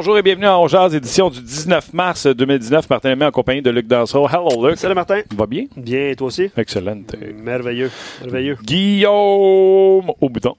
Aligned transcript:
Bonjour 0.00 0.16
et 0.16 0.22
bienvenue 0.22 0.46
à 0.46 0.58
Ongeaz, 0.58 0.94
édition 0.94 1.28
du 1.28 1.42
19 1.42 1.92
mars 1.92 2.26
2019. 2.26 2.88
Martin 2.88 3.10
Lemay 3.10 3.26
en 3.26 3.30
compagnie 3.30 3.60
de 3.60 3.68
Luc 3.68 3.86
Dansereau. 3.86 4.26
Hello, 4.26 4.66
Luc. 4.66 4.78
Salut, 4.78 4.94
Martin. 4.94 5.20
Va 5.36 5.44
bien? 5.44 5.66
Bien, 5.76 6.08
et 6.08 6.16
toi 6.16 6.28
aussi? 6.28 6.50
Excellent. 6.56 7.02
Merveilleux. 7.34 7.90
Merveilleux. 8.22 8.56
Guillaume 8.62 10.10
au 10.18 10.28
bouton. 10.30 10.56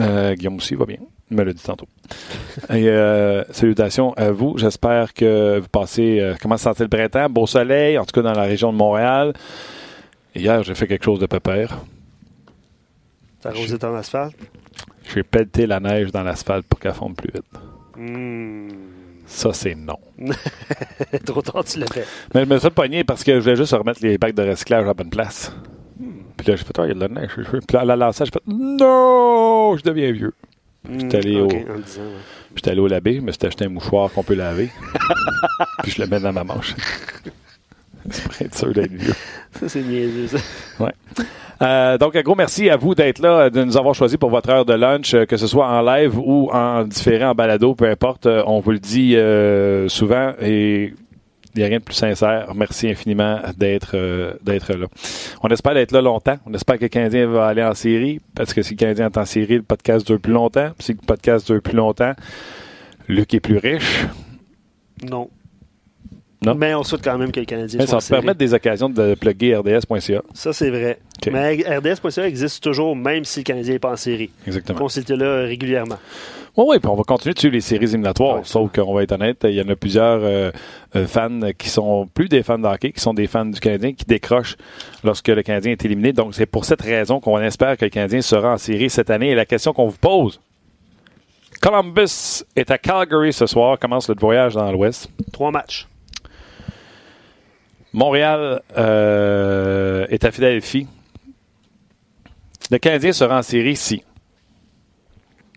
Euh, 0.00 0.36
Guillaume 0.36 0.58
aussi 0.58 0.76
va 0.76 0.84
bien. 0.84 0.98
Il 1.28 1.36
me 1.36 1.42
l'a 1.42 1.52
dit 1.52 1.60
tantôt. 1.60 1.88
Et 2.70 2.88
euh, 2.88 3.42
salutations 3.50 4.12
à 4.12 4.30
vous. 4.30 4.58
J'espère 4.58 5.12
que 5.12 5.58
vous 5.58 5.68
passez. 5.68 6.20
Euh, 6.20 6.36
comment 6.40 6.56
se 6.56 6.62
sentir 6.62 6.84
le 6.84 6.88
printemps? 6.88 7.28
Beau 7.28 7.48
soleil, 7.48 7.98
en 7.98 8.04
tout 8.04 8.12
cas 8.12 8.22
dans 8.22 8.38
la 8.38 8.44
région 8.44 8.72
de 8.72 8.78
Montréal. 8.78 9.32
Hier, 10.36 10.62
j'ai 10.62 10.76
fait 10.76 10.86
quelque 10.86 11.04
chose 11.04 11.18
de 11.18 11.26
pépère. 11.26 11.80
T'as 13.40 13.50
arrosé 13.50 13.76
ton 13.76 13.92
asphalte? 13.96 14.36
J'ai 15.12 15.24
pelleté 15.24 15.66
la 15.66 15.80
neige 15.80 16.12
dans 16.12 16.22
l'asphalte 16.22 16.64
pour 16.68 16.78
qu'elle 16.78 16.94
fonde 16.94 17.16
plus 17.16 17.32
vite. 17.34 17.44
Hmm. 17.96 18.68
Ça, 19.26 19.52
c'est 19.52 19.74
non. 19.74 19.98
Trop 21.24 21.42
tard, 21.42 21.64
tu 21.64 21.78
l'as 21.78 21.86
fait. 21.86 22.06
Mais 22.34 22.44
je 22.44 22.48
me 22.50 22.58
suis 22.58 22.70
pogner 22.70 23.04
parce 23.04 23.24
que 23.24 23.34
je 23.34 23.38
voulais 23.40 23.56
juste 23.56 23.72
remettre 23.72 24.00
les 24.02 24.18
bacs 24.18 24.34
de 24.34 24.42
recyclage 24.42 24.82
à 24.84 24.86
la 24.88 24.94
bonne 24.94 25.10
place. 25.10 25.50
Puis 26.36 26.46
là, 26.48 26.56
j'ai 26.56 26.64
fait, 26.64 26.78
oh, 26.78 26.84
il 26.84 26.88
y 26.88 26.90
a 26.90 26.94
de 26.94 27.00
la 27.00 27.08
neige. 27.08 27.30
Puis 27.34 27.60
là, 27.72 27.80
à 27.80 27.84
la 27.84 27.96
lancer, 27.96 28.24
j'ai 28.26 28.30
fait, 28.32 28.42
non, 28.46 29.76
je 29.76 29.82
deviens 29.82 30.12
vieux. 30.12 30.32
J'étais 30.98 31.16
allé, 31.16 31.36
Hmm, 31.36 31.44
au, 31.44 31.46
ouais. 31.48 32.68
allé 32.68 32.80
au 32.80 32.86
labé, 32.86 33.16
je 33.16 33.20
me 33.22 33.32
suis 33.32 33.46
acheté 33.46 33.64
un 33.64 33.70
mouchoir 33.70 34.12
qu'on 34.12 34.22
peut 34.22 34.34
laver. 34.34 34.68
puis 35.82 35.92
je 35.92 36.02
le 36.02 36.08
mets 36.08 36.20
dans 36.20 36.32
ma 36.32 36.44
manche. 36.44 36.74
c'est 38.10 38.22
pour 38.24 38.42
être 38.42 38.54
sûr 38.54 38.72
d'être 38.74 38.92
vieux. 38.92 39.14
Ça, 39.58 39.68
c'est 39.68 39.82
niaiseux, 39.82 40.36
ça. 40.36 40.84
Ouais. 40.84 40.92
Euh, 41.62 41.98
donc, 41.98 42.16
un 42.16 42.22
gros 42.22 42.34
merci 42.34 42.68
à 42.68 42.76
vous 42.76 42.94
d'être 42.94 43.20
là, 43.20 43.50
de 43.50 43.62
nous 43.64 43.76
avoir 43.76 43.94
choisi 43.94 44.16
pour 44.16 44.30
votre 44.30 44.50
heure 44.50 44.64
de 44.64 44.74
lunch, 44.74 45.14
euh, 45.14 45.24
que 45.24 45.36
ce 45.36 45.46
soit 45.46 45.66
en 45.66 45.82
live 45.82 46.18
ou 46.18 46.50
en 46.52 46.84
différé, 46.84 47.24
en 47.24 47.34
balado, 47.34 47.74
peu 47.74 47.88
importe. 47.88 48.26
Euh, 48.26 48.42
on 48.46 48.60
vous 48.60 48.72
le 48.72 48.78
dit 48.78 49.16
souvent 49.88 50.32
et 50.40 50.92
il 51.54 51.58
n'y 51.58 51.62
a 51.62 51.68
rien 51.68 51.78
de 51.78 51.84
plus 51.84 51.94
sincère. 51.94 52.52
Merci 52.54 52.88
infiniment 52.88 53.38
d'être 53.56 53.96
là. 53.96 54.86
On 55.42 55.48
espère 55.48 55.74
d'être 55.74 55.92
là 55.92 56.02
longtemps. 56.02 56.36
On 56.46 56.54
espère 56.54 56.78
que 56.78 56.82
le 56.82 56.88
Canadien 56.88 57.28
va 57.28 57.46
aller 57.46 57.62
en 57.62 57.74
série 57.74 58.20
parce 58.34 58.52
que 58.52 58.62
si 58.62 58.72
le 58.74 58.78
Canadien 58.78 59.06
est 59.06 59.18
en 59.18 59.24
série, 59.24 59.56
le 59.56 59.62
podcast 59.62 60.04
dure 60.06 60.20
plus 60.20 60.32
longtemps. 60.32 60.70
Si 60.80 60.92
le 60.92 60.98
podcast 61.06 61.46
dure 61.46 61.62
plus 61.62 61.76
longtemps, 61.76 62.12
Luc 63.08 63.32
est 63.34 63.40
plus 63.40 63.58
riche. 63.58 64.06
Non. 65.08 65.28
Non. 66.44 66.54
Mais 66.54 66.74
on 66.74 66.82
souhaite 66.82 67.02
quand 67.02 67.16
même 67.18 67.32
que 67.32 67.40
le 67.40 67.46
Canadien 67.46 67.78
Mais 67.78 67.86
ça 67.86 67.98
va 67.98 68.08
permettre 68.08 68.38
des 68.38 68.54
occasions 68.54 68.88
de 68.88 69.14
plugger 69.14 69.56
RDS.ca. 69.56 70.22
Ça, 70.34 70.52
c'est 70.52 70.70
vrai. 70.70 70.98
Mais 71.30 71.64
RDS.ca 71.78 72.26
existe 72.26 72.62
toujours, 72.62 72.94
même 72.94 73.24
si 73.24 73.40
le 73.40 73.44
Canadien 73.44 73.74
n'est 73.74 73.78
pas 73.78 73.92
en 73.92 73.96
série. 73.96 74.30
Exactement. 74.46 74.78
Consultez-le 74.78 75.44
régulièrement. 75.44 75.98
Oui, 76.56 76.66
oui, 76.68 76.78
puis 76.78 76.88
on 76.88 76.94
va 76.94 77.02
continuer 77.02 77.34
de 77.34 77.38
suivre 77.38 77.54
les 77.54 77.60
séries 77.60 77.86
éliminatoires. 77.86 78.36
Ouais. 78.36 78.42
Sauf 78.44 78.70
qu'on 78.72 78.94
va 78.94 79.02
être 79.02 79.12
honnête, 79.12 79.38
il 79.42 79.54
y 79.54 79.60
en 79.60 79.68
a 79.68 79.74
plusieurs 79.74 80.20
euh, 80.22 80.52
euh, 80.94 81.06
fans 81.06 81.40
qui 81.58 81.68
sont 81.68 82.06
plus 82.06 82.28
des 82.28 82.44
fans 82.44 82.58
de 82.58 82.66
hockey, 82.66 82.92
qui 82.92 83.00
sont 83.00 83.12
des 83.12 83.26
fans 83.26 83.46
du 83.46 83.58
Canadien, 83.58 83.92
qui 83.92 84.04
décrochent 84.04 84.56
lorsque 85.02 85.28
le 85.28 85.42
Canadien 85.42 85.72
est 85.72 85.84
éliminé. 85.84 86.12
Donc, 86.12 86.34
c'est 86.34 86.46
pour 86.46 86.64
cette 86.64 86.82
raison 86.82 87.18
qu'on 87.18 87.40
espère 87.40 87.76
que 87.76 87.84
le 87.84 87.90
Canadien 87.90 88.20
sera 88.20 88.52
en 88.52 88.58
série 88.58 88.88
cette 88.88 89.10
année. 89.10 89.30
Et 89.30 89.34
la 89.34 89.46
question 89.46 89.72
qu'on 89.72 89.88
vous 89.88 89.98
pose, 89.98 90.40
Columbus 91.60 92.44
est 92.54 92.70
à 92.70 92.78
Calgary 92.78 93.32
ce 93.32 93.46
soir, 93.46 93.76
commence 93.78 94.08
le 94.08 94.14
voyage 94.16 94.54
dans 94.54 94.70
l'Ouest. 94.70 95.08
Trois 95.32 95.50
matchs. 95.50 95.88
Montréal 97.94 98.60
euh, 98.76 100.04
est 100.10 100.24
à 100.24 100.32
Philadelphie. 100.32 100.88
Le 102.72 102.78
Canadien 102.78 103.12
sera 103.12 103.38
en 103.38 103.42
série 103.42 103.76
si. 103.76 104.02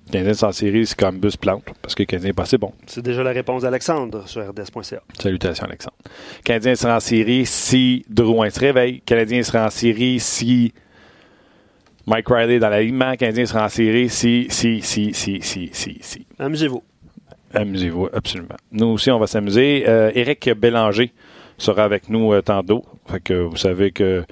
Le 0.05 0.11
Canadien 0.11 0.33
sera 0.35 0.49
en 0.49 0.53
série 0.53 0.85
si 0.85 0.93
Columbus 0.93 1.31
plante, 1.41 1.65
parce 1.81 1.95
que 1.95 2.03
le 2.03 2.05
Canadien 2.05 2.29
n'est 2.29 2.33
pas 2.33 2.43
assez 2.43 2.59
bon. 2.59 2.73
C'est 2.85 3.01
déjà 3.01 3.23
la 3.23 3.31
réponse 3.31 3.63
d'Alexandre 3.63 4.27
sur 4.27 4.47
RDS.ca. 4.47 5.01
Salutations, 5.19 5.65
Alexandre. 5.65 5.97
Le 6.05 6.43
Canadien 6.43 6.75
sera 6.75 6.97
en 6.97 6.99
série 6.99 7.47
si 7.47 8.05
Drouin 8.07 8.51
se 8.51 8.59
réveille. 8.59 8.93
Le 8.93 9.01
Canadien 9.05 9.41
sera 9.41 9.65
en 9.65 9.69
série 9.71 10.19
si 10.19 10.73
Mike 12.05 12.27
Riley 12.27 12.55
est 12.57 12.59
dans 12.59 12.69
l'alignement. 12.69 13.09
Le 13.09 13.17
Canadien 13.17 13.47
sera 13.47 13.65
en 13.65 13.69
série 13.69 14.09
si, 14.09 14.45
si, 14.51 14.83
si, 14.83 15.11
si, 15.11 15.41
si, 15.41 15.69
si, 15.73 15.97
si. 15.99 16.27
Amusez-vous. 16.37 16.83
Amusez-vous, 17.51 18.09
absolument. 18.13 18.57
Nous 18.71 18.85
aussi, 18.85 19.09
on 19.09 19.17
va 19.17 19.25
s'amuser. 19.25 19.85
Euh, 19.87 20.11
Éric 20.13 20.51
Bélanger 20.51 21.11
sera 21.57 21.84
avec 21.84 22.09
nous 22.09 22.34
euh, 22.34 22.41
tantôt. 22.41 22.84
Fait 23.07 23.19
que 23.19 23.34
vous 23.34 23.57
savez 23.57 23.91
que 23.91 24.23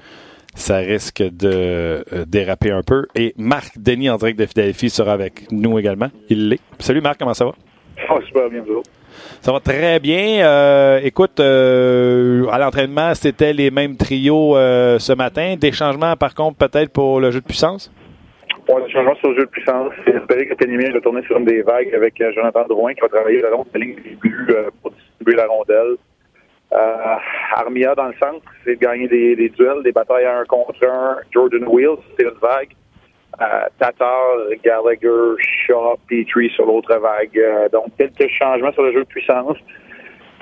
ça 0.54 0.78
risque 0.78 1.22
de 1.22 1.50
euh, 2.12 2.24
déraper 2.26 2.70
un 2.70 2.82
peu. 2.82 3.06
Et 3.14 3.34
Marc 3.36 3.78
Denis, 3.78 4.10
en 4.10 4.16
direct 4.16 4.38
de 4.38 4.46
Philadelphie, 4.46 4.90
sera 4.90 5.12
avec 5.12 5.50
nous 5.52 5.78
également. 5.78 6.08
Il 6.28 6.48
l'est. 6.48 6.60
Salut 6.78 7.00
Marc, 7.00 7.18
comment 7.18 7.34
ça 7.34 7.44
va? 7.44 7.52
Oh, 8.10 8.20
super 8.26 8.48
bien, 8.48 8.62
vous. 8.66 8.82
Ça 9.40 9.52
va 9.52 9.60
très 9.60 10.00
bien. 10.00 10.44
Euh, 10.44 11.00
écoute, 11.02 11.40
euh, 11.40 12.46
à 12.48 12.58
l'entraînement, 12.58 13.14
c'était 13.14 13.52
les 13.52 13.70
mêmes 13.70 13.96
trios 13.96 14.56
euh, 14.56 14.98
ce 14.98 15.12
matin. 15.12 15.56
Des 15.58 15.72
changements, 15.72 16.16
par 16.16 16.34
contre, 16.34 16.56
peut-être 16.58 16.92
pour 16.92 17.20
le 17.20 17.30
jeu 17.30 17.40
de 17.40 17.46
puissance? 17.46 17.92
Bon, 18.66 18.78
le 18.78 18.88
changement 18.88 19.14
sur 19.16 19.30
le 19.30 19.36
jeu 19.36 19.42
de 19.42 19.50
puissance, 19.50 19.92
c'est 20.04 20.14
espérer 20.14 20.46
que 20.48 20.54
Ténémie 20.54 20.90
va 20.90 21.00
tourner 21.00 21.22
sur 21.22 21.36
une 21.36 21.44
des 21.44 21.62
vagues 21.62 21.94
avec 21.94 22.20
Jonathan 22.34 22.66
Drouin 22.68 22.94
qui 22.94 23.00
va 23.00 23.08
travailler 23.08 23.40
le 23.40 23.50
long 23.50 23.64
de 23.72 23.78
la 23.78 23.86
ligne 23.86 23.94
des 23.96 24.16
buts 24.16 24.48
pour 24.82 24.90
distribuer 24.90 25.36
la 25.36 25.46
rondelle. 25.46 25.96
Euh, 26.76 27.16
Armia 27.54 27.94
dans 27.94 28.08
le 28.08 28.14
centre, 28.14 28.44
c'est 28.64 28.74
de 28.74 28.80
gagner 28.80 29.08
des, 29.08 29.48
duels, 29.48 29.82
des 29.82 29.92
batailles 29.92 30.26
à 30.26 30.38
un 30.40 30.44
contre 30.44 30.86
un. 30.86 31.16
Jordan 31.32 31.64
Wheels, 31.66 31.98
c'est 32.16 32.24
une 32.24 32.38
vague. 32.40 32.74
Euh, 33.40 33.66
Tatar, 33.78 34.36
Gallagher, 34.64 35.36
Shaw, 35.38 35.98
Petrie 36.08 36.50
sur 36.50 36.66
l'autre 36.66 36.94
vague. 36.96 37.38
Euh, 37.38 37.68
donc, 37.70 37.86
quelques 37.96 38.30
changements 38.30 38.72
sur 38.72 38.82
le 38.82 38.92
jeu 38.92 39.00
de 39.00 39.08
puissance. 39.08 39.56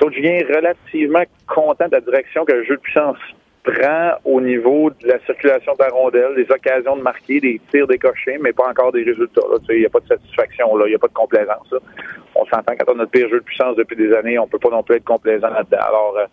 Donc, 0.01 0.13
je 0.13 0.21
viens 0.21 0.39
relativement 0.49 1.23
content 1.47 1.87
de 1.87 1.93
la 1.93 2.01
direction 2.01 2.45
que 2.45 2.53
le 2.53 2.65
jeu 2.65 2.77
de 2.77 2.81
puissance 2.81 3.19
prend 3.65 4.13
au 4.25 4.41
niveau 4.41 4.91
de 4.91 5.09
la 5.09 5.19
circulation 5.21 5.73
de 5.73 5.83
la 5.83 5.89
rondelle, 5.89 6.35
des 6.37 6.51
occasions 6.51 6.97
de 6.97 7.03
marquer, 7.03 7.41
des 7.41 7.61
tirs 7.71 7.87
décochés, 7.87 8.39
mais 8.39 8.53
pas 8.53 8.69
encore 8.69 8.93
des 8.93 9.03
résultats. 9.03 9.41
Il 9.71 9.81
n'y 9.81 9.87
a 9.87 9.89
pas 9.89 10.01
de 10.01 10.07
satisfaction, 10.07 10.67
il 10.87 10.91
n'y 10.91 10.95
a 10.95 10.99
pas 10.99 11.09
de 11.09 11.15
complaisance. 11.15 11.73
là. 11.73 11.79
On 12.37 12.45
s'entend 12.47 12.75
quand 12.79 12.89
on 12.89 12.93
a 12.93 12.99
notre 12.99 13.11
pire 13.11 13.29
jeu 13.29 13.39
de 13.39 13.45
puissance 13.45 13.77
depuis 13.77 13.97
des 13.97 14.13
années, 14.13 14.39
on 14.39 14.47
peut 14.47 14.59
pas 14.59 14.71
non 14.71 14.83
plus 14.83 14.97
être 14.97 15.05
complaisant 15.05 15.49
là-dedans. 15.49 15.83
Alors, 15.89 16.15
euh, 16.19 16.27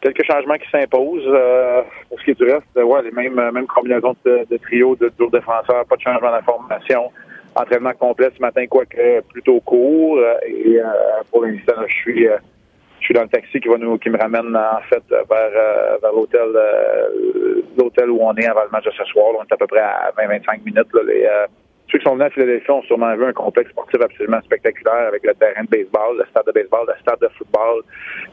quelques 0.00 0.24
changements 0.24 0.56
qui 0.56 0.70
s'imposent. 0.70 1.22
Euh, 1.26 1.82
pour 2.08 2.18
ce 2.20 2.24
qui 2.24 2.30
est 2.30 2.38
du 2.38 2.44
reste, 2.44 2.66
euh, 2.76 2.82
ouais, 2.82 3.02
les 3.02 3.10
mêmes, 3.10 3.38
euh, 3.38 3.52
mêmes 3.52 3.66
combinaisons 3.66 4.14
de, 4.24 4.56
trio, 4.58 4.96
de 4.96 5.10
duo 5.18 5.28
défenseurs, 5.30 5.84
pas 5.86 5.96
de 5.96 6.00
changement 6.02 6.30
d'information. 6.30 7.10
Entraînement 7.54 7.92
complet 7.94 8.30
ce 8.36 8.40
matin, 8.40 8.66
quoique 8.68 9.20
plutôt 9.32 9.60
court. 9.60 10.18
euh, 10.18 10.34
et 10.46 10.78
euh, 10.78 10.84
pour 11.30 11.44
l'instant, 11.44 11.82
je 11.86 11.94
suis 11.94 12.28
suis 13.10 13.14
dans 13.14 13.22
le 13.22 13.28
taxi 13.28 13.58
qui 13.58 13.68
va 13.68 13.76
nous 13.76 13.98
qui 13.98 14.08
me 14.08 14.18
ramène 14.18 14.56
en 14.56 14.80
fait 14.88 15.02
vers 15.08 15.26
euh, 15.30 15.98
vers 16.00 16.12
l'hôtel 16.12 16.48
euh, 16.54 17.62
l'hôtel 17.76 18.08
où 18.08 18.20
on 18.20 18.34
est 18.36 18.46
avant 18.46 18.62
le 18.62 18.70
match 18.70 18.84
de 18.84 18.92
ce 18.92 19.04
soir. 19.04 19.32
Là, 19.32 19.38
on 19.40 19.42
est 19.42 19.52
à 19.52 19.56
peu 19.56 19.66
près 19.66 19.80
à 19.80 20.12
20-25 20.16 20.62
minutes. 20.64 20.86
Là, 20.94 21.00
les, 21.06 21.24
euh, 21.24 21.46
ceux 21.90 21.98
qui 21.98 22.04
sont 22.04 22.12
venus 22.14 22.26
à 22.26 22.30
Philadelphie 22.30 22.70
ont 22.70 22.82
sûrement 22.82 23.14
vu 23.16 23.24
un 23.24 23.32
complexe 23.32 23.70
sportif 23.70 24.00
absolument 24.00 24.40
spectaculaire 24.42 25.08
avec 25.08 25.24
le 25.24 25.34
terrain 25.34 25.62
de 25.64 25.68
baseball, 25.68 26.18
le 26.18 26.24
stade 26.30 26.46
de 26.46 26.52
baseball, 26.52 26.86
le 26.88 26.94
stade 27.00 27.18
de 27.20 27.28
football, 27.36 27.82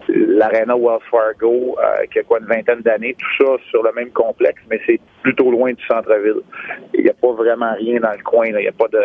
l'aréna 0.09 0.75
Wells 0.75 1.01
Fargo, 1.09 1.78
euh, 1.81 2.06
qui 2.12 2.19
a 2.19 2.23
quoi 2.23 2.40
une 2.40 2.46
vingtaine 2.47 2.81
d'années, 2.81 3.16
tout 3.17 3.46
ça 3.46 3.53
sur 3.70 3.84
le 3.84 3.91
même 3.93 4.09
complexe, 4.11 4.61
mais 4.70 4.79
c'est 4.85 4.99
plutôt 5.23 5.52
loin 5.52 5.73
du 5.73 5.84
centre-ville. 5.85 6.41
Il 6.93 7.03
n'y 7.03 7.09
a 7.09 7.14
pas 7.14 7.31
vraiment 7.34 7.73
rien 7.76 7.99
dans 7.99 8.11
le 8.11 8.23
coin. 8.23 8.46
là. 8.52 8.59
Il 8.59 8.64
n'y 8.64 8.67
a 8.67 8.72
pas 8.72 8.87
de 8.87 9.02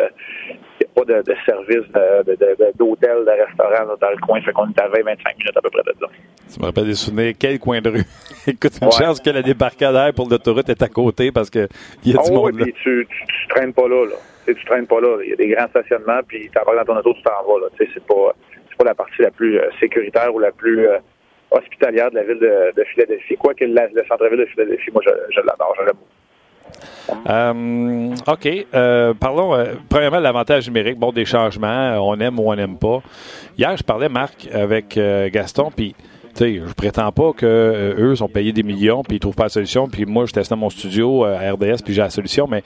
il 0.81 0.85
y 0.85 0.85
a 0.85 1.05
pas 1.05 1.05
de, 1.05 1.23
de 1.23 1.37
service 1.47 1.88
de- 1.93 2.32
de- 2.32 2.37
de- 2.37 2.73
d'hôtel, 2.76 3.25
de, 3.25 3.31
restaurant 3.47 3.87
là, 3.88 3.97
dans 4.00 4.11
le 4.11 4.17
coin. 4.19 4.41
Fait 4.43 4.53
qu'on 4.53 4.69
est 4.69 4.81
à 4.81 4.88
20-25 4.88 5.38
minutes 5.38 5.56
à 5.56 5.61
peu 5.61 5.71
près 5.71 5.82
de 5.82 5.93
là. 6.00 6.09
Ça 6.49 6.61
me 6.61 6.67
rappelle 6.67 6.87
des 6.87 6.94
souvenirs. 6.94 7.35
Quel 7.38 7.59
coin 7.59 7.81
de 7.81 7.91
rue? 7.91 8.05
Écoute, 8.47 8.73
une 8.81 8.88
Ouais. 8.88 8.93
chance 8.93 9.21
que 9.21 9.31
la 9.31 9.43
débarcadère 9.43 10.12
pour 10.15 10.29
l'autoroute 10.29 10.69
est 10.69 10.82
à 10.82 10.88
côté 10.88 11.31
parce 11.31 11.50
qu'il 11.50 11.69
y 12.05 12.15
a 12.17 12.21
Ah 12.21 12.23
du 12.25 12.31
oui, 12.31 12.37
monde 12.37 12.59
là. 12.59 12.65
puis 12.65 12.73
tu, 12.82 13.06
tu, 13.09 13.26
tu 13.26 13.49
traînes 13.49 13.73
pas 13.73 13.88
là, 13.88 14.05
là. 14.06 14.17
Tu 14.47 14.55
tu 14.55 14.65
traînes 14.65 14.87
pas 14.87 15.00
là. 15.00 15.19
Il 15.23 15.31
y 15.31 15.33
a 15.33 15.37
des 15.37 15.49
grands 15.49 15.69
stationnements, 15.69 16.21
puis 16.27 16.50
tu 16.50 16.59
vas 16.59 16.85
dans 16.85 16.94
ton 16.94 16.99
auto, 16.99 17.15
tu 17.15 17.23
t'en 17.23 17.31
vas. 17.31 17.69
Tu 17.77 17.85
sais, 17.85 17.91
c'est 17.94 18.06
pas, 18.06 18.35
la 18.85 18.94
partie 18.94 19.23
la 19.23 19.31
plus 19.31 19.59
euh, 19.59 19.71
sécuritaire 19.79 20.35
ou 20.35 20.41
la 20.41 20.50
plus 20.50 20.89
euh, 20.89 20.99
hospitalière 21.53 22.11
de 22.11 22.17
la 22.17 22.25
ville 22.25 22.39
de, 22.39 22.73
de 22.77 22.85
Philadelphie. 22.85 23.37
Quoique 23.37 23.65
le 23.65 24.03
centre-ville 24.09 24.41
de 24.41 24.47
Philadelphie, 24.47 24.91
moi, 24.93 25.03
je, 25.05 25.11
je 25.31 25.41
l'adore, 25.41 25.75
je 25.79 25.85
l'aime. 25.85 25.97
Euh, 27.29 28.15
OK. 28.27 29.17
Parlons, 29.21 29.67
premièrement, 29.89 30.19
de 30.19 30.23
l'avantage 30.23 30.67
numérique. 30.67 30.99
Bon, 30.99 31.12
des 31.12 31.25
changements, 31.25 31.97
on 32.00 32.19
aime 32.19 32.41
ou 32.41 32.50
on 32.50 32.56
n'aime 32.56 32.79
pas. 32.79 33.03
Hier, 33.56 33.77
je 33.77 33.85
parlais, 33.85 34.09
Marc, 34.09 34.49
avec 34.53 34.99
Gaston, 35.31 35.71
puis, 35.71 35.95
sais, 36.35 36.55
je 36.67 36.73
prétends 36.73 37.12
pas 37.12 37.33
que 37.33 37.95
eux 37.99 38.17
sont 38.17 38.29
payés 38.29 38.53
des 38.53 38.62
millions, 38.62 39.03
puis 39.03 39.17
ils 39.17 39.21
trouvent 39.21 39.35
pas 39.35 39.45
la 39.45 39.49
solution, 39.50 39.88
puis 39.88 40.06
moi, 40.06 40.27
je 40.27 40.33
teste 40.33 40.50
dans 40.50 40.56
mon 40.56 40.71
studio 40.71 41.25
à 41.25 41.53
RDS, 41.53 41.83
puis 41.85 41.95
j'ai 41.95 42.03
la 42.03 42.11
solution, 42.11 42.47
mais 42.49 42.62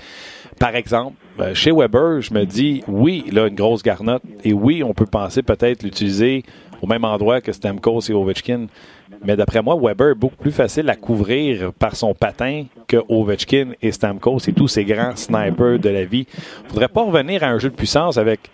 par 0.59 0.75
exemple, 0.75 1.17
euh, 1.41 1.55
chez 1.55 1.71
Weber, 1.71 2.23
je 2.23 2.33
me 2.33 2.45
dis, 2.45 2.83
oui, 2.89 3.25
il 3.27 3.39
a 3.39 3.47
une 3.47 3.55
grosse 3.55 3.83
garnotte, 3.83 4.23
et 4.45 4.53
oui, 4.53 4.83
on 4.83 4.95
peut 4.95 5.07
penser 5.07 5.43
peut-être 5.43 5.83
l'utiliser 5.83 6.45
au 6.83 6.87
même 6.87 7.05
endroit 7.05 7.41
que 7.41 7.53
Stamkos 7.53 8.09
et 8.09 8.13
Ovechkin. 8.13 8.67
Mais 9.25 9.37
d'après 9.37 9.63
moi, 9.63 9.77
Weber 9.81 10.11
est 10.11 10.15
beaucoup 10.15 10.37
plus 10.37 10.53
facile 10.53 10.89
à 10.91 10.97
couvrir 10.97 11.73
par 11.73 11.97
son 11.97 12.15
patin 12.15 12.65
que 12.87 12.99
Ovechkin 13.09 13.73
et 13.83 13.93
Stamkos 13.93 14.39
et 14.49 14.53
tous 14.53 14.69
ces 14.69 14.85
grands 14.85 15.17
snipers 15.17 15.79
de 15.79 15.89
la 15.89 16.05
vie. 16.05 16.27
Faudrait 16.69 16.89
pas 16.89 17.03
revenir 17.03 17.43
à 17.43 17.49
un 17.49 17.59
jeu 17.59 17.71
de 17.71 17.75
puissance 17.75 18.19
avec 18.19 18.51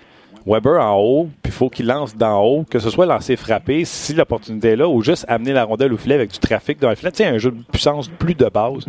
Weber 0.47 0.81
en 0.81 0.99
haut, 0.99 1.29
puis 1.43 1.53
faut 1.53 1.69
qu'il 1.69 1.87
lance 1.87 2.17
d'en 2.17 2.43
haut, 2.43 2.65
que 2.69 2.79
ce 2.79 2.91
soit 2.91 3.07
lancer 3.07 3.37
frappé, 3.37 3.85
si 3.85 4.15
l'opportunité 4.15 4.71
est 4.71 4.77
là, 4.77 4.89
ou 4.89 5.03
juste 5.03 5.25
amener 5.29 5.53
la 5.53 5.65
rondelle 5.65 5.93
au 5.93 5.97
filet 5.97 6.17
avec 6.17 6.33
du 6.33 6.39
trafic 6.39 6.81
dans 6.81 6.91
le 6.91 6.97
filet. 6.97 7.13
Tu 7.13 7.23
un 7.23 7.39
jeu 7.39 7.53
de 7.53 7.63
puissance 7.71 8.09
plus 8.09 8.35
de 8.35 8.47
base. 8.47 8.87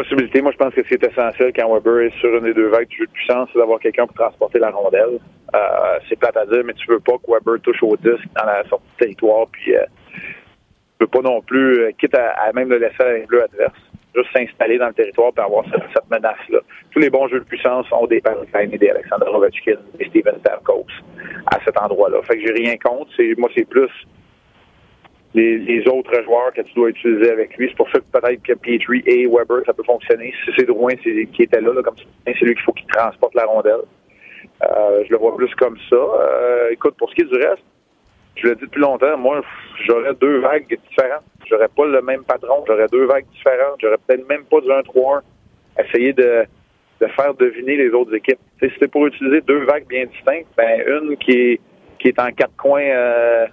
C'est 0.00 0.14
possibilité. 0.14 0.40
Moi, 0.40 0.52
je 0.52 0.56
pense 0.56 0.72
que 0.72 0.82
ce 0.82 0.88
qui 0.88 0.94
est 0.94 1.04
essentiel 1.04 1.52
quand 1.54 1.74
Weber 1.74 2.06
est 2.06 2.18
sur 2.20 2.34
une 2.34 2.44
des 2.44 2.54
deux 2.54 2.68
vagues 2.68 2.88
du 2.88 2.96
jeu 2.96 3.06
de 3.06 3.10
puissance, 3.10 3.50
c'est 3.52 3.58
d'avoir 3.58 3.78
quelqu'un 3.80 4.06
pour 4.06 4.16
transporter 4.16 4.58
la 4.58 4.70
rondelle. 4.70 5.18
Euh, 5.54 5.98
c'est 6.08 6.18
plate 6.18 6.38
à 6.38 6.46
dire, 6.46 6.62
mais 6.64 6.72
tu 6.72 6.86
veux 6.88 7.00
pas 7.00 7.18
que 7.18 7.30
Weber 7.30 7.60
touche 7.62 7.82
au 7.82 7.96
disque 7.98 8.24
dans 8.34 8.46
la 8.46 8.64
sortie 8.68 8.86
de 8.94 9.04
territoire, 9.04 9.46
puis 9.52 9.76
euh, 9.76 9.84
tu 10.14 10.24
veux 11.00 11.06
pas 11.06 11.20
non 11.20 11.42
plus, 11.42 11.82
euh, 11.82 11.90
quitte 11.98 12.14
à, 12.14 12.50
même 12.54 12.70
le 12.70 12.78
laisser 12.78 13.02
à 13.02 13.26
bleu 13.26 13.42
adverse, 13.42 13.76
juste 14.14 14.28
s'installer 14.34 14.78
dans 14.78 14.88
le 14.88 14.94
territoire 14.94 15.34
pour 15.34 15.44
avoir 15.44 15.64
cette, 15.66 16.10
menace-là. 16.10 16.60
Tous 16.92 16.98
les 16.98 17.10
bons 17.10 17.28
jeux 17.28 17.40
de 17.40 17.44
puissance 17.44 17.86
ont 17.92 18.06
des 18.06 18.22
et 18.54 18.78
des 18.78 18.88
Alexander 18.88 19.26
Ovechkin 19.26 19.76
et 19.98 20.08
Steven 20.08 20.36
Stamkos 20.40 20.86
à 21.46 21.58
cet 21.62 21.78
endroit-là. 21.78 22.22
Fait 22.22 22.38
que 22.38 22.46
j'ai 22.46 22.52
rien 22.52 22.76
contre. 22.78 23.10
C'est, 23.16 23.34
moi, 23.36 23.50
c'est 23.54 23.68
plus 23.68 23.90
les, 25.34 25.86
autres 25.88 26.22
joueurs 26.24 26.52
que 26.52 26.62
tu 26.62 26.74
dois 26.74 26.90
utiliser 26.90 27.30
avec 27.30 27.56
lui. 27.56 27.68
C'est 27.68 27.76
pour 27.76 27.90
ça 27.90 27.98
que 28.00 28.18
peut-être 28.18 28.42
que 28.42 28.52
Petrie 28.54 29.02
et 29.06 29.26
Weber, 29.26 29.62
ça 29.66 29.72
peut 29.72 29.84
fonctionner. 29.84 30.34
Si 30.44 30.50
c'est 30.56 30.66
Drouin 30.66 30.94
qui 30.96 31.42
était 31.42 31.60
là, 31.60 31.72
là 31.72 31.82
comme 31.82 31.96
c'est 32.24 32.40
lui 32.40 32.54
qu'il 32.54 32.64
faut 32.64 32.72
qu'il 32.72 32.86
transporte 32.86 33.34
la 33.34 33.44
rondelle. 33.44 33.82
Euh, 34.62 35.04
je 35.06 35.10
le 35.10 35.18
vois 35.18 35.36
plus 35.36 35.54
comme 35.54 35.76
ça. 35.88 35.96
Euh, 35.96 36.70
écoute, 36.70 36.94
pour 36.98 37.10
ce 37.10 37.14
qui 37.14 37.22
est 37.22 37.24
du 37.24 37.36
reste, 37.36 37.62
je 38.36 38.48
l'ai 38.48 38.54
dit 38.56 38.62
depuis 38.62 38.80
longtemps, 38.80 39.16
moi, 39.16 39.42
j'aurais 39.86 40.14
deux 40.14 40.38
vagues 40.40 40.66
différentes. 40.88 41.24
J'aurais 41.48 41.68
pas 41.68 41.86
le 41.86 42.02
même 42.02 42.24
patron, 42.24 42.64
j'aurais 42.66 42.86
deux 42.88 43.06
vagues 43.06 43.26
différentes. 43.32 43.76
J'aurais 43.80 43.98
peut-être 44.06 44.28
même 44.28 44.44
pas 44.44 44.60
du 44.60 44.68
1-3-1. 44.68 45.20
Essayer 45.78 46.12
de, 46.12 46.44
de 47.00 47.06
faire 47.08 47.34
deviner 47.34 47.76
les 47.76 47.90
autres 47.90 48.14
équipes. 48.14 48.38
si 48.62 48.68
c'était 48.74 48.88
pour 48.88 49.06
utiliser 49.06 49.40
deux 49.40 49.64
vagues 49.64 49.86
bien 49.86 50.04
distinctes, 50.06 50.48
ben 50.56 50.82
une 50.86 51.16
qui 51.16 51.32
est, 51.32 51.60
qui 51.98 52.08
est 52.08 52.18
en 52.18 52.30
quatre 52.32 52.54
coins 52.56 52.82
euh, 52.82 53.46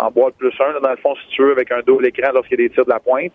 en 0.00 0.10
boîte 0.10 0.34
plus 0.34 0.52
un, 0.60 0.80
dans 0.80 0.90
le 0.90 0.96
fond, 0.96 1.14
si 1.16 1.36
tu 1.36 1.42
veux, 1.42 1.52
avec 1.52 1.70
un 1.72 1.80
double 1.86 2.06
écran 2.06 2.30
lorsqu'il 2.32 2.60
y 2.60 2.64
a 2.64 2.68
des 2.68 2.74
tirs 2.74 2.84
de 2.84 2.90
la 2.90 3.00
pointe, 3.00 3.32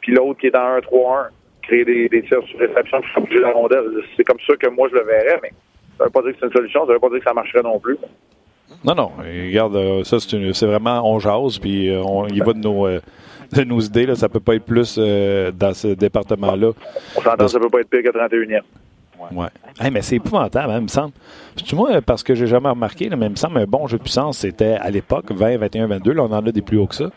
puis 0.00 0.12
l'autre 0.12 0.40
qui 0.40 0.46
est 0.46 0.56
en 0.56 0.78
1-3-1, 0.78 1.28
créer 1.62 1.84
des, 1.84 2.08
des, 2.08 2.22
tirs 2.22 2.42
sur 2.44 2.58
réception 2.58 3.00
pour 3.14 3.24
bouger 3.24 3.40
la 3.40 3.52
rondelle. 3.52 3.84
C'est 4.16 4.24
comme 4.24 4.38
ça 4.46 4.54
que 4.56 4.68
moi 4.68 4.88
je 4.90 4.96
le 4.96 5.04
verrais, 5.04 5.40
mais 5.42 5.52
ça 5.98 6.04
veut 6.04 6.10
pas 6.10 6.22
dire 6.22 6.32
que 6.32 6.38
c'est 6.40 6.46
une 6.46 6.52
solution, 6.52 6.86
ça 6.86 6.92
veut 6.92 6.98
pas 6.98 7.10
dire 7.10 7.18
que 7.18 7.24
ça 7.24 7.34
marcherait 7.34 7.62
non 7.62 7.78
plus. 7.78 7.98
Non, 8.84 8.94
non. 8.94 9.12
Regarde, 9.18 9.76
euh, 9.76 10.04
ça, 10.04 10.18
c'est 10.20 10.66
vraiment, 10.66 11.02
on 11.04 11.18
jase, 11.18 11.58
puis 11.58 11.88
euh, 11.88 12.02
on 12.02 12.28
y 12.28 12.38
va 12.38 12.52
de 12.52 12.58
nos, 12.58 12.86
euh, 12.86 13.00
de 13.52 13.64
nos 13.64 13.80
idées. 13.80 14.06
Là, 14.06 14.14
ça 14.14 14.28
peut 14.28 14.40
pas 14.40 14.54
être 14.54 14.64
plus 14.64 14.98
dans 14.98 15.74
ce 15.74 15.88
département-là. 15.94 16.72
On 17.16 17.20
s'entend, 17.20 17.44
que 17.44 17.48
ça 17.48 17.58
peut 17.58 17.70
pas 17.70 17.80
être 17.80 17.90
pire 17.90 18.02
que 18.02 18.16
31e. 18.16 18.62
Ouais. 19.32 19.90
mais 19.90 20.02
c'est 20.02 20.16
épouvantable, 20.16 20.72
hein, 20.72 20.80
me 20.80 20.88
semble. 20.88 21.12
Tu 21.56 21.74
moi, 21.74 22.00
parce 22.00 22.22
que 22.22 22.34
j'ai 22.34 22.46
jamais 22.46 22.68
remarqué, 22.68 23.08
mais 23.10 23.26
il 23.26 23.30
me 23.30 23.36
semble 23.36 23.58
un 23.58 23.66
bon 23.66 23.86
jeu 23.86 23.98
de 23.98 24.02
puissance, 24.02 24.38
c'était 24.38 24.76
à 24.80 24.90
l'époque 24.90 25.32
20, 25.32 25.58
21, 25.58 25.86
22. 25.86 26.12
Là, 26.12 26.22
on 26.22 26.32
en 26.32 26.46
a 26.46 26.52
des 26.52 26.62
plus 26.62 26.78
hauts 26.78 26.86
que 26.86 26.94
ça. 26.94 27.10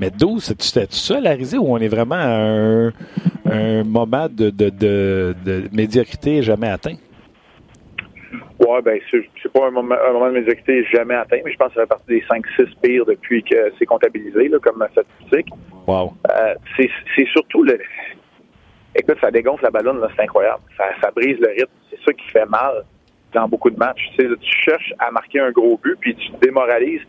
Mais 0.00 0.10
12, 0.10 0.42
c'était 0.58 0.86
tout 0.86 0.94
ça, 0.94 1.20
la 1.20 1.32
risée, 1.32 1.58
où 1.58 1.72
on 1.72 1.78
est 1.78 1.88
vraiment 1.88 2.16
à 2.16 2.26
un, 2.26 2.92
un 3.44 3.84
moment 3.84 4.26
de, 4.28 4.50
de, 4.50 4.70
de, 4.70 5.34
de 5.44 5.64
médiocrité 5.72 6.42
jamais 6.42 6.68
atteint? 6.68 6.96
Ouais, 8.58 8.80
ben 8.82 8.98
c'est 9.10 9.52
pas 9.52 9.66
un 9.66 9.70
moment, 9.70 9.96
un 10.08 10.12
moment 10.12 10.28
de 10.28 10.34
médiocrité 10.34 10.84
jamais 10.92 11.14
atteint, 11.14 11.38
mais 11.44 11.52
je 11.52 11.56
pense 11.56 11.68
que 11.68 11.74
ça 11.74 11.80
fait 11.82 11.86
partie 11.88 12.06
des 12.08 12.22
5-6 12.22 12.68
pires 12.82 13.04
depuis 13.04 13.42
que 13.42 13.72
c'est 13.78 13.84
comptabilisé 13.84 14.48
là, 14.48 14.58
comme 14.60 14.84
statistique. 14.92 15.48
Wow. 15.86 16.14
Euh, 16.30 16.54
c'est 16.78 17.26
surtout 17.32 17.62
le. 17.64 17.78
Écoute, 18.94 19.18
ça 19.20 19.30
dégonfle 19.30 19.64
la 19.64 19.70
ballonne, 19.70 20.00
c'est 20.16 20.22
incroyable. 20.22 20.62
Ça, 20.76 21.10
brise 21.10 21.38
le 21.40 21.48
rythme. 21.48 21.72
C'est 21.90 21.98
ça 22.04 22.12
qui 22.12 22.28
fait 22.30 22.46
mal 22.46 22.84
dans 23.32 23.48
beaucoup 23.48 23.70
de 23.70 23.76
matchs. 23.76 24.10
Tu, 24.16 24.36
cherches 24.40 24.92
à 24.98 25.10
marquer 25.10 25.40
un 25.40 25.50
gros 25.50 25.76
but, 25.78 25.96
puis 26.00 26.14
tu 26.14 26.30
te 26.32 26.36
démoralises. 26.38 27.02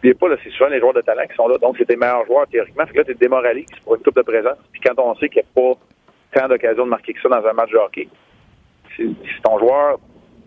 Puis 0.00 0.14
pas, 0.14 0.26
c'est 0.42 0.50
souvent 0.50 0.70
les 0.70 0.80
joueurs 0.80 0.94
de 0.94 1.00
talent 1.00 1.26
qui 1.28 1.36
sont 1.36 1.48
là. 1.48 1.58
Donc, 1.58 1.76
c'est 1.78 1.86
tes 1.86 1.96
meilleurs 1.96 2.26
joueurs, 2.26 2.46
théoriquement. 2.48 2.86
Fait 2.86 2.92
que 2.92 2.98
là, 2.98 3.04
tu 3.04 3.14
démoralises 3.14 3.66
pour 3.84 3.96
une 3.96 4.02
coupe 4.02 4.16
de 4.16 4.22
présence. 4.22 4.58
Puis 4.72 4.80
quand 4.80 5.00
on 5.00 5.14
sait 5.16 5.28
qu'il 5.28 5.42
n'y 5.42 5.48
a 5.48 5.74
pas 5.74 6.40
tant 6.40 6.48
d'occasions 6.48 6.84
de 6.84 6.90
marquer 6.90 7.14
que 7.14 7.20
ça 7.20 7.28
dans 7.28 7.46
un 7.46 7.52
match 7.52 7.70
de 7.70 7.76
hockey, 7.76 8.08
si 8.96 9.16
ton 9.42 9.58
joueur 9.58 9.98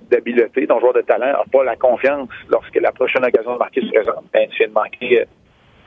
d'habileté, 0.09 0.67
ton 0.67 0.79
joueur 0.79 0.93
de 0.93 1.01
talent 1.01 1.25
n'a 1.25 1.43
pas 1.51 1.63
la 1.63 1.75
confiance 1.75 2.29
lorsque 2.49 2.75
la 2.75 2.91
prochaine 2.91 3.25
occasion 3.25 3.53
de 3.53 3.59
marquer 3.59 3.81
se 3.81 3.91
présente, 3.91 4.25
ben, 4.33 4.47
tu 4.49 4.57
viens 4.57 4.67
de 4.67 4.73
manquer 4.73 5.21
euh, 5.21 5.25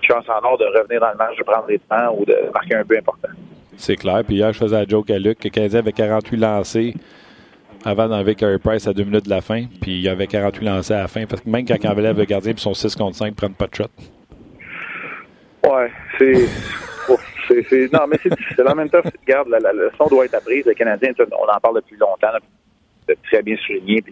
une 0.03 0.09
chance 0.09 0.29
en 0.29 0.43
or 0.45 0.59
de 0.59 0.65
revenir 0.65 1.01
dans 1.01 1.11
le 1.11 1.17
match, 1.17 1.37
de 1.37 1.45
prendre 1.45 1.67
des 1.67 1.79
temps 1.79 2.17
ou 2.17 2.25
de 2.25 2.51
marquer 2.53 2.77
un 2.77 2.85
but 2.85 2.99
important. 2.99 3.29
C'est 3.77 3.97
clair. 3.97 4.23
Puis 4.25 4.37
hier, 4.37 4.53
je 4.53 4.59
faisais 4.59 4.77
la 4.77 4.87
joke 4.87 5.11
à 5.11 5.19
Luc 5.19 5.39
que 5.39 5.49
Canadien 5.49 5.81
avait 5.81 5.93
48 5.93 6.37
lancés 6.37 6.95
avant 7.85 8.09
d'enlever 8.09 8.35
Carey 8.35 8.59
Price 8.59 8.87
à 8.87 8.93
deux 8.93 9.05
minutes 9.05 9.25
de 9.27 9.31
la 9.31 9.41
fin. 9.41 9.65
Puis 9.81 10.01
il 10.01 10.09
avait 10.09 10.27
48 10.27 10.65
lancés 10.65 10.95
à 10.95 11.03
la 11.03 11.09
fin. 11.09 11.27
Parce 11.27 11.43
que 11.43 11.49
même 11.49 11.67
quand 11.67 11.77
il 11.83 11.89
enlève 11.89 12.19
le 12.19 12.25
gardien 12.25 12.53
puis 12.53 12.63
son 12.63 12.75
6 12.75 12.97
contre 12.97 13.17
5, 13.17 13.35
prennent 13.35 13.55
pas 13.55 13.67
de 13.67 13.75
shot. 13.75 13.85
Ouais, 15.65 15.91
c'est. 16.19 16.47
c'est, 17.69 17.93
non, 17.93 18.07
mais 18.09 18.19
c'est, 18.23 18.69
en 18.69 18.75
même 18.75 18.89
temps, 18.89 19.01
regarde, 19.27 19.49
la, 19.49 19.73
leçon 19.73 20.07
doit 20.09 20.25
être 20.25 20.35
apprise. 20.35 20.65
Le 20.67 20.75
Canadien, 20.75 21.13
on 21.19 21.49
en 21.49 21.61
parle 21.61 21.77
depuis 21.77 21.97
longtemps 21.97 22.29
très 23.25 23.43
bien 23.43 23.57
souligné. 23.67 24.03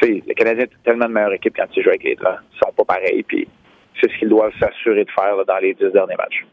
Puis, 0.00 0.22
le 0.26 0.34
Canadien 0.34 0.64
est 0.64 0.84
tellement 0.84 1.06
de 1.06 1.12
meilleure 1.12 1.32
équipe 1.32 1.54
quand 1.56 1.66
ils 1.76 1.82
jouent 1.82 1.90
avec 1.90 2.04
les 2.04 2.16
Blancs. 2.16 2.38
Ils 2.52 2.58
sont 2.58 2.72
pas 2.72 2.84
pareils. 2.84 3.22
Puis 3.22 3.48
c'est 4.00 4.10
ce 4.10 4.18
qu'ils 4.18 4.28
doivent 4.28 4.52
s'assurer 4.58 5.04
de 5.04 5.10
faire 5.10 5.44
dans 5.46 5.58
les 5.58 5.74
dix 5.74 5.90
derniers 5.92 6.16
matchs. 6.16 6.44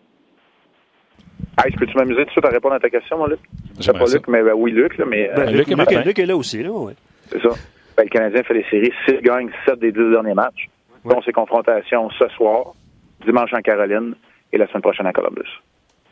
Hey, 1.63 1.71
peux-tu 1.71 1.95
m'amuser 1.95 2.21
tout 2.21 2.25
de 2.25 2.31
suite 2.31 2.45
à 2.45 2.50
répondre 2.50 2.75
à 2.75 2.80
ta 2.80 2.89
question, 2.89 3.18
mon 3.18 3.27
Luc? 3.27 3.39
C'est 3.80 3.94
pas 3.94 4.06
Luc, 4.06 4.27
mais 4.27 4.41
ben, 4.44 4.53
oui, 4.56 4.71
Luc. 4.71 4.97
Là, 4.97 5.06
mais, 5.07 5.30
ben, 5.35 5.51
Luc, 5.51 5.68
Luc, 5.68 6.19
est 6.19 6.25
là 6.25 6.35
aussi. 6.35 6.63
Là, 6.63 6.71
ouais. 6.71 6.94
C'est 7.30 7.41
ça. 7.41 7.50
Ben, 7.95 8.03
le 8.03 8.09
Canadien 8.09 8.44
fait 8.44 8.53
les 8.56 8.65
séries. 8.69 8.91
6 9.06 9.21
gagne 9.21 9.50
7 9.65 9.80
des 9.80 9.91
10 9.91 10.12
derniers 10.12 10.33
matchs, 10.33 10.69
dont 11.06 11.21
ses 11.21 11.31
confrontations 11.31 12.09
ce 12.12 12.27
soir, 12.30 12.74
dimanche 13.25 13.53
en 13.53 13.62
Caroline 13.62 14.15
et 14.51 14.57
la 14.57 14.68
semaine 14.68 14.81
prochaine 14.81 15.06
à 15.06 15.13
Columbus. 15.13 15.50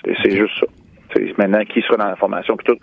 C'est 0.04 0.32
juste 0.32 0.60
ça. 0.60 0.68
Maintenant, 1.38 1.64
qui 1.66 1.82
sera 1.82 1.98
dans 1.98 2.08
la 2.08 2.16
formation? 2.16 2.56
Puis 2.56 2.68
tout. 2.68 2.80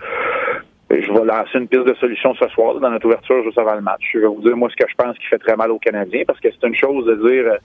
Je 0.91 1.13
vais 1.13 1.25
lancer 1.25 1.59
une 1.59 1.69
piste 1.69 1.85
de 1.85 1.95
solution 1.95 2.35
ce 2.35 2.49
soir 2.49 2.81
dans 2.81 2.91
notre 2.91 3.07
ouverture 3.07 3.43
juste 3.45 3.59
avant 3.59 3.75
le 3.75 3.83
match. 3.83 4.03
Je 4.13 4.21
vais 4.21 4.27
vous 4.27 4.41
dire, 4.41 4.57
moi, 4.57 4.71
ce 4.71 4.77
que 4.77 4.89
je 4.89 4.95
pense 4.95 5.17
qui 5.19 5.27
fait 5.27 5.39
très 5.39 5.55
mal 5.55 5.71
aux 5.71 5.79
Canadiens, 5.79 6.23
parce 6.27 6.41
que 6.41 6.49
c'est 6.51 6.67
une 6.67 6.75
chose 6.75 7.05
de 7.05 7.15
dire 7.29 7.53
euh, 7.53 7.57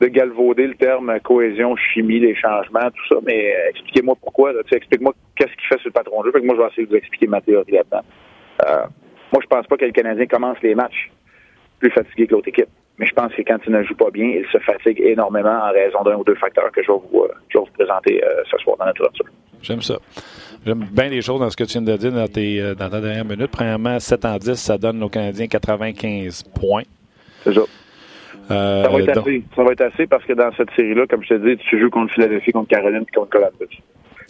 de 0.00 0.06
galvauder 0.06 0.66
le 0.66 0.74
terme 0.74 1.18
cohésion, 1.20 1.76
chimie, 1.76 2.20
les 2.20 2.34
changements, 2.34 2.90
tout 2.90 3.14
ça, 3.14 3.16
mais 3.24 3.54
euh, 3.54 3.70
expliquez-moi 3.70 4.16
pourquoi. 4.20 4.52
Explique-moi 4.70 5.12
qu'est-ce 5.34 5.52
qu'il 5.52 5.66
fait 5.68 5.78
sur 5.78 5.88
le 5.88 5.92
patron 5.92 6.20
de 6.20 6.26
jeu. 6.26 6.32
Fait 6.32 6.40
que 6.40 6.46
moi, 6.46 6.54
je 6.56 6.62
vais 6.62 6.68
essayer 6.68 6.86
de 6.86 6.90
vous 6.90 6.96
expliquer 6.96 7.26
ma 7.26 7.40
théorie 7.40 7.72
là-dedans. 7.72 8.02
Euh, 8.66 8.84
moi, 9.32 9.42
je 9.42 9.46
pense 9.46 9.66
pas 9.66 9.76
que 9.76 9.84
le 9.84 9.92
Canadien 9.92 10.26
commence 10.26 10.58
les 10.62 10.74
matchs 10.74 11.10
plus 11.80 11.90
fatigué 11.90 12.26
que 12.26 12.32
l'autre 12.32 12.48
équipe. 12.48 12.68
Mais 12.98 13.06
je 13.06 13.14
pense 13.14 13.32
que 13.32 13.42
quand 13.42 13.58
il 13.66 13.72
ne 13.72 13.82
joue 13.84 13.94
pas 13.94 14.10
bien, 14.10 14.26
il 14.26 14.46
se 14.50 14.58
fatigue 14.58 15.00
énormément 15.00 15.56
en 15.62 15.70
raison 15.70 16.02
d'un 16.02 16.16
ou 16.16 16.24
deux 16.24 16.34
facteurs 16.34 16.70
que 16.72 16.82
je 16.82 16.90
vais 16.90 16.98
vous, 16.98 17.26
je 17.48 17.58
vais 17.58 17.64
vous 17.64 17.70
présenter 17.72 18.20
ce 18.50 18.58
soir 18.58 18.76
dans 18.76 18.86
notre 18.86 19.00
ouverture. 19.00 19.26
J'aime 19.62 19.82
ça. 19.82 19.98
J'aime 20.66 20.84
bien 20.90 21.08
les 21.08 21.22
choses 21.22 21.40
dans 21.40 21.50
ce 21.50 21.56
que 21.56 21.64
tu 21.64 21.72
viens 21.72 21.82
de 21.82 21.96
dire 21.96 22.12
dans, 22.12 22.28
tes, 22.28 22.60
euh, 22.60 22.74
dans 22.74 22.88
ta 22.88 23.00
dernière 23.00 23.24
minute. 23.24 23.50
Premièrement, 23.50 23.98
7 23.98 24.24
en 24.24 24.36
10, 24.36 24.54
ça 24.54 24.78
donne 24.78 25.02
aux 25.02 25.08
Canadiens 25.08 25.46
95 25.46 26.42
points. 26.42 26.82
C'est 27.44 27.54
ça. 27.54 27.62
Euh, 28.50 28.82
ça, 28.82 28.88
va 28.88 29.00
être 29.00 29.18
assez. 29.18 29.42
ça 29.54 29.62
va 29.62 29.72
être 29.72 29.80
assez 29.82 30.06
parce 30.06 30.24
que 30.24 30.32
dans 30.32 30.50
cette 30.52 30.70
série-là, 30.76 31.06
comme 31.06 31.22
je 31.22 31.34
te 31.34 31.34
dis, 31.34 31.56
tu 31.68 31.80
joues 31.80 31.90
contre 31.90 32.14
Philadelphie, 32.14 32.52
contre 32.52 32.68
Caroline 32.68 33.02
et 33.02 33.14
contre 33.14 33.30
Columbus. 33.30 33.82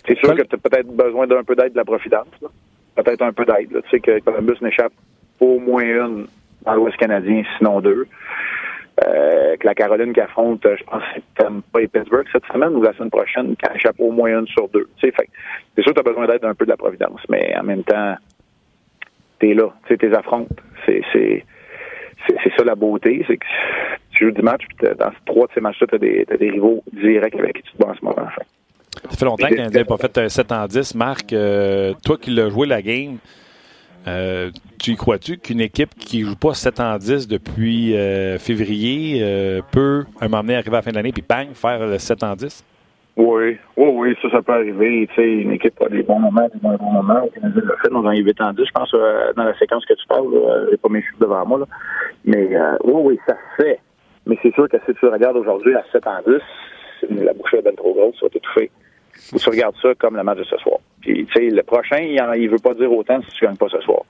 C'est 0.07 0.19
sûr 0.19 0.35
que 0.35 0.43
tu 0.43 0.55
as 0.55 0.59
peut-être 0.59 0.89
besoin 0.89 1.27
d'un 1.27 1.45
peu 1.45 1.55
d'aide 1.55 1.73
de 1.73 1.79
la 1.79 1.85
Providence. 1.85 2.27
Peut-être 2.95 3.23
un 3.23 3.33
peu 3.33 3.45
d'aide. 3.45 3.83
Tu 3.85 3.91
sais 3.91 4.01
que 4.01 4.19
Columbus 4.21 4.57
n'échappe 4.63 4.93
au 5.41 5.59
moins 5.59 5.85
une 5.85 6.27
dans 6.65 6.75
l'Ouest 6.75 6.97
canadien, 6.97 7.43
sinon 7.59 7.81
deux. 7.81 8.07
Euh, 9.07 9.57
que 9.57 9.67
la 9.67 9.75
Caroline 9.75 10.13
qui 10.13 10.21
affronte, 10.21 10.61
je 10.65 10.83
pense, 10.83 11.03
c'est 11.15 11.45
pas 11.73 11.81
Pittsburgh 11.81 12.27
cette 12.33 12.45
semaine 12.53 12.75
ou 12.75 12.83
la 12.83 12.93
semaine 12.95 13.11
prochaine, 13.11 13.55
qui 13.55 13.77
échappe 13.77 14.01
au 14.01 14.11
moins 14.11 14.41
une 14.41 14.47
sur 14.49 14.69
deux. 14.71 14.89
c'est 15.01 15.13
sûr 15.13 15.95
que 15.95 16.01
tu 16.01 16.01
as 16.01 16.03
besoin 16.03 16.27
d'être 16.27 16.45
un 16.45 16.55
peu 16.55 16.65
de 16.65 16.71
la 16.71 16.77
providence, 16.77 17.21
mais 17.29 17.55
en 17.57 17.63
même 17.63 17.85
temps, 17.85 18.17
t'es 19.39 19.55
là, 19.55 19.69
tu 19.87 19.97
sais, 19.97 20.17
affrontes. 20.17 20.49
C'est, 20.85 21.03
c'est, 21.13 21.45
c'est, 22.27 22.53
ça 22.57 22.65
la 22.65 22.75
beauté, 22.75 23.25
c'est 23.29 23.37
que 23.37 23.47
tu 24.19 24.27
joues 24.27 24.33
du 24.33 24.43
match, 24.43 24.63
puis 24.69 24.89
dans 24.99 25.11
trois 25.27 25.47
de 25.47 25.53
ces 25.55 25.61
matchs-là, 25.61 25.87
tu 25.87 25.95
as 25.95 25.99
des, 25.99 26.27
des 26.39 26.51
rivaux 26.51 26.83
directs 26.93 27.37
avec 27.37 27.57
qui 27.57 27.63
tu 27.63 27.73
te 27.73 27.79
bats 27.79 27.91
en 27.91 27.95
ce 27.95 28.05
moment. 28.05 28.29
Ça 29.11 29.17
fait 29.17 29.25
longtemps 29.25 29.49
qu'on 29.49 29.71
n'a 29.71 29.85
pas 29.85 29.97
fait 29.97 30.19
un 30.19 30.29
7 30.29 30.53
en 30.53 30.67
10. 30.67 30.95
Marc, 30.97 31.33
euh, 31.33 31.95
toi 32.05 32.17
qui 32.19 32.31
l'as 32.31 32.51
joué 32.51 32.67
la 32.67 32.83
game, 32.83 33.19
euh, 34.09 34.51
tu 34.79 34.93
y 34.93 34.97
crois-tu 34.97 35.39
qu'une 35.39 35.61
équipe 35.61 35.95
qui 35.95 36.23
joue 36.23 36.37
pas 36.37 36.55
7 36.55 36.81
en 36.81 36.99
10 36.99 37.29
depuis 37.29 37.97
euh, 37.97 38.39
février 38.39 39.21
euh, 39.23 39.61
peut, 39.71 40.05
à 40.21 40.25
un 40.25 40.29
moment 40.29 40.43
donné, 40.43 40.57
arriver 40.57 40.77
à 40.77 40.79
la 40.79 40.83
fin 40.83 40.91
de 40.91 40.97
l'année 40.97 41.13
puis 41.13 41.25
bang, 41.27 41.49
faire 41.53 41.87
le 41.87 41.99
7 41.99 42.23
en 42.25 42.35
10? 42.35 42.65
Oui, 43.17 43.59
oui, 43.77 43.89
oui, 43.93 44.17
ça, 44.23 44.31
ça 44.31 44.43
peut 44.43 44.53
arriver. 44.53 45.09
Tu 45.09 45.15
sais, 45.15 45.29
une 45.29 45.53
équipe 45.53 45.81
a 45.83 45.89
des 45.89 46.03
bons 46.03 46.21
moments, 46.21 46.49
des 46.53 46.61
moins 46.63 46.77
bons 46.77 46.93
moments. 46.93 47.29
Canadien 47.35 47.63
l'a 47.65 47.77
fait 47.83 47.91
dans 47.91 48.05
un 48.07 48.17
8 48.17 48.41
en 48.41 48.53
10, 48.53 48.65
je 48.65 48.71
pense, 48.73 48.93
dans 49.37 49.45
la 49.45 49.59
séquence 49.59 49.85
que 49.87 49.95
tu 49.95 50.07
parles. 50.09 50.29
J'ai 50.71 50.77
pas 50.77 50.89
mes 50.89 51.03
chiffres 51.03 51.19
devant 51.21 51.45
moi. 51.45 51.59
Là. 51.59 51.67
Mais 52.25 52.49
oui, 52.85 52.93
oui, 53.05 53.19
ça 53.27 53.35
se 53.35 53.63
fait. 53.63 53.81
Mais 54.29 54.39
c'est 54.43 54.55
sûr 54.55 54.69
que 54.69 54.77
si 54.87 54.95
tu 54.95 55.07
regardes 55.07 55.37
aujourd'hui 55.37 55.75
à 55.75 55.83
7 55.91 56.07
en 56.07 56.21
10, 56.27 57.23
la 57.25 57.33
bouchée 57.33 57.59
est 57.59 57.63
bien 57.63 57.73
trop 57.73 57.95
grosse, 57.95 58.15
ça 58.21 58.27
va 58.27 58.31
t'étouffer. 58.31 58.71
Ou 59.33 59.39
tu 59.39 59.49
regardes 59.49 59.77
ça 59.81 59.95
comme 59.95 60.17
le 60.17 60.23
match 60.23 60.39
de 60.39 60.45
ce 60.45 60.57
soir. 60.59 60.79
Puis, 61.01 61.27
tu 61.27 61.33
sais, 61.33 61.51
le 61.51 61.63
prochain, 61.63 61.99
il, 61.99 62.15
ne 62.15 62.49
veut 62.49 62.59
pas 62.59 62.75
dire 62.75 62.93
autant 62.93 63.21
si 63.23 63.31
tu 63.31 63.45
gagnes 63.45 63.57
pas 63.57 63.69
ce 63.69 63.81
soir. 63.81 64.03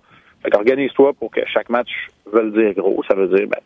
Fait 0.43 0.55
organise-toi 0.55 1.13
pour 1.15 1.31
que 1.31 1.41
chaque 1.47 1.71
match 1.71 2.09
veuille 2.27 2.53
dire 2.53 2.75
gros. 2.75 3.03
Ça 3.09 3.15
veut 3.15 3.29
dire, 3.29 3.47
ben, 3.49 3.61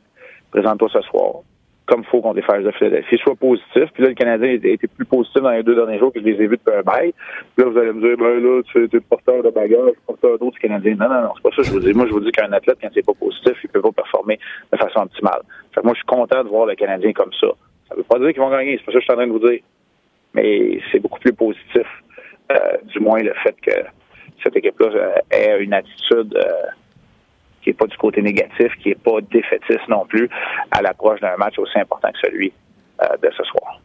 présente-toi 0.51 0.89
ce 0.93 1.01
soir 1.03 1.37
comme 1.87 2.05
faut 2.05 2.21
contre 2.21 2.37
les 2.37 2.43
Flyers 2.43 2.63
de 2.63 2.71
Philadelphie. 2.73 3.19
Soit 3.19 3.35
positif. 3.35 3.91
Puis 3.93 4.03
là, 4.03 4.09
le 4.11 4.15
Canadien 4.15 4.49
a 4.49 4.53
été 4.69 4.87
plus 4.87 5.05
positif 5.05 5.43
dans 5.43 5.51
les 5.51 5.63
deux 5.63 5.75
derniers 5.75 5.99
jours 5.99 6.13
que 6.13 6.21
je 6.21 6.25
les 6.25 6.33
ai 6.33 6.47
vus 6.47 6.57
depuis 6.57 6.77
un 6.77 6.83
bail. 6.83 7.13
Puis 7.57 7.65
là, 7.65 7.71
vous 7.71 7.79
allez 7.79 7.93
me 7.93 8.01
dire, 8.01 8.17
ben 8.17 8.41
là, 8.41 8.63
tu 8.63 8.85
es 8.85 9.01
porteur 9.01 9.43
de 9.43 9.51
bagage, 9.51 9.95
porteur 10.07 10.39
d'autres 10.39 10.59
Canadiens. 10.59 10.95
Non, 10.95 11.09
non, 11.09 11.23
non, 11.23 11.33
c'est 11.37 11.43
pas 11.43 11.51
ça 11.51 11.63
que 11.63 11.65
je 11.65 11.73
vous 11.73 11.81
dis. 11.81 11.93
Moi, 11.93 12.07
je 12.07 12.13
vous 12.13 12.21
dis 12.21 12.31
qu'un 12.31 12.53
athlète, 12.53 12.79
quand 12.81 12.89
c'est 12.95 13.05
pas 13.05 13.15
positif, 13.15 13.55
il 13.65 13.71
peut 13.71 13.83
pas 13.83 13.93
performer 13.93 14.39
de 14.73 14.79
façon 14.79 15.01
optimale. 15.01 15.43
Fait 15.75 15.81
que 15.81 15.87
moi, 15.87 15.95
je 15.95 15.99
suis 15.99 16.07
content 16.07 16.45
de 16.45 16.49
voir 16.49 16.67
le 16.67 16.75
Canadien 16.75 17.13
comme 17.13 17.33
ça. 17.41 17.49
Ça 17.89 17.95
veut 17.97 18.05
pas 18.05 18.19
dire 18.19 18.29
qu'ils 18.33 18.43
vont 18.43 18.51
gagner, 18.51 18.79
c'est 18.79 18.87
pas 18.87 18.93
ça 18.93 18.99
que 18.99 19.01
je 19.01 19.05
suis 19.05 19.13
en 19.13 19.17
train 19.17 19.27
de 19.27 19.33
vous 19.33 19.47
dire. 19.47 19.61
Mais 20.35 20.81
c'est 20.91 21.01
beaucoup 21.01 21.21
plus 21.21 21.35
positif, 21.35 21.87
euh, 22.51 22.77
du 22.85 23.01
moins 23.01 23.21
le 23.21 23.35
fait 23.43 23.55
que 23.61 23.85
cette 24.43 24.57
équipe-là 24.57 24.89
euh, 24.89 25.15
ait 25.31 25.63
une 25.63 25.75
attitude 25.75 26.35
euh, 26.35 26.71
qui 27.63 27.71
n'est 27.71 27.75
pas 27.75 27.87
du 27.87 27.97
côté 27.97 28.23
négatif, 28.23 28.73
qui 28.83 28.91
n'est 28.91 28.95
pas 28.95 29.21
défaitiste 29.31 29.89
non 29.89 30.05
plus, 30.07 30.29
à 30.71 30.83
l'approche 30.83 31.21
d'un 31.21 31.37
match 31.37 31.59
aussi 31.59 31.79
important 31.79 32.11
que 32.13 32.19
celui 32.29 32.53
euh, 33.03 33.17
de 33.23 33.31
ce 33.37 33.45
soir. 33.45 33.81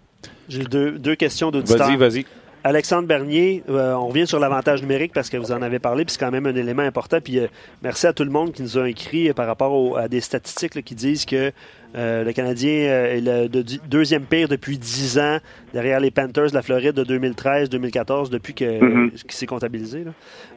J'ai 0.50 0.64
deux, 0.64 0.92
deux 0.92 1.16
questions 1.16 1.52
d'auditeurs. 1.52 1.88
Vas-y, 1.88 1.98
vas-y. 1.98 2.26
Alexandre 2.68 3.08
Bernier, 3.08 3.64
euh, 3.70 3.94
on 3.94 4.10
revient 4.10 4.28
sur 4.28 4.40
l'avantage 4.40 4.82
numérique 4.82 5.14
parce 5.14 5.30
que 5.30 5.38
vous 5.38 5.54
en 5.54 5.62
avez 5.62 5.80
parlé, 5.80 6.04
puis 6.04 6.12
c'est 6.12 6.20
quand 6.20 6.32
même 6.32 6.48
un 6.48 6.56
élément 6.56 6.82
important. 6.82 7.22
Puis 7.22 7.40
euh, 7.40 7.48
merci 7.82 8.08
à 8.08 8.12
tout 8.12 8.26
le 8.26 8.30
monde 8.30 8.52
qui 8.52 8.62
nous 8.62 8.78
a 8.78 8.90
écrit 8.90 9.32
par 9.32 9.48
rapport 9.48 9.98
à 9.98 10.10
des 10.10 10.20
statistiques 10.20 10.84
qui 10.84 10.94
disent 10.94 11.26
que 11.26 11.54
euh, 11.96 12.26
le 12.26 12.34
Canadien 12.34 12.70
est 12.70 13.22
le 13.22 13.48
deuxième 13.48 14.24
pire 14.24 14.50
depuis 14.50 14.78
10 14.78 15.18
ans 15.18 15.38
derrière 15.74 16.02
les 16.02 16.12
Panthers 16.12 16.50
de 16.50 16.56
la 16.56 16.62
Floride 16.62 16.92
de 16.92 17.06
2013-2014 17.06 18.30
depuis 18.32 18.54
que 18.54 19.16
qui 19.16 19.36
s'est 19.38 19.46
comptabilisé. 19.46 20.04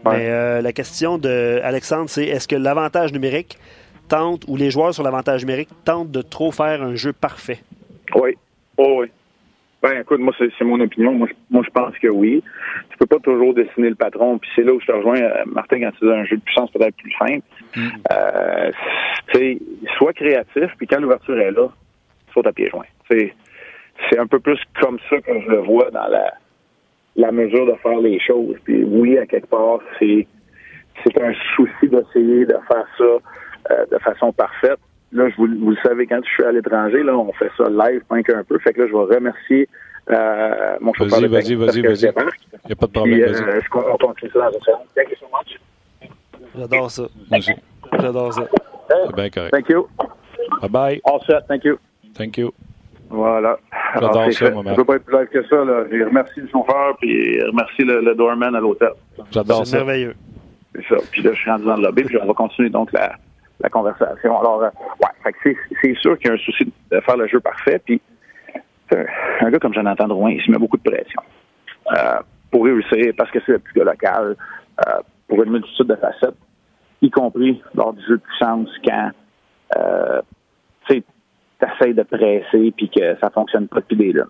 Mais 0.05 0.61
la 0.61 0.73
question 0.73 1.17
de 1.17 1.61
Alexandre, 1.63 2.11
c'est 2.11 2.25
est-ce 2.25 2.49
que 2.49 2.57
l'avantage 2.57 3.13
numérique 3.13 3.57
tente 4.09 4.43
ou 4.49 4.57
les 4.57 4.73
joueurs 4.73 4.93
sur 4.93 5.05
l'avantage 5.05 5.43
numérique 5.43 5.69
tentent 5.85 6.11
de 6.11 6.23
trop 6.23 6.51
faire 6.51 6.83
un 6.83 6.97
jeu 6.97 7.13
parfait? 7.13 7.61
Oui. 8.17 8.37
Oh, 8.77 8.97
oui. 8.99 9.11
Ben, 9.83 10.01
écoute, 10.01 10.21
moi, 10.21 10.35
c'est 10.39 10.65
mon 10.65 10.79
opinion. 10.81 11.13
Moi 11.15 11.29
je, 11.31 11.35
moi, 11.51 11.63
je 11.65 11.71
pense 11.71 11.97
que 11.99 12.09
oui. 12.09 12.43
Tu 12.91 12.99
peux 12.99 13.07
pas 13.07 13.19
toujours 13.19 13.55
dessiner 13.55 13.89
le 13.89 13.95
patron. 13.95 14.39
Puis 14.39 14.51
c'est 14.55 14.63
là 14.63 14.75
où 14.75 14.81
je 14.81 14.87
te 14.87 14.93
rejoins, 14.93 15.21
euh, 15.21 15.45
Martin, 15.47 15.81
quand 15.81 15.93
tu 15.99 16.05
dis 16.05 16.13
un 16.13 16.25
jeu 16.25 16.37
de 16.37 16.43
puissance 16.43 16.71
peut-être 16.71 16.97
plus 16.97 17.13
simple. 17.13 17.47
Mm. 17.75 17.89
Euh, 18.13 18.71
tu 19.33 19.39
sais, 19.39 19.59
sois 19.97 20.13
créatif, 20.13 20.71
puis 20.77 20.87
quand 20.87 21.01
l'ouverture 21.01 21.39
est 21.39 21.53
là, 21.53 21.69
saute 22.35 22.47
à 22.47 22.53
pieds 22.53 22.69
joints. 22.69 22.85
C'est 23.09 24.19
un 24.19 24.27
peu 24.27 24.39
plus 24.39 24.59
comme 24.81 24.99
ça 25.09 25.21
que 25.21 25.41
je 25.41 25.49
le 25.49 25.59
vois 25.59 25.91
dans 25.91 26.09
la, 26.09 26.33
la 27.17 27.33
mesure 27.33 27.67
de 27.67 27.75
faire 27.83 27.99
les 27.99 28.21
choses. 28.21 28.57
Puis 28.65 28.85
oui, 28.85 29.19
à 29.19 29.27
quelque 29.27 29.49
part, 29.49 29.81
c'est 29.99 30.27
c'est 31.03 31.23
un 31.23 31.33
souci 31.57 31.89
d'essayer 31.89 32.45
de 32.45 32.57
faire 32.69 32.87
ça 32.99 33.05
euh, 33.05 33.87
de 33.91 33.99
façon 33.99 34.33
parfaite 34.33 34.79
là, 35.13 35.29
je 35.29 35.37
vous, 35.37 35.47
vous, 35.47 35.71
le 35.71 35.77
savez, 35.83 36.07
quand 36.07 36.21
je 36.25 36.31
suis 36.31 36.45
à 36.45 36.53
l'étranger, 36.53 37.03
là, 37.03 37.17
on 37.17 37.33
fait 37.33 37.51
ça 37.57 37.69
live, 37.69 38.03
pas 38.09 38.23
qu'un 38.23 38.45
peu. 38.45 38.59
Fait 38.59 38.73
que 38.73 38.83
là, 38.83 38.87
je 38.89 38.93
vais 38.93 39.17
remercier 39.17 39.69
euh, 40.11 40.77
mon 40.81 40.93
chauffeur 40.95 41.21
de 41.21 41.27
Vas-y, 41.27 41.55
vas-y, 41.55 41.83
vas-y. 41.83 42.03
Il 42.03 42.67
n'y 42.67 42.73
a 42.73 42.77
pas 42.77 42.87
de 42.87 42.93
problème, 42.93 43.21
vas-y. 43.21 43.43
Euh, 43.43 43.61
je 43.63 43.69
continue 43.69 44.31
ça 44.33 44.39
dans 44.39 44.53
une 44.53 44.61
seconde. 44.61 44.87
Thank 44.95 45.11
you 45.11 45.17
so 45.21 45.27
much. 45.27 45.61
J'adore 46.57 46.91
ça. 46.91 47.03
Merci. 47.31 47.53
J'adore 47.93 48.33
ça. 48.33 48.49
C'est 49.07 49.15
bien 49.15 49.31
correct. 49.31 49.53
Thank 49.53 49.69
you. 49.69 49.89
Bye-bye. 50.63 51.01
All 51.05 51.21
set, 51.27 51.47
thank 51.47 51.65
you. 51.65 51.79
Thank 52.15 52.39
you. 52.39 52.53
Voilà. 53.09 53.59
J'adore 53.95 54.33
ça, 54.33 54.51
moi, 54.51 54.63
Je 54.65 54.71
ne 54.71 54.77
peux 54.77 54.85
pas 54.85 54.97
être 54.97 55.05
plus 55.05 55.19
live 55.19 55.29
que 55.29 55.47
ça. 55.49 55.65
Là. 55.65 55.85
Je 55.91 56.05
remercie 56.05 56.41
le 56.41 56.49
chauffeur 56.49 56.97
puis 56.99 57.41
je 57.41 57.47
remercie 57.47 57.83
le, 57.83 58.01
le 58.01 58.15
doorman 58.15 58.55
à 58.55 58.61
l'hôtel. 58.61 58.91
J'adore 59.31 59.59
ça. 59.59 59.65
C'est 59.65 59.77
merveilleux. 59.77 60.15
C'est 60.75 60.85
ça. 60.89 60.97
Puis 61.11 61.23
là, 61.23 61.33
je 61.33 61.39
suis 61.39 61.51
rendu 61.51 61.65
dans 61.65 61.77
le 61.77 61.83
lobby 61.83 62.05
puis 62.05 62.19
on 62.21 62.27
va 62.27 62.35
continuer 62.35 62.71
donc 62.71 62.93
la, 62.93 63.17
la 63.61 63.69
conversation. 63.69 64.39
Alors, 64.39 64.63
euh, 64.63 64.71
ouais, 65.03 65.33
c'est 65.83 65.95
sûr 65.97 66.19
qu'il 66.19 66.29
y 66.29 66.31
a 66.31 66.35
un 66.35 66.39
souci 66.39 66.73
de 66.91 67.01
faire 67.01 67.17
le 67.17 67.29
jeu 67.29 67.41
parfait. 67.41 67.81
Puis, 67.85 68.01
un, 69.41 69.51
gars 69.51 69.59
comme 69.59 69.75
Jonathan 69.75 70.09
Drouin, 70.09 70.33
il 70.33 70.43
se 70.43 70.51
met 70.51 70.59
beaucoup 70.59 70.77
de 70.77 70.83
pression 70.83 71.23
euh, 71.97 72.19
pour 72.51 72.65
réussir 72.65 73.13
parce 73.17 73.31
que 73.31 73.39
c'est 73.47 73.53
le 73.53 73.59
plus 73.59 73.75
gars 73.75 73.85
local, 73.85 74.37
euh, 74.87 74.99
pour 75.29 75.43
une 75.43 75.53
multitude 75.53 75.87
de 75.87 75.97
facettes, 75.97 76.37
y 77.03 77.11
compris 77.11 77.63
lors 77.75 77.93
du 77.93 78.05
jeu 78.05 78.17
de 78.17 78.23
puissance 78.23 78.69
quand 78.85 79.11
euh, 79.77 80.21
tu 80.89 81.03
essaies 81.63 81.95
de 81.95 82.03
presser 82.03 82.73
puis 82.77 82.91
que 82.91 83.17
ça 83.21 83.31
fonctionne 83.31 83.69
pas 83.69 83.81
depuis 83.81 83.97
des 83.97 84.13
lunes. 84.13 84.25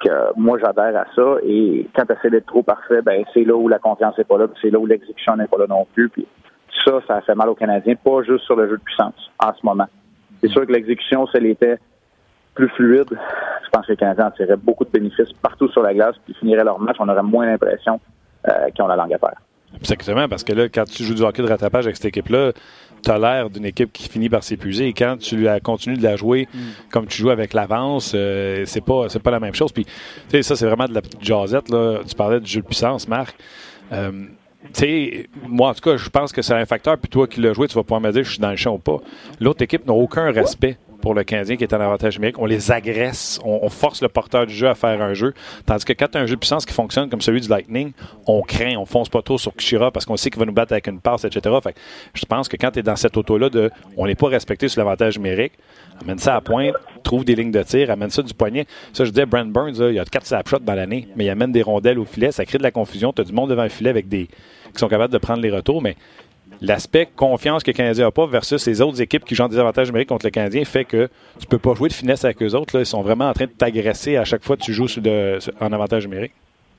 que, 0.00 0.38
moi, 0.38 0.58
j'adhère 0.62 0.96
à 0.96 1.06
ça. 1.14 1.36
Et 1.44 1.88
quand 1.94 2.04
tu 2.06 2.12
essaies 2.12 2.30
d'être 2.30 2.46
trop 2.46 2.62
parfait, 2.62 3.02
ben 3.02 3.24
c'est 3.34 3.44
là 3.44 3.56
où 3.56 3.68
la 3.68 3.78
confiance 3.78 4.16
n'est 4.18 4.24
pas 4.24 4.38
là, 4.38 4.46
c'est 4.62 4.70
là 4.70 4.78
où 4.78 4.86
l'exécution 4.86 5.36
n'est 5.36 5.48
pas 5.48 5.58
là 5.58 5.66
non 5.68 5.86
plus. 5.94 6.08
Puis 6.08 6.26
ça, 6.84 7.00
ça 7.06 7.20
fait 7.22 7.34
mal 7.34 7.48
aux 7.48 7.54
Canadiens, 7.54 7.94
pas 7.96 8.22
juste 8.22 8.44
sur 8.44 8.56
le 8.56 8.68
jeu 8.68 8.76
de 8.76 8.82
puissance 8.82 9.30
en 9.38 9.52
ce 9.52 9.64
moment. 9.64 9.86
C'est 10.40 10.48
sûr 10.48 10.66
que 10.66 10.72
l'exécution, 10.72 11.26
si 11.26 11.36
elle 11.36 11.46
était 11.46 11.78
plus 12.54 12.68
fluide, 12.70 13.08
je 13.10 13.68
pense 13.70 13.86
que 13.86 13.92
les 13.92 13.96
Canadiens 13.96 14.26
en 14.26 14.30
tireraient 14.30 14.56
beaucoup 14.56 14.84
de 14.84 14.90
bénéfices 14.90 15.32
partout 15.42 15.68
sur 15.68 15.82
la 15.82 15.94
glace, 15.94 16.16
puis 16.24 16.34
finiraient 16.34 16.64
leur 16.64 16.78
match, 16.78 16.96
on 16.98 17.08
aurait 17.08 17.22
moins 17.22 17.46
l'impression 17.46 18.00
euh, 18.48 18.70
qu'ils 18.74 18.82
ont 18.82 18.88
la 18.88 18.96
langue 18.96 19.12
à 19.12 19.18
faire. 19.18 19.40
Exactement, 19.76 20.28
parce 20.28 20.44
que 20.44 20.52
là, 20.52 20.68
quand 20.68 20.84
tu 20.84 21.04
joues 21.04 21.14
du 21.14 21.22
hockey 21.22 21.42
de 21.42 21.48
rattrapage 21.48 21.84
avec 21.84 21.96
cette 21.96 22.06
équipe-là, 22.06 22.52
tu 23.02 23.10
as 23.10 23.18
l'air 23.18 23.50
d'une 23.50 23.64
équipe 23.64 23.92
qui 23.92 24.08
finit 24.08 24.28
par 24.28 24.42
s'épuiser. 24.42 24.88
Et 24.88 24.92
quand 24.92 25.18
tu 25.18 25.46
continues 25.62 25.96
de 25.96 26.02
la 26.02 26.16
jouer 26.16 26.48
mm. 26.52 26.58
comme 26.90 27.06
tu 27.06 27.18
joues 27.18 27.30
avec 27.30 27.52
l'avance, 27.52 28.12
euh, 28.14 28.64
c'est 28.66 28.84
pas 28.84 29.08
c'est 29.08 29.22
pas 29.22 29.30
la 29.30 29.40
même 29.40 29.54
chose. 29.54 29.72
Puis, 29.72 29.84
tu 29.84 29.92
sais, 30.30 30.42
ça, 30.42 30.56
c'est 30.56 30.66
vraiment 30.66 30.86
de 30.86 30.94
la 30.94 31.02
petite 31.02 31.22
jasette. 31.22 31.68
Là. 31.68 31.98
Tu 32.06 32.14
parlais 32.14 32.40
du 32.40 32.50
jeu 32.50 32.60
de 32.60 32.66
puissance, 32.66 33.06
Marc. 33.06 33.36
Euh, 33.92 34.10
sais, 34.72 35.26
moi, 35.46 35.70
en 35.70 35.74
tout 35.74 35.80
cas, 35.80 35.96
je 35.96 36.08
pense 36.08 36.32
que 36.32 36.42
c'est 36.42 36.54
un 36.54 36.66
facteur. 36.66 36.98
Puis 36.98 37.08
toi 37.08 37.26
qui 37.26 37.40
l'as 37.40 37.52
joué, 37.52 37.68
tu 37.68 37.74
vas 37.74 37.82
pouvoir 37.82 38.00
me 38.00 38.10
dire 38.12 38.24
je 38.24 38.30
suis 38.30 38.40
dans 38.40 38.50
le 38.50 38.56
champ 38.56 38.74
ou 38.74 38.78
pas. 38.78 38.98
L'autre 39.40 39.62
équipe 39.62 39.86
n'a 39.86 39.94
aucun 39.94 40.30
respect 40.30 40.78
pour 41.00 41.14
le 41.14 41.24
Canadien 41.24 41.56
qui 41.56 41.64
est 41.64 41.74
en 41.74 41.80
avantage 41.80 42.16
numérique. 42.16 42.38
On 42.38 42.46
les 42.46 42.70
agresse, 42.72 43.38
on, 43.44 43.68
force 43.68 44.02
le 44.02 44.08
porteur 44.08 44.46
du 44.46 44.54
jeu 44.54 44.68
à 44.68 44.74
faire 44.74 45.00
un 45.00 45.14
jeu. 45.14 45.32
Tandis 45.66 45.84
que 45.84 45.92
quand 45.92 46.08
tu 46.10 46.18
as 46.18 46.20
un 46.20 46.26
jeu 46.26 46.34
de 46.34 46.40
puissance 46.40 46.66
qui 46.66 46.72
fonctionne 46.72 47.08
comme 47.08 47.20
celui 47.20 47.40
du 47.40 47.48
Lightning, 47.48 47.92
on 48.26 48.42
craint, 48.42 48.74
on 48.76 48.84
fonce 48.84 49.08
pas 49.08 49.22
trop 49.22 49.38
sur 49.38 49.54
Kishira 49.54 49.90
parce 49.90 50.04
qu'on 50.06 50.16
sait 50.16 50.30
qu'il 50.30 50.40
va 50.40 50.46
nous 50.46 50.52
battre 50.52 50.72
avec 50.72 50.86
une 50.86 51.00
passe, 51.00 51.24
etc. 51.24 51.54
Fait 51.62 51.76
je 52.14 52.24
pense 52.24 52.48
que 52.48 52.56
quand 52.56 52.72
tu 52.72 52.80
es 52.80 52.82
dans 52.82 52.96
cette 52.96 53.16
auto-là 53.16 53.48
de 53.48 53.70
on 53.96 54.06
n'est 54.06 54.14
pas 54.14 54.28
respecté 54.28 54.68
sur 54.68 54.80
l'avantage 54.80 55.18
numérique, 55.18 55.52
amène 56.00 56.18
ça 56.18 56.36
à 56.36 56.40
pointe, 56.40 56.74
trouve 57.02 57.24
des 57.24 57.34
lignes 57.34 57.52
de 57.52 57.62
tir, 57.62 57.90
amène 57.90 58.10
ça 58.10 58.22
du 58.22 58.34
poignet. 58.34 58.66
Ça, 58.92 59.04
je 59.04 59.10
disais, 59.10 59.26
Brent 59.26 59.46
Burns, 59.46 59.76
il 59.78 59.94
y 59.94 59.98
a 59.98 60.04
quatre 60.04 60.26
snapshots 60.26 60.60
dans 60.60 60.74
l'année, 60.74 61.08
mais 61.16 61.26
il 61.26 61.30
amène 61.30 61.52
des 61.52 61.62
rondelles 61.62 61.98
au 61.98 62.04
filet, 62.04 62.32
ça 62.32 62.44
crée 62.44 62.58
de 62.58 62.62
la 62.62 62.70
confusion. 62.70 63.12
Tu 63.12 63.22
as 63.22 63.24
du 63.24 63.32
monde 63.32 63.50
devant 63.50 63.62
le 63.62 63.68
filet 63.68 63.90
avec 63.90 64.08
des 64.08 64.28
qui 64.72 64.78
sont 64.78 64.88
capables 64.88 65.12
de 65.12 65.18
prendre 65.18 65.40
les 65.40 65.50
retours, 65.50 65.82
mais 65.82 65.96
l'aspect 66.60 67.08
confiance 67.14 67.62
que 67.62 67.70
le 67.70 67.76
Canadien 67.76 68.06
n'a 68.06 68.10
pas 68.10 68.26
versus 68.26 68.66
les 68.66 68.80
autres 68.80 69.00
équipes 69.00 69.24
qui 69.24 69.34
jouent 69.34 69.48
des 69.48 69.58
avantages 69.58 69.88
numériques 69.88 70.08
contre 70.08 70.26
le 70.26 70.30
Canadien 70.30 70.64
fait 70.64 70.84
que 70.84 71.08
tu 71.38 71.46
peux 71.46 71.58
pas 71.58 71.74
jouer 71.74 71.88
de 71.88 71.94
finesse 71.94 72.24
avec 72.24 72.42
eux 72.42 72.54
autres. 72.54 72.76
Là. 72.76 72.82
Ils 72.82 72.86
sont 72.86 73.02
vraiment 73.02 73.28
en 73.28 73.32
train 73.32 73.46
de 73.46 73.50
t'agresser 73.50 74.16
à 74.16 74.24
chaque 74.24 74.44
fois 74.44 74.56
que 74.56 74.62
tu 74.62 74.72
joues 74.72 74.86
en 75.60 75.72
avantage 75.72 76.06
numérique. 76.06 76.32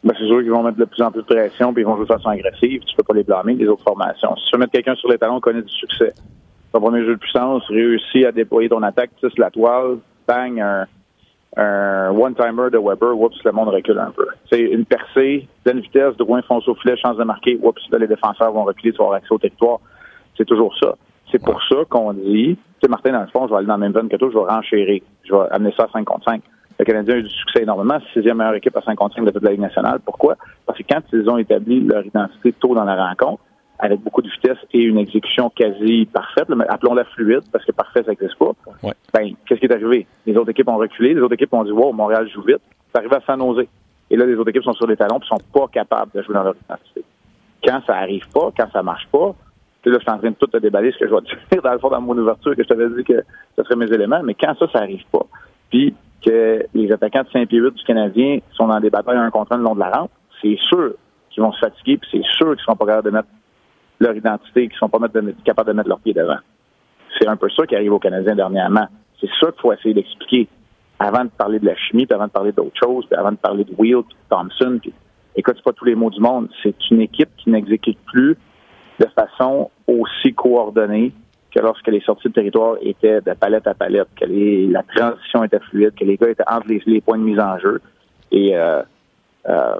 Ben, 0.04 0.14
c'est 0.18 0.26
sûr 0.26 0.40
qu'ils 0.40 0.52
vont 0.52 0.64
mettre 0.64 0.78
de 0.78 0.86
plus 0.86 1.02
en 1.04 1.12
plus 1.12 1.22
de 1.22 1.26
pression 1.26 1.74
puis 1.74 1.84
ils 1.84 1.86
vont 1.86 1.96
jouer 1.96 2.06
de 2.06 2.14
façon 2.14 2.30
agressive. 2.30 2.82
Tu 2.86 2.96
peux 2.96 3.04
pas 3.04 3.14
les 3.14 3.24
blâmer, 3.24 3.56
les 3.56 3.68
autres 3.68 3.84
formations. 3.84 4.36
Si 4.38 4.46
tu 4.46 4.56
veux 4.56 4.60
mettre 4.60 4.72
quelqu'un 4.72 4.96
sur 4.96 5.10
les 5.10 5.18
talons, 5.18 5.40
connaît 5.40 5.62
du 5.62 5.74
succès. 5.74 6.14
Ton 6.72 6.80
premier 6.80 7.04
jeu 7.04 7.16
de 7.16 7.20
puissance, 7.20 7.64
réussit 7.68 8.26
à 8.26 8.32
déployer 8.32 8.70
ton 8.70 8.84
attaque, 8.84 9.10
tu 9.20 9.28
la 9.38 9.50
toile, 9.50 9.98
bang, 10.28 10.60
un, 10.60 10.86
un 11.58 12.12
one-timer 12.12 12.70
de 12.72 12.78
Weber, 12.78 13.18
oups, 13.20 13.44
le 13.44 13.52
monde 13.52 13.70
recule 13.70 14.00
un 14.00 14.12
peu. 14.12 14.28
C'est 14.52 14.62
une 14.62 14.86
percée, 14.86 15.48
pleine 15.64 15.80
vitesse, 15.80 16.16
Drouin 16.18 16.42
fonce 16.44 16.68
au 16.68 16.76
filet, 16.76 16.96
chance 16.98 17.18
de 17.18 17.24
marquer, 17.24 17.60
oups, 17.62 17.82
là, 17.92 17.98
les 17.98 18.08
défenseurs 18.08 18.52
vont 18.52 18.64
reculer, 18.64 18.92
tu 18.92 18.98
vas 18.98 19.06
avoir 19.06 19.18
accès 19.18 19.34
au 19.34 19.40
territoire. 19.40 19.80
C'est 20.38 20.46
toujours 20.46 20.76
ça. 20.78 20.96
C'est 21.32 21.44
pour 21.44 21.62
ça 21.64 21.78
qu'on 21.90 22.14
dit, 22.14 22.58
tu 22.82 22.90
Martin, 22.90 23.12
dans 23.12 23.22
le 23.22 23.28
fond, 23.28 23.46
je 23.48 23.52
vais 23.52 23.58
aller 23.58 23.68
dans 23.68 23.76
le 23.76 23.82
même 23.82 23.94
zone 23.94 24.10
que 24.10 24.16
toi, 24.16 24.30
je 24.32 24.38
vais 24.38 24.46
renchérir. 24.46 25.02
Je 25.24 25.34
vais 25.34 25.48
amener 25.52 25.74
ça 25.78 25.84
à 25.84 25.90
5 25.92 26.06
contre 26.06 26.26
5. 26.26 26.42
Le 26.80 26.86
Canadien 26.86 27.16
a 27.16 27.18
eu 27.18 27.24
du 27.24 27.30
succès 27.30 27.64
énormément. 27.64 28.00
Sixième 28.14 28.38
meilleure 28.38 28.56
équipe 28.56 28.76
à 28.76 28.82
5 28.82 28.96
contre 28.96 29.16
5 29.16 29.26
de 29.26 29.32
toute 29.32 29.44
la 29.44 29.52
Ligue 29.52 29.60
nationale. 29.60 30.00
Pourquoi? 30.04 30.36
Parce 30.66 30.80
que 30.80 30.84
quand 30.90 31.02
ils 31.12 31.30
ont 31.30 31.38
établi 31.38 31.82
leur 31.82 32.06
identité 32.06 32.54
tôt 32.54 32.74
dans 32.74 32.86
la 32.86 32.96
rencontre, 32.96 33.44
avec 33.80 34.02
beaucoup 34.02 34.22
de 34.22 34.30
vitesse 34.30 34.58
et 34.74 34.82
une 34.82 34.98
exécution 34.98 35.50
quasi 35.50 36.06
parfaite, 36.06 36.48
appelons-la 36.68 37.06
fluide, 37.06 37.44
parce 37.52 37.64
que 37.64 37.72
parfait, 37.72 38.04
ça 38.04 38.12
n'existe 38.12 38.36
pas. 38.36 38.52
Ben, 39.14 39.34
qu'est-ce 39.46 39.60
qui 39.60 39.66
est 39.66 39.74
arrivé? 39.74 40.06
Les 40.26 40.36
autres 40.36 40.50
équipes 40.50 40.68
ont 40.68 40.78
reculé, 40.78 41.14
les 41.14 41.22
autres 41.22 41.36
équipes 41.36 41.54
ont 41.54 41.64
dit, 41.64 41.72
wow, 41.72 41.94
Montréal 41.94 42.30
joue 42.30 42.42
vite. 42.42 42.62
C'est 42.92 43.00
arrivé 43.00 43.16
à 43.16 43.22
San 43.22 43.40
Jose. 43.40 43.66
Et 44.12 44.18
là, 44.18 44.26
les 44.26 44.36
autres 44.36 44.50
équipes 44.50 44.64
sont 44.64 44.74
sur 44.74 44.88
les 44.88 44.98
talons 44.98 45.20
et 45.20 45.26
sont 45.26 45.38
pas 45.54 45.68
capables 45.72 46.12
de 46.14 46.22
jouer 46.22 46.34
dans 46.34 46.44
leur 46.44 46.56
identité. 46.56 47.04
Quand 47.64 47.82
ça 47.88 47.96
arrive 47.96 48.28
pas, 48.34 48.50
quand 48.58 48.70
ça 48.72 48.84
marche 48.84 49.08
pas, 49.12 49.34
là, 49.86 49.98
je 49.98 50.02
suis 50.02 50.12
en 50.12 50.18
train 50.18 50.30
de 50.30 50.36
tout 50.36 50.48
te 50.48 50.58
déballer 50.58 50.92
ce 50.92 50.98
que 50.98 51.08
je 51.08 51.14
vais 51.14 51.22
te 51.22 51.36
dire 51.52 51.62
dans 51.62 51.74
le 51.74 51.80
fond 51.80 51.90
dans 51.90 52.02
mon 52.02 52.18
ouverture 52.18 52.56
que 52.56 52.64
je 52.64 52.68
t'avais 52.68 52.90
dit 52.90 53.04
que 53.04 53.24
ce 53.58 53.64
serait 53.64 53.76
mes 53.76 53.92
éléments, 53.92 54.22
mais 54.24 54.34
quand 54.34 54.56
ça, 54.58 54.68
ça 54.72 54.80
arrive 54.80 55.04
pas, 55.12 55.26
puis 55.70 55.94
que 56.26 56.66
les 56.74 56.92
attaquants 56.92 57.24
de 57.24 57.30
Saint-Pierre 57.30 57.72
du 57.72 57.84
Canadien 57.86 58.40
sont 58.52 58.68
dans 58.68 58.80
des 58.82 58.90
batailles 58.90 59.18
un 59.18 59.32
contre 59.32 59.54
un 59.54 59.58
le 59.58 59.64
long 59.64 59.76
de 59.76 59.80
la 59.80 59.90
rampe, 59.90 60.12
c'est 60.42 60.58
sûr 60.68 60.94
qu'ils 61.30 61.44
vont 61.44 61.54
se 61.54 61.60
fatiguer, 61.60 61.98
puis 61.98 62.10
c'est 62.12 62.26
sûr 62.36 62.54
qu'ils 62.56 62.64
seront 62.66 62.76
pas 62.76 62.86
capables 62.86 63.06
de 63.06 63.12
mettre 63.12 63.30
leur 64.00 64.16
identité, 64.16 64.68
qui 64.68 64.78
sont 64.78 64.90
pas 64.90 65.00
capables 65.46 65.70
de 65.70 65.74
mettre 65.74 65.90
leurs 65.90 66.00
pieds 66.00 66.14
devant. 66.14 66.38
C'est 67.20 67.28
un 67.28 67.36
peu 67.36 67.50
ça 67.50 67.66
qui 67.66 67.76
arrive 67.76 67.94
aux 67.94 68.00
Canadiens 68.00 68.36
dernièrement. 68.36 68.88
C'est 69.20 69.30
ça 69.40 69.52
qu'il 69.52 69.62
faut 69.62 69.74
essayer 69.74 69.94
d'expliquer 69.94 70.48
avant 71.00 71.26
de 71.26 71.30
parler 71.30 71.60
de 71.60 71.66
la 71.66 71.76
chimie, 71.76 72.06
puis 72.06 72.16
avant 72.16 72.28
de 72.28 72.32
parler 72.32 72.52
d'autres 72.52 72.78
choses, 72.82 73.06
puis 73.06 73.18
avant 73.18 73.32
de 73.32 73.38
parler 73.38 73.64
de 73.64 73.74
Will, 73.78 74.04
puis 74.08 74.18
Thompson. 74.30 74.80
Puis, 74.82 74.94
écoute, 75.36 75.62
pas 75.64 75.74
tous 75.74 75.86
les 75.86 75.96
mots 75.96 76.10
du 76.10 76.20
monde. 76.20 76.50
C'est 76.64 76.76
une 76.92 77.02
équipe 77.02 77.30
qui 77.38 77.50
n'exécute 77.50 77.98
plus 78.06 78.38
de 79.00 79.08
façon 79.16 79.72
aussi 79.88 80.34
coordonnée 80.34 81.14
que 81.52 81.60
lorsque 81.62 81.88
les 81.88 82.02
sorties 82.02 82.28
de 82.28 82.34
territoire 82.34 82.76
étaient 82.82 83.22
de 83.22 83.34
palette 83.34 83.66
à 83.66 83.74
palette, 83.74 84.10
que 84.20 84.26
la 84.72 84.84
transition 84.84 85.44
était 85.44 85.60
fluide, 85.60 85.94
que 85.96 86.04
les 86.04 86.18
gars 86.18 86.30
étaient 86.30 86.44
entre 86.48 86.68
les, 86.68 87.02
points 87.02 87.18
de 87.18 87.24
mise 87.24 87.40
en 87.40 87.58
jeu. 87.60 87.82
Et 88.32 88.56
euh, 88.56 88.84
euh, 89.48 89.76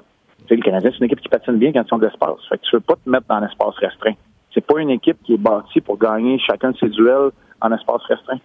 le 0.56 0.62
Canadien, 0.62 0.92
c'est 0.92 1.00
une 1.00 1.06
équipe 1.06 1.22
qui 1.22 1.30
patine 1.30 1.58
bien 1.58 1.72
quand 1.72 1.84
ils 1.86 1.94
ont 1.94 1.98
de 1.98 2.06
l'espace. 2.06 2.40
Fait 2.50 2.58
que 2.58 2.64
tu 2.64 2.76
veux 2.76 2.82
pas 2.82 2.96
te 2.96 3.10
mettre 3.10 3.28
dans 3.28 3.40
l'espace 3.40 3.76
restreint. 3.78 4.14
C'est 4.54 4.66
pas 4.66 4.80
une 4.80 4.90
équipe 4.90 5.18
qui 5.24 5.34
est 5.34 5.38
bâtie 5.38 5.82
pour 5.82 5.98
gagner 5.98 6.40
chacun 6.40 6.72
de 6.72 6.78
ses 6.78 6.90
duels 6.90 7.30
en 7.62 7.72
espace 7.72 8.02
restreint. 8.04 8.40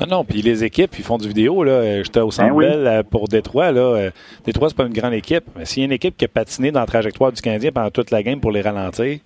Non, 0.00 0.06
non, 0.06 0.24
puis 0.24 0.42
les 0.42 0.64
équipes, 0.64 0.90
ils 0.98 1.04
font 1.04 1.18
du 1.18 1.28
vidéo. 1.28 1.62
là. 1.62 2.02
J'étais 2.02 2.20
au 2.20 2.30
Centre 2.30 2.54
ben 2.54 3.02
pour 3.04 3.28
Détroit. 3.28 3.70
Là. 3.72 3.80
Euh, 3.80 4.10
Détroit, 4.44 4.68
c'est 4.68 4.76
pas 4.76 4.86
une 4.86 4.92
grande 4.92 5.14
équipe. 5.14 5.44
Mais 5.56 5.64
s'il 5.64 5.82
y 5.82 5.84
a 5.84 5.86
une 5.86 5.92
équipe 5.92 6.16
qui 6.16 6.24
a 6.24 6.28
patiné 6.28 6.70
dans 6.72 6.80
la 6.80 6.86
trajectoire 6.86 7.32
du 7.32 7.40
Canadien 7.40 7.70
pendant 7.72 7.90
toute 7.90 8.10
la 8.10 8.22
game 8.22 8.40
pour 8.40 8.50
les 8.50 8.62
ralentir, 8.62 9.20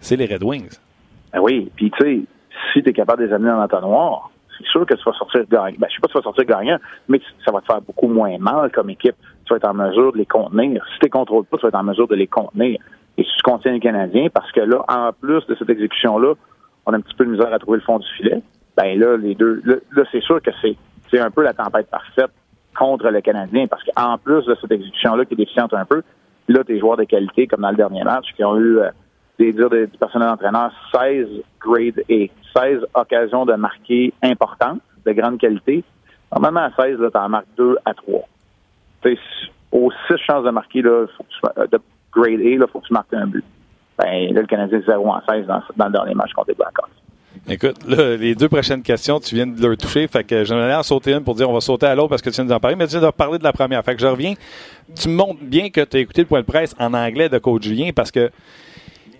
c'est 0.00 0.16
les 0.16 0.26
Red 0.26 0.42
Wings. 0.42 0.78
Ben 1.32 1.40
oui, 1.40 1.70
puis 1.76 1.90
tu 1.92 2.04
sais, 2.04 2.20
si 2.72 2.82
tu 2.82 2.90
es 2.90 2.92
capable 2.92 3.22
de 3.22 3.28
les 3.28 3.32
amener 3.32 3.50
dans 3.50 3.60
l'entonnoir, 3.60 4.30
c'est 4.58 4.66
sûr 4.66 4.84
que 4.84 4.94
tu 4.94 5.02
vas 5.04 5.12
sortir 5.12 5.42
gagnant. 5.50 5.76
Ben, 5.78 5.86
je 5.88 5.94
sais 5.94 6.00
pas 6.00 6.08
si 6.08 6.12
tu 6.12 6.18
vas 6.18 6.22
sortir 6.22 6.44
gagnant, 6.44 6.78
mais 7.08 7.20
ça 7.44 7.52
va 7.52 7.60
te 7.60 7.66
faire 7.66 7.80
beaucoup 7.80 8.08
moins 8.08 8.36
mal 8.38 8.70
comme 8.72 8.90
équipe. 8.90 9.16
Tu 9.50 9.54
vas 9.54 9.56
être 9.56 9.68
en 9.68 9.74
mesure 9.74 10.12
de 10.12 10.18
les 10.18 10.26
contenir. 10.26 10.84
Si 10.92 11.00
tu 11.00 11.06
ne 11.06 11.10
contrôles 11.10 11.44
pas, 11.44 11.56
tu 11.56 11.62
vas 11.62 11.70
être 11.70 11.74
en 11.74 11.82
mesure 11.82 12.06
de 12.06 12.14
les 12.14 12.28
contenir. 12.28 12.78
Et 13.18 13.24
si 13.24 13.30
tu 13.36 13.42
contiens 13.42 13.72
les 13.72 13.80
Canadiens, 13.80 14.28
parce 14.32 14.50
que 14.52 14.60
là, 14.60 14.84
en 14.88 15.12
plus 15.12 15.44
de 15.46 15.56
cette 15.56 15.68
exécution-là, 15.68 16.34
on 16.86 16.92
a 16.92 16.96
un 16.96 17.00
petit 17.00 17.16
peu 17.16 17.24
de 17.24 17.32
misère 17.32 17.52
à 17.52 17.58
trouver 17.58 17.78
le 17.78 17.84
fond 17.84 17.98
du 17.98 18.06
filet 18.16 18.40
ben 18.76 18.98
là, 18.98 19.16
les 19.16 19.34
deux, 19.34 19.60
là, 19.64 20.04
c'est 20.10 20.22
sûr 20.22 20.40
que 20.40 20.50
c'est, 20.62 20.76
c'est 21.10 21.18
un 21.18 21.30
peu 21.30 21.42
la 21.42 21.52
tempête 21.52 21.88
parfaite 21.90 22.30
contre 22.78 23.10
le 23.10 23.20
Canadien, 23.20 23.66
parce 23.66 23.82
qu'en 23.84 24.16
plus 24.16 24.44
de 24.46 24.56
cette 24.60 24.70
exécution-là 24.70 25.24
qui 25.24 25.34
est 25.34 25.36
déficiente 25.36 25.74
un 25.74 25.84
peu, 25.84 26.02
là, 26.48 26.64
tes 26.64 26.78
joueurs 26.78 26.96
de 26.96 27.04
qualité, 27.04 27.46
comme 27.46 27.60
dans 27.60 27.70
le 27.70 27.76
dernier 27.76 28.04
match, 28.04 28.26
qui 28.36 28.44
ont 28.44 28.56
eu 28.56 28.78
euh, 28.78 28.88
des 29.38 29.52
dires 29.52 29.70
du 29.70 29.88
personnel 29.98 30.28
d'entraîneur, 30.28 30.70
16 30.92 31.26
grade 31.60 32.02
A, 32.10 32.60
16 32.60 32.86
occasions 32.94 33.44
de 33.44 33.54
marquer 33.54 34.12
importantes, 34.22 34.80
de 35.04 35.12
grande 35.12 35.38
qualité. 35.38 35.84
Normalement, 36.32 36.60
à 36.60 36.82
16, 36.82 36.98
tu 36.98 37.18
en 37.18 37.28
marques 37.28 37.46
2 37.56 37.76
à 37.84 37.94
3. 37.94 38.20
Aux 39.72 39.90
6 40.08 40.16
chances 40.26 40.44
de 40.44 40.50
marquer, 40.50 40.82
là, 40.82 41.06
euh, 41.58 41.66
de 41.66 41.78
grade 42.12 42.40
A, 42.40 42.42
il 42.42 42.64
faut 42.72 42.80
que 42.80 42.86
tu 42.86 42.92
marques 42.92 43.12
un 43.12 43.26
but. 43.26 43.44
Ben, 43.98 44.32
là, 44.34 44.40
le 44.40 44.46
Canadien, 44.46 44.80
0 44.84 45.08
en 45.08 45.20
16 45.28 45.46
dans, 45.46 45.62
dans 45.76 45.86
le 45.86 45.92
dernier 45.92 46.14
match 46.14 46.32
contre 46.32 46.48
les 46.48 46.54
Blackhawks. 46.54 46.90
Écoute, 47.48 47.76
là, 47.86 48.16
les 48.16 48.34
deux 48.34 48.48
prochaines 48.48 48.82
questions, 48.82 49.20
tu 49.20 49.34
viens 49.34 49.46
de 49.46 49.60
leur 49.60 49.76
toucher. 49.76 50.06
Fait 50.08 50.24
que 50.24 50.44
j'aimerais 50.44 50.74
en 50.74 50.82
sauter 50.82 51.12
une 51.12 51.24
pour 51.24 51.34
dire 51.34 51.48
on 51.48 51.52
va 51.52 51.60
sauter 51.60 51.86
à 51.86 51.94
l'autre 51.94 52.08
parce 52.08 52.22
que 52.22 52.30
tu 52.30 52.36
viens 52.36 52.44
de 52.44 52.52
en 52.52 52.60
parler, 52.60 52.76
mais 52.76 52.86
tu 52.86 52.98
viens 52.98 53.06
de 53.06 53.12
parler 53.12 53.38
de 53.38 53.44
la 53.44 53.52
première. 53.52 53.82
Fait 53.84 53.94
que 53.94 54.00
je 54.00 54.06
reviens. 54.06 54.34
Tu 55.00 55.08
montres 55.08 55.42
bien 55.42 55.70
que 55.70 55.80
tu 55.82 55.96
as 55.96 56.00
écouté 56.00 56.22
le 56.22 56.26
point 56.26 56.40
de 56.40 56.46
presse 56.46 56.74
en 56.78 56.92
anglais 56.92 57.28
de 57.28 57.38
coach 57.38 57.62
Julien 57.62 57.90
parce 57.94 58.10
que 58.10 58.30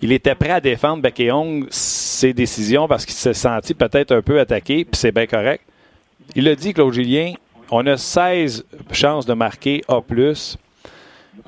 il 0.02 0.12
était 0.12 0.34
prêt 0.34 0.50
à 0.50 0.60
défendre 0.60 1.06
Hong 1.30 1.66
ses 1.70 2.32
décisions 2.32 2.88
parce 2.88 3.04
qu'il 3.04 3.14
s'est 3.14 3.34
senti 3.34 3.75
peut-être 3.75 4.12
un 4.12 4.22
peu 4.22 4.40
attaqué, 4.40 4.84
puis 4.84 4.94
c'est 4.96 5.12
bien 5.12 5.26
correct. 5.26 5.62
Il 6.34 6.49
a 6.49 6.54
dit, 6.54 6.72
Claude 6.72 6.92
Julien, 6.92 7.34
on 7.71 7.87
a 7.87 7.97
16 7.97 8.65
chances 8.93 9.27
de 9.27 9.35
marquer 9.35 9.83
A+. 9.89 10.00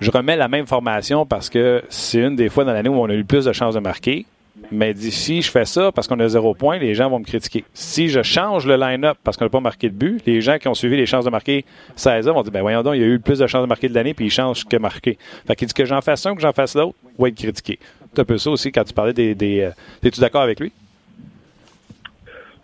Je 0.00 0.10
remets 0.10 0.36
la 0.36 0.48
même 0.48 0.66
formation 0.66 1.26
parce 1.26 1.50
que 1.50 1.82
c'est 1.88 2.20
une 2.20 2.36
des 2.36 2.48
fois 2.48 2.64
dans 2.64 2.72
l'année 2.72 2.88
où 2.88 2.94
on 2.94 3.08
a 3.08 3.14
eu 3.14 3.18
le 3.18 3.24
plus 3.24 3.44
de 3.44 3.52
chances 3.52 3.74
de 3.74 3.80
marquer. 3.80 4.26
Mais 4.70 4.94
d'ici, 4.94 5.42
je 5.42 5.50
fais 5.50 5.64
ça 5.64 5.92
parce 5.92 6.06
qu'on 6.06 6.18
a 6.20 6.28
zéro 6.28 6.54
point, 6.54 6.78
les 6.78 6.94
gens 6.94 7.10
vont 7.10 7.18
me 7.18 7.24
critiquer. 7.24 7.64
Si 7.74 8.08
je 8.08 8.22
change 8.22 8.66
le 8.66 8.76
line-up 8.76 9.18
parce 9.24 9.36
qu'on 9.36 9.44
n'a 9.44 9.50
pas 9.50 9.60
marqué 9.60 9.88
de 9.88 9.94
but, 9.94 10.22
les 10.26 10.40
gens 10.40 10.58
qui 10.58 10.68
ont 10.68 10.74
suivi 10.74 10.96
les 10.96 11.06
chances 11.06 11.24
de 11.24 11.30
marquer 11.30 11.64
16 11.96 12.28
ans 12.28 12.34
vont 12.34 12.42
dire, 12.42 12.52
ben 12.52 12.60
voyons 12.60 12.82
donc, 12.82 12.94
il 12.94 13.00
y 13.00 13.04
a 13.04 13.08
eu 13.08 13.18
plus 13.18 13.38
de 13.38 13.46
chances 13.46 13.62
de 13.62 13.68
marquer 13.68 13.88
de 13.88 13.94
l'année, 13.94 14.14
puis 14.14 14.26
ils 14.26 14.30
changent 14.30 14.64
que 14.64 14.76
marquer. 14.76 15.18
Fait 15.46 15.56
qu'il 15.56 15.68
dit 15.68 15.74
que 15.74 15.84
j'en 15.84 16.00
fasse 16.00 16.24
un, 16.26 16.34
que 16.34 16.40
j'en 16.40 16.52
fasse 16.52 16.74
l'autre, 16.74 16.96
va 17.18 17.28
être 17.28 17.34
critiqué. 17.34 17.78
C'est 18.14 18.20
un 18.20 18.24
peu 18.24 18.38
ça 18.38 18.50
aussi 18.50 18.70
quand 18.70 18.84
tu 18.84 18.92
parlais 18.92 19.12
des... 19.12 19.34
des 19.34 19.60
euh, 19.60 19.70
Es-tu 20.02 20.20
d'accord 20.20 20.42
avec 20.42 20.60
lui? 20.60 20.72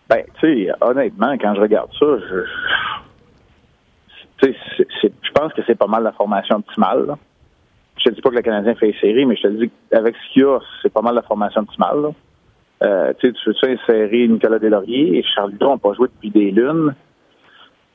Ben, 0.08 0.22
tu 0.40 0.66
sais, 0.66 0.70
honnêtement, 0.80 1.36
quand 1.38 1.54
je 1.54 1.60
regarde 1.60 1.90
ça, 1.98 2.06
je... 2.30 2.44
je 4.42 5.32
pense 5.34 5.52
que 5.52 5.62
c'est 5.66 5.78
pas 5.78 5.86
mal 5.86 6.02
la 6.02 6.12
formation 6.12 6.56
optimale. 6.56 7.06
Là 7.06 7.18
je 7.98 8.04
te 8.04 8.14
dis 8.14 8.20
pas 8.20 8.30
que 8.30 8.36
le 8.36 8.42
Canadien 8.42 8.74
fait 8.74 8.94
série, 9.00 9.26
mais 9.26 9.36
je 9.36 9.42
te 9.42 9.48
dis 9.48 9.70
qu'avec 9.90 10.14
ce 10.16 10.32
qu'il 10.32 10.42
y 10.42 10.44
a, 10.44 10.58
c'est 10.82 10.92
pas 10.92 11.02
mal 11.02 11.14
la 11.14 11.22
formation 11.22 11.62
optimale. 11.62 12.02
Là. 12.02 12.10
Euh, 12.82 13.12
tu 13.20 13.34
veux-tu 13.46 13.66
insérer 13.66 14.28
Nicolas 14.28 14.58
Delaurier 14.58 15.18
et 15.18 15.24
Charles 15.34 15.54
Dron 15.58 15.72
n'ont 15.72 15.78
pas 15.78 15.94
joué 15.94 16.08
depuis 16.08 16.30
des 16.30 16.50
lunes? 16.50 16.94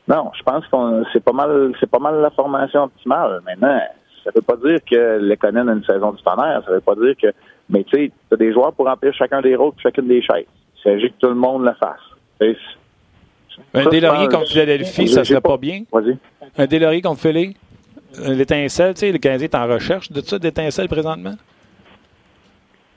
Non, 0.08 0.32
je 0.38 0.44
pense 0.44 0.68
que 0.68 1.04
c'est 1.14 1.24
pas 1.24 1.32
mal 1.32 1.72
c'est 1.80 1.90
pas 1.90 2.00
mal 2.00 2.20
la 2.20 2.32
formation 2.32 2.84
optimale. 2.84 3.42
Maintenant, 3.46 3.80
ça 4.24 4.32
veut 4.36 4.42
pas 4.42 4.58
dire 4.58 4.80
que 4.90 5.36
Canadiens 5.36 5.70
a 5.70 5.74
une 5.74 5.86
saison 5.86 6.12
du 6.12 6.22
tonnerre, 6.22 6.62
ça 6.66 6.72
veut 6.72 6.82
pas 6.82 6.96
dire 6.96 7.16
que 7.22 7.28
mais 7.70 7.86
tu 7.86 7.96
sais, 7.96 8.12
tu 8.30 8.34
as 8.34 8.38
des 8.38 8.52
joueurs 8.52 8.74
pour 8.74 8.88
remplir 8.88 9.14
chacun 9.14 9.42
des 9.42 9.56
rôles 9.56 9.72
chacune 9.82 10.08
des 10.08 10.22
chaises. 10.22 10.46
Il 10.78 10.84
s'agit 10.84 11.12
que 11.12 11.18
tout 11.20 11.30
le 11.30 11.36
monde 11.36 11.64
le 11.64 11.74
fasse. 11.74 12.58
Un 13.74 13.86
Delaurier 13.86 14.28
contre 14.28 14.48
Philadelphie, 14.48 15.08
ça 15.08 15.24
serait 15.24 15.42
pas, 15.42 15.58
bien? 15.58 15.84
Un 16.58 16.66
Delaurier 16.66 17.02
contre 17.02 17.22
Philly? 17.22 17.56
l'étincelle, 18.20 18.94
tu 18.94 19.00
sais, 19.00 19.12
le 19.12 19.18
Canadien 19.18 19.46
est 19.46 19.56
en 19.56 19.68
recherche 19.68 20.12
de 20.12 20.22
ça, 20.22 20.38
d'étincelle 20.38 20.88
présentement? 20.88 21.34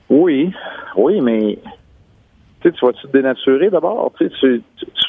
Oui, 0.09 0.51
oui, 0.95 1.21
mais 1.21 1.57
tu 2.61 2.85
vas-tu 2.85 3.07
te 3.07 3.11
dénaturer 3.11 3.69
d'abord? 3.69 4.11
Tu, 4.17 4.29
tu, 4.29 4.61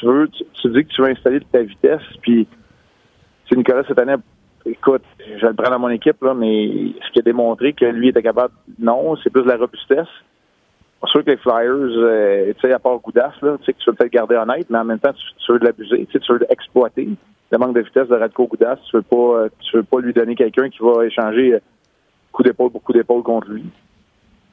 veux, 0.03 0.29
tu, 0.29 0.69
dis 0.69 0.85
que 0.85 0.93
tu 0.93 1.01
veux 1.01 1.09
installer 1.09 1.39
de 1.39 1.45
ta 1.51 1.61
vitesse, 1.61 2.01
puis 2.21 2.47
Nicolas 3.55 3.83
cette 3.87 3.99
année, 3.99 4.15
écoute, 4.65 5.03
je 5.19 5.41
vais 5.41 5.49
le 5.49 5.53
prendre 5.53 5.73
à 5.73 5.77
mon 5.77 5.89
équipe, 5.89 6.21
là, 6.21 6.33
mais 6.33 6.93
ce 7.05 7.11
qui 7.11 7.19
a 7.19 7.21
démontré 7.21 7.73
que 7.73 7.85
lui 7.85 8.09
était 8.09 8.21
capable, 8.21 8.53
non, 8.77 9.15
c'est 9.23 9.29
plus 9.29 9.43
de 9.43 9.47
la 9.47 9.57
robustesse. 9.57 10.07
Sûr 11.07 11.23
que 11.23 11.31
les 11.31 11.37
Flyers, 11.37 11.71
euh, 11.71 12.53
tu 12.53 12.59
sais, 12.61 12.73
à 12.73 12.79
part 12.79 12.99
Goudas, 12.99 13.31
là, 13.41 13.57
tu 13.59 13.65
sais, 13.65 13.73
que 13.73 13.79
tu 13.79 13.89
veux 13.89 13.95
peut-être 13.95 14.11
garder 14.11 14.35
honnête, 14.35 14.67
mais 14.69 14.79
en 14.79 14.83
même 14.83 14.99
temps, 14.99 15.13
tu, 15.13 15.51
veux 15.51 15.59
de 15.59 15.65
l'abuser, 15.65 16.05
tu 16.11 16.19
veux 16.29 16.39
l'exploiter 16.39 17.07
le 17.51 17.57
manque 17.57 17.73
de 17.73 17.81
vitesse 17.81 18.07
de 18.07 18.15
Radko 18.15 18.47
Goudas. 18.47 18.77
Tu 18.89 18.97
veux 18.97 19.01
pas, 19.01 19.15
euh, 19.15 19.49
tu 19.59 19.77
veux 19.77 19.83
pas 19.83 19.99
lui 20.01 20.13
donner 20.13 20.35
quelqu'un 20.35 20.69
qui 20.69 20.79
va 20.81 21.05
échanger 21.05 21.53
euh, 21.53 21.59
coup 22.31 22.43
d'épaule 22.43 22.71
pour 22.71 22.83
coup 22.83 22.93
d'épaule 22.93 23.23
contre 23.23 23.49
lui. 23.49 23.65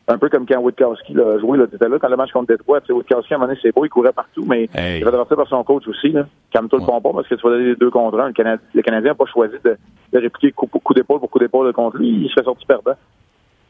Un 0.09 0.19
peu 0.19 0.29
comme 0.29 0.47
quand 0.47 0.61
Witkowski 0.61 1.15
l'a 1.15 1.39
joué, 1.41 1.59
là, 1.59 1.65
étais 1.65 1.89
là 1.89 1.99
quand 2.01 2.09
le 2.09 2.17
match 2.17 2.31
contre 2.31 2.53
Detroit. 2.53 2.81
Tu 2.83 2.87
sais, 2.87 2.93
Witkowski, 2.93 3.35
à 3.35 3.37
un 3.37 3.41
moment 3.41 3.49
donné, 3.49 3.61
c'est 3.61 3.75
beau, 3.75 3.85
il 3.85 3.89
courait 3.89 4.13
partout, 4.13 4.45
mais 4.47 4.69
il 4.75 5.05
va 5.05 5.11
devoir 5.11 5.27
par 5.27 5.49
son 5.49 5.65
coach 5.65 5.89
aussi, 5.89 6.11
là. 6.11 6.27
Calme-toi 6.53 6.79
le 6.79 6.87
pompon 6.87 7.13
parce 7.13 7.27
que 7.27 7.35
tu 7.35 7.43
vas 7.43 7.51
donner 7.51 7.71
les 7.71 7.77
deux 7.77 7.91
contre 7.91 8.21
un. 8.21 8.29
Le, 8.29 8.83
Canadien 8.83 9.11
n'a 9.11 9.15
pas 9.15 9.27
choisi 9.27 9.57
de, 9.65 9.77
de 10.13 10.19
répliquer 10.19 10.53
coup, 10.53 10.67
coup 10.69 10.95
d'épaule 10.95 11.19
pour 11.19 11.29
coup 11.29 11.41
d'épaule 11.41 11.73
contre 11.73 11.97
lui. 11.97 12.09
Il 12.09 12.29
se 12.29 12.35
fait 12.35 12.45
sortir 12.45 12.67
perdant. 12.69 12.97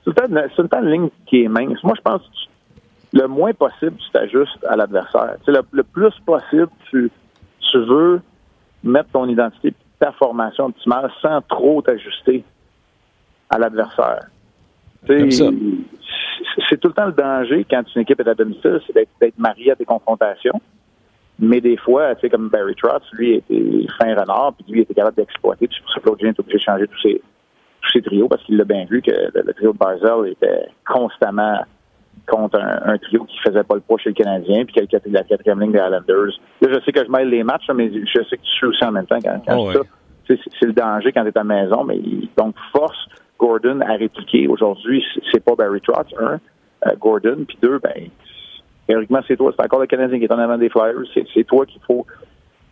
C'est 0.04 0.12
une, 0.28 0.48
une 0.58 0.90
ligne 0.90 1.08
qui 1.24 1.42
est 1.42 1.48
mince. 1.48 1.82
Moi, 1.82 1.94
je 1.96 2.02
pense 2.02 2.20
que 2.20 2.28
le 3.12 3.26
moins 3.26 3.52
possible, 3.52 3.96
tu 3.96 4.10
t'ajustes 4.10 4.64
à 4.68 4.76
l'adversaire. 4.76 5.36
Tu 5.44 5.46
sais, 5.46 5.52
le, 5.52 5.62
le, 5.72 5.82
plus 5.84 6.12
possible, 6.24 6.68
tu, 6.90 7.10
tu 7.70 7.78
veux 7.78 8.20
mettre 8.82 9.10
ton 9.10 9.26
identité, 9.28 9.74
ta 9.98 10.12
formation 10.12 10.66
optimale 10.66 11.10
sans 11.22 11.40
trop 11.42 11.82
t'ajuster 11.82 12.44
à 13.50 13.58
l'adversaire. 13.58 14.26
C'est 16.68 16.80
tout 16.80 16.88
le 16.88 16.94
temps 16.94 17.06
le 17.06 17.12
danger 17.12 17.64
quand 17.68 17.82
une 17.94 18.02
équipe 18.02 18.20
est 18.20 18.28
à 18.28 18.34
domicile, 18.34 18.80
c'est 18.86 18.94
d'être 18.94 19.38
marié 19.38 19.72
à 19.72 19.74
des 19.74 19.84
confrontations. 19.84 20.60
Mais 21.38 21.60
des 21.60 21.76
fois, 21.76 22.14
tu 22.14 22.22
sais, 22.22 22.30
comme 22.30 22.48
Barry 22.48 22.74
Trotz, 22.74 23.04
lui 23.12 23.34
était 23.34 23.86
fin 23.98 24.14
renard, 24.14 24.54
puis 24.54 24.72
lui 24.72 24.80
était 24.80 24.94
capable 24.94 25.16
d'exploiter. 25.16 25.68
Puis 25.68 25.76
c'est 25.76 25.82
pour 25.82 25.92
ça 25.92 26.00
que 26.00 26.26
est 26.26 26.40
obligé 26.40 26.58
de 26.58 26.62
changer 26.62 26.86
tous 26.88 27.00
ses, 27.02 27.22
tous 27.82 27.90
ses 27.92 28.02
trios 28.02 28.28
parce 28.28 28.42
qu'il 28.44 28.56
l'a 28.56 28.64
bien 28.64 28.86
vu 28.86 29.02
que 29.02 29.10
le, 29.10 29.52
trio 29.52 29.72
de 29.72 29.78
Barzell 29.78 30.32
était 30.32 30.68
constamment 30.86 31.60
contre 32.26 32.58
un, 32.60 32.98
trio 32.98 33.24
qui 33.24 33.38
faisait 33.38 33.62
pas 33.62 33.74
le 33.76 33.80
poids 33.80 33.98
chez 33.98 34.10
le 34.10 34.14
Canadien, 34.14 34.64
puis 34.64 34.74
qui 34.74 35.10
la 35.10 35.22
quatrième 35.22 35.60
ligne 35.60 35.72
des 35.72 35.78
Islanders. 35.78 36.32
Là, 36.60 36.68
je 36.72 36.80
sais 36.84 36.92
que 36.92 37.04
je 37.04 37.10
mêle 37.10 37.28
les 37.28 37.44
matchs, 37.44 37.68
mais 37.74 37.90
je 37.92 38.22
sais 38.24 38.36
que 38.36 38.42
tu 38.42 38.50
suis 38.50 38.66
aussi 38.66 38.84
en 38.84 38.92
même 38.92 39.06
temps 39.06 39.18
quand, 39.22 39.40
quand 39.46 39.58
oh, 39.58 39.72
ça. 39.72 39.80
C'est 40.28 40.66
le 40.66 40.72
danger 40.72 41.12
quand 41.12 41.22
tu 41.22 41.28
es 41.28 41.38
à 41.38 41.44
la 41.44 41.44
maison, 41.44 41.84
mais 41.84 42.00
donc 42.36 42.56
force 42.72 42.98
Gordon 43.38 43.80
à 43.80 43.92
répliquer. 43.92 44.48
Aujourd'hui, 44.48 45.04
c'est 45.32 45.44
pas 45.44 45.54
Barry 45.54 45.80
Trotz, 45.80 46.12
un, 46.18 46.40
euh, 46.86 46.96
Gordon, 46.98 47.44
puis 47.46 47.56
deux, 47.62 47.78
ben, 47.78 48.08
théoriquement, 48.88 49.20
c'est 49.28 49.36
toi. 49.36 49.52
C'est 49.56 49.64
encore 49.64 49.80
le 49.80 49.86
Canadien 49.86 50.18
qui 50.18 50.24
est 50.24 50.32
en 50.32 50.38
avant 50.38 50.58
des 50.58 50.68
Flyers. 50.68 51.04
C'est 51.14 51.44
toi 51.44 51.64
qu'il 51.64 51.80
faut 51.82 52.04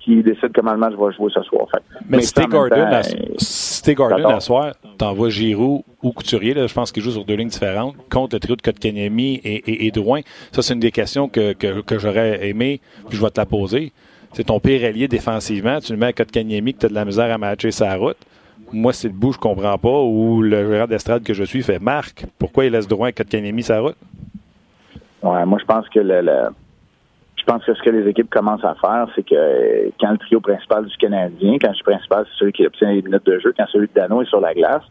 qui 0.05 0.23
décide 0.23 0.51
comment 0.55 0.73
le 0.73 0.79
match 0.79 0.95
va 0.95 1.11
jouer 1.13 1.31
ce 1.35 1.43
soir. 1.43 1.67
mais, 2.09 2.21
si 2.21 2.35
t'es 2.35 2.47
Gordon, 2.47 2.85
à, 2.85 3.03
si 3.03 3.83
à 3.99 4.41
soir, 4.41 4.75
t'envoies 4.99 5.31
Giroud 5.31 5.83
ou 6.03 6.13
Couturier, 6.13 6.53
là, 6.53 6.67
je 6.67 6.75
pense 6.75 6.93
qu'il 6.93 7.03
joue 7.03 7.11
sur 7.11 7.25
deux 7.25 7.35
lignes 7.35 7.49
différentes, 7.49 7.95
contre 8.11 8.37
le 8.37 8.41
trio 8.41 8.55
de 8.55 8.61
Kotkaniemi 8.63 9.41
et, 9.43 9.55
et, 9.55 9.87
et 9.87 9.91
Drouin. 9.91 10.21
Ça, 10.53 10.61
c'est 10.61 10.75
une 10.75 10.81
des 10.81 10.91
questions 10.91 11.29
que, 11.29 11.55
que, 11.55 11.81
que 11.81 11.99
j'aurais 11.99 12.47
aimé, 12.47 12.81
puis 13.09 13.17
je 13.17 13.23
vais 13.23 13.31
te 13.31 13.41
la 13.41 13.47
poser. 13.47 13.93
C'est 14.35 14.45
ton 14.45 14.61
pire 14.61 14.85
allié 14.85 15.09
défensivement, 15.09 15.79
tu 15.81 15.93
le 15.93 15.99
mets 15.99 16.07
à 16.07 16.13
Kotkaniemi 16.13 16.75
que 16.75 16.81
tu 16.81 16.87
as 16.87 16.91
de 16.91 16.95
la 16.95 17.07
misère 17.07 17.33
à 17.33 17.39
matcher 17.39 17.71
sa 17.71 17.97
route. 17.97 18.19
Moi, 18.73 18.93
c'est 18.93 19.09
le 19.09 19.15
bout, 19.15 19.33
je 19.33 19.39
comprends 19.39 19.79
pas, 19.79 20.01
où 20.03 20.43
le 20.43 20.71
gérant 20.71 20.87
d'estrade 20.87 21.23
que 21.23 21.33
je 21.33 21.45
suis 21.45 21.63
fait 21.63 21.79
Marc, 21.79 22.27
pourquoi 22.39 22.67
il 22.67 22.73
laisse 22.73 22.89
Drouin 22.89 23.09
à 23.09 23.13
Kotkaniemi 23.13 23.63
sa 23.63 23.81
route? 23.81 23.97
Ouais, 25.23 25.47
moi, 25.47 25.59
je 25.59 25.65
pense 25.65 25.89
que 25.89 26.01
le 26.01 26.51
je 27.47 27.53
pense 27.53 27.63
que 27.65 27.75
ce 27.75 27.83
que 27.83 27.91
les 27.91 28.09
équipes 28.09 28.31
commencent 28.31 28.65
à 28.65 28.75
faire, 28.75 29.07
c'est 29.15 29.23
que 29.23 29.91
quand 30.01 30.13
le 30.13 30.17
trio 30.17 30.41
principal 30.41 30.87
du 30.87 30.97
Canadien, 30.97 31.59
quand 31.61 31.73
le 31.77 31.85
principal, 31.85 32.25
c'est 32.27 32.39
celui 32.39 32.53
qui 32.53 32.67
obtient 32.67 32.91
les 32.91 33.03
minutes 33.03 33.27
de 33.27 33.39
jeu, 33.39 33.53
quand 33.55 33.67
celui 33.71 33.87
de 33.89 33.93
Dano 33.95 34.23
est 34.23 34.29
sur 34.29 34.41
la 34.41 34.55
glace, 34.55 34.83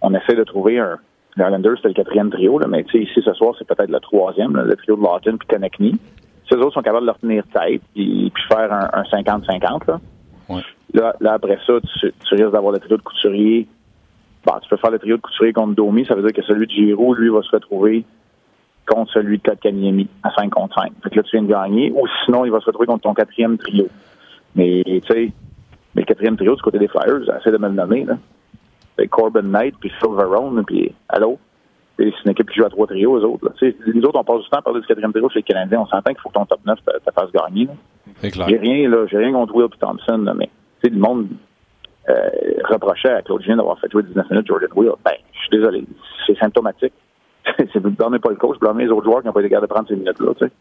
on 0.00 0.12
essaie 0.14 0.34
de 0.34 0.42
trouver 0.42 0.80
un, 0.80 0.98
les 1.36 1.44
Islanders, 1.44 1.76
c'était 1.76 1.88
le 1.88 1.94
quatrième 1.94 2.30
trio, 2.30 2.58
là, 2.58 2.66
mais 2.66 2.84
ici, 2.92 3.08
ce 3.14 3.32
soir, 3.34 3.54
c'est 3.56 3.68
peut-être 3.68 3.88
le 3.88 4.00
troisième, 4.00 4.56
le 4.56 4.74
trio 4.74 4.96
de 4.96 5.02
Lawton 5.02 5.36
puis 5.38 5.46
Konechny. 5.46 5.96
Ces 6.50 6.56
autres 6.56 6.74
sont 6.74 6.82
capables 6.82 7.02
de 7.02 7.06
leur 7.06 7.18
tenir 7.18 7.44
tête 7.54 7.82
puis, 7.94 8.32
puis 8.34 8.42
faire 8.48 8.72
un 8.72 9.02
50-50. 9.02 9.86
Là. 9.86 10.00
Ouais. 10.48 10.62
Là, 10.92 11.14
là, 11.20 11.34
après 11.34 11.58
ça, 11.64 11.74
tu, 12.00 12.12
tu 12.28 12.34
risques 12.34 12.50
d'avoir 12.50 12.72
le 12.72 12.80
trio 12.80 12.96
de 12.96 13.02
Couturier. 13.02 13.68
Bah, 14.44 14.58
tu 14.60 14.68
peux 14.68 14.76
faire 14.76 14.90
le 14.90 14.98
trio 14.98 15.18
de 15.18 15.22
Couturier 15.22 15.52
contre 15.52 15.76
Domi. 15.76 16.04
Ça 16.06 16.16
veut 16.16 16.22
dire 16.22 16.32
que 16.32 16.42
celui 16.42 16.66
de 16.66 16.72
Giroud, 16.72 17.16
lui, 17.16 17.28
va 17.28 17.42
se 17.42 17.50
retrouver 17.50 18.04
contre 18.90 19.12
celui 19.12 19.38
de 19.38 19.42
Kotkaniemi 19.42 20.08
à 20.22 20.30
5 20.34 20.50
contre 20.50 20.74
5. 20.80 20.92
Fait 21.02 21.10
que 21.10 21.16
là, 21.16 21.22
tu 21.22 21.36
viens 21.36 21.42
de 21.42 21.48
gagner. 21.48 21.92
Ou 21.94 22.06
sinon, 22.24 22.44
il 22.44 22.50
va 22.50 22.60
se 22.60 22.66
retrouver 22.66 22.86
contre 22.86 23.02
ton 23.02 23.14
quatrième 23.14 23.58
trio. 23.58 23.88
Mais, 24.54 24.82
tu 24.84 25.00
sais, 25.08 25.32
mais 25.94 26.02
le 26.02 26.06
quatrième 26.06 26.36
trio 26.36 26.54
du 26.54 26.62
côté 26.62 26.78
des 26.78 26.88
Flyers, 26.88 27.22
essaie 27.38 27.52
de 27.52 27.58
me 27.58 27.68
le 27.68 27.74
nommer, 27.74 28.04
là. 28.04 28.16
C'est 28.98 29.08
Corbin 29.08 29.42
Knight, 29.42 29.74
puis 29.80 29.90
Phil 29.90 30.10
Verone, 30.14 30.64
puis 30.66 30.92
allô? 31.08 31.38
C'est 31.98 32.06
une 32.24 32.30
équipe 32.30 32.50
qui 32.50 32.56
joue 32.56 32.64
à 32.64 32.70
trois 32.70 32.86
trios, 32.86 33.18
eux 33.18 33.24
autres. 33.24 33.44
Là. 33.44 33.70
Nous 33.94 34.02
autres, 34.02 34.18
on 34.18 34.24
passe 34.24 34.42
du 34.42 34.48
temps 34.48 34.58
à 34.58 34.62
parler 34.62 34.80
du 34.80 34.86
quatrième 34.86 35.12
trio 35.12 35.28
chez 35.28 35.40
les 35.40 35.42
Canadiens. 35.42 35.80
On 35.80 35.86
s'entend 35.86 36.12
qu'il 36.12 36.20
faut 36.20 36.30
que 36.30 36.34
ton 36.34 36.46
top 36.46 36.60
9 36.64 36.78
te, 36.82 37.10
fasse 37.12 37.30
gagner. 37.30 37.68
C'est 38.16 38.30
clair. 38.30 38.48
J'ai 38.48 38.56
rien, 38.56 38.88
là, 38.88 39.06
j'ai 39.06 39.18
rien 39.18 39.32
contre 39.32 39.54
Will 39.54 39.66
et 39.66 39.78
Thompson, 39.78 40.18
là, 40.18 40.32
mais 40.34 40.48
tu 40.82 40.88
sais, 40.88 40.94
le 40.94 40.98
monde 40.98 41.28
euh, 42.08 42.28
reprochait 42.64 43.10
à 43.10 43.22
Claude 43.22 43.42
Julien 43.42 43.56
d'avoir 43.56 43.78
fait 43.78 43.90
jouer 43.90 44.02
19 44.02 44.30
minutes 44.30 44.46
Jordan 44.46 44.68
Will. 44.74 44.92
Ben, 45.04 45.12
je 45.32 45.38
suis 45.38 45.50
désolé. 45.50 45.84
C'est 46.26 46.38
symptomatique. 46.38 46.94
c'est 47.58 47.78
vous 47.78 47.90
blâmez 47.90 48.18
pas 48.18 48.30
le 48.30 48.36
coach, 48.36 48.58
blâmez 48.58 48.84
les 48.84 48.90
autres 48.90 49.04
joueurs 49.04 49.20
qui 49.20 49.26
n'ont 49.26 49.32
pas 49.32 49.40
été 49.40 49.48
capables 49.48 49.68
de 49.68 49.72
prendre 49.72 49.88
ces 49.88 49.96
minutes-là, 49.96 50.32
tu 50.38 50.46
sais. 50.46 50.52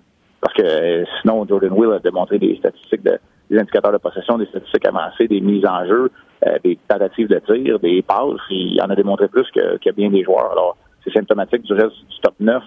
Parce 0.42 0.54
que 0.54 0.64
euh, 0.64 1.06
sinon, 1.22 1.46
Jordan 1.48 1.72
Will 1.74 1.92
a 1.92 2.00
démontré 2.00 2.40
des 2.40 2.56
statistiques 2.58 3.04
de 3.04 3.20
des 3.50 3.58
indicateurs 3.58 3.92
de 3.92 3.98
possession, 3.98 4.38
des 4.38 4.46
statistiques 4.46 4.88
avancées, 4.88 5.28
des 5.28 5.42
mises 5.42 5.66
en 5.66 5.86
jeu, 5.86 6.12
euh, 6.46 6.58
des 6.64 6.78
tentatives 6.88 7.28
de 7.28 7.40
tir, 7.40 7.80
des 7.80 8.02
passes. 8.02 8.40
Il 8.50 8.80
en 8.82 8.90
a 8.90 8.96
démontré 8.96 9.28
plus 9.28 9.50
que, 9.52 9.78
que 9.78 9.92
bien 9.92 10.10
des 10.10 10.24
joueurs. 10.24 10.52
Alors, 10.52 10.78
c'est 11.04 11.12
symptomatique 11.12 11.64
du 11.64 11.74
reste 11.74 11.96
du 12.10 12.20
top 12.22 12.36
9. 12.40 12.64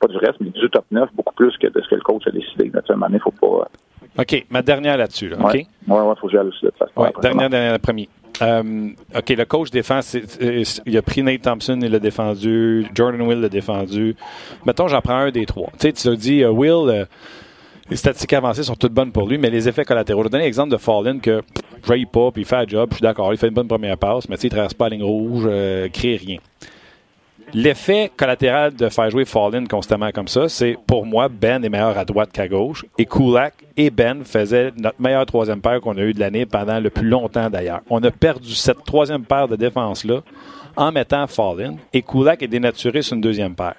Pas 0.00 0.08
du 0.08 0.16
reste, 0.16 0.40
mais 0.40 0.50
du 0.50 0.68
top 0.70 0.84
9, 0.90 1.10
beaucoup 1.14 1.34
plus 1.34 1.56
que 1.58 1.68
de 1.68 1.80
ce 1.80 1.88
que 1.88 1.94
le 1.96 2.00
coach 2.00 2.26
a 2.26 2.30
décidé. 2.30 2.70
À 2.74 2.92
un 2.92 2.96
moment 2.96 3.18
faut 3.18 3.30
pas. 3.30 3.68
OK, 4.18 4.46
ma 4.50 4.62
dernière 4.62 4.96
là-dessus. 4.96 5.28
Là, 5.28 5.36
OK? 5.40 5.54
Ouais, 5.54 5.66
ouais, 5.88 6.00
ouais, 6.00 6.14
faut 6.20 6.26
que 6.26 6.32
j'aille 6.32 6.46
aussi 6.46 6.64
de 6.64 6.70
toute 6.70 6.78
façon. 6.78 6.92
Ouais, 7.00 7.10
dernière, 7.20 7.48
dernière, 7.48 7.78
premier. 7.78 8.08
Euh, 8.40 8.90
OK, 9.16 9.28
le 9.30 9.44
coach 9.44 9.70
défend. 9.70 10.00
euh, 10.40 10.64
il 10.86 10.96
a 10.96 11.02
pris 11.02 11.22
Nate 11.22 11.42
Thompson, 11.42 11.78
il 11.80 11.90
l'a 11.90 11.98
défendu. 11.98 12.86
Jordan 12.94 13.22
Will 13.22 13.40
l'a 13.40 13.48
défendu. 13.48 14.16
Mettons, 14.66 14.88
j'en 14.88 15.00
prends 15.00 15.16
un 15.16 15.30
des 15.30 15.46
trois. 15.46 15.70
Tu 15.72 15.88
sais, 15.88 15.92
tu 15.92 16.08
as 16.08 16.16
dit, 16.16 16.38
uh, 16.38 16.46
Will, 16.46 16.90
uh, 16.90 17.04
les 17.90 17.96
statistiques 17.96 18.32
avancées 18.32 18.62
sont 18.62 18.74
toutes 18.74 18.92
bonnes 18.92 19.12
pour 19.12 19.28
lui, 19.28 19.38
mais 19.38 19.50
les 19.50 19.68
effets 19.68 19.84
collatéraux. 19.84 20.22
Je 20.22 20.24
vais 20.28 20.30
donner 20.30 20.44
l'exemple 20.44 20.70
de 20.70 20.76
Fallin 20.76 21.18
que 21.18 21.42
je 21.82 22.06
pas, 22.06 22.30
puis 22.30 22.42
il 22.42 22.44
fait 22.44 22.56
un 22.56 22.66
job, 22.66 22.88
je 22.90 22.96
suis 22.96 23.02
d'accord, 23.02 23.32
il 23.32 23.38
fait 23.38 23.48
une 23.48 23.54
bonne 23.54 23.68
première 23.68 23.98
passe, 23.98 24.28
mais 24.28 24.36
tu 24.36 24.42
sais, 24.42 24.48
il 24.48 24.50
ne 24.50 24.56
traverse 24.56 24.74
pas 24.74 24.88
la 24.88 24.96
ligne 24.96 25.04
rouge, 25.04 25.44
euh, 25.46 25.88
crée 25.88 26.16
rien. 26.16 26.38
L'effet 27.54 28.10
collatéral 28.16 28.74
de 28.74 28.88
faire 28.88 29.10
jouer 29.10 29.26
Fallin 29.26 29.66
constamment 29.66 30.10
comme 30.10 30.28
ça, 30.28 30.48
c'est 30.48 30.78
pour 30.86 31.04
moi, 31.04 31.28
Ben 31.28 31.62
est 31.62 31.68
meilleur 31.68 31.98
à 31.98 32.06
droite 32.06 32.32
qu'à 32.32 32.48
gauche. 32.48 32.86
Et 32.96 33.04
Kulak 33.04 33.52
et 33.76 33.90
Ben 33.90 34.24
faisaient 34.24 34.72
notre 34.74 34.98
meilleure 34.98 35.26
troisième 35.26 35.60
paire 35.60 35.82
qu'on 35.82 35.98
a 35.98 36.00
eu 36.00 36.14
de 36.14 36.20
l'année 36.20 36.46
pendant 36.46 36.80
le 36.80 36.88
plus 36.88 37.06
longtemps 37.06 37.50
d'ailleurs. 37.50 37.80
On 37.90 38.02
a 38.04 38.10
perdu 38.10 38.54
cette 38.54 38.82
troisième 38.84 39.24
paire 39.24 39.48
de 39.48 39.56
défense-là 39.56 40.22
en 40.76 40.92
mettant 40.92 41.26
Fallin. 41.26 41.76
Et 41.92 42.00
Kulak 42.00 42.42
est 42.42 42.48
dénaturé 42.48 43.02
sur 43.02 43.16
une 43.16 43.20
deuxième 43.20 43.54
paire. 43.54 43.74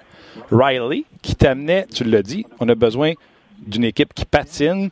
Riley, 0.52 1.02
qui 1.20 1.34
t'amenait, 1.34 1.86
tu 1.92 2.04
l'as 2.04 2.22
dit, 2.22 2.46
on 2.60 2.68
a 2.68 2.76
besoin 2.76 3.14
d'une 3.58 3.84
équipe 3.84 4.14
qui 4.14 4.24
patine. 4.24 4.90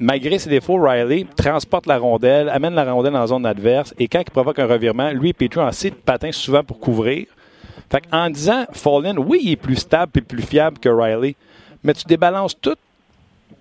Malgré 0.00 0.38
ses 0.38 0.50
défauts, 0.50 0.78
Riley 0.78 1.24
transporte 1.34 1.86
la 1.86 1.96
rondelle, 1.96 2.50
amène 2.50 2.74
la 2.74 2.92
rondelle 2.92 3.16
en 3.16 3.26
zone 3.26 3.46
adverse. 3.46 3.94
Et 3.98 4.06
quand 4.06 4.20
il 4.20 4.30
provoque 4.30 4.58
un 4.58 4.66
revirement, 4.66 5.12
lui 5.12 5.30
et 5.30 5.32
Petru 5.32 5.60
ont 5.60 5.66
assez 5.66 5.88
de 5.88 5.94
patins 5.94 6.32
souvent 6.32 6.62
pour 6.62 6.78
couvrir. 6.78 7.24
Fait 7.90 8.04
en 8.12 8.28
disant 8.30 8.66
Fallin, 8.72 9.16
oui, 9.16 9.40
il 9.42 9.52
est 9.52 9.56
plus 9.56 9.76
stable 9.76 10.12
et 10.16 10.20
plus 10.20 10.42
fiable 10.42 10.78
que 10.78 10.88
Riley, 10.88 11.34
mais 11.82 11.94
tu 11.94 12.04
débalances 12.04 12.58
tout 12.60 12.76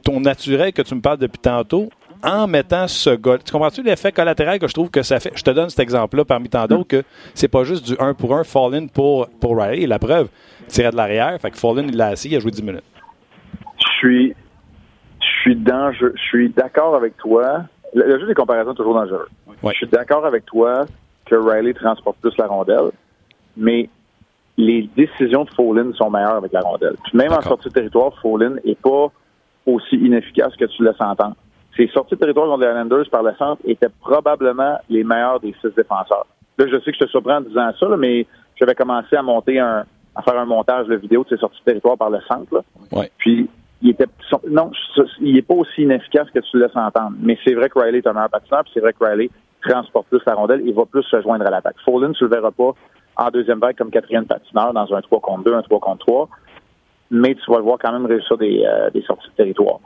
ton 0.04 0.20
naturel 0.20 0.74
que 0.74 0.82
tu 0.82 0.96
me 0.96 1.02
parles 1.02 1.18
depuis 1.18 1.40
tantôt 1.40 1.90
en 2.24 2.48
mettant 2.48 2.88
ce 2.88 3.12
gars. 3.12 3.38
Tu 3.44 3.52
comprends-tu 3.52 3.84
l'effet 3.84 4.12
collatéral 4.12 4.60
que 4.60 4.68
je 4.68 4.74
trouve 4.74 4.90
que 4.90 5.02
ça 5.02 5.20
fait? 5.20 5.32
Je 5.36 5.44
te 5.44 5.52
donne 5.52 5.70
cet 5.70 5.80
exemple-là 5.80 6.26
parmi 6.26 6.50
tant 6.50 6.66
d'autres 6.66 6.88
que 6.88 7.04
c'est 7.34 7.48
pas 7.48 7.63
juste 7.63 7.86
du 7.86 7.96
1 8.00 8.13
pour 8.16 8.36
1 8.36 8.44
Fallin 8.44 8.88
pour, 8.88 9.30
pour 9.40 9.58
Riley. 9.58 9.84
Et 9.84 9.88
la 9.88 10.00
preuve, 10.00 10.30
tirait 10.68 10.92
de 10.92 10.98
l'arrière. 10.98 11.40
Fait 11.40 11.52
que 11.52 11.58
Fallin, 11.58 11.86
il 11.88 11.96
l'a 11.96 12.08
assis, 12.08 12.30
il 12.30 12.36
a 12.36 12.40
joué 12.40 12.52
10 12.52 12.63
minutes. 12.63 12.84
Je 13.80 13.88
suis, 13.98 14.36
je 15.20 15.42
suis 15.42 15.56
dans, 15.56 15.92
je, 15.94 16.08
je 16.16 16.22
suis 16.22 16.50
d'accord 16.50 16.96
avec 16.96 17.16
toi. 17.18 17.63
Le, 17.94 18.04
le, 18.04 18.20
jeu 18.20 18.28
des 18.28 18.34
comparaisons 18.34 18.72
est 18.72 18.76
toujours 18.76 18.96
dangereux. 18.96 19.28
Ouais. 19.63 19.72
Je 19.74 19.78
suis 19.78 19.88
d'accord 19.88 20.26
avec 20.26 20.46
toi 20.46 20.86
que 21.26 21.36
Riley 21.36 21.74
transporte 21.74 22.18
plus 22.22 22.36
la 22.38 22.48
rondelle, 22.48 22.92
mais 23.56 23.90
les 24.58 24.89
décisions 24.96 25.43
de 25.43 25.50
Fallin 25.52 25.93
sont 25.93 26.10
meilleures 26.10 26.36
avec 26.38 26.52
la 26.52 26.62
rondelle. 26.62 26.96
Puis 27.04 27.17
même 27.17 27.32
en 27.32 27.41
sortie 27.41 27.70
de 27.70 27.74
territoire, 27.74 28.12
Fallin 28.22 28.56
n'est 28.65 28.76
pas 28.76 29.12
aussi 29.65 29.96
inefficace 29.96 30.56
que 30.56 30.65
tu 30.65 30.84
laisses 30.84 31.00
entendre. 31.00 31.36
Ses 31.76 31.88
sorties 31.89 32.15
de 32.15 32.20
territoire 32.20 32.48
contre 32.48 32.62
les 32.62 32.70
Islanders 32.70 33.10
par 33.12 33.24
le 33.24 33.34
centre 33.36 33.62
étaient 33.65 33.91
probablement 34.02 34.78
les 34.89 35.04
meilleurs 35.04 35.39
des 35.39 35.54
six 35.62 35.70
défenseurs. 35.76 36.26
Là, 36.58 36.65
je 36.67 36.80
sais 36.80 36.91
que 36.91 36.98
je 37.00 37.06
te 37.06 37.10
surprends 37.10 37.38
en 37.38 37.41
disant 37.41 37.70
ça, 37.80 37.88
là, 37.88 37.98
mais 37.98 38.26
j'avais 38.56 38.74
commencé 38.74 39.15
à 39.15 39.22
monter 39.22 39.60
un, 39.60 39.86
à 40.15 40.22
faire 40.24 40.39
un 40.39 40.46
montage 40.46 40.88
de 40.88 40.96
vidéo 40.96 41.24
de 41.24 41.30
ses 41.30 41.38
sorties 41.38 41.60
de 41.60 41.65
territoire 41.65 41.98
par 41.98 42.10
le 42.10 42.20
centre. 42.28 42.52
Là. 42.52 42.62
Ouais. 42.91 43.12
Puis 43.20 43.48
il 43.82 43.91
était 43.91 44.08
non, 44.50 44.72
il 45.22 45.36
n'est 45.36 45.43
pas 45.43 45.54
aussi 45.54 45.84
inefficace 45.84 46.28
que 46.32 46.39
tu 46.39 46.58
le 46.58 46.63
laisses 46.63 46.76
entendre. 46.76 47.15
Mais 47.22 47.38
c'est 47.46 47.54
vrai 47.54 47.70
que 47.70 47.78
Riley 47.78 48.00
est 48.00 48.08
un 48.08 48.13
meilleur 48.13 48.30
patineur, 48.30 48.63
puis 48.63 48.72
c'est 48.74 48.80
vrai 48.80 48.93
que 48.93 49.06
Riley 49.06 49.30
transporte 49.62 50.08
plus 50.08 50.22
la 50.26 50.34
rondelle, 50.34 50.62
il 50.65 50.74
va 50.74 50.86
plus 50.86 51.04
se 51.04 51.22
joindre 51.22 51.46
à 51.46 51.52
l'attaque. 51.52 51.76
Fallin, 51.86 52.12
tu 52.12 52.24
le 52.24 52.30
verras 52.30 52.52
pas 52.52 52.74
en 53.17 53.30
deuxième 53.30 53.60
vague 53.60 53.77
comme 53.77 53.91
quatrième 53.91 54.25
patineur 54.25 54.73
dans 54.73 54.93
un 54.93 55.01
3 55.01 55.19
contre 55.19 55.43
2, 55.43 55.53
un 55.53 55.62
3 55.62 55.80
contre 55.80 56.06
3, 56.06 56.30
mais 57.12 57.36
tu 57.36 57.51
vas 57.51 57.58
le 57.58 57.63
voir 57.63 57.77
quand 57.82 57.91
même 57.91 58.06
réussir 58.06 58.38
des, 58.38 58.63
euh, 58.65 58.89
des 58.91 59.01
sorties 59.01 59.30
de 59.30 59.36
territoire. 59.36 59.80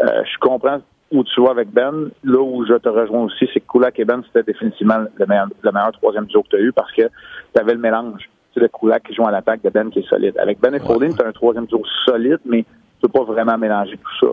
Euh, 0.00 0.22
je 0.24 0.38
comprends 0.38 0.80
où 1.10 1.24
tu 1.24 1.42
vas 1.42 1.50
avec 1.50 1.70
Ben. 1.70 2.10
Là 2.24 2.42
où 2.42 2.64
je 2.66 2.74
te 2.74 2.88
rejoins 2.88 3.24
aussi, 3.24 3.48
c'est 3.52 3.60
que 3.60 3.66
Kulak 3.70 3.98
et 3.98 4.04
Ben, 4.04 4.22
c'était 4.26 4.42
définitivement 4.42 4.98
le 5.14 5.26
meilleur, 5.26 5.46
le 5.62 5.72
meilleur 5.72 5.92
troisième 5.92 6.26
duo 6.26 6.42
que 6.42 6.48
tu 6.48 6.56
as 6.56 6.60
eu 6.60 6.72
parce 6.72 6.92
que 6.92 7.02
tu 7.02 7.60
avais 7.60 7.72
le 7.72 7.80
mélange 7.80 8.28
de 8.56 8.68
Kulak 8.68 9.02
qui 9.04 9.14
joue 9.14 9.26
à 9.26 9.30
l'attaque, 9.30 9.62
de 9.62 9.70
Ben 9.70 9.90
qui 9.90 10.00
est 10.00 10.08
solide. 10.08 10.36
Avec 10.38 10.60
Ben 10.60 10.74
et 10.74 10.80
Fallin, 10.80 11.10
tu 11.12 11.22
as 11.22 11.28
un 11.28 11.32
troisième 11.32 11.66
duo 11.66 11.82
solide, 12.06 12.40
mais 12.44 12.62
tu 12.62 12.68
peux 13.02 13.08
pas 13.08 13.24
vraiment 13.24 13.58
mélanger 13.58 13.98
tout 13.98 14.26
ça. 14.26 14.32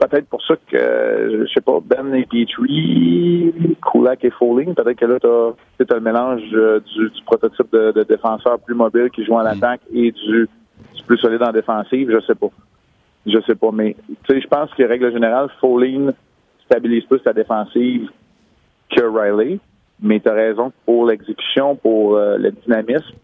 Peut-être 0.00 0.28
pour 0.28 0.42
ça 0.42 0.54
que, 0.56 1.44
je 1.46 1.52
sais 1.52 1.60
pas, 1.60 1.78
Ben 1.84 2.14
et 2.14 2.24
Petrie, 2.24 3.52
Kulak 3.82 4.24
et 4.24 4.30
Fallin, 4.30 4.72
peut-être 4.72 4.98
que 4.98 5.04
là, 5.04 5.20
tu 5.20 5.26
as, 5.26 5.94
le 5.94 6.00
mélange 6.00 6.40
euh, 6.54 6.80
du, 6.80 7.10
du, 7.10 7.22
prototype 7.26 7.70
de, 7.70 7.92
de, 7.92 8.02
défenseur 8.04 8.58
plus 8.60 8.74
mobile 8.74 9.10
qui 9.10 9.26
joue 9.26 9.38
à 9.38 9.42
l'attaque 9.42 9.82
mm. 9.90 9.96
et 9.98 10.12
du, 10.12 10.48
du, 10.94 11.02
plus 11.06 11.18
solide 11.18 11.42
en 11.42 11.52
défensive, 11.52 12.10
je 12.10 12.20
sais 12.24 12.34
pas. 12.34 12.48
Je 13.26 13.38
sais 13.46 13.54
pas, 13.54 13.70
mais 13.72 13.94
tu 14.24 14.32
sais, 14.34 14.40
je 14.40 14.48
pense 14.48 14.70
que 14.72 14.82
règle 14.84 15.12
générale, 15.12 15.50
Fallin 15.60 16.14
stabilise 16.64 17.04
plus 17.04 17.20
sa 17.22 17.34
défensive 17.34 18.08
que 18.88 19.02
Riley, 19.02 19.58
mais 20.02 20.18
tu 20.20 20.30
as 20.30 20.32
raison 20.32 20.72
pour 20.86 21.06
l'exécution, 21.06 21.76
pour 21.76 22.16
euh, 22.16 22.38
le 22.38 22.52
dynamisme, 22.52 23.14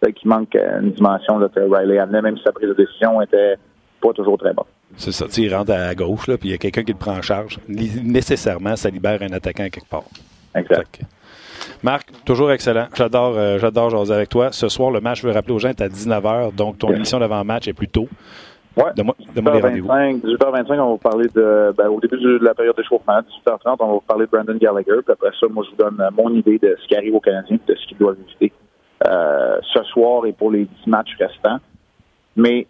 peut-être 0.00 0.14
qu'il 0.14 0.30
manque 0.30 0.54
une 0.54 0.92
dimension 0.92 1.38
là, 1.38 1.50
que 1.50 1.60
Riley 1.60 1.98
amenait, 1.98 2.22
même 2.22 2.38
si 2.38 2.44
sa 2.44 2.52
prise 2.52 2.70
de 2.70 2.74
décision 2.74 3.20
était 3.20 3.56
pas 4.00 4.14
toujours 4.14 4.38
très 4.38 4.54
bonne. 4.54 4.64
C'est 4.96 5.12
ça, 5.12 5.26
il 5.36 5.54
rentre 5.54 5.72
à 5.72 5.94
gauche, 5.94 6.26
là, 6.28 6.36
puis 6.36 6.50
il 6.50 6.52
y 6.52 6.54
a 6.54 6.58
quelqu'un 6.58 6.84
qui 6.84 6.92
le 6.92 6.98
prend 6.98 7.16
en 7.16 7.22
charge. 7.22 7.58
Nécessairement, 7.68 8.76
ça 8.76 8.90
libère 8.90 9.20
un 9.22 9.32
attaquant 9.32 9.68
quelque 9.68 9.88
part. 9.88 10.04
Exact. 10.54 11.00
Marc, 11.82 12.08
toujours 12.24 12.52
excellent. 12.52 12.86
J'adore 12.94 13.34
euh, 13.36 13.58
j'adore 13.58 13.90
jaser 13.90 14.14
avec 14.14 14.28
toi. 14.28 14.52
Ce 14.52 14.68
soir, 14.68 14.90
le 14.90 15.00
match, 15.00 15.22
je 15.22 15.26
veux 15.26 15.32
rappeler 15.32 15.54
aux 15.54 15.58
gens, 15.58 15.70
est 15.70 15.80
à 15.80 15.88
19h, 15.88 16.54
donc 16.54 16.78
ton 16.78 16.92
émission 16.92 17.18
d'avant-match 17.18 17.68
est 17.68 17.72
plus 17.72 17.88
tôt. 17.88 18.08
Oui. 18.76 18.84
Donne-moi 18.96 19.14
des 19.34 19.60
rendez-vous. 19.60 19.88
18h25, 19.88 20.72
on 20.72 20.76
va 20.76 20.84
vous 20.84 20.96
parler 20.96 21.28
de, 21.34 21.74
ben, 21.76 21.88
au 21.88 22.00
début 22.00 22.16
de 22.16 22.38
la 22.42 22.54
période 22.54 22.76
d'échauffement, 22.76 23.20
18h30, 23.20 23.76
on 23.80 23.86
va 23.86 23.92
vous 23.92 24.00
parler 24.00 24.26
de 24.26 24.30
Brandon 24.30 24.56
Gallagher. 24.56 25.02
Puis 25.04 25.12
après 25.12 25.30
ça, 25.38 25.46
moi, 25.50 25.64
je 25.64 25.70
vous 25.70 25.76
donne 25.76 26.02
mon 26.16 26.34
idée 26.34 26.58
de 26.58 26.76
ce 26.80 26.88
qui 26.88 26.96
arrive 26.96 27.14
aux 27.14 27.20
Canadiens 27.20 27.56
et 27.56 27.72
de 27.72 27.78
ce 27.78 27.86
qu'ils 27.86 27.98
doivent 27.98 28.16
éviter 28.26 28.52
euh, 29.06 29.58
ce 29.74 29.82
soir 29.84 30.24
et 30.26 30.32
pour 30.32 30.50
les 30.50 30.64
10 30.64 30.86
matchs 30.86 31.14
restants. 31.18 31.58
Mais 32.34 32.66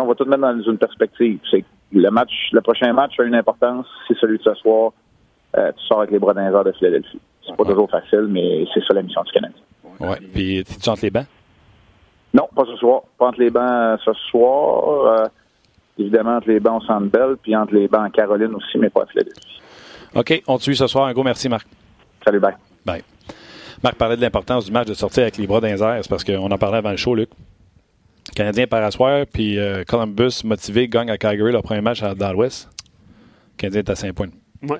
on 0.00 0.06
va 0.06 0.14
tout 0.14 0.24
mettre 0.24 0.42
dans 0.42 0.60
une 0.60 0.78
perspective. 0.78 1.38
C'est 1.50 1.64
le 1.92 2.10
match, 2.10 2.32
le 2.52 2.60
prochain 2.60 2.92
match 2.92 3.18
a 3.18 3.24
une 3.24 3.34
importance. 3.34 3.86
C'est 4.08 4.16
celui 4.18 4.38
de 4.38 4.42
ce 4.42 4.54
soir. 4.54 4.92
Euh, 5.56 5.70
tu 5.72 5.86
sors 5.86 5.98
avec 5.98 6.10
les 6.10 6.18
bras 6.18 6.34
d'un 6.34 6.50
de 6.50 6.72
Philadelphie. 6.72 7.20
C'est 7.46 7.56
pas 7.56 7.64
toujours 7.64 7.90
facile, 7.90 8.26
mais 8.28 8.64
c'est 8.72 8.82
ça 8.84 8.94
la 8.94 9.02
mission 9.02 9.22
du 9.22 9.32
Canadien. 9.32 9.60
Oui. 10.00 10.16
Puis, 10.32 10.64
tu 10.64 10.88
entre 10.88 11.02
les 11.02 11.10
bancs? 11.10 11.26
Non, 12.32 12.48
pas 12.54 12.64
ce 12.64 12.76
soir. 12.76 13.02
Pas 13.18 13.28
entre 13.28 13.40
les 13.40 13.50
bancs 13.50 14.00
ce 14.04 14.12
soir. 14.30 15.06
Euh, 15.06 15.26
évidemment, 15.98 16.36
entre 16.36 16.48
les 16.48 16.58
bancs 16.58 16.82
au 16.82 16.86
Centre 16.86 17.06
Bell, 17.06 17.36
puis 17.40 17.54
entre 17.54 17.74
les 17.74 17.86
bancs 17.86 18.06
en 18.06 18.10
Caroline 18.10 18.54
aussi, 18.54 18.78
mais 18.78 18.90
pas 18.90 19.02
à 19.02 19.06
Philadelphie. 19.06 19.60
OK. 20.14 20.42
On 20.48 20.58
te 20.58 20.62
suit 20.62 20.76
ce 20.76 20.86
soir. 20.86 21.06
Un 21.06 21.12
gros 21.12 21.22
merci, 21.22 21.48
Marc. 21.48 21.66
Salut, 22.24 22.40
bye. 22.40 22.54
Bye. 22.84 23.02
Marc 23.82 23.96
parlait 23.96 24.16
de 24.16 24.22
l'importance 24.22 24.64
du 24.64 24.72
match 24.72 24.88
de 24.88 24.94
sortir 24.94 25.22
avec 25.22 25.36
les 25.36 25.46
bras 25.46 25.60
d'un 25.60 25.76
c'est 25.76 26.08
parce 26.08 26.24
qu'on 26.24 26.50
en 26.50 26.58
parlait 26.58 26.78
avant 26.78 26.90
le 26.90 26.96
show, 26.96 27.14
Luc. 27.14 27.28
Canadien 28.34 28.66
par 28.66 28.82
asseoir, 28.82 29.26
puis 29.26 29.58
euh, 29.58 29.84
Columbus 29.84 30.42
motivé 30.44 30.88
gagne 30.88 31.10
à 31.10 31.18
Calgary 31.18 31.52
leur 31.52 31.62
premier 31.62 31.80
match 31.80 32.02
dans 32.02 32.32
l'Ouest. 32.32 32.68
Canadien 33.56 33.80
est 33.80 33.90
à 33.90 33.94
5 33.94 34.12
points. 34.12 34.28
Oui. 34.62 34.76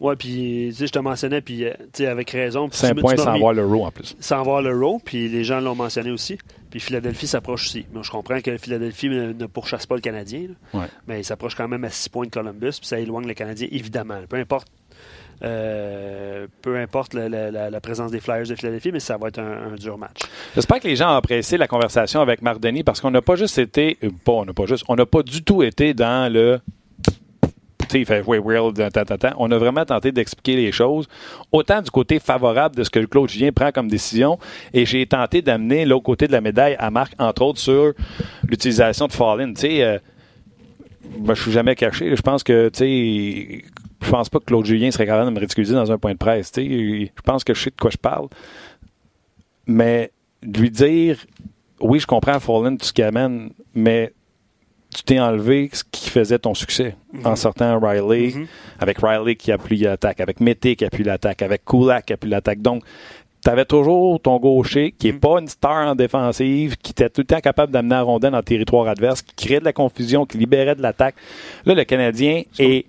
Oui, 0.00 0.14
puis 0.16 0.72
je 0.72 0.86
te 0.86 0.98
mentionnais, 1.00 1.40
puis 1.40 1.64
avec 2.00 2.30
raison. 2.30 2.68
5 2.70 3.00
points 3.00 3.16
sans 3.16 3.36
voir 3.38 3.52
l'euro 3.52 3.84
en 3.84 3.90
plus. 3.90 4.16
Sans 4.20 4.42
voir 4.42 4.62
l'euro, 4.62 5.00
puis 5.04 5.28
les 5.28 5.42
gens 5.42 5.60
l'ont 5.60 5.74
mentionné 5.74 6.10
aussi. 6.10 6.38
Puis 6.70 6.80
Philadelphie 6.80 7.26
s'approche 7.26 7.66
aussi. 7.66 7.86
Moi, 7.92 8.02
je 8.02 8.10
comprends 8.10 8.40
que 8.40 8.56
Philadelphie 8.58 9.08
ne, 9.08 9.46
pourchasse 9.46 9.86
pas 9.86 9.96
le 9.96 10.00
Canadien, 10.00 10.48
mais 11.06 11.20
il 11.20 11.24
s'approche 11.24 11.54
quand 11.54 11.66
même 11.66 11.84
à 11.84 11.90
6 11.90 12.08
points 12.10 12.26
de 12.26 12.30
Columbus, 12.30 12.78
puis 12.78 12.86
ça 12.86 13.00
éloigne 13.00 13.26
le 13.26 13.34
Canadien, 13.34 13.68
évidemment. 13.70 14.20
Peu 14.28 14.36
importe 14.36 14.68
euh, 15.42 16.46
peu 16.62 16.76
importe 16.76 17.14
la, 17.14 17.80
présence 17.80 18.10
des 18.10 18.20
Flyers 18.20 18.46
de 18.46 18.54
Philadelphie, 18.54 18.90
mais 18.92 19.00
ça 19.00 19.16
va 19.16 19.28
être 19.28 19.38
un, 19.38 19.74
dur 19.76 19.98
match. 19.98 20.20
J'espère 20.54 20.80
que 20.80 20.88
les 20.88 20.96
gens 20.96 21.12
ont 21.12 21.16
apprécié 21.16 21.58
la 21.58 21.68
conversation 21.68 22.20
avec 22.20 22.42
Marc 22.42 22.60
Denis 22.60 22.82
parce 22.82 23.00
qu'on 23.00 23.10
n'a 23.10 23.22
pas 23.22 23.36
juste 23.36 23.58
été, 23.58 23.98
pas, 24.24 24.32
on 24.32 24.44
n'a 24.44 24.52
pas 24.52 24.66
juste, 24.66 24.84
on 24.88 24.96
n'a 24.96 25.06
pas 25.06 25.22
du 25.22 25.42
tout 25.42 25.62
été 25.62 25.94
dans 25.94 26.32
le 26.32 26.60
il 27.94 28.06
fait 28.06 28.22
On 29.38 29.50
a 29.50 29.58
vraiment 29.58 29.84
tenté 29.84 30.12
d'expliquer 30.12 30.56
les 30.56 30.72
choses, 30.72 31.08
autant 31.52 31.80
du 31.80 31.90
côté 31.90 32.18
favorable 32.18 32.76
de 32.76 32.84
ce 32.84 32.90
que 32.90 33.00
Claude 33.00 33.28
Julien 33.28 33.52
prend 33.52 33.70
comme 33.70 33.88
décision, 33.88 34.38
et 34.74 34.84
j'ai 34.84 35.06
tenté 35.06 35.42
d'amener 35.42 35.84
l'autre 35.84 36.04
côté 36.04 36.26
de 36.26 36.32
la 36.32 36.40
médaille 36.40 36.76
à 36.78 36.90
Marc, 36.90 37.14
entre 37.18 37.42
autres, 37.42 37.60
sur 37.60 37.92
l'utilisation 38.46 39.06
de 39.06 39.12
Fallin. 39.12 39.52
Tu 39.54 39.60
sais, 39.60 39.82
euh, 39.82 39.98
ben, 41.18 41.34
je 41.34 41.42
suis 41.42 41.52
jamais 41.52 41.74
caché. 41.74 42.14
Je 42.14 42.22
pense 42.22 42.42
que, 42.42 42.68
tu 42.68 42.78
sais, 42.78 43.64
je 44.00 44.10
pense 44.10 44.28
pas 44.28 44.38
que 44.38 44.44
Claude 44.44 44.64
Julien 44.64 44.90
serait 44.90 45.06
capable 45.06 45.30
de 45.30 45.34
me 45.34 45.40
ridiculiser 45.40 45.74
dans 45.74 45.90
un 45.90 45.98
point 45.98 46.12
de 46.12 46.18
presse. 46.18 46.52
Je 46.56 47.08
pense 47.24 47.44
que 47.44 47.54
je 47.54 47.64
sais 47.64 47.70
de 47.70 47.76
quoi 47.76 47.90
je 47.90 47.96
parle. 47.96 48.28
Mais 49.66 50.12
lui 50.42 50.70
dire, 50.70 51.18
oui, 51.80 52.00
je 52.00 52.06
comprends 52.06 52.38
Fallen, 52.40 52.78
tout 52.78 52.86
ce 52.86 52.92
qu'il 52.92 53.04
amène, 53.04 53.50
mais 53.74 54.12
tu 54.94 55.02
t'es 55.02 55.20
enlevé 55.20 55.68
ce 55.72 55.84
qui 55.90 56.08
faisait 56.08 56.38
ton 56.38 56.54
succès 56.54 56.96
en 57.24 57.30
mhm. 57.30 57.36
sortant 57.36 57.78
Riley, 57.78 58.32
mhm. 58.34 58.46
avec 58.80 58.98
Riley 58.98 59.36
qui 59.36 59.52
appuie 59.52 59.78
l'attaque, 59.78 60.20
avec 60.20 60.40
Mété 60.40 60.76
qui 60.76 60.84
appuie 60.84 61.04
l'attaque, 61.04 61.42
avec 61.42 61.64
Kulak 61.64 62.06
qui 62.06 62.12
appuie 62.14 62.30
l'attaque. 62.30 62.62
Donc, 62.62 62.84
tu 63.44 63.50
avais 63.50 63.66
toujours 63.66 64.20
ton 64.20 64.38
gaucher 64.38 64.92
qui 64.92 65.08
n'est 65.08 65.12
mhm. 65.14 65.20
pas 65.20 65.40
une 65.40 65.48
star 65.48 65.88
en 65.88 65.94
défensive, 65.94 66.76
qui 66.78 66.92
était 66.92 67.10
tout 67.10 67.20
le 67.20 67.26
temps 67.26 67.40
capable 67.40 67.72
d'amener 67.72 67.96
la 67.96 68.02
rondelle 68.02 68.32
dans 68.32 68.38
le 68.38 68.42
territoire 68.42 68.88
adverse, 68.88 69.22
qui 69.22 69.34
créait 69.34 69.60
de 69.60 69.64
la 69.64 69.72
confusion, 69.72 70.24
qui 70.24 70.38
libérait 70.38 70.74
de 70.74 70.82
l'attaque. 70.82 71.16
Là, 71.66 71.74
le 71.74 71.84
Canadien 71.84 72.42
est 72.58 72.86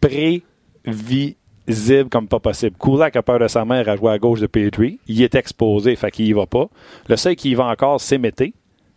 prêt 0.00 0.42
visible 0.84 2.08
comme 2.10 2.28
pas 2.28 2.40
possible. 2.40 2.76
Kulak 2.78 3.16
a 3.16 3.22
peur 3.22 3.38
de 3.38 3.48
sa 3.48 3.64
mère 3.64 3.88
à 3.88 3.96
jouer 3.96 4.12
à 4.12 4.18
gauche 4.18 4.40
de 4.40 4.46
Petrie. 4.46 4.98
Il 5.06 5.22
est 5.22 5.34
exposé, 5.34 5.96
fait 5.96 6.10
qu'il 6.10 6.26
y 6.26 6.32
va 6.32 6.46
pas. 6.46 6.66
Le 7.08 7.16
seul 7.16 7.36
qui 7.36 7.50
y 7.50 7.54
va 7.54 7.66
encore, 7.66 8.00
c'est 8.00 8.18
Mété. 8.18 8.54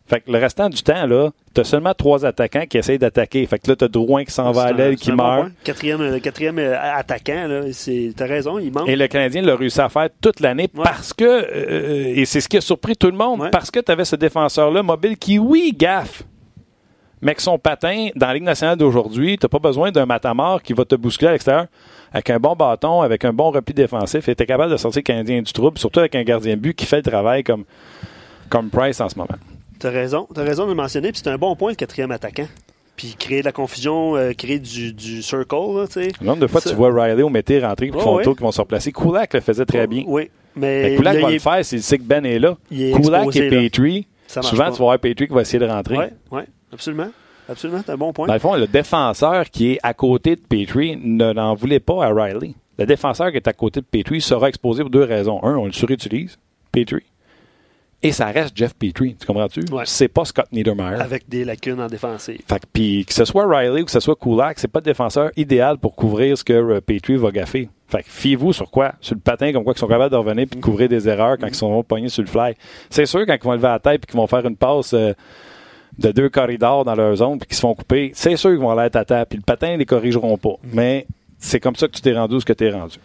Fait 0.08 0.22
que 0.22 0.32
le 0.32 0.38
restant 0.38 0.70
du 0.70 0.84
temps, 0.84 1.08
là, 1.08 1.32
t'as 1.56 1.64
seulement 1.64 1.96
trois 1.96 2.26
attaquants 2.28 2.66
qui 2.70 2.78
essayent 2.78 3.00
d'attaquer. 3.00 3.44
Fait 3.48 3.58
que 3.58 3.72
là, 3.72 3.76
t'as 3.76 3.88
Drouin 3.88 4.24
qui 4.24 4.32
s'en 4.32 4.52
va 4.52 4.64
à 4.66 4.72
l'aile, 4.72 4.98
qui 4.98 5.12
meurt. 5.12 5.50
quatrième, 5.64 6.00
le 6.00 6.20
quatrième 6.20 6.60
euh, 6.60 6.78
attaquant, 6.80 7.48
là, 7.48 7.62
t'as 8.16 8.26
raison, 8.28 8.60
il 8.60 8.72
manque. 8.72 8.88
Et 8.88 8.96
le 8.96 9.08
Canadien 9.08 9.42
l'a 9.42 9.56
réussi 9.56 9.82
à 9.82 9.90
faire 9.90 10.10
toute 10.22 10.42
l'année 10.42 10.68
parce 10.68 11.12
que, 11.12 11.24
euh, 11.26 12.14
et 12.16 12.26
c'est 12.26 12.40
ce 12.40 12.48
qui 12.48 12.58
a 12.58 12.62
surpris 12.62 12.96
tout 12.96 13.10
le 13.10 13.18
monde, 13.18 13.50
parce 13.52 13.72
que 13.72 13.80
t'avais 13.80 14.06
ce 14.06 14.16
défenseur-là 14.16 14.84
mobile 14.84 15.18
qui, 15.18 15.40
oui, 15.40 15.74
gaffe, 15.76 16.24
mais 17.22 17.36
que 17.36 17.42
son 17.42 17.58
patin, 17.58 18.10
dans 18.16 18.28
la 18.28 18.34
Ligue 18.36 18.44
nationale 18.44 18.78
d'aujourd'hui, 18.78 19.38
tu 19.38 19.46
n'as 19.46 19.50
pas 19.50 19.60
besoin 19.60 19.92
d'un 19.92 20.06
matamor 20.06 20.62
qui 20.62 20.74
va 20.74 20.86
te 20.86 20.96
bousculer 20.96 21.30
à 21.30 21.32
l'extérieur. 21.32 21.68
Avec 22.14 22.30
un 22.30 22.40
bon 22.40 22.56
bâton, 22.56 23.02
avec 23.02 23.26
un 23.26 23.34
bon 23.34 23.52
repli 23.52 23.74
défensif, 23.74 24.30
et 24.30 24.36
tu 24.36 24.44
es 24.44 24.46
capable 24.46 24.72
de 24.72 24.78
sortir 24.78 25.00
le 25.00 25.04
Canadien 25.04 25.42
du 25.42 25.52
trouble, 25.52 25.78
surtout 25.78 26.00
avec 26.00 26.16
un 26.16 26.24
gardien 26.24 26.56
de 26.56 26.62
but 26.62 26.74
qui 26.74 26.86
fait 26.86 26.98
le 26.98 27.04
travail 27.04 27.44
comme, 27.44 27.66
comme 28.50 28.70
Price 28.70 29.02
en 29.02 29.10
ce 29.10 29.18
moment. 29.18 29.36
Tu 29.80 29.88
as 29.88 29.90
raison. 29.90 30.28
As 30.36 30.42
raison 30.42 30.64
de 30.64 30.70
le 30.70 30.76
mentionner. 30.76 31.12
Puis 31.12 31.22
c'est 31.24 31.30
un 31.30 31.38
bon 31.38 31.56
point, 31.56 31.72
le 31.72 31.76
quatrième 31.76 32.12
attaquant. 32.12 32.48
Puis 32.96 33.16
créer 33.20 33.42
de 33.42 33.46
la 33.46 33.52
confusion, 33.52 34.16
euh, 34.16 34.32
créer 34.32 34.60
du, 34.60 34.94
du 34.94 35.22
circle. 35.22 35.56
Là, 35.56 35.86
le 36.22 36.26
nombre 36.26 36.40
de 36.40 36.48
fois, 36.48 36.62
tu 36.62 36.74
vois 36.74 36.94
Riley 36.94 37.24
ou 37.24 37.30
Mété 37.30 37.60
rentrer, 37.60 37.88
puis 37.88 38.00
oh, 38.02 38.20
qui 38.20 38.42
vont 38.42 38.52
se 38.52 38.62
replacer. 38.62 38.94
Kulak 38.94 39.34
le 39.34 39.42
faisait 39.42 39.66
très 39.66 39.86
bien. 39.86 40.04
Oui. 40.08 40.30
Mais, 40.56 40.96
Kulak 40.96 41.20
va 41.20 41.32
le 41.32 41.40
faire 41.40 41.66
s'il 41.66 41.84
sait 41.84 41.98
que 41.98 42.04
Ben 42.04 42.26
est 42.26 42.40
là. 42.40 42.56
Kulak 42.70 43.36
et 43.36 43.50
Petrie. 43.50 44.08
Souvent, 44.28 44.72
tu 44.72 44.78
vas 44.78 44.86
voir 44.86 45.00
Petrie 45.00 45.28
qui 45.28 45.34
va 45.34 45.42
essayer 45.42 45.60
de 45.60 45.66
rentrer. 45.66 45.98
Oui, 45.98 46.06
oui, 46.32 46.42
absolument. 46.72 47.10
Absolument, 47.48 47.82
c'est 47.86 47.92
un 47.92 47.98
bon 47.98 48.12
point. 48.12 48.28
Dans 48.28 48.34
le 48.34 48.40
fond, 48.40 48.56
le 48.56 48.66
défenseur 48.68 49.50
qui 49.52 49.74
est 49.74 49.80
à 49.84 49.94
côté 49.94 50.36
de 50.36 50.42
Petrie 50.42 50.98
ne 51.02 51.32
n'en 51.32 51.54
voulait 51.54 51.80
pas 51.80 52.04
à 52.04 52.12
Riley. 52.12 52.56
Le 52.80 52.86
défenseur 52.86 53.30
qui 53.32 53.38
est 53.38 53.48
à 53.48 53.54
côté 53.54 53.82
de 53.82 53.86
Petrie 53.86 54.20
sera 54.20 54.50
exposé 54.50 54.82
pour 54.82 54.90
deux 54.90 55.04
raisons. 55.04 55.44
Un, 55.44 55.56
on 55.56 55.66
le 55.66 55.72
surutilise, 55.72 56.38
Petrie. 56.72 57.04
Et 58.02 58.12
ça 58.12 58.28
reste 58.28 58.56
Jeff 58.56 58.74
Petrie, 58.76 59.16
tu 59.16 59.26
comprends-tu? 59.26 59.62
C'est 59.86 60.08
pas 60.08 60.26
Scott 60.26 60.46
Niedermayer. 60.52 61.02
Avec 61.02 61.28
des 61.30 61.46
lacunes 61.46 61.82
en 61.82 61.88
défensive. 61.88 62.42
Fait 62.48 62.60
que, 62.60 62.66
puis 62.72 63.06
que 63.06 63.14
ce 63.14 63.26
soit 63.26 63.48
Riley 63.48 63.82
ou 63.82 63.86
que 63.86 63.92
ce 63.92 64.00
soit 64.00 64.16
Kulak, 64.16 64.60
c'est 64.60 64.68
pas 64.68 64.80
le 64.80 64.86
défenseur 64.86 65.32
idéal 65.38 65.78
pour 65.78 65.96
couvrir 65.96 66.38
ce 66.38 66.44
que 66.44 66.54
euh, 66.54 66.82
Petrie 66.82 67.16
va 67.16 67.32
gaffer. 67.32 67.70
Fait 67.88 68.04
que 68.04 68.10
fiez-vous 68.10 68.54
sur 68.54 68.70
quoi? 68.70 68.94
Sur 69.02 69.16
le 69.16 69.22
patin, 69.22 69.52
comme 69.54 69.64
quoi 69.64 69.74
qu'ils 69.74 69.80
sont 69.80 69.88
capables 69.88 70.12
de 70.12 70.18
revenir 70.18 70.46
puis 70.48 70.60
de 70.60 70.64
couvrir 70.64 70.90
des 70.90 71.08
erreurs 71.08 71.38
quand 71.40 71.48
ils 71.48 71.56
sont 71.56 71.84
pognés 71.84 72.10
sur 72.10 72.22
le 72.24 72.28
fly. 72.28 72.56
C'est 72.90 73.06
sûr, 73.06 73.26
quand 73.26 73.34
ils 73.34 73.44
vont 73.44 73.54
lever 73.54 73.68
la 73.68 73.80
tête 73.80 74.02
puis 74.02 74.12
qu'ils 74.12 74.20
vont 74.20 74.28
faire 74.28 74.46
une 74.46 74.58
passe 74.58 74.94
euh, 74.94 75.14
de 76.00 76.12
deux 76.12 76.30
corridors 76.30 76.86
dans 76.86 76.96
leur 76.96 77.16
zone 77.16 77.40
puis 77.40 77.48
qu'ils 77.48 77.56
se 77.56 77.62
font 77.62 77.74
couper, 77.74 78.12
c'est 78.14 78.36
sûr 78.36 78.52
qu'ils 78.52 78.60
vont 78.60 78.72
aller 78.72 78.90
à 78.94 79.06
ta 79.06 79.26
Puis 79.26 79.38
le 79.38 79.44
patin, 79.44 79.74
ils 79.74 79.80
les 79.80 79.86
corrigeront 79.86 80.38
pas. 80.38 80.56
Mais 80.74 81.08
c'est 81.40 81.60
comme 81.60 81.76
ça 81.76 81.88
que 81.88 81.94
tu 81.94 82.02
t'es 82.02 82.14
rendu 82.14 82.40
ce 82.40 82.46
que 82.46 82.54
tu 82.54 82.66
es 82.66 82.72
rendu. 82.72 82.98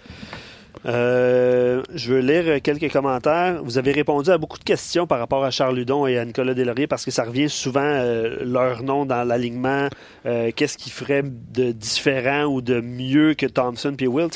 Euh, 0.87 1.83
je 1.95 2.15
veux 2.15 2.21
lire 2.21 2.63
quelques 2.63 2.91
commentaires. 2.91 3.63
Vous 3.63 3.77
avez 3.77 3.93
répondu 3.93 4.31
à 4.31 4.39
beaucoup 4.39 4.59
de 4.59 4.65
questions 4.65 5.07
par 5.07 5.19
rapport 5.19 5.45
à 5.45 5.51
Charles 5.51 5.77
Ludon 5.77 6.07
et 6.07 6.19
à 6.19 6.25
Nicolas 6.25 6.55
Delaurier 6.55 6.87
parce 6.87 7.05
que 7.05 7.11
ça 7.11 7.25
revient 7.25 7.51
souvent 7.51 7.81
euh, 7.83 8.39
leur 8.43 8.83
nom 8.83 9.05
dans 9.05 9.23
l'alignement. 9.25 9.89
Euh, 10.25 10.51
qu'est-ce 10.55 10.79
qui 10.79 10.91
ferait 10.91 11.23
de 11.23 11.73
différent 11.73 12.45
ou 12.45 12.63
de 12.63 12.81
mieux 12.81 13.35
que 13.35 13.47
Thompson 13.47 13.95
puis 13.97 14.07
Will? 14.07 14.29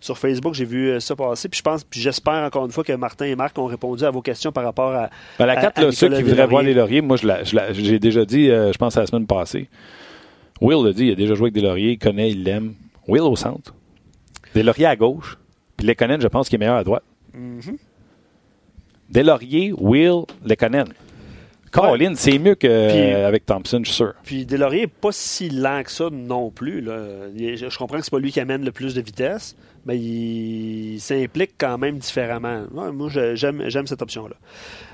sur 0.00 0.18
Facebook, 0.18 0.54
j'ai 0.54 0.64
vu 0.64 1.00
ça 1.00 1.14
passer. 1.14 1.48
Puis 1.48 1.58
je 1.58 1.62
pense, 1.62 1.84
puis 1.84 2.00
j'espère 2.00 2.44
encore 2.44 2.64
une 2.64 2.72
fois 2.72 2.84
que 2.84 2.92
Martin 2.92 3.26
et 3.26 3.36
Marc 3.36 3.58
ont 3.58 3.66
répondu 3.66 4.04
à 4.04 4.10
vos 4.10 4.22
questions 4.22 4.50
par 4.50 4.64
rapport 4.64 4.94
à. 4.94 5.10
Ben, 5.38 5.46
la 5.46 5.56
carte, 5.56 5.90
ceux 5.90 6.08
qui 6.08 6.22
voudraient 6.22 6.46
voir 6.46 6.64
Delaurier, 6.64 7.00
moi, 7.02 7.16
j'ai 7.16 7.98
déjà 7.98 8.24
dit, 8.24 8.46
je 8.46 8.76
pense 8.78 8.96
à 8.96 9.00
la 9.00 9.06
semaine 9.06 9.26
passée. 9.26 9.68
Will 10.60 10.84
l'a 10.84 10.92
dit, 10.92 11.06
il 11.06 11.12
a 11.12 11.14
déjà 11.14 11.34
joué 11.34 11.46
avec 11.46 11.54
Delaurier, 11.54 11.92
il 11.92 11.98
connaît, 11.98 12.30
il 12.30 12.42
l'aime. 12.44 12.74
Will 13.06 13.22
au 13.22 13.36
centre. 13.36 13.74
Delaurier 14.54 14.86
à 14.86 14.96
gauche. 14.96 15.36
Puis 15.76 15.86
Lekonen, 15.86 16.20
je 16.20 16.28
pense 16.28 16.48
qu'il 16.48 16.56
est 16.56 16.58
meilleur 16.58 16.76
à 16.76 16.84
droite. 16.84 17.04
Mm 17.34 17.60
Delaurier, 19.08 19.72
Will, 19.72 20.24
Lekonen. 20.44 20.88
Colin, 21.70 22.14
c'est 22.16 22.38
mieux 22.38 22.54
qu'avec 22.54 23.44
Thompson, 23.44 23.80
je 23.82 23.88
suis 23.88 23.96
sûr. 23.96 24.14
Puis 24.24 24.46
Delaurier 24.46 24.82
n'est 24.82 24.86
pas 24.86 25.12
si 25.12 25.50
lent 25.50 25.82
que 25.84 25.90
ça 25.90 26.08
non 26.10 26.50
plus. 26.50 26.84
Je 26.84 27.78
comprends 27.78 27.98
que 27.98 28.04
c'est 28.04 28.10
pas 28.10 28.18
lui 28.18 28.32
qui 28.32 28.40
amène 28.40 28.64
le 28.64 28.72
plus 28.72 28.94
de 28.94 29.00
vitesse, 29.00 29.56
mais 29.84 29.98
il 29.98 30.98
s'implique 31.00 31.52
quand 31.58 31.78
même 31.78 31.98
différemment. 31.98 32.64
moi, 32.72 33.08
j'aime 33.34 33.86
cette 33.86 34.02
option-là. 34.02 34.36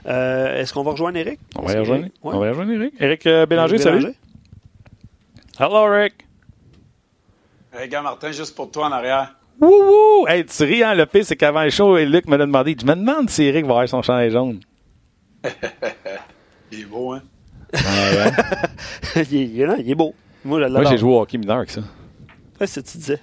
Euh, 0.06 0.60
est-ce 0.60 0.72
qu'on 0.72 0.82
va 0.82 0.92
rejoindre 0.92 1.18
Eric? 1.18 1.38
On 1.56 1.62
va, 1.62 1.78
rejoindre, 1.78 2.06
on 2.22 2.38
va 2.38 2.48
rejoindre 2.48 2.72
Eric. 2.72 2.94
Eric 2.98 3.26
euh, 3.26 3.46
Bélanger, 3.46 3.78
salut. 3.78 4.14
Hello, 5.58 5.94
Eric. 5.94 6.14
Hey, 7.72 7.88
gars, 7.88 8.02
Martin, 8.02 8.32
juste 8.32 8.56
pour 8.56 8.70
toi 8.70 8.88
en 8.88 8.92
arrière. 8.92 9.36
Wouhou! 9.62 10.26
Hey, 10.26 10.44
tu 10.44 10.64
ris, 10.64 10.82
hein? 10.82 10.94
Le 10.96 11.06
pire, 11.06 11.24
c'est 11.24 11.36
qu'avant 11.36 11.62
le 11.62 11.70
show, 11.70 11.96
Luc 11.96 12.26
m'a 12.26 12.36
demandé, 12.36 12.76
je 12.78 12.84
me 12.84 12.96
demande 12.96 13.30
si 13.30 13.44
Eric 13.44 13.64
va 13.64 13.74
avoir 13.74 13.88
son 13.88 14.02
chandail 14.02 14.32
jaune. 14.32 14.58
il 16.72 16.80
est 16.80 16.84
beau, 16.84 17.12
hein? 17.12 17.22
Ah, 17.72 17.78
ouais. 17.78 19.24
il, 19.30 19.36
est, 19.36 19.78
il, 19.78 19.90
est, 19.90 19.94
beau. 19.94 20.14
Moi, 20.44 20.68
Moi 20.68 20.84
j'ai 20.84 20.98
joué 20.98 21.12
au 21.12 21.20
hockey 21.20 21.38
mineur 21.38 21.58
avec 21.58 21.70
ça. 21.70 21.80
Ouais, 22.60 22.66
c'est 22.66 22.80
ce 22.80 22.80
que 22.80 22.90
tu 22.90 22.98
disais. 22.98 23.20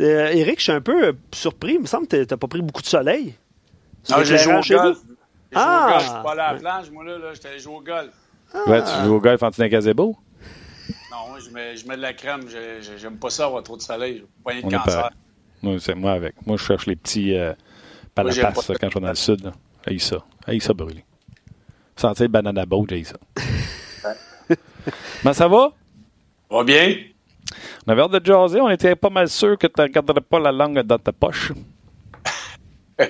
Euh, 0.00 0.30
Eric, 0.32 0.58
je 0.58 0.62
suis 0.62 0.72
un 0.72 0.80
peu 0.80 1.08
euh, 1.08 1.12
surpris. 1.34 1.74
Il 1.74 1.80
me 1.80 1.86
semble 1.86 2.06
que 2.06 2.24
tu 2.24 2.26
n'as 2.28 2.36
pas 2.38 2.48
pris 2.48 2.62
beaucoup 2.62 2.80
de 2.80 2.86
soleil. 2.86 3.34
Non, 4.08 4.24
j'ai 4.24 4.38
joué 4.38 4.54
au 4.54 4.60
golf. 4.62 4.98
Ah! 5.54 5.98
Je 5.98 6.04
suis 6.04 6.12
pas 6.12 6.32
allé 6.32 6.40
à 6.40 6.52
la 6.54 6.58
plage, 6.58 6.90
moi, 6.90 7.04
là. 7.04 7.18
là 7.18 7.34
J'étais 7.34 7.48
allé 7.48 7.58
jouer 7.58 7.74
au 7.74 7.82
golf. 7.82 8.14
Ah. 8.54 8.70
Ouais, 8.70 8.82
tu 8.82 9.04
joues 9.04 9.14
au 9.16 9.20
golf 9.20 9.42
en 9.42 9.50
un 9.56 9.68
gazebo? 9.68 10.16
Non, 11.10 11.38
je 11.38 11.50
mets, 11.50 11.76
je 11.76 11.86
mets 11.86 11.96
de 11.96 12.02
la 12.02 12.14
crème. 12.14 12.46
J'aime 12.96 13.18
pas 13.18 13.28
ça 13.28 13.44
avoir 13.44 13.62
trop 13.62 13.76
de 13.76 13.82
soleil. 13.82 14.24
Pas 14.42 14.54
de 14.54 14.62
cancer. 14.62 15.10
Moi, 15.62 15.76
c'est 15.78 15.94
moi 15.94 16.12
avec. 16.12 16.34
Moi, 16.46 16.56
je 16.56 16.64
cherche 16.64 16.86
les 16.86 16.96
petits 16.96 17.36
euh, 17.36 17.52
palapas 18.14 18.52
quand 18.80 18.90
je 18.90 18.94
vais 18.94 19.00
dans 19.00 19.08
le 19.08 19.14
sud. 19.14 19.52
J'ai 19.86 19.98
ça. 19.98 20.18
J'ai 20.48 20.60
ça 20.60 20.74
brûlé. 20.74 21.04
Sentir 21.96 22.28
banana 22.28 22.66
boat, 22.66 22.86
j'ai 22.90 23.04
ça. 23.04 23.16
Mais 25.24 25.32
ça 25.32 25.48
va? 25.48 25.72
Va 26.50 26.64
bien. 26.64 26.96
On 27.86 27.92
avait 27.92 28.02
hâte 28.02 28.12
de 28.12 28.24
jaser. 28.24 28.60
On 28.60 28.70
était 28.70 28.96
pas 28.96 29.10
mal 29.10 29.28
sûr 29.28 29.56
que 29.56 29.66
tu 29.66 29.74
ne 29.78 29.82
regarderais 29.84 30.20
pas 30.20 30.40
la 30.40 30.52
langue 30.52 30.80
dans 30.80 30.98
ta 30.98 31.12
poche. 31.12 31.52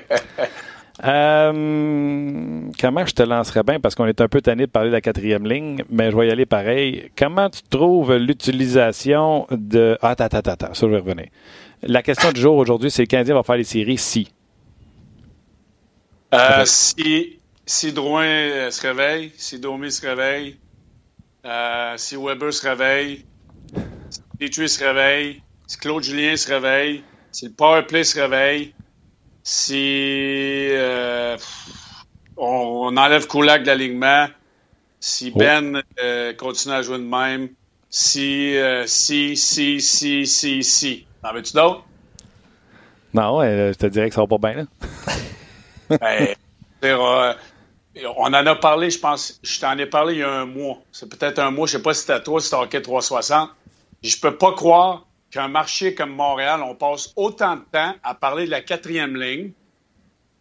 Euh, 1.05 2.63
comment 2.81 3.07
je 3.07 3.13
te 3.13 3.23
lancerais 3.23 3.65
bien, 3.65 3.81
parce 3.81 3.97
qu'on 3.97 4.07
est 4.07 4.21
un 4.21 4.29
peu 4.29 4.41
tanné 4.41 4.67
de 4.67 4.71
parler 4.71 4.91
de 4.91 4.95
la 4.95 5.01
quatrième 5.01 5.45
ligne, 5.45 5.83
mais 5.91 6.13
je 6.13 6.17
vais 6.17 6.29
y 6.29 6.31
aller 6.31 6.47
pareil. 6.47 7.11
Comment 7.19 7.51
tu 7.51 7.63
trouves 7.63 8.15
l'utilisation 8.17 9.47
de... 9.51 9.99
Ah, 10.01 10.11
attends, 10.11 10.27
attends, 10.27 10.53
attends, 10.53 10.75
ça 10.75 10.87
je 10.87 10.93
vais 10.93 10.99
revenir. 10.99 11.27
La 11.85 12.03
question 12.03 12.31
du 12.31 12.41
jour 12.41 12.57
aujourd'hui, 12.57 12.93
c'est 12.93 13.03
le 13.03 13.07
Canadien 13.07 13.35
va 13.35 13.43
faire 13.43 13.57
les 13.57 13.65
séries 13.65 13.99
si? 13.99 14.33
Euh, 16.33 16.63
si, 16.65 17.41
si 17.67 17.93
Drouin 17.93 18.25
euh, 18.25 18.71
se 18.71 18.83
réveille, 18.83 19.33
si 19.37 19.59
Domi 19.59 19.91
se 19.91 20.07
réveille, 20.07 20.59
euh, 21.45 21.95
si 21.97 22.15
Weber 22.15 22.53
se 22.53 22.69
réveille, 22.69 23.25
si 24.11 24.21
Petrie 24.39 24.69
se 24.69 24.85
réveille, 24.85 25.43
si 25.67 25.77
Claude 25.77 26.05
Julien 26.05 26.37
se 26.37 26.53
réveille, 26.53 27.03
si 27.33 27.47
le 27.47 27.53
power 27.53 27.83
play 27.83 28.05
se 28.05 28.21
réveille, 28.21 28.75
si 29.43 30.69
euh, 30.71 31.37
on, 32.37 32.97
enlève 32.97 33.27
Kulak 33.27 33.63
de 33.63 33.67
l'alignement, 33.67 34.29
si 35.01 35.33
oh. 35.35 35.39
Ben 35.39 35.83
continue 36.39 36.75
à 36.75 36.83
jouer 36.83 36.99
de 36.99 37.03
même, 37.03 37.49
si, 37.91 38.55
si, 38.87 39.37
si, 39.37 39.81
si, 39.81 40.27
si, 40.29 40.63
si. 40.63 41.07
En 41.23 41.33
veux-tu 41.33 41.53
d'autres? 41.53 41.85
Non, 43.15 43.43
je 43.43 43.75
te 43.75 43.87
dirais 43.87 44.09
que 44.09 44.15
ça 44.15 44.23
va 44.23 44.27
pas 44.27 44.39
bien, 44.39 44.65
là. 45.91 45.97
ben, 46.83 47.37
on 48.17 48.25
en 48.25 48.33
a 48.33 48.55
parlé, 48.57 48.91
je 48.91 48.99
pense, 48.99 49.39
je 49.43 49.61
t'en 49.61 49.77
ai 49.77 49.87
parlé 49.87 50.15
il 50.15 50.21
y 50.21 50.23
a 50.23 50.31
un 50.31 50.47
mois. 50.47 50.79
C'est 50.91 51.09
peut-être 51.09 51.39
un 51.39 51.51
mois, 51.51 51.67
je 51.67 51.73
sais 51.73 51.83
pas 51.83 51.93
si 51.95 52.01
c'était 52.01 52.15
à 52.15 52.21
toi, 52.21 52.41
si 52.41 52.49
c'était 52.49 52.77
OK 52.77 52.83
360. 52.83 53.51
Je 54.03 54.17
peux 54.19 54.37
pas 54.37 54.53
croire 54.53 55.07
qu'un 55.31 55.49
marché 55.49 55.95
comme 55.95 56.11
Montréal, 56.11 56.63
on 56.65 56.75
passe 56.75 57.13
autant 57.17 57.57
de 57.57 57.63
temps 57.71 57.95
à 58.03 58.15
parler 58.15 58.47
de 58.47 58.51
la 58.51 58.63
quatrième 58.63 59.21
ligne 59.21 59.53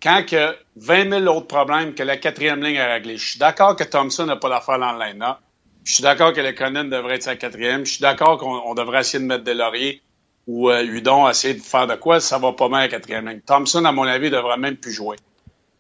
quand 0.02 0.26
que 0.28 0.56
20 0.78 1.10
000 1.22 1.26
autres 1.36 1.48
problèmes 1.48 1.94
que 1.94 2.04
la 2.04 2.18
quatrième 2.18 2.64
ligne 2.64 2.80
à 2.80 2.94
régler. 2.94 3.18
Je 3.18 3.32
suis 3.32 3.40
d'accord 3.40 3.76
que 3.76 3.84
Thompson 3.84 4.26
n'a 4.26 4.36
pas 4.36 4.50
l'affaire 4.50 4.80
dans 4.80 4.94
le 4.94 5.00
Je 5.84 5.94
suis 5.94 6.04
d'accord 6.04 6.34
que 6.34 6.42
le 6.42 6.54
Conan 6.54 6.86
devrait 6.86 7.16
être 7.16 7.24
sa 7.24 7.36
quatrième. 7.36 7.86
Je 7.86 7.94
suis 7.94 8.02
d'accord 8.02 8.38
qu'on 8.38 8.74
devrait 8.74 9.02
essayer 9.02 9.20
de 9.20 9.28
mettre 9.28 9.44
des 9.44 9.54
lauriers 9.54 10.02
ou 10.52 10.70
euh, 10.70 10.84
Udon 10.84 11.30
essayer 11.30 11.54
de 11.54 11.62
faire 11.62 11.88
de 11.88 11.96
quoi. 11.96 12.20
Ça 12.20 12.38
va 12.38 12.52
pas 12.52 12.68
mal 12.68 12.82
la 12.82 12.88
quatrième 12.90 13.28
ligne. 13.28 13.40
Thompson, 13.40 13.86
à 13.86 13.94
mon 13.94 14.04
avis, 14.04 14.30
devrait 14.30 14.58
même 14.58 14.76
plus 14.76 14.92
jouer. 14.92 15.16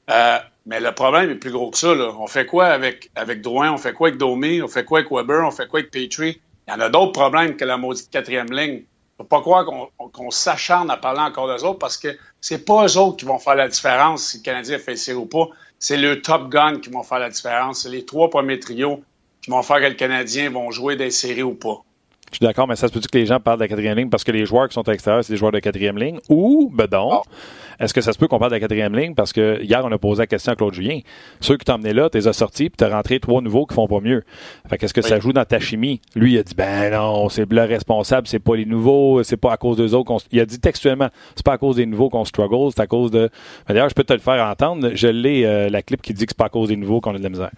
Euh, 0.09 0.37
mais 0.65 0.79
le 0.79 0.93
problème 0.93 1.29
est 1.29 1.35
plus 1.35 1.51
gros 1.51 1.71
que 1.71 1.77
ça. 1.77 1.89
On 1.89 2.27
fait 2.27 2.45
quoi 2.45 2.67
avec, 2.67 3.11
avec 3.15 3.41
Drouin? 3.41 3.73
On 3.73 3.77
fait 3.77 3.91
quoi 3.91 4.07
avec 4.07 4.17
Domi? 4.17 4.61
On 4.61 4.69
fait 4.69 4.85
quoi 4.85 4.99
avec 4.99 5.11
Weber? 5.11 5.45
On 5.45 5.51
fait 5.51 5.67
quoi 5.67 5.81
avec 5.81 5.91
Petrie? 5.91 6.39
Il 6.67 6.71
y 6.71 6.73
en 6.73 6.79
a 6.79 6.87
d'autres 6.87 7.11
problèmes 7.11 7.57
que 7.57 7.65
la 7.65 7.75
maudite 7.75 8.09
quatrième 8.09 8.51
ligne. 8.51 8.83
Faut 9.17 9.25
pas 9.25 9.41
croire 9.41 9.65
qu'on 10.13 10.31
s'acharne 10.31 10.89
à 10.89 10.97
parler 10.97 11.19
encore 11.19 11.47
d'eux 11.47 11.65
autres 11.65 11.79
parce 11.79 11.97
que 11.97 12.07
c'est 12.39 12.65
pas 12.65 12.85
eux 12.85 12.97
autres 12.97 13.17
qui 13.17 13.25
vont 13.25 13.39
faire 13.39 13.55
la 13.55 13.67
différence 13.67 14.23
si 14.23 14.37
le 14.37 14.43
Canadien 14.43 14.79
fait 14.79 14.95
série 14.95 15.17
ou 15.17 15.25
pas. 15.25 15.47
C'est 15.79 15.97
le 15.97 16.21
top 16.21 16.49
gun 16.49 16.79
qui 16.79 16.89
vont 16.89 17.03
faire 17.03 17.19
la 17.19 17.29
différence. 17.29 17.83
C'est 17.83 17.89
les 17.89 18.05
trois 18.05 18.29
premiers 18.29 18.59
trios 18.59 19.03
qui 19.41 19.51
vont 19.51 19.63
faire 19.63 19.81
que 19.81 19.87
le 19.87 19.95
Canadien 19.95 20.49
vont 20.49 20.71
jouer 20.71 20.95
des 20.95 21.11
séries 21.11 21.43
ou 21.43 21.55
pas. 21.55 21.83
Je 22.31 22.37
suis 22.37 22.45
d'accord, 22.45 22.65
mais 22.65 22.77
ça 22.77 22.87
se 22.87 22.93
peut-tu 22.93 23.09
que 23.09 23.17
les 23.17 23.25
gens 23.25 23.41
parlent 23.41 23.57
de 23.57 23.63
la 23.65 23.67
quatrième 23.67 23.97
ligne 23.97 24.09
parce 24.09 24.23
que 24.23 24.31
les 24.31 24.45
joueurs 24.45 24.69
qui 24.69 24.73
sont 24.73 24.87
à 24.87 24.91
l'extérieur, 24.91 25.21
c'est 25.21 25.33
des 25.33 25.37
joueurs 25.37 25.51
de 25.51 25.59
quatrième 25.59 25.97
ligne? 25.97 26.17
Ou, 26.29 26.71
ben 26.73 26.87
donc, 26.87 27.11
ah. 27.13 27.83
est-ce 27.83 27.93
que 27.93 27.99
ça 27.99 28.13
se 28.13 28.17
peut 28.17 28.29
qu'on 28.29 28.39
parle 28.39 28.51
de 28.51 28.55
la 28.55 28.61
quatrième 28.61 28.95
ligne? 28.95 29.13
Parce 29.15 29.33
que 29.33 29.61
hier, 29.61 29.81
on 29.83 29.91
a 29.91 29.97
posé 29.97 30.21
la 30.21 30.27
question 30.27 30.53
à 30.53 30.55
Claude 30.55 30.73
Julien. 30.73 30.99
Ceux 31.41 31.57
qui 31.57 31.65
t'ont 31.65 31.73
emmené 31.73 31.91
là, 31.91 32.09
t'es 32.09 32.25
as 32.27 32.33
sortis, 32.33 32.69
puis 32.69 32.77
t'as 32.77 32.89
rentré 32.89 33.19
trois 33.19 33.41
nouveaux 33.41 33.65
qui 33.65 33.75
font 33.75 33.85
pas 33.85 33.99
mieux. 33.99 34.23
Fait 34.69 34.77
qu'est-ce 34.77 34.93
que 34.93 35.01
ça 35.01 35.19
joue 35.19 35.33
dans 35.33 35.43
ta 35.43 35.59
chimie? 35.59 35.99
Lui, 36.15 36.33
il 36.33 36.39
a 36.39 36.43
dit, 36.43 36.55
ben 36.55 36.93
non, 36.93 37.27
c'est 37.27 37.51
le 37.51 37.63
responsable, 37.63 38.27
c'est 38.27 38.39
pas 38.39 38.55
les 38.55 38.65
nouveaux, 38.65 39.23
c'est 39.23 39.35
pas 39.35 39.51
à 39.51 39.57
cause 39.57 39.75
des 39.75 39.93
autres 39.93 40.05
qu'on 40.05 40.19
Il 40.31 40.39
a 40.39 40.45
dit 40.45 40.59
textuellement, 40.59 41.09
c'est 41.35 41.45
pas 41.45 41.53
à 41.53 41.57
cause 41.57 41.75
des 41.75 41.85
nouveaux 41.85 42.09
qu'on 42.09 42.23
struggle, 42.23 42.71
c'est 42.73 42.81
à 42.81 42.87
cause 42.87 43.11
de. 43.11 43.29
D'ailleurs, 43.67 43.89
je 43.89 43.93
peux 43.93 44.05
te 44.05 44.13
le 44.13 44.19
faire 44.19 44.41
entendre. 44.45 44.91
Je 44.93 45.07
l'ai, 45.07 45.45
euh, 45.45 45.69
la 45.69 45.81
clip 45.81 46.01
qui 46.01 46.13
dit 46.13 46.25
que 46.25 46.31
c'est 46.31 46.37
pas 46.37 46.45
à 46.45 46.49
cause 46.49 46.69
des 46.69 46.77
nouveaux 46.77 47.01
qu'on 47.01 47.13
a 47.13 47.17
de 47.17 47.23
la 47.23 47.29
misère. 47.29 47.51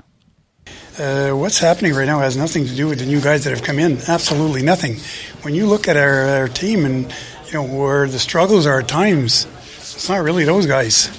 Uh, 1.00 1.32
what's 1.32 1.58
happening 1.58 1.96
right 1.96 2.06
now 2.06 2.20
has 2.20 2.38
nothing 2.38 2.66
to 2.66 2.76
do 2.76 2.88
with 2.88 3.00
the 3.00 3.06
new 3.06 3.20
guys 3.20 3.44
that 3.46 3.50
have 3.50 3.64
come 3.64 3.80
in. 3.80 3.98
Absolutely 4.08 4.62
nothing. 4.62 4.98
When 5.42 5.56
you 5.56 5.66
look 5.66 5.88
at 5.88 5.98
our, 5.98 6.42
our 6.42 6.48
team 6.48 6.86
and 6.86 7.12
you 7.48 7.54
know 7.54 7.64
where 7.64 8.08
the 8.08 8.20
struggles 8.20 8.68
are 8.68 8.80
at 8.80 8.88
times, 8.88 9.48
it's 9.80 10.08
not 10.08 10.24
really 10.24 10.46
those 10.46 10.68
guys. 10.68 11.10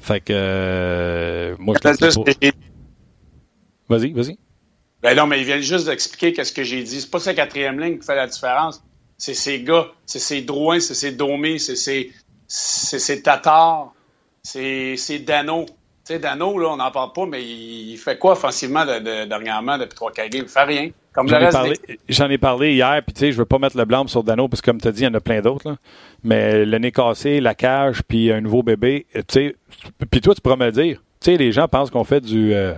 Fait 0.00 0.20
que 0.20 0.32
euh, 0.32 1.56
moi 1.58 1.74
je 1.82 1.90
te 1.90 2.52
Vas-y, 3.88 4.12
vas-y. 4.12 4.38
Ben 5.02 5.16
non, 5.16 5.26
mais 5.26 5.40
il 5.40 5.44
vient 5.44 5.60
juste 5.60 5.86
d'expliquer 5.86 6.32
qu'est-ce 6.32 6.52
que 6.52 6.62
j'ai 6.62 6.82
dit. 6.82 7.00
C'est 7.00 7.10
pas 7.10 7.20
sa 7.20 7.34
quatrième 7.34 7.80
ligne 7.80 7.98
qui 7.98 8.06
fait 8.06 8.14
la 8.14 8.26
différence. 8.26 8.82
C'est 9.18 9.34
ces 9.34 9.62
gars, 9.62 9.86
c'est 10.04 10.18
ces 10.18 10.42
Drouin, 10.42 10.78
c'est 10.80 10.94
ces 10.94 11.12
Domé, 11.12 11.58
c'est 11.58 11.76
ces, 11.76 12.12
c'est 12.46 13.22
Tatar, 13.22 13.92
c'est 14.42 15.18
Dano. 15.24 15.66
Tu 16.06 16.12
sais, 16.12 16.18
Dano, 16.20 16.56
là, 16.56 16.68
on 16.68 16.76
n'en 16.76 16.92
parle 16.92 17.12
pas, 17.12 17.26
mais 17.26 17.42
il 17.42 17.96
fait 17.96 18.16
quoi 18.16 18.32
offensivement 18.32 18.86
de, 18.86 19.26
dernièrement 19.26 19.76
depuis 19.76 19.96
trois 19.96 20.12
quarts 20.12 20.26
Il 20.32 20.46
fait 20.46 20.62
rien. 20.62 20.90
Comme 21.12 21.28
J'en, 21.28 21.40
ai 21.40 21.50
parlé, 21.50 21.72
j'en 22.08 22.30
ai 22.30 22.38
parlé 22.38 22.74
hier, 22.74 23.02
puis 23.04 23.12
tu 23.12 23.20
sais, 23.20 23.32
je 23.32 23.38
veux 23.38 23.44
pas 23.44 23.58
mettre 23.58 23.76
le 23.76 23.84
blâme 23.84 24.06
sur 24.06 24.22
Dano, 24.22 24.46
parce 24.46 24.60
que 24.60 24.70
comme 24.70 24.80
tu 24.80 24.86
as 24.86 24.92
dit, 24.92 25.00
il 25.00 25.06
y 25.06 25.08
en 25.08 25.14
a 25.14 25.20
plein 25.20 25.40
d'autres. 25.40 25.76
Mais 26.22 26.64
le 26.64 26.78
nez 26.78 26.92
cassé, 26.92 27.40
la 27.40 27.56
cage, 27.56 28.02
puis 28.06 28.30
un 28.30 28.40
nouveau 28.40 28.62
bébé, 28.62 29.06
tu 29.14 29.22
sais, 29.30 29.56
puis 30.08 30.20
toi, 30.20 30.32
tu 30.32 30.40
pourrais 30.40 30.56
me 30.56 30.66
le 30.66 30.72
dire. 30.72 31.02
Tu 31.20 31.32
sais, 31.32 31.36
les 31.38 31.50
gens 31.50 31.66
pensent 31.66 31.90
qu'on 31.90 32.04
fait 32.04 32.20
du, 32.20 32.54
euh, 32.54 32.74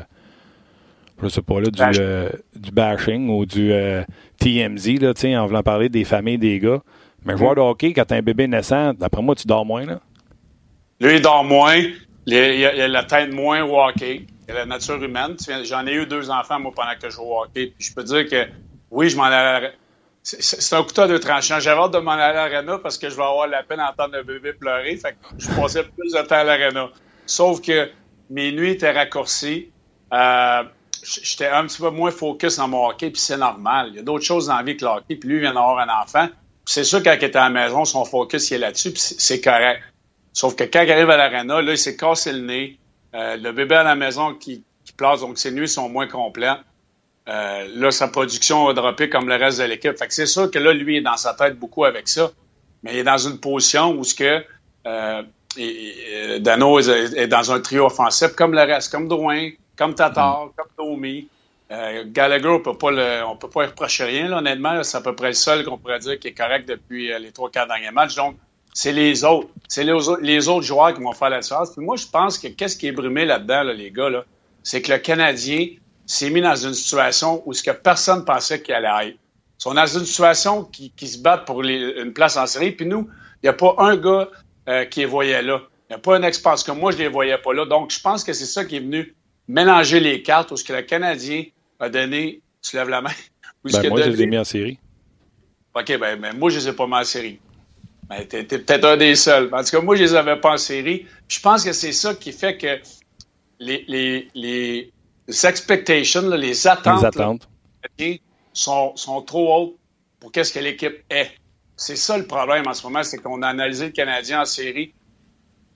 je 1.22 1.28
sais 1.28 1.42
pas, 1.42 1.60
là, 1.60 1.68
du, 1.68 1.82
euh, 2.00 2.30
du 2.56 2.70
bashing 2.70 3.28
ou 3.28 3.44
du 3.44 3.72
euh, 3.72 4.04
TMZ, 4.38 5.00
là, 5.00 5.42
en 5.42 5.46
voulant 5.46 5.62
parler 5.62 5.90
des 5.90 6.04
familles 6.04 6.38
des 6.38 6.60
gars. 6.60 6.80
Mais 7.26 7.36
joueur 7.36 7.56
de 7.56 7.60
hockey, 7.60 7.92
quand 7.92 8.06
t'as 8.06 8.16
un 8.16 8.22
bébé 8.22 8.48
naissant, 8.48 8.94
d'après 8.94 9.20
moi, 9.20 9.34
tu 9.34 9.46
dors 9.46 9.66
moins, 9.66 9.84
là. 9.84 10.00
Lui, 11.00 11.16
il 11.16 11.20
dort 11.20 11.44
moins. 11.44 11.82
Il 12.30 12.60
y, 12.60 12.64
a, 12.66 12.88
la 12.88 13.04
tête 13.04 13.32
moins 13.32 13.62
au 13.62 13.80
hockey. 13.80 14.26
Il 14.42 14.48
y 14.48 14.50
a 14.50 14.54
la 14.60 14.66
nature 14.66 15.02
humaine. 15.02 15.36
J'en 15.64 15.86
ai 15.86 15.94
eu 15.94 16.06
deux 16.06 16.28
enfants, 16.30 16.60
moi, 16.60 16.72
pendant 16.76 16.92
que 17.00 17.08
je 17.08 17.14
jouais 17.14 17.24
au 17.24 17.42
hockey. 17.42 17.72
Je 17.78 17.94
peux 17.94 18.04
dire 18.04 18.28
que, 18.28 18.46
oui, 18.90 19.08
je 19.08 19.16
m'en 19.16 19.24
allais. 19.24 19.72
C'est 20.22 20.74
un 20.74 20.82
couteau 20.82 21.06
de 21.06 21.16
tranchant. 21.16 21.58
J'avais 21.58 21.80
hâte 21.80 21.92
de 21.92 21.98
m'en 21.98 22.10
aller 22.10 22.38
à 22.38 22.48
l'arena 22.50 22.78
parce 22.78 22.98
que 22.98 23.08
je 23.08 23.16
vais 23.16 23.22
avoir 23.22 23.46
la 23.46 23.62
peine 23.62 23.78
d'entendre 23.78 24.14
le 24.14 24.24
bébé 24.24 24.52
pleurer. 24.52 24.94
Fait 24.96 25.12
que 25.12 25.16
je 25.38 25.48
passais 25.48 25.84
plus 25.96 26.12
de 26.12 26.20
temps 26.20 26.34
à 26.34 26.44
l'arena. 26.44 26.90
Sauf 27.24 27.62
que 27.62 27.90
mes 28.28 28.52
nuits 28.52 28.72
étaient 28.72 28.92
raccourcies. 28.92 29.70
Euh, 30.12 30.64
J'étais 31.02 31.46
un 31.46 31.64
petit 31.66 31.80
peu 31.80 31.90
moins 31.90 32.10
focus 32.10 32.56
dans 32.56 32.68
mon 32.68 32.88
hockey, 32.88 33.10
puis 33.10 33.20
c'est 33.20 33.36
normal. 33.36 33.88
Il 33.90 33.96
y 33.96 33.98
a 34.00 34.02
d'autres 34.02 34.24
choses 34.24 34.48
dans 34.48 34.56
la 34.56 34.62
vie 34.62 34.76
que 34.76 34.84
le 34.84 34.90
hockey. 34.90 35.16
Puis 35.16 35.28
lui, 35.28 35.36
il 35.36 35.40
vient 35.40 35.54
d'avoir 35.54 35.78
un 35.78 36.02
enfant. 36.02 36.28
C'est 36.66 36.84
sûr, 36.84 37.02
quand 37.02 37.14
il 37.18 37.24
était 37.24 37.38
à 37.38 37.48
la 37.48 37.50
maison, 37.50 37.84
son 37.86 38.04
focus, 38.04 38.50
il 38.50 38.54
est 38.54 38.58
là-dessus, 38.58 38.90
puis 38.90 39.00
c'est 39.00 39.40
correct. 39.40 39.80
Sauf 40.38 40.54
que 40.54 40.62
quand 40.62 40.82
il 40.82 40.92
arrive 40.92 41.10
à 41.10 41.16
l'arena, 41.16 41.60
là, 41.60 41.72
il 41.72 41.78
s'est 41.78 41.96
cassé 41.96 42.32
le 42.32 42.38
nez. 42.38 42.78
Euh, 43.12 43.36
le 43.36 43.50
bébé 43.50 43.74
à 43.74 43.82
la 43.82 43.96
maison 43.96 44.34
qui, 44.34 44.62
qui 44.84 44.92
place, 44.92 45.18
donc 45.18 45.36
ses 45.36 45.50
nuits 45.50 45.66
sont 45.66 45.88
moins 45.88 46.06
complètes. 46.06 46.60
Euh, 47.28 47.66
là, 47.74 47.90
sa 47.90 48.06
production 48.06 48.66
va 48.66 48.72
dropper 48.72 49.08
comme 49.08 49.28
le 49.28 49.34
reste 49.34 49.58
de 49.58 49.64
l'équipe. 49.64 49.98
Fait 49.98 50.06
que 50.06 50.14
c'est 50.14 50.26
sûr 50.26 50.48
que 50.48 50.60
là, 50.60 50.72
lui, 50.72 50.94
il 50.94 50.98
est 50.98 51.00
dans 51.00 51.16
sa 51.16 51.34
tête 51.34 51.58
beaucoup 51.58 51.84
avec 51.84 52.06
ça. 52.06 52.30
Mais 52.84 52.92
il 52.92 52.98
est 52.98 53.02
dans 53.02 53.18
une 53.18 53.40
position 53.40 53.90
où 53.90 54.04
ce 54.04 54.14
que 54.14 54.44
euh, 54.86 55.22
et, 55.56 56.38
Dano 56.38 56.78
est, 56.78 57.26
dans 57.26 57.50
un 57.50 57.58
trio 57.58 57.86
offensif 57.86 58.36
comme 58.36 58.52
le 58.52 58.62
reste, 58.62 58.92
comme 58.92 59.08
Drouin, 59.08 59.50
comme 59.76 59.96
Tatar, 59.96 60.46
mm. 60.46 60.50
comme 60.56 60.68
Domi. 60.78 61.26
Gallagher, 61.68 62.46
on 62.46 62.60
peut 62.60 62.78
pas 62.78 62.92
le, 62.92 63.24
on 63.26 63.34
peut 63.34 63.50
pas 63.50 63.66
reprocher 63.66 64.04
rien, 64.04 64.28
là, 64.28 64.38
honnêtement. 64.38 64.84
C'est 64.84 64.98
à 64.98 65.00
peu 65.00 65.16
près 65.16 65.28
le 65.28 65.34
seul 65.34 65.64
qu'on 65.64 65.78
pourrait 65.78 65.98
dire 65.98 66.16
qui 66.20 66.28
est 66.28 66.32
correct 66.32 66.68
depuis 66.68 67.08
les 67.18 67.32
trois, 67.32 67.50
quatre 67.50 67.66
derniers 67.66 67.90
matchs. 67.90 68.14
Donc, 68.14 68.36
c'est 68.74 68.92
les 68.92 69.24
autres. 69.24 69.48
C'est 69.68 69.84
les, 69.84 70.48
autres 70.48 70.66
joueurs 70.66 70.94
qui 70.94 71.02
vont 71.02 71.12
faire 71.12 71.30
la 71.30 71.40
différence. 71.40 71.72
Puis 71.72 71.84
moi, 71.84 71.96
je 71.96 72.06
pense 72.06 72.38
que 72.38 72.48
qu'est-ce 72.48 72.76
qui 72.76 72.86
est 72.86 72.92
brumé 72.92 73.24
là-dedans, 73.24 73.62
les 73.64 73.90
gars, 73.90 74.08
là, 74.08 74.24
c'est 74.62 74.82
que 74.82 74.92
le 74.92 74.98
Canadien 74.98 75.68
s'est 76.06 76.30
mis 76.30 76.40
dans 76.40 76.54
une 76.54 76.74
situation 76.74 77.42
où 77.46 77.52
ce 77.52 77.62
que 77.62 77.70
personne 77.70 78.24
pensait 78.24 78.62
qu'il 78.62 78.74
allait 78.74 79.08
être. 79.08 79.16
Ils 79.16 79.62
sont 79.62 79.74
dans 79.74 79.86
une 79.86 80.04
situation 80.04 80.64
qui, 80.64 80.92
se 81.06 81.18
battent 81.18 81.44
pour 81.44 81.62
une 81.62 82.12
place 82.12 82.36
en 82.36 82.46
série. 82.46 82.72
Puis 82.72 82.86
nous, 82.86 83.08
il 83.42 83.46
n'y 83.46 83.48
a 83.48 83.52
pas 83.52 83.74
un 83.78 83.96
gars 83.96 84.28
euh, 84.68 84.84
qui 84.84 85.00
les 85.00 85.06
voyait 85.06 85.42
là. 85.42 85.60
Il 85.88 85.94
n'y 85.94 85.96
a 85.96 85.98
pas 85.98 86.16
un 86.16 86.22
expert 86.22 86.54
que 86.62 86.70
moi, 86.70 86.92
je 86.92 86.98
ne 86.98 87.02
les 87.02 87.08
voyais 87.08 87.38
pas 87.38 87.52
là. 87.52 87.64
Donc, 87.64 87.90
je 87.90 88.00
pense 88.00 88.22
que 88.22 88.32
c'est 88.32 88.46
ça 88.46 88.64
qui 88.64 88.76
est 88.76 88.80
venu 88.80 89.14
mélanger 89.48 90.00
les 90.00 90.22
cartes 90.22 90.50
où 90.52 90.56
ce 90.56 90.64
que 90.64 90.72
le 90.72 90.82
Canadien 90.82 91.44
a 91.80 91.88
donné. 91.88 92.42
Tu 92.62 92.76
lèves 92.76 92.88
la 92.88 93.02
main. 93.02 93.10
Ben, 93.64 93.88
moi, 93.88 94.00
je 94.00 94.10
les 94.10 94.22
ai 94.22 94.26
mis 94.26 94.38
en 94.38 94.44
série. 94.44 94.78
OK, 95.74 95.98
ben, 95.98 96.18
ben 96.18 96.38
moi, 96.38 96.48
je 96.48 96.58
les 96.58 96.68
ai 96.68 96.72
pas 96.72 96.86
mis 96.86 96.94
en 96.94 97.04
série. 97.04 97.40
Ben, 98.08 98.26
t'es, 98.26 98.44
peut-être 98.44 98.84
un 98.84 98.96
des 98.96 99.14
seuls. 99.14 99.50
En 99.52 99.62
tout 99.62 99.70
cas, 99.70 99.80
moi, 99.80 99.96
je 99.96 100.02
les 100.02 100.14
avais 100.14 100.40
pas 100.40 100.52
en 100.52 100.56
série. 100.56 101.06
je 101.28 101.40
pense 101.40 101.64
que 101.64 101.72
c'est 101.72 101.92
ça 101.92 102.14
qui 102.14 102.32
fait 102.32 102.56
que 102.56 102.78
les, 103.60 103.84
les, 103.86 104.28
les 104.34 104.92
expectations, 105.46 106.28
les 106.30 106.66
attentes, 106.66 107.48
sont, 108.54 108.96
sont 108.96 109.22
trop 109.22 109.54
hautes 109.54 109.76
pour 110.20 110.32
qu'est-ce 110.32 110.52
que 110.52 110.58
l'équipe 110.58 111.04
est. 111.10 111.30
C'est 111.76 111.96
ça 111.96 112.16
le 112.16 112.26
problème 112.26 112.66
en 112.66 112.74
ce 112.74 112.82
moment, 112.84 113.02
c'est 113.02 113.18
qu'on 113.18 113.42
a 113.42 113.48
analysé 113.48 113.86
le 113.86 113.92
Canadien 113.92 114.40
en 114.42 114.44
série 114.44 114.94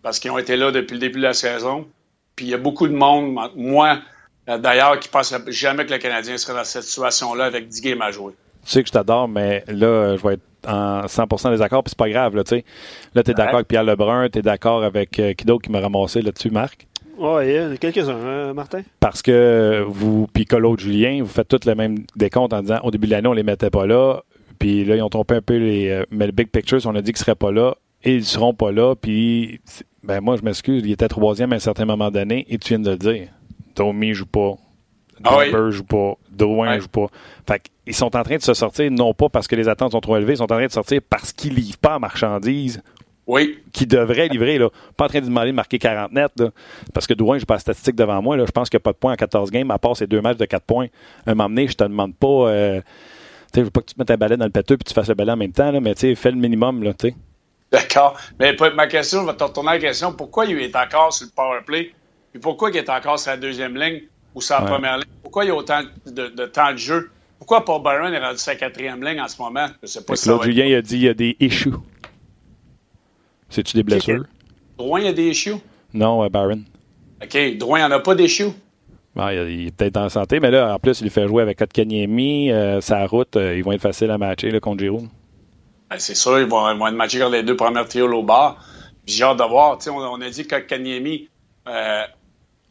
parce 0.03 0.19
qu'ils 0.19 0.31
ont 0.31 0.39
été 0.39 0.57
là 0.57 0.73
depuis 0.73 0.95
le 0.95 1.01
début 1.01 1.19
de 1.19 1.25
la 1.25 1.35
saison. 1.35 1.87
Puis 2.35 2.47
il 2.47 2.49
y 2.49 2.55
a 2.55 2.59
beaucoup 2.59 2.89
de 2.89 2.95
monde, 2.95 3.39
moi 3.55 4.01
d'ailleurs, 4.47 4.99
qui 4.99 5.09
ne 5.09 5.13
pensait 5.13 5.37
jamais 5.49 5.87
que 5.87 5.93
le 5.93 5.99
Canadien 5.99 6.37
serait 6.39 6.55
dans 6.55 6.65
cette 6.65 6.83
situation-là 6.83 7.45
avec 7.45 7.69
10 7.69 7.81
games 7.83 8.03
à 8.03 8.11
jouer. 8.11 8.33
Tu 8.65 8.71
sais 8.71 8.83
que 8.83 8.89
je 8.89 8.93
t'adore, 8.93 9.29
mais 9.29 9.65
là, 9.69 10.17
je 10.17 10.23
vais 10.27 10.35
être 10.35 10.43
en 10.67 11.03
100% 11.03 11.51
désaccord, 11.51 11.83
puis 11.83 11.91
c'est 11.91 11.99
pas 11.99 12.09
grave, 12.09 12.37
là, 12.37 12.45
tu 12.45 12.57
sais. 12.57 12.65
Là, 13.15 13.23
t'es 13.23 13.35
d'accord 13.35 13.57
avec 13.57 13.69
Pierre 13.69 13.85
Lebrun, 13.85 14.29
t'es 14.29 14.43
d'accord 14.43 14.83
avec 14.83 15.19
euh, 15.19 15.33
qui 15.35 15.45
d'autre 15.45 15.63
qui 15.63 15.71
m'a 15.71 15.81
ramassé 15.81 16.23
là-dessus, 16.23 16.51
Marc? 16.51 16.87
Oui, 17.19 17.47
il 17.47 17.53
y 17.53 17.57
a 17.57 17.77
quelques-uns, 17.77 18.17
hein, 18.17 18.55
Martin? 18.55 18.83
Parce 18.99 19.23
que 19.23 19.85
vous, 19.87 20.27
puis 20.33 20.45
Colo 20.45 20.77
Julien, 20.77 21.23
vous 21.23 21.29
faites 21.29 21.49
tous 21.49 21.67
le 21.67 21.75
même 21.75 21.99
décompte 22.17 22.53
en 22.53 22.63
disant 22.63 22.81
au 22.83 22.91
début 22.91 23.07
de 23.07 23.13
l'année, 23.13 23.29
on 23.29 23.33
les 23.33 23.43
mettait 23.43 23.71
pas 23.71 23.87
là, 23.87 24.23
puis 24.59 24.85
là, 24.85 24.97
ils 24.97 25.03
ont 25.03 25.09
trompé 25.09 25.35
un 25.37 25.43
peu 25.43 25.57
les. 25.57 25.91
Euh, 25.91 26.05
mais 26.11 26.27
le 26.27 26.33
Big 26.33 26.49
Picture, 26.49 26.81
on 26.85 26.95
a 26.95 27.03
dit 27.03 27.13
qu'ils 27.13 27.25
seraient 27.25 27.35
pas 27.35 27.53
là, 27.53 27.75
et 28.03 28.15
ils 28.15 28.25
seront 28.25 28.55
pas 28.55 28.73
là, 28.73 28.95
puis 28.95 29.61
ben 30.03 30.21
moi, 30.21 30.37
je 30.37 30.43
m'excuse, 30.43 30.83
il 30.85 30.91
était 30.91 31.09
troisième 31.09 31.53
à 31.53 31.57
un 31.57 31.61
certain 31.61 31.85
moment 31.85 32.11
donné, 32.11 32.47
et 32.49 32.59
tu 32.59 32.69
viens 32.69 32.79
de 32.79 32.91
le 32.91 32.97
dire. 32.97 33.29
Tommy 33.75 34.15
joue 34.15 34.27
pas. 34.27 34.55
Ah 35.25 35.37
Barber 35.37 35.71
joue 35.71 35.85
pas. 35.85 36.15
Drouin 36.31 36.79
joue 36.79 36.89
pas. 36.89 37.07
Fait 37.47 37.71
ils 37.87 37.95
sont 37.95 38.15
en 38.17 38.23
train 38.23 38.37
de 38.37 38.43
se 38.43 38.55
sortir, 38.55 38.91
non 38.91 39.15
pas 39.15 39.29
parce 39.29 39.49
que 39.49 39.57
les 39.57 39.69
attentes 39.69 39.93
sont 39.93 40.01
trop 40.01 40.17
élevées, 40.17 40.35
ils 40.35 40.39
sont 40.39 40.45
en 40.45 40.57
train 40.57 40.67
de 40.67 40.73
sortir 40.73 41.01
parce 41.09 41.33
qu'ils 41.33 41.55
livrent 41.55 41.79
pas 41.79 41.97
en 41.97 42.01
marchandises. 42.01 42.83
Oui. 43.27 43.61
Qui 43.73 43.87
devraient 43.87 44.29
livrer, 44.29 44.59
là. 44.59 44.69
Pas 44.97 45.05
en 45.05 45.09
train 45.09 45.21
de 45.21 45.27
demander 45.27 45.53
de 45.53 45.57
marquer 45.57 45.79
40 45.79 46.13
nets, 46.13 46.43
Parce 46.93 47.07
que 47.07 47.15
Drouin, 47.15 47.39
j'ai 47.39 47.47
pas 47.47 47.55
la 47.55 47.61
statistique 47.61 47.95
devant 47.95 48.21
moi, 48.21 48.37
là. 48.37 48.45
Je 48.47 48.51
pense 48.51 48.69
qu'il 48.69 48.79
n'y 48.79 48.83
a 48.83 48.85
pas 48.85 48.93
de 48.93 48.99
points 48.99 49.13
en 49.13 49.17
14 49.17 49.51
games, 49.51 49.71
à 49.71 49.79
part 49.79 49.97
ces 49.97 50.09
deux 50.09 50.21
matchs 50.21 50.39
de 50.39 50.45
4 50.45 50.65
points. 50.65 50.89
Un 51.27 51.35
moment 51.35 51.49
donné, 51.49 51.69
je 51.69 51.75
te 51.75 51.85
demande 51.85 52.17
pas, 52.17 52.27
euh, 52.27 52.81
je 53.55 53.61
veux 53.61 53.71
pas 53.71 53.81
que 53.81 53.87
tu 53.87 53.95
te 53.95 54.01
mettes 54.01 54.11
un 54.11 54.17
balai 54.17 54.37
dans 54.37 54.45
le 54.45 54.51
péteux 54.51 54.77
puis 54.77 54.85
tu 54.85 54.95
fasses 54.95 55.09
le 55.09 55.15
balai 55.15 55.33
en 55.33 55.37
même 55.37 55.53
temps, 55.53 55.71
là, 55.71 55.81
mais 55.81 55.95
tu 55.95 56.01
sais, 56.01 56.15
fais 56.17 56.33
le 56.33 56.37
minimum, 56.37 56.83
là. 56.83 56.93
D'accord. 57.71 58.19
Mais 58.39 58.55
ma 58.75 58.87
question, 58.87 59.23
je 59.23 59.27
vais 59.27 59.37
te 59.37 59.45
retourner 59.45 59.71
à 59.71 59.75
la 59.75 59.81
question. 59.81 60.13
Pourquoi 60.13 60.45
il 60.47 60.59
est 60.59 60.77
encore 60.77 61.13
sur 61.13 61.27
le 61.27 61.33
power 61.33 61.61
play? 61.65 61.93
Puis 62.33 62.41
pourquoi 62.41 62.71
il 62.71 62.77
est 62.77 62.91
encore 62.91 63.19
sur 63.19 63.31
la 63.31 63.39
deuxième 63.39 63.77
ligne 63.77 64.03
ou 64.35 64.41
sur 64.41 64.59
la 64.59 64.63
première 64.63 64.97
ligne? 64.97 65.09
Pourquoi 65.23 65.45
il 65.45 65.49
y 65.49 65.51
a 65.51 65.55
autant 65.55 65.83
de, 66.07 66.47
temps 66.47 66.73
de 66.73 66.79
jeu? 66.79 67.11
Pourquoi 67.43 67.65
Paul 67.65 67.83
Byron 67.83 68.15
est 68.15 68.25
rendu 68.25 68.39
sa 68.39 68.55
quatrième 68.55 69.05
ligne 69.05 69.21
en 69.21 69.27
ce 69.27 69.43
moment? 69.43 69.67
Je 69.83 69.89
sais 69.89 70.05
pas 70.05 70.15
si 70.15 70.29
Claude 70.29 70.45
Julien 70.45 70.65
il 70.65 70.77
a 70.77 70.81
dit 70.81 70.91
qu'il 70.91 71.03
y 71.03 71.09
a 71.09 71.15
des 71.15 71.37
issues. 71.41 71.73
C'est-tu 73.49 73.77
des 73.77 73.83
blessures? 73.83 74.23
Drouin, 74.79 75.01
il 75.01 75.07
y 75.07 75.09
a 75.09 75.13
des 75.13 75.31
issues? 75.31 75.57
Non, 75.93 76.25
Byron. 76.29 76.63
OK. 77.21 77.57
Drouin, 77.57 77.81
il 77.81 77.83
n'y 77.83 77.87
en 77.93 77.97
a 77.97 77.99
pas 77.99 78.15
d'issues? 78.15 78.53
Bon, 79.17 79.29
il, 79.31 79.67
est 79.67 79.77
peut-être 79.77 79.97
en 79.97 80.09
santé, 80.09 80.39
mais 80.39 80.53
là, 80.53 80.73
en 80.73 80.79
plus, 80.79 81.01
il 81.01 81.11
fait 81.11 81.27
jouer 81.27 81.43
avec 81.43 81.59
Kotkaniemi. 81.59 82.53
Euh, 82.53 82.81
sa 82.81 83.05
route, 83.09 83.35
euh, 83.35 83.57
ils 83.57 83.65
vont 83.65 83.73
être 83.73 83.83
faciles 83.83 84.13
à 84.13 84.19
matcher 84.19 84.53
là, 84.53 84.61
contre 84.61 84.79
Giroud. 84.79 85.09
Ben, 85.91 85.99
c'est 85.99 86.15
sûr, 86.15 86.39
ils 86.39 86.47
vont, 86.47 86.71
être 86.71 86.95
matchés 86.95 87.19
contre 87.19 87.33
les 87.33 87.43
deux 87.43 87.57
premières 87.57 87.89
trios 87.89 88.07
au 88.07 88.23
bar. 88.23 88.65
J'ai 89.05 89.25
hâte 89.25 89.39
de 89.39 89.43
voir. 89.43 89.79
On, 89.89 89.91
on, 89.91 90.21
a 90.21 90.31
dit 90.31 90.47
que 90.47 90.55
Kotkaniemi, 90.55 91.29
euh, 91.67 92.05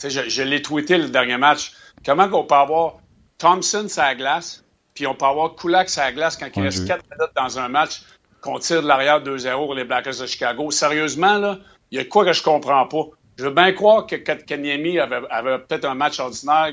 je, 0.01 0.29
je 0.29 0.43
l'ai 0.43 0.61
tweeté 0.61 0.97
le 0.97 1.09
dernier 1.09 1.37
match. 1.37 1.73
Comment 2.05 2.29
on 2.31 2.45
peut 2.45 2.55
avoir 2.55 3.00
Thompson 3.41 3.87
sur 3.87 4.03
la 4.03 4.13
glace, 4.15 4.63
puis 4.93 5.07
on 5.07 5.15
peut 5.15 5.25
avoir 5.25 5.55
Kulak 5.55 5.89
sur 5.89 6.03
la 6.03 6.11
glace 6.11 6.37
quand 6.37 6.47
il 6.55 6.61
reste 6.61 6.87
4 6.87 7.03
minutes 7.11 7.31
dans 7.35 7.57
un 7.59 7.69
match 7.69 8.03
qu'on 8.41 8.59
tire 8.59 8.83
de 8.83 8.87
l'arrière 8.87 9.21
2-0 9.23 9.53
pour 9.53 9.73
les 9.73 9.83
Blackhawks 9.83 10.19
de 10.19 10.25
Chicago. 10.27 10.69
Sérieusement, 10.69 11.37
là, 11.37 11.57
il 11.89 11.97
y 11.97 12.01
a 12.01 12.05
quoi 12.05 12.23
que 12.23 12.33
je 12.33 12.43
comprends 12.43 12.87
pas? 12.87 13.05
Je 13.37 13.45
veux 13.45 13.51
bien 13.51 13.71
croire 13.71 14.05
que 14.05 14.15
Kanyemi 14.15 14.99
avait, 14.99 15.21
avait 15.29 15.57
peut-être 15.59 15.85
un 15.85 15.95
match 15.95 16.19
ordinaire. 16.19 16.71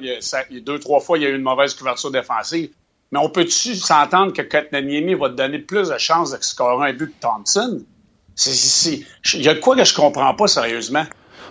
Il 0.51 0.62
deux, 0.62 0.79
trois 0.79 1.01
fois, 1.01 1.16
il 1.16 1.25
y 1.25 1.27
a 1.27 1.31
eu 1.31 1.37
une 1.37 1.43
mauvaise 1.43 1.75
couverture 1.75 2.11
défensive. 2.11 2.71
Mais 3.12 3.19
on 3.19 3.31
peut-tu 3.31 3.75
s'entendre 3.75 4.35
que 4.35 4.43
Kanyemi 4.43 5.14
va 5.14 5.31
te 5.31 5.35
donner 5.35 5.61
plus 5.61 5.89
de 5.89 5.97
chances 5.97 6.33
de 6.33 6.43
scorer 6.43 6.91
un 6.91 6.93
but 6.93 7.09
que 7.09 7.21
Thompson? 7.21 7.81
Il 9.35 9.43
y 9.43 9.49
a 9.49 9.55
quoi 9.55 9.77
que 9.77 9.85
je 9.85 9.95
comprends 9.95 10.35
pas, 10.35 10.47
sérieusement. 10.47 11.05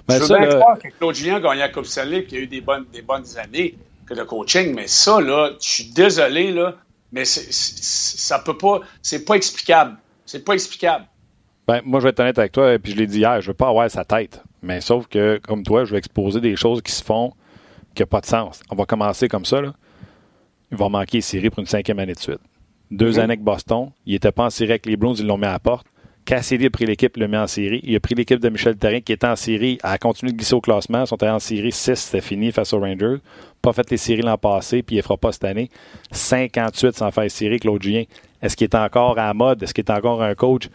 Ben 0.07 0.19
je 0.19 0.23
veux 0.25 0.37
bien 0.37 0.47
croire 0.47 0.77
que 0.77 0.87
Claude 0.89 1.15
Julien 1.15 1.37
a 1.37 1.39
gagné 1.39 1.59
la 1.59 1.69
Coupe 1.69 1.85
Stanley 1.85 2.25
qu'il 2.25 2.37
a 2.37 2.41
eu 2.41 2.47
des 2.47 2.61
bonnes, 2.61 2.85
des 2.93 3.01
bonnes 3.01 3.25
années 3.37 3.75
de 4.15 4.23
coaching, 4.23 4.73
mais 4.73 4.87
ça, 4.87 5.19
là, 5.21 5.51
je 5.61 5.69
suis 5.69 5.85
désolé, 5.85 6.51
là, 6.51 6.75
mais 7.11 7.25
ça 7.25 8.39
peut 8.39 8.57
pas, 8.57 8.81
c'est 9.01 9.25
pas 9.25 9.35
explicable. 9.35 9.97
C'est 10.25 10.43
pas 10.43 10.53
explicable. 10.53 11.05
Ben, 11.67 11.81
moi, 11.85 11.99
je 11.99 12.03
vais 12.03 12.09
être 12.09 12.19
honnête 12.19 12.39
avec 12.39 12.51
toi, 12.51 12.77
puis 12.79 12.93
je 12.93 12.97
l'ai 12.97 13.07
dit 13.07 13.19
hier, 13.19 13.41
je 13.41 13.47
veux 13.47 13.53
pas 13.53 13.69
avoir 13.69 13.89
sa 13.89 14.05
tête. 14.05 14.41
Mais 14.61 14.81
sauf 14.81 15.07
que, 15.07 15.39
comme 15.43 15.63
toi, 15.63 15.85
je 15.85 15.91
vais 15.91 15.97
exposer 15.97 16.39
des 16.41 16.55
choses 16.55 16.81
qui 16.81 16.91
se 16.91 17.03
font 17.03 17.33
qui 17.95 18.03
n'ont 18.03 18.07
pas 18.07 18.21
de 18.21 18.25
sens. 18.25 18.61
On 18.69 18.75
va 18.75 18.85
commencer 18.85 19.27
comme 19.27 19.45
ça, 19.45 19.61
là. 19.61 19.73
Il 20.71 20.77
va 20.77 20.89
manquer 20.89 21.17
les 21.17 21.21
séries 21.21 21.49
pour 21.49 21.59
une 21.59 21.65
cinquième 21.65 21.99
année 21.99 22.13
de 22.13 22.19
suite. 22.19 22.39
Deux 22.91 23.11
mm-hmm. 23.11 23.15
années 23.15 23.33
avec 23.33 23.41
Boston. 23.41 23.91
Il 24.05 24.13
n'était 24.13 24.31
pas 24.31 24.45
en 24.45 24.49
série 24.49 24.71
avec 24.71 24.85
les 24.85 24.97
Blues, 24.97 25.19
ils 25.19 25.25
l'ont 25.25 25.37
mis 25.37 25.45
à 25.45 25.53
la 25.53 25.59
porte. 25.59 25.87
Cassidy 26.27 26.65
a 26.65 26.69
pris 26.69 26.85
l'équipe, 26.85 27.15
le 27.15 27.29
met 27.29 27.37
en 27.37 27.47
série. 27.47 27.79
Il 27.85 27.95
a 27.95 28.01
pris 28.01 28.13
l'équipe 28.13 28.41
de 28.41 28.49
Michel 28.49 28.75
Terrain 28.75 28.99
qui 28.99 29.13
était 29.13 29.27
en 29.27 29.37
série, 29.37 29.79
a 29.81 29.97
continué 29.97 30.33
de 30.33 30.37
glisser 30.37 30.55
au 30.55 30.59
classement. 30.59 31.05
Ils 31.05 31.07
sont 31.07 31.23
allés 31.23 31.31
en 31.31 31.39
série 31.39 31.71
6, 31.71 31.95
c'était 31.95 32.19
fini 32.19 32.51
face 32.51 32.73
aux 32.73 32.81
Rangers. 32.81 33.19
Pas 33.61 33.71
fait 33.71 33.89
les 33.89 33.95
séries 33.95 34.23
l'an 34.23 34.37
passé, 34.37 34.83
puis 34.83 34.97
il 34.97 34.99
ne 34.99 35.03
fera 35.03 35.15
pas 35.15 35.31
cette 35.31 35.45
année. 35.45 35.69
58 36.11 36.97
sans 36.97 37.11
faire 37.11 37.31
série, 37.31 37.61
Claude 37.61 37.81
Julien. 37.81 38.03
Est-ce 38.41 38.57
qu'il 38.57 38.65
est 38.65 38.75
encore 38.75 39.17
à 39.17 39.27
la 39.27 39.33
mode? 39.33 39.63
Est-ce 39.63 39.73
qu'il 39.73 39.85
est 39.85 39.89
encore 39.89 40.21
un 40.21 40.35
coach? 40.35 40.67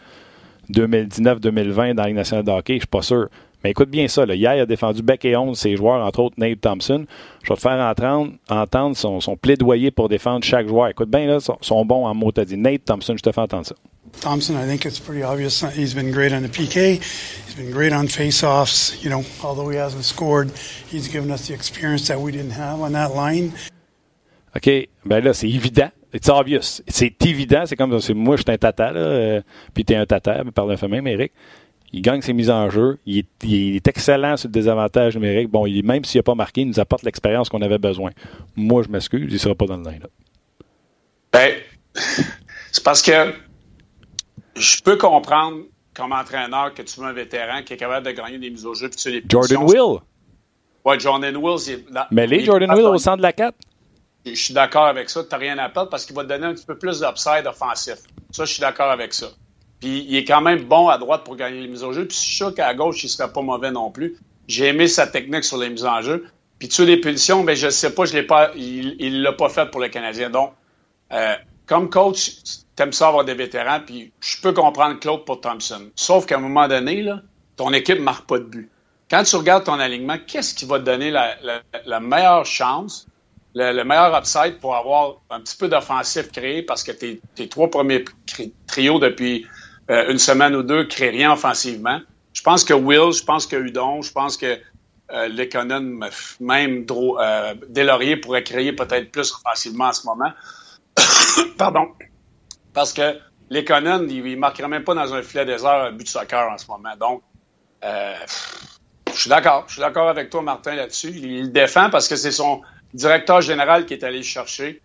2019-2020 0.71 1.93
dans 1.93 2.03
la 2.03 2.13
nationale 2.13 2.45
de 2.45 2.51
hockey? 2.51 2.73
Je 2.73 2.79
suis 2.79 2.87
pas 2.87 3.03
sûr. 3.03 3.29
Mais 3.63 3.71
écoute 3.71 3.89
bien 3.89 4.07
ça. 4.07 4.25
Là. 4.25 4.35
Hier, 4.35 4.55
il 4.55 4.59
a 4.59 4.65
défendu 4.65 5.01
Beck 5.01 5.23
et 5.25 5.35
11 5.35 5.57
ses 5.57 5.75
joueurs, 5.75 6.05
entre 6.05 6.19
autres 6.19 6.35
Nate 6.37 6.59
Thompson. 6.59 7.05
Je 7.43 7.49
vais 7.49 7.55
te 7.55 7.61
faire 7.61 7.79
entendre, 7.79 8.33
entendre 8.49 8.97
son, 8.97 9.21
son, 9.21 9.37
plaidoyer 9.37 9.91
pour 9.91 10.09
défendre 10.09 10.43
chaque 10.43 10.67
joueur. 10.67 10.89
Écoute 10.89 11.09
bien, 11.09 11.25
là, 11.27 11.39
son, 11.39 11.57
son 11.61 11.85
bon 11.85 12.05
en 12.05 12.13
mots. 12.13 12.31
T'as 12.31 12.45
dit 12.45 12.57
Nate 12.57 12.85
Thompson, 12.85 13.15
je 13.17 13.23
te 13.23 13.31
fais 13.31 13.41
entendre 13.41 13.65
ça. 13.65 13.75
Thompson, 14.19 14.55
I 14.55 14.65
think 14.65 14.85
it's 14.85 14.99
pretty 14.99 15.23
obvious. 15.23 15.63
He's 15.75 15.93
been 15.93 16.11
great 16.11 16.33
on 16.33 16.41
the 16.41 16.49
PK. 16.49 17.01
He's 17.01 17.55
been 17.55 17.71
great 17.71 17.93
on 17.93 18.07
face-offs. 18.07 19.03
You 19.03 19.09
know, 19.09 19.23
although 19.43 19.69
he 19.69 19.77
hasn't 19.77 20.03
scored, 20.03 20.51
he's 20.89 21.07
given 21.07 21.31
us 21.31 21.47
the 21.47 21.53
experience 21.53 22.07
that 22.07 22.19
we 22.19 22.31
didn't 22.31 22.51
have 22.51 22.81
on 22.81 22.91
that 22.93 23.15
line. 23.15 23.53
OK. 24.55 24.89
Ben 25.05 25.23
là, 25.23 25.33
c'est 25.33 25.49
évident. 25.49 25.89
It's 26.13 26.29
obvious. 26.29 26.81
C'est 26.87 27.25
évident. 27.25 27.65
C'est 27.65 27.75
comme 27.75 27.99
si 27.99 28.13
moi, 28.13 28.35
je 28.35 28.43
suis 28.43 28.51
un 28.51 28.57
tata, 28.57 28.91
là, 28.91 28.99
euh, 28.99 29.41
puis 29.73 29.83
t'es 29.83 29.95
un 29.95 30.05
tata, 30.05 30.43
par 30.53 30.67
le 30.67 30.75
fait 30.77 30.87
même, 30.87 31.07
Eric. 31.07 31.33
Il 31.93 32.01
gagne 32.01 32.21
ses 32.21 32.33
mises 32.33 32.49
en 32.49 32.69
jeu. 32.71 32.97
Il 33.05 33.19
est, 33.19 33.27
il 33.43 33.75
est 33.75 33.87
excellent 33.87 34.35
sur 34.35 34.47
le 34.47 34.53
désavantage 34.53 35.15
numérique. 35.15 35.49
Bon, 35.49 35.67
il, 35.67 35.85
même 35.85 36.03
s'il 36.03 36.19
n'a 36.19 36.23
pas 36.23 36.33
marqué, 36.33 36.61
il 36.61 36.67
nous 36.67 36.79
apporte 36.79 37.03
l'expérience 37.03 37.49
qu'on 37.49 37.61
avait 37.61 37.77
besoin. 37.77 38.09
Moi, 38.55 38.81
je 38.81 38.89
m'excuse, 38.89 39.27
il 39.29 39.33
ne 39.33 39.37
sera 39.37 39.53
pas 39.53 39.67
dans 39.67 39.77
le 39.77 39.83
line-up. 39.83 40.11
Ben, 41.31 41.53
c'est 42.71 42.83
parce 42.83 43.03
que 43.03 43.33
je 44.55 44.81
peux 44.81 44.97
comprendre 44.97 45.63
comme 45.93 46.11
entraîneur 46.11 46.73
que 46.73 46.81
tu 46.81 46.99
veux 46.99 47.05
un 47.05 47.13
vétéran 47.13 47.61
qui 47.63 47.73
est 47.73 47.77
capable 47.77 48.05
de 48.05 48.11
gagner 48.11 48.39
des 48.39 48.49
mises 48.49 48.65
au 48.65 48.73
jeu. 48.73 48.89
Puis 48.89 49.11
les 49.11 49.23
Jordan 49.29 49.63
Will. 49.63 49.99
Oui, 50.85 50.99
Jordan 50.99 51.37
Will. 51.37 51.85
Mais 52.09 52.25
les 52.25 52.43
Jordan 52.43 52.71
Will 52.71 52.85
au 52.85 52.97
centre 52.97 53.17
de 53.17 53.21
la 53.21 53.33
4. 53.33 53.55
Je 54.25 54.33
suis 54.33 54.53
d'accord 54.53 54.85
avec 54.85 55.09
ça. 55.09 55.23
Tu 55.23 55.29
n'as 55.31 55.37
rien 55.37 55.57
à 55.59 55.69
perdre 55.69 55.89
parce 55.89 56.05
qu'il 56.05 56.15
va 56.15 56.23
te 56.23 56.29
donner 56.29 56.47
un 56.47 56.53
petit 56.53 56.65
peu 56.65 56.77
plus 56.77 57.01
d'upside 57.01 57.45
offensif. 57.45 57.97
Ça, 58.31 58.45
je 58.45 58.53
suis 58.53 58.61
d'accord 58.61 58.89
avec 58.89 59.13
ça. 59.13 59.27
Puis 59.83 60.05
il 60.07 60.15
est 60.15 60.23
quand 60.23 60.39
même 60.39 60.63
bon 60.63 60.87
à 60.87 60.97
droite 60.97 61.25
pour 61.25 61.35
gagner 61.35 61.59
les 61.59 61.67
mises 61.67 61.83
au 61.83 61.91
jeu. 61.91 62.07
Puis 62.07 62.15
je 62.15 62.21
suis 62.21 62.35
sûr 62.37 62.55
qu'à 62.55 62.73
gauche, 62.73 63.03
il 63.03 63.07
ne 63.07 63.11
serait 63.11 63.33
pas 63.33 63.41
mauvais 63.41 63.69
non 63.69 63.91
plus. 63.91 64.15
J'ai 64.47 64.67
aimé 64.67 64.87
sa 64.87 65.07
technique 65.07 65.43
sur 65.43 65.57
les 65.57 65.69
mises 65.69 65.83
en 65.83 66.01
jeu. 66.01 66.25
Puis 66.57 66.69
tu 66.69 66.85
les 66.85 66.95
punitions, 66.95 67.43
ben, 67.43 67.53
je 67.53 67.65
ne 67.65 67.71
sais 67.71 67.93
pas, 67.93 68.05
je 68.05 68.13
l'ai 68.13 68.23
pas, 68.23 68.51
il 68.55 68.95
ne 68.97 69.21
l'a 69.21 69.33
pas 69.33 69.49
fait 69.49 69.69
pour 69.69 69.81
le 69.81 69.89
Canadien. 69.89 70.29
Donc, 70.29 70.53
euh, 71.11 71.35
comme 71.65 71.89
coach, 71.89 72.31
t'aimes 72.77 72.93
ça 72.93 73.09
avoir 73.09 73.25
des 73.25 73.33
vétérans, 73.33 73.81
puis 73.85 74.13
je 74.21 74.39
peux 74.41 74.53
comprendre 74.53 74.97
Claude 75.01 75.25
pour 75.25 75.41
Thompson. 75.41 75.89
Sauf 75.97 76.27
qu'à 76.27 76.37
un 76.37 76.39
moment 76.39 76.69
donné, 76.69 77.01
là, 77.01 77.21
ton 77.57 77.73
équipe 77.73 77.99
ne 77.99 78.03
marque 78.03 78.25
pas 78.25 78.37
de 78.37 78.45
but. 78.45 78.69
Quand 79.11 79.23
tu 79.23 79.35
regardes 79.35 79.65
ton 79.65 79.79
alignement, 79.81 80.15
qu'est-ce 80.25 80.55
qui 80.55 80.63
va 80.63 80.79
te 80.79 80.85
donner 80.85 81.11
la, 81.11 81.99
meilleure 81.99 82.45
chance, 82.45 83.05
le, 83.53 83.83
meilleur 83.83 84.17
upside 84.17 84.59
pour 84.61 84.77
avoir 84.77 85.17
un 85.29 85.41
petit 85.41 85.57
peu 85.57 85.67
d'offensif 85.67 86.31
créé 86.31 86.63
parce 86.63 86.85
que 86.85 86.93
tes, 86.93 87.49
trois 87.49 87.69
premiers 87.69 88.05
trios 88.65 88.99
depuis 88.99 89.45
euh, 89.89 90.11
une 90.11 90.17
semaine 90.17 90.55
ou 90.55 90.63
deux 90.63 90.85
créent 90.85 91.09
rien 91.09 91.33
offensivement. 91.33 91.99
Je 92.33 92.41
pense 92.41 92.63
que 92.63 92.73
Will, 92.73 93.13
je 93.13 93.23
pense 93.23 93.45
que 93.45 93.55
Udon, 93.55 94.01
je 94.01 94.11
pense 94.11 94.37
que 94.37 94.59
euh, 95.11 96.03
même 96.39 96.85
euh, 96.89 97.55
Delaurier 97.69 98.17
pourrait 98.17 98.43
créer 98.43 98.73
peut-être 98.73 99.11
plus 99.11 99.31
offensivement 99.31 99.85
en 99.85 99.93
ce 99.93 100.05
moment. 100.05 100.31
Pardon. 101.57 101.89
Parce 102.73 102.93
que 102.93 103.19
Conan, 103.61 104.07
il 104.09 104.23
ne 104.23 104.35
marquerait 104.35 104.67
même 104.67 104.83
pas 104.83 104.95
dans 104.95 105.13
un 105.13 105.21
filet 105.21 105.45
désert 105.45 105.83
un 105.83 105.91
but 105.91 106.05
de 106.05 106.09
soccer 106.09 106.49
en 106.49 106.57
ce 106.57 106.65
moment. 106.67 106.95
Donc, 106.99 107.21
euh, 107.83 108.15
je 109.13 109.19
suis 109.19 109.29
d'accord. 109.29 109.65
Je 109.67 109.73
suis 109.73 109.81
d'accord 109.81 110.09
avec 110.09 110.29
toi, 110.29 110.41
Martin, 110.41 110.75
là-dessus. 110.75 111.11
Il, 111.15 111.41
le 111.41 111.47
défend 111.49 111.89
parce 111.89 112.07
que 112.07 112.15
c'est 112.15 112.31
son 112.31 112.61
directeur 112.93 113.41
général 113.41 113.85
qui 113.85 113.93
est 113.93 114.03
allé 114.03 114.17
le 114.17 114.23
chercher. 114.23 114.81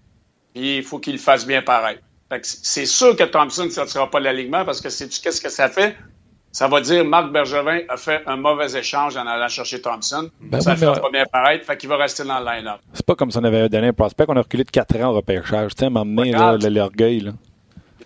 Et 0.54 0.78
il 0.78 0.82
faut 0.82 0.98
qu'il 0.98 1.14
le 1.14 1.18
fasse 1.18 1.46
bien 1.46 1.62
pareil. 1.62 1.98
C'est 2.42 2.86
sûr 2.86 3.16
que 3.16 3.24
Thompson 3.24 3.64
ne 3.64 3.70
sortira 3.70 4.10
pas 4.10 4.18
de 4.18 4.24
l'alignement 4.24 4.64
parce 4.64 4.80
que 4.80 4.90
c'est 4.90 5.08
qu'est-ce 5.08 5.40
que 5.40 5.48
ça 5.48 5.68
fait? 5.68 5.96
Ça 6.52 6.66
va 6.66 6.80
dire 6.80 7.04
Marc 7.04 7.30
Bergevin 7.30 7.80
a 7.88 7.96
fait 7.96 8.22
un 8.26 8.36
mauvais 8.36 8.72
écge 8.76 8.94
en 8.94 9.26
allant 9.26 9.48
chercher 9.48 9.80
Thompson. 9.80 10.30
Ben 10.40 10.60
ça 10.60 10.72
ne 10.72 10.76
fait 10.76 10.86
pas 10.86 11.10
bien 11.12 11.24
paraître, 11.30 11.64
fait 11.64 11.76
qu'il 11.76 11.88
va 11.88 11.96
rester 11.96 12.24
dans 12.24 12.38
le 12.40 12.44
line-up. 12.44 12.80
C'est 12.92 13.04
pas 13.04 13.14
comme 13.14 13.30
si 13.30 13.38
on 13.38 13.44
avait 13.44 13.68
donné 13.68 13.88
un 13.88 13.92
prospect, 13.92 14.24
on 14.28 14.36
a 14.36 14.42
reculé 14.42 14.64
de 14.64 14.70
4 14.70 14.96
ans 14.96 15.10
au 15.10 15.16
repêchage. 15.16 15.74
Tu 15.74 15.84
sais, 15.84 15.90
m'emmener 15.90 16.32
l'orgueil. 16.70 17.32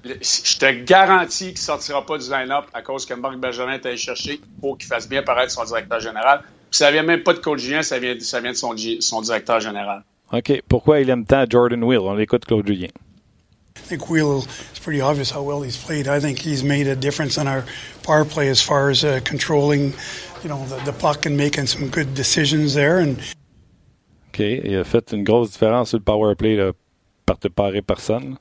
Je 0.04 0.58
te 0.58 0.84
garantis 0.84 1.46
qu'il 1.46 1.54
ne 1.54 1.58
sortira 1.58 2.04
pas 2.04 2.18
du 2.18 2.28
line-up 2.28 2.64
à 2.74 2.82
cause 2.82 3.06
que 3.06 3.14
Marc 3.14 3.36
Bergevin 3.36 3.74
est 3.74 3.86
allé 3.86 3.96
chercher 3.96 4.40
pour 4.60 4.76
qu'il 4.76 4.88
fasse 4.88 5.08
bien 5.08 5.22
paraître 5.22 5.52
son 5.52 5.64
directeur 5.64 6.00
général. 6.00 6.42
Puis 6.70 6.78
ça 6.78 6.90
vient 6.90 7.04
même 7.04 7.22
pas 7.22 7.34
de 7.34 7.38
Claude 7.38 7.58
Julien, 7.58 7.82
ça 7.82 7.98
vient, 7.98 8.14
ça 8.18 8.40
vient 8.40 8.52
de 8.52 8.56
son, 8.56 8.74
son 9.00 9.20
directeur 9.20 9.60
général. 9.60 10.02
OK. 10.32 10.62
Pourquoi 10.68 11.00
il 11.00 11.08
aime 11.10 11.24
tant 11.24 11.44
Jordan 11.48 11.84
Will? 11.84 11.98
On 11.98 12.14
l'écoute 12.14 12.44
Claude 12.44 12.66
Julien. 12.66 12.88
I 13.82 13.84
think 13.84 14.08
Wheel, 14.08 14.44
it's 14.70 14.78
pretty 14.78 15.00
obvious 15.00 15.30
how 15.30 15.42
well 15.42 15.60
he's 15.62 15.76
played. 15.76 16.06
I 16.06 16.20
think 16.20 16.38
he's 16.38 16.62
made 16.62 16.86
a 16.86 16.94
difference 16.94 17.36
in 17.36 17.48
our 17.48 17.64
power 18.04 18.24
play 18.24 18.48
as 18.48 18.62
far 18.62 18.90
as 18.90 19.04
uh, 19.04 19.20
controlling, 19.24 19.92
you 20.42 20.48
know, 20.48 20.64
the, 20.66 20.76
the, 20.84 20.92
puck 20.92 21.26
and 21.26 21.36
making 21.36 21.66
some 21.66 21.88
good 21.88 22.14
decisions 22.14 22.74
there. 22.74 23.00
And 23.00 23.18
OK, 24.28 24.62
il 24.64 24.78
a 24.78 24.84
fait 24.84 25.12
une 25.12 25.24
grosse 25.24 25.50
différence 25.50 25.90
sur 25.90 25.98
le 25.98 26.04
power 26.04 26.34
play 26.36 26.56
là, 26.56 26.72
par 27.26 27.38
te 27.38 27.48
parer 27.48 27.82
personne. 27.82 28.38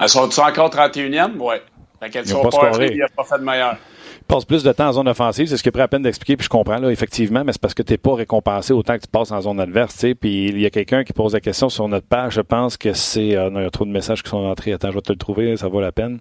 Elles 0.00 0.08
sont 0.08 0.40
encore 0.40 0.70
31e? 0.70 1.36
Oui. 1.38 1.56
Fait 2.00 2.10
qu'elle 2.10 2.26
ne 2.26 2.50
pas, 2.50 2.84
il 2.86 2.98
n'a 2.98 3.08
pas 3.08 3.24
fait 3.24 3.38
de 3.38 3.44
meilleur 3.44 3.76
passe 4.22 4.44
plus 4.44 4.62
de 4.62 4.72
temps 4.72 4.88
en 4.88 4.92
zone 4.92 5.08
offensive, 5.08 5.46
c'est 5.46 5.56
ce 5.56 5.62
qui 5.62 5.68
est 5.68 5.72
pris 5.72 5.82
à 5.82 5.88
peine 5.88 6.02
d'expliquer, 6.02 6.36
puis 6.36 6.44
je 6.44 6.48
comprends, 6.48 6.78
là, 6.78 6.90
effectivement, 6.90 7.44
mais 7.44 7.52
c'est 7.52 7.60
parce 7.60 7.74
que 7.74 7.82
tu 7.82 7.92
n'es 7.92 7.98
pas 7.98 8.14
récompensé 8.14 8.72
autant 8.72 8.96
que 8.96 9.02
tu 9.02 9.08
passes 9.08 9.30
en 9.30 9.40
zone 9.40 9.60
adverse, 9.60 9.94
tu 9.94 10.00
sais. 10.00 10.14
Puis 10.14 10.48
il 10.48 10.60
y 10.60 10.66
a 10.66 10.70
quelqu'un 10.70 11.04
qui 11.04 11.12
pose 11.12 11.34
la 11.34 11.40
question 11.40 11.68
sur 11.68 11.88
notre 11.88 12.06
page, 12.06 12.34
je 12.34 12.40
pense 12.40 12.76
que 12.76 12.92
c'est. 12.92 13.36
Euh, 13.36 13.50
il 13.54 13.62
y 13.62 13.64
a 13.64 13.70
trop 13.70 13.84
de 13.84 13.90
messages 13.90 14.22
qui 14.22 14.30
sont 14.30 14.38
entrés. 14.38 14.72
Attends, 14.72 14.90
je 14.90 14.96
vais 14.96 15.02
te 15.02 15.12
le 15.12 15.18
trouver, 15.18 15.56
ça 15.56 15.68
vaut 15.68 15.80
la 15.80 15.92
peine. 15.92 16.20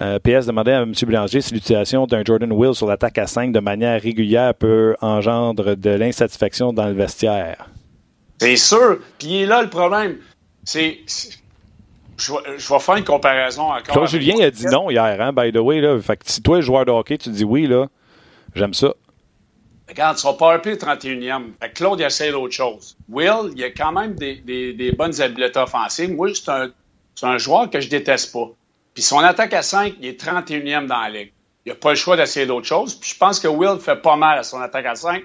Euh, 0.00 0.18
PS 0.18 0.46
demandait 0.46 0.72
à 0.72 0.82
M. 0.82 0.92
Bélanger 1.06 1.40
si 1.40 1.54
l'utilisation 1.54 2.06
d'un 2.06 2.24
Jordan 2.24 2.52
Will 2.52 2.74
sur 2.74 2.86
l'attaque 2.86 3.16
à 3.18 3.26
5 3.26 3.52
de 3.52 3.60
manière 3.60 4.00
régulière 4.00 4.52
peut 4.54 4.96
engendre 5.00 5.76
de 5.76 5.90
l'insatisfaction 5.90 6.72
dans 6.72 6.86
le 6.86 6.94
vestiaire. 6.94 7.70
C'est 8.38 8.56
sûr. 8.56 8.98
Puis 9.18 9.46
là 9.46 9.62
le 9.62 9.70
problème. 9.70 10.16
C'est 10.64 10.98
je 12.18 12.32
vais, 12.72 12.78
faire 12.78 12.96
une 12.96 13.04
comparaison 13.04 13.62
encore. 13.62 13.94
Claude 13.94 14.08
Julien 14.08 14.40
a 14.40 14.50
dit 14.50 14.66
non 14.66 14.90
hier, 14.90 15.20
hein, 15.20 15.32
by 15.32 15.52
the 15.52 15.58
way. 15.58 15.80
Là. 15.80 16.00
Fait 16.00 16.16
que 16.16 16.24
si 16.26 16.42
toi, 16.42 16.60
joueur 16.60 16.84
de 16.84 16.90
hockey, 16.90 17.18
tu 17.18 17.30
dis 17.30 17.44
oui, 17.44 17.66
là, 17.66 17.86
j'aime 18.54 18.74
ça. 18.74 18.94
Regarde, 19.88 20.16
tu 20.16 20.26
vas 20.26 20.32
pas 20.32 20.56
le 20.56 20.60
31e. 20.62 21.52
Fait 21.60 21.68
que 21.68 21.74
Claude, 21.74 22.00
il 22.00 22.06
essaie 22.06 22.30
l'autre 22.30 22.54
chose. 22.54 22.96
Will, 23.08 23.52
il 23.54 23.62
a 23.64 23.70
quand 23.70 23.92
même 23.92 24.14
des, 24.14 24.36
des, 24.36 24.92
bonnes 24.92 25.20
habiletés 25.20 25.58
offensives. 25.58 26.12
Moi, 26.12 26.28
c'est 26.34 26.48
un, 26.48 26.70
un, 27.22 27.38
joueur 27.38 27.68
que 27.68 27.80
je 27.80 27.88
déteste 27.88 28.32
pas. 28.32 28.50
Puis 28.94 29.02
son 29.02 29.18
attaque 29.18 29.52
à 29.52 29.62
5, 29.62 29.94
il 30.00 30.08
est 30.08 30.22
31e 30.22 30.86
dans 30.86 31.00
la 31.00 31.10
ligue. 31.10 31.32
Il 31.66 31.70
n'a 31.70 31.74
pas 31.74 31.90
le 31.90 31.96
choix 31.96 32.16
d'essayer 32.16 32.46
d'autres 32.46 32.66
choses. 32.66 32.94
Puis 32.94 33.10
je 33.10 33.18
pense 33.18 33.40
que 33.40 33.48
Will 33.48 33.78
fait 33.78 33.96
pas 33.96 34.16
mal 34.16 34.38
à 34.38 34.42
son 34.42 34.60
attaque 34.60 34.86
à 34.86 34.94
5. 34.94 35.22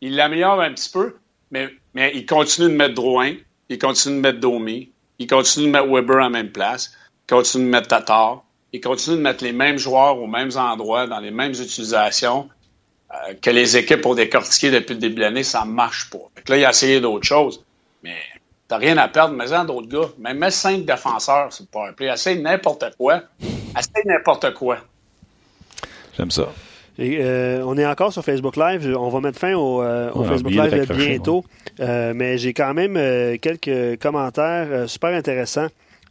Il 0.00 0.16
l'améliore 0.16 0.60
un 0.60 0.72
petit 0.72 0.90
peu, 0.90 1.16
mais, 1.50 1.70
mais 1.94 2.12
il 2.14 2.26
continue 2.26 2.68
de 2.68 2.74
mettre 2.74 2.94
Drouin, 2.94 3.34
il 3.68 3.78
continue 3.78 4.16
de 4.16 4.20
mettre 4.20 4.40
Domi, 4.40 4.90
il 5.18 5.26
continue 5.26 5.66
de 5.66 5.70
mettre 5.70 5.86
Weber 5.88 6.16
à 6.16 6.20
la 6.22 6.30
même 6.30 6.50
place. 6.50 6.92
Il 7.28 7.34
continue 7.34 7.64
de 7.64 7.70
mettre 7.70 7.88
Tatar. 7.88 8.44
Il 8.72 8.80
continue 8.80 9.16
de 9.16 9.22
mettre 9.22 9.44
les 9.44 9.52
mêmes 9.52 9.78
joueurs 9.78 10.18
aux 10.18 10.26
mêmes 10.26 10.50
endroits, 10.56 11.06
dans 11.06 11.20
les 11.20 11.30
mêmes 11.30 11.52
utilisations 11.52 12.48
euh, 13.12 13.34
que 13.40 13.50
les 13.50 13.76
équipes 13.76 14.04
ont 14.06 14.14
décortiqué 14.14 14.70
depuis 14.70 14.94
le 14.94 15.00
début 15.00 15.16
de 15.16 15.20
l'année. 15.20 15.44
Ça 15.44 15.64
ne 15.64 15.70
marche 15.70 16.10
pas. 16.10 16.18
là, 16.48 16.56
il 16.56 16.64
a 16.64 16.70
essayé 16.70 17.00
d'autres 17.00 17.26
choses. 17.26 17.64
Mais 18.02 18.16
t'as 18.66 18.78
rien 18.78 18.98
à 18.98 19.08
perdre. 19.08 19.34
Mais 19.34 19.52
en 19.52 19.64
d'autres 19.64 19.88
gars. 19.88 20.08
Même 20.18 20.38
mets 20.38 20.50
cinq 20.50 20.84
défenseurs 20.84 21.52
c'est 21.52 21.70
pas 21.70 21.88
un 21.88 21.92
play. 21.92 22.12
Essaye 22.12 22.40
n'importe 22.40 22.84
quoi. 22.96 23.22
Essaye 23.40 24.06
n'importe 24.06 24.52
quoi. 24.54 24.78
J'aime 26.16 26.30
ça. 26.30 26.48
Euh, 26.98 27.62
on 27.66 27.76
est 27.76 27.86
encore 27.86 28.12
sur 28.12 28.24
Facebook 28.24 28.56
Live. 28.56 28.94
On 28.96 29.08
va 29.08 29.20
mettre 29.20 29.38
fin 29.38 29.54
au, 29.54 29.82
euh, 29.82 30.10
Facebook 30.24 30.52
Live 30.52 30.92
bientôt. 30.92 31.44
Euh, 31.80 32.12
mais 32.14 32.38
j'ai 32.38 32.52
quand 32.52 32.74
même 32.74 32.94
quelques 33.38 34.00
commentaires 34.00 34.88
super 34.88 35.10
intéressants. 35.10 35.68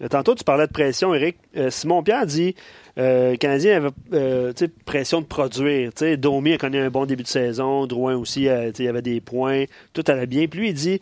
Tantôt, 0.10 0.36
tu 0.36 0.44
parlais 0.44 0.68
de 0.68 0.72
pression, 0.72 1.14
Eric. 1.14 1.38
Simon 1.70 2.04
Pierre 2.04 2.26
dit 2.26 2.56
le 2.98 3.36
Canadien 3.38 3.78
avait 4.12 4.68
pression 4.86 5.22
de 5.22 5.26
produire. 5.26 5.92
Domi 6.18 6.54
a 6.54 6.58
connu 6.58 6.80
un 6.80 6.90
bon 6.90 7.06
début 7.06 7.24
de 7.24 7.28
saison. 7.28 7.86
Drouin 7.86 8.16
aussi, 8.16 8.44
il 8.44 8.84
y 8.84 8.88
avait 8.88 9.02
des 9.02 9.22
points. 9.22 9.64
Tout 9.94 10.04
allait 10.08 10.26
bien. 10.26 10.48
Puis 10.48 10.60
lui, 10.60 10.70
il 10.70 10.74
dit 10.74 11.00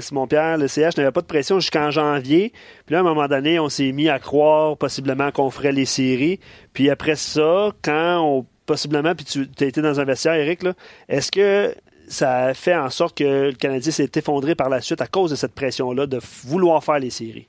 Simon 0.00 0.28
Pierre, 0.28 0.58
le 0.58 0.68
CH 0.68 0.96
n'avait 0.96 1.10
pas 1.10 1.22
de 1.22 1.26
pression 1.26 1.58
jusqu'en 1.58 1.90
janvier. 1.90 2.52
Puis 2.86 2.92
là, 2.92 2.98
à 2.98 3.00
un 3.00 3.04
moment 3.04 3.26
donné, 3.26 3.58
on 3.58 3.68
s'est 3.68 3.90
mis 3.90 4.08
à 4.08 4.20
croire 4.20 4.76
possiblement 4.76 5.32
qu'on 5.32 5.50
ferait 5.50 5.72
les 5.72 5.86
séries. 5.86 6.38
Puis 6.72 6.88
après 6.88 7.16
ça, 7.16 7.72
quand 7.82 8.20
on 8.22 8.46
possiblement, 8.70 9.16
puis 9.16 9.24
tu 9.24 9.48
as 9.58 9.66
été 9.66 9.82
dans 9.82 9.98
un 9.98 10.04
vestiaire, 10.04 10.34
Eric, 10.34 10.60
est-ce 11.08 11.32
que 11.32 11.74
ça 12.06 12.36
a 12.36 12.54
fait 12.54 12.76
en 12.76 12.88
sorte 12.88 13.18
que 13.18 13.48
le 13.48 13.52
Canadien 13.52 13.90
s'est 13.90 14.12
effondré 14.14 14.54
par 14.54 14.68
la 14.68 14.80
suite 14.80 15.00
à 15.00 15.08
cause 15.08 15.32
de 15.32 15.36
cette 15.36 15.56
pression-là 15.56 16.06
de 16.06 16.20
vouloir 16.44 16.84
faire 16.84 17.00
les 17.00 17.10
séries? 17.10 17.48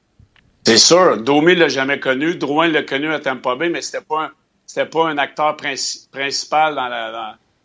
C'est 0.66 0.80
sûr. 0.80 1.18
Domi 1.18 1.54
l'a 1.54 1.68
jamais 1.68 2.00
connu. 2.00 2.34
Drouin 2.34 2.70
l'a 2.70 2.82
connu 2.82 3.14
à 3.14 3.20
Tampa 3.20 3.54
Bay, 3.56 3.70
mais 3.70 3.84
c'était 3.84 4.04
pas 4.04 4.32
pas 4.92 5.08
un 5.10 5.20
acteur 5.20 5.58
principal 5.58 6.76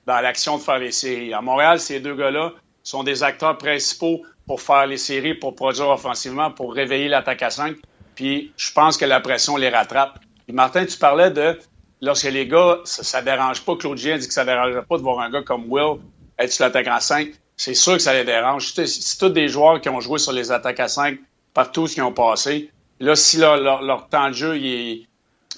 dans 0.07 0.21
l'action 0.21 0.59
de 0.59 0.63
faire 0.63 0.79
les 0.79 0.93
séries. 0.93 1.33
À 1.33 1.41
Montréal, 1.41 1.81
ces 1.81 2.01
deux 2.01 2.15
gars-là 2.15 2.53
sont 2.83 3.05
des 3.05 3.23
acteurs 3.23 3.57
principaux 3.57 4.21
pour 4.47 4.61
faire 4.61 4.87
les 4.87 4.99
séries, 4.99 5.33
pour 5.33 5.55
produire 5.55 5.89
offensivement, 5.89 6.51
pour 6.51 6.75
réveiller 6.75 7.09
l'attaque 7.09 7.43
à 7.43 7.49
5. 7.49 7.77
Puis 8.17 8.53
je 8.59 8.71
pense 8.73 8.99
que 8.99 9.07
la 9.07 9.21
pression 9.21 9.57
les 9.57 9.71
rattrape. 9.71 10.19
Martin, 10.53 10.85
tu 10.85 10.99
parlais 10.99 11.31
de 11.31 11.59
lorsque 12.07 12.31
les 12.31 12.47
gars, 12.47 12.79
ça, 12.85 13.21
ne 13.21 13.25
dérange 13.27 13.63
pas, 13.63 13.77
Claude 13.77 13.99
Gien 13.99 14.17
dit 14.17 14.27
que 14.27 14.33
ça 14.33 14.45
ne 14.45 14.51
dérangerait 14.51 14.85
pas 14.85 14.97
de 14.97 15.03
voir 15.03 15.21
un 15.21 15.31
gars 15.31 15.43
comme 15.43 15.65
Will 15.69 15.99
être 16.39 16.53
sur 16.53 16.65
l'attaque 16.65 16.87
à 16.89 17.01
5, 17.01 17.29
c'est 17.57 17.75
sûr 17.75 17.95
que 17.95 17.99
ça 17.99 18.13
les 18.13 18.25
dérange. 18.25 18.73
C'est 18.75 19.19
tous 19.19 19.31
des 19.31 19.49
joueurs 19.49 19.81
qui 19.81 19.89
ont 19.89 20.01
joué 20.01 20.19
sur 20.19 20.33
les 20.33 20.53
attaques 20.53 20.81
à 20.81 20.89
5 20.89 21.19
par 21.55 21.73
tous 21.73 21.95
qui 21.95 22.03
ont 22.03 22.13
passé. 22.13 22.71
Là, 23.01 23.17
si 23.17 23.39
leur, 23.39 24.09
temps 24.09 24.29
de 24.29 24.35
jeu 24.35 24.57
il 24.57 24.67
est, 24.67 25.03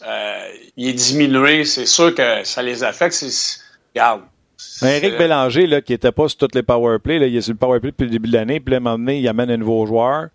euh, 0.07 0.49
il 0.77 0.89
est 0.89 0.93
diminué, 0.93 1.65
c'est 1.65 1.87
sûr 1.87 2.15
que 2.15 2.45
ça 2.45 2.63
les 2.63 2.85
affecte. 2.85 3.25
Regarde. 3.95 4.23
Éric 4.83 5.19
Bélanger, 5.19 5.67
là, 5.67 5.81
qui 5.81 5.93
n'était 5.93 6.13
pas 6.13 6.29
sur 6.29 6.39
toutes 6.39 6.55
les 6.55 6.63
power 6.63 6.99
play, 6.99 7.17
il 7.17 7.37
est 7.37 7.41
sur 7.41 7.53
le 7.53 7.59
power 7.59 7.81
play 7.81 7.91
depuis 7.91 8.05
le 8.05 8.11
début 8.11 8.29
de 8.29 8.35
l'année, 8.35 8.61
puis 8.61 8.73
là, 8.73 8.77
à 8.77 8.81
un 8.81 8.83
moment 8.83 8.99
donné, 8.99 9.19
il 9.19 9.29
amène 9.29 9.51
un 9.51 9.57
nouveau 9.57 9.87
joueur. 9.87 10.29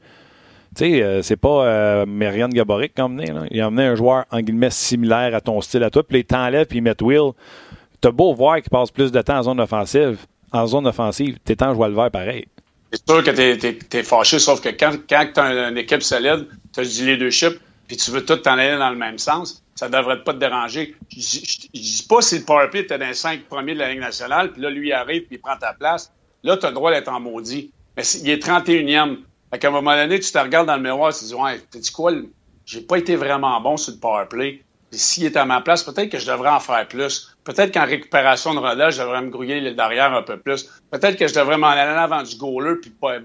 Tu 0.76 0.86
sais, 0.86 1.04
euh, 1.04 1.22
c'est 1.22 1.38
pas 1.38 1.66
euh, 1.66 2.48
Gaborik 2.50 2.96
qui 2.96 3.02
a 3.02 3.06
emmené. 3.06 3.32
Il 3.52 3.62
a 3.62 3.68
emmené 3.68 3.86
un 3.86 3.96
joueur, 3.96 4.26
en 4.32 4.42
guillemets, 4.42 4.72
similaire 4.72 5.36
à 5.36 5.42
ton 5.42 5.62
style 5.62 5.84
à 5.84 5.90
toi. 5.90 6.04
Puis 6.04 6.20
il 6.20 6.26
t'enlève, 6.26 6.66
puis 6.66 6.80
il 6.80 6.82
met 6.82 6.96
Will. 7.02 7.32
T'as 8.02 8.12
beau 8.12 8.34
voir 8.34 8.58
qu'il 8.58 8.70
passe 8.70 8.92
plus 8.92 9.12
de 9.12 9.22
temps 9.22 9.38
en 9.38 9.44
zone 9.44 9.60
offensive. 9.60 10.18
En 10.52 10.66
zone 10.68 10.88
offensive, 10.88 11.38
t'es 11.44 11.56
de 11.56 11.74
jouer 11.74 11.88
le 11.88 11.96
vert 11.96 12.12
pareil. 12.12 12.48
C'est 12.92 13.10
sûr 13.10 13.24
que 13.24 13.32
t'es 13.32 13.98
es, 13.98 14.04
fâché, 14.04 14.38
sauf 14.40 14.62
que 14.62 14.70
quand, 14.70 14.94
quand 15.10 15.28
t'as 15.34 15.70
une 15.70 15.78
équipe 15.78 16.04
solide, 16.04 16.48
t'as 16.72 16.84
du 16.84 17.06
leadership, 17.08 17.60
puis 17.88 17.98
tu 17.98 18.12
veux 18.12 18.24
tout 18.24 18.36
t'en 18.36 18.58
aller 18.58 18.78
dans 18.78 18.92
le 18.92 18.98
même 18.98 19.18
sens, 19.18 19.64
ça 19.74 19.90
devrait 19.90 20.24
pas 20.24 20.34
te 20.34 20.40
déranger. 20.40 20.96
Je 21.10 21.18
dis 21.74 22.06
pas 22.08 22.22
si 22.22 22.38
le 22.38 22.46
powerplay 22.46 22.82
était 22.82 23.00
dans 23.00 23.08
les 23.08 23.16
cinq 23.16 23.46
premiers 23.46 23.74
de 23.74 23.80
la 23.80 23.90
Ligue 23.90 24.02
nationale, 24.02 24.52
puis 24.52 24.62
là, 24.62 24.70
lui 24.70 24.92
arrive, 24.92 25.24
puis 25.24 25.38
il 25.38 25.40
prend 25.40 25.58
ta 25.58 25.74
place. 25.74 26.12
Là, 26.44 26.58
tu 26.58 26.66
as 26.66 26.70
le 26.70 26.76
droit 26.76 26.92
d'être 26.92 27.10
en 27.10 27.20
maudit. 27.20 27.72
Mais 27.98 28.04
il 28.04 28.30
est 28.30 28.46
31e. 28.46 29.18
Fait 29.54 29.60
qu'à 29.60 29.68
un 29.68 29.72
moment 29.72 29.96
donné, 29.96 30.20
tu 30.20 30.32
te 30.32 30.38
regardes 30.40 30.66
dans 30.66 30.78
le 30.78 30.82
miroir 30.82 31.12
et 31.12 31.14
tu 31.14 31.20
te 31.20 31.26
dis, 31.26 31.36
ouais, 31.36 31.62
t'as 31.70 31.78
dit 31.78 31.92
quoi? 31.92 32.12
J'ai 32.66 32.82
pas 32.82 32.98
été 32.98 33.16
vraiment 33.16 33.62
bon 33.62 33.78
sur 33.78 33.94
le 33.94 34.00
power 34.00 34.26
play. 34.28 34.64
S'il 34.90 35.26
est 35.26 35.38
à 35.38 35.46
ma 35.46 35.62
place, 35.62 35.84
peut-être 35.84 36.10
que 36.10 36.18
je 36.18 36.26
devrais 36.26 36.50
en 36.50 36.60
faire 36.60 36.88
plus. 36.88 37.36
Peut-être 37.44 37.72
qu'en 37.72 37.86
récupération 37.86 38.56
de 38.56 38.60
rondelle, 38.60 38.92
je 38.92 39.04
devrais 39.04 39.22
me 39.22 39.30
grouiller 39.30 39.62
le 39.62 39.76
derrière 39.76 40.12
un 40.12 40.24
peu 40.24 40.40
plus. 40.40 40.68
Peut-être 40.90 41.18
que 41.20 41.28
je 41.28 41.36
devrais 41.36 41.60
m'en 41.60 41.68
aller 41.68 41.82
avant 41.82 42.24
du 42.24 42.36
goaler 42.36 42.78
puis 42.82 42.90
pas 42.90 43.18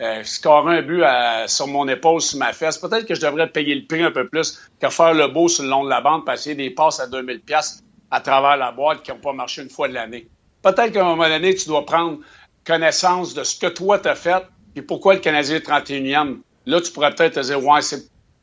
euh, 0.00 0.24
scorer 0.24 0.78
un 0.78 0.82
but 0.82 1.04
sur 1.46 1.68
mon 1.68 1.86
épaule, 1.86 2.20
sur 2.20 2.40
ma 2.40 2.52
fesse. 2.52 2.76
Peut-être 2.76 3.06
que 3.06 3.14
je 3.14 3.20
devrais 3.20 3.48
payer 3.48 3.76
le 3.76 3.86
prix 3.86 4.02
un 4.02 4.10
peu 4.10 4.26
plus 4.26 4.60
que 4.80 4.88
faire 4.88 5.14
le 5.14 5.28
beau 5.28 5.46
sur 5.46 5.62
le 5.62 5.70
long 5.70 5.84
de 5.84 5.90
la 5.90 6.00
bande, 6.00 6.26
passer 6.26 6.56
des 6.56 6.70
passes 6.70 6.98
à 6.98 7.06
2000 7.06 7.42
pièces 7.42 7.80
à 8.10 8.20
travers 8.20 8.56
la 8.56 8.72
boîte 8.72 9.04
qui 9.04 9.12
n'ont 9.12 9.18
pas 9.18 9.32
marché 9.32 9.62
une 9.62 9.70
fois 9.70 9.86
de 9.86 9.94
l'année. 9.94 10.26
Peut-être 10.62 10.90
qu'à 10.90 11.02
un 11.02 11.14
moment 11.14 11.28
donné, 11.28 11.54
tu 11.54 11.68
dois 11.68 11.86
prendre 11.86 12.18
connaissance 12.66 13.34
de 13.34 13.44
ce 13.44 13.56
que 13.56 13.68
toi 13.68 14.00
t'as 14.00 14.16
fait 14.16 14.44
et 14.76 14.82
pourquoi 14.82 15.14
le 15.14 15.20
Canadien 15.20 15.56
est 15.56 15.66
31e? 15.66 16.40
Là, 16.66 16.80
tu 16.80 16.92
pourrais 16.92 17.14
peut-être 17.14 17.34
te 17.34 17.40
dire, 17.40 17.64
ouais, 17.64 17.80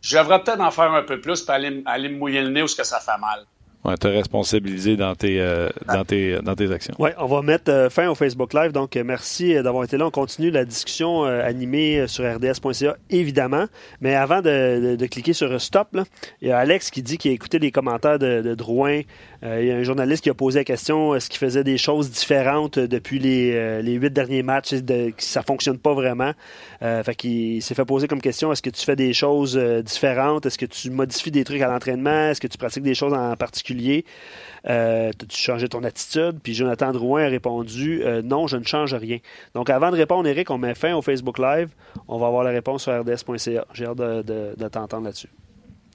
je 0.02 0.18
devrais 0.18 0.44
peut-être 0.44 0.62
en 0.62 0.72
faire 0.72 0.92
un 0.92 1.04
peu 1.04 1.22
plus 1.22 1.42
pour 1.42 1.54
aller, 1.54 1.84
aller 1.86 2.10
me 2.10 2.18
mouiller 2.18 2.42
le 2.42 2.50
nez 2.50 2.62
où 2.62 2.68
ce 2.68 2.76
que 2.76 2.84
ça 2.84 3.00
fait 3.00 3.18
mal. 3.20 3.46
Ouais, 3.88 3.96
te 3.96 4.08
responsabiliser 4.08 4.98
dans 4.98 5.16
tes, 5.16 5.40
euh, 5.40 5.70
dans 5.88 6.04
tes, 6.04 6.42
dans 6.42 6.56
tes 6.56 6.74
actions. 6.74 6.94
Oui, 7.00 7.12
on 7.18 7.26
va 7.26 7.42
mettre 7.42 7.72
euh, 7.72 7.90
fin 7.90 8.10
au 8.10 8.16
Facebook 8.16 8.54
Live. 8.54 8.74
Donc, 8.74 8.98
euh, 8.98 9.04
merci 9.06 9.54
d'avoir 9.64 9.86
été 9.86 9.96
là. 9.96 10.06
On 10.06 10.12
continue 10.12 10.52
la 10.52 10.66
discussion 10.66 11.24
animée 11.24 12.06
sur 12.08 12.26
rds.ca, 12.26 12.98
évidemment. 13.10 13.66
Mais 14.02 14.14
avant 14.14 14.42
de, 14.42 14.98
cliquer 15.06 15.32
sur 15.32 15.62
Stop, 15.62 15.98
il 16.42 16.50
y 16.50 16.52
a 16.52 16.58
Alex 16.58 16.92
qui 16.92 17.02
dit 17.02 17.18
qu'il 17.18 17.32
a 17.32 17.34
écouté 17.34 17.60
les 17.60 17.72
commentaires 17.72 18.20
de, 18.20 18.56
Drouin. 18.56 19.02
il 19.44 19.66
y 19.66 19.72
a 19.72 19.78
un 19.78 19.84
journaliste 19.84 20.24
qui 20.24 20.30
a 20.30 20.34
posé 20.34 20.60
la 20.60 20.64
question 20.66 21.16
est-ce 21.16 21.30
qu'il 21.30 21.40
faisait 21.40 21.64
des 21.64 21.78
choses 21.78 22.12
différentes 22.12 22.80
depuis 22.80 23.20
les, 23.20 23.82
les 23.82 23.94
huit 23.94 24.12
derniers 24.12 24.44
matchs 24.44 24.74
de, 24.74 25.14
ça 25.18 25.44
fonctionne 25.44 25.78
pas 25.78 25.94
vraiment? 25.94 26.34
fait 26.82 27.16
qu'il 27.16 27.62
s'est 27.62 27.76
fait 27.76 27.86
poser 27.86 28.08
comme 28.08 28.22
question 28.22 28.52
est-ce 28.52 28.62
que 28.62 28.70
tu 28.70 28.84
fais 28.84 28.96
des 28.96 29.14
choses 29.14 29.58
différentes? 29.58 30.46
Est-ce 30.46 30.58
que 30.58 30.66
tu 30.66 30.90
modifies 30.90 31.32
des 31.32 31.44
trucs 31.44 31.62
à 31.62 31.68
l'entraînement? 31.68 32.32
Est-ce 32.32 32.42
que 32.42 32.48
tu 32.48 32.58
pratiques 32.58 32.84
des 32.84 32.96
choses 32.96 33.14
en 33.14 33.36
particulier? 33.36 33.77
Euh, 34.70 35.12
tu 35.30 35.38
changé 35.38 35.68
ton 35.68 35.84
attitude? 35.84 36.40
Puis 36.44 36.54
Jonathan 36.54 36.92
Drouin 36.92 37.26
a 37.26 37.28
répondu 37.28 38.02
euh, 38.04 38.22
non, 38.22 38.48
je 38.48 38.58
ne 38.58 38.64
change 38.64 38.94
rien. 38.94 39.18
Donc 39.54 39.70
avant 39.70 39.92
de 39.92 39.96
répondre, 39.96 40.28
Eric, 40.28 40.50
on 40.50 40.58
met 40.58 40.76
fin 40.76 40.94
au 40.94 41.02
Facebook 41.02 41.40
Live. 41.40 41.70
On 42.08 42.18
va 42.18 42.28
avoir 42.28 42.44
la 42.44 42.52
réponse 42.52 42.84
sur 42.84 43.00
rds.ca. 43.00 43.66
J'ai 43.74 43.86
hâte 43.86 43.98
de, 43.98 44.68
t'entendre 44.70 45.06
là-dessus. 45.06 45.30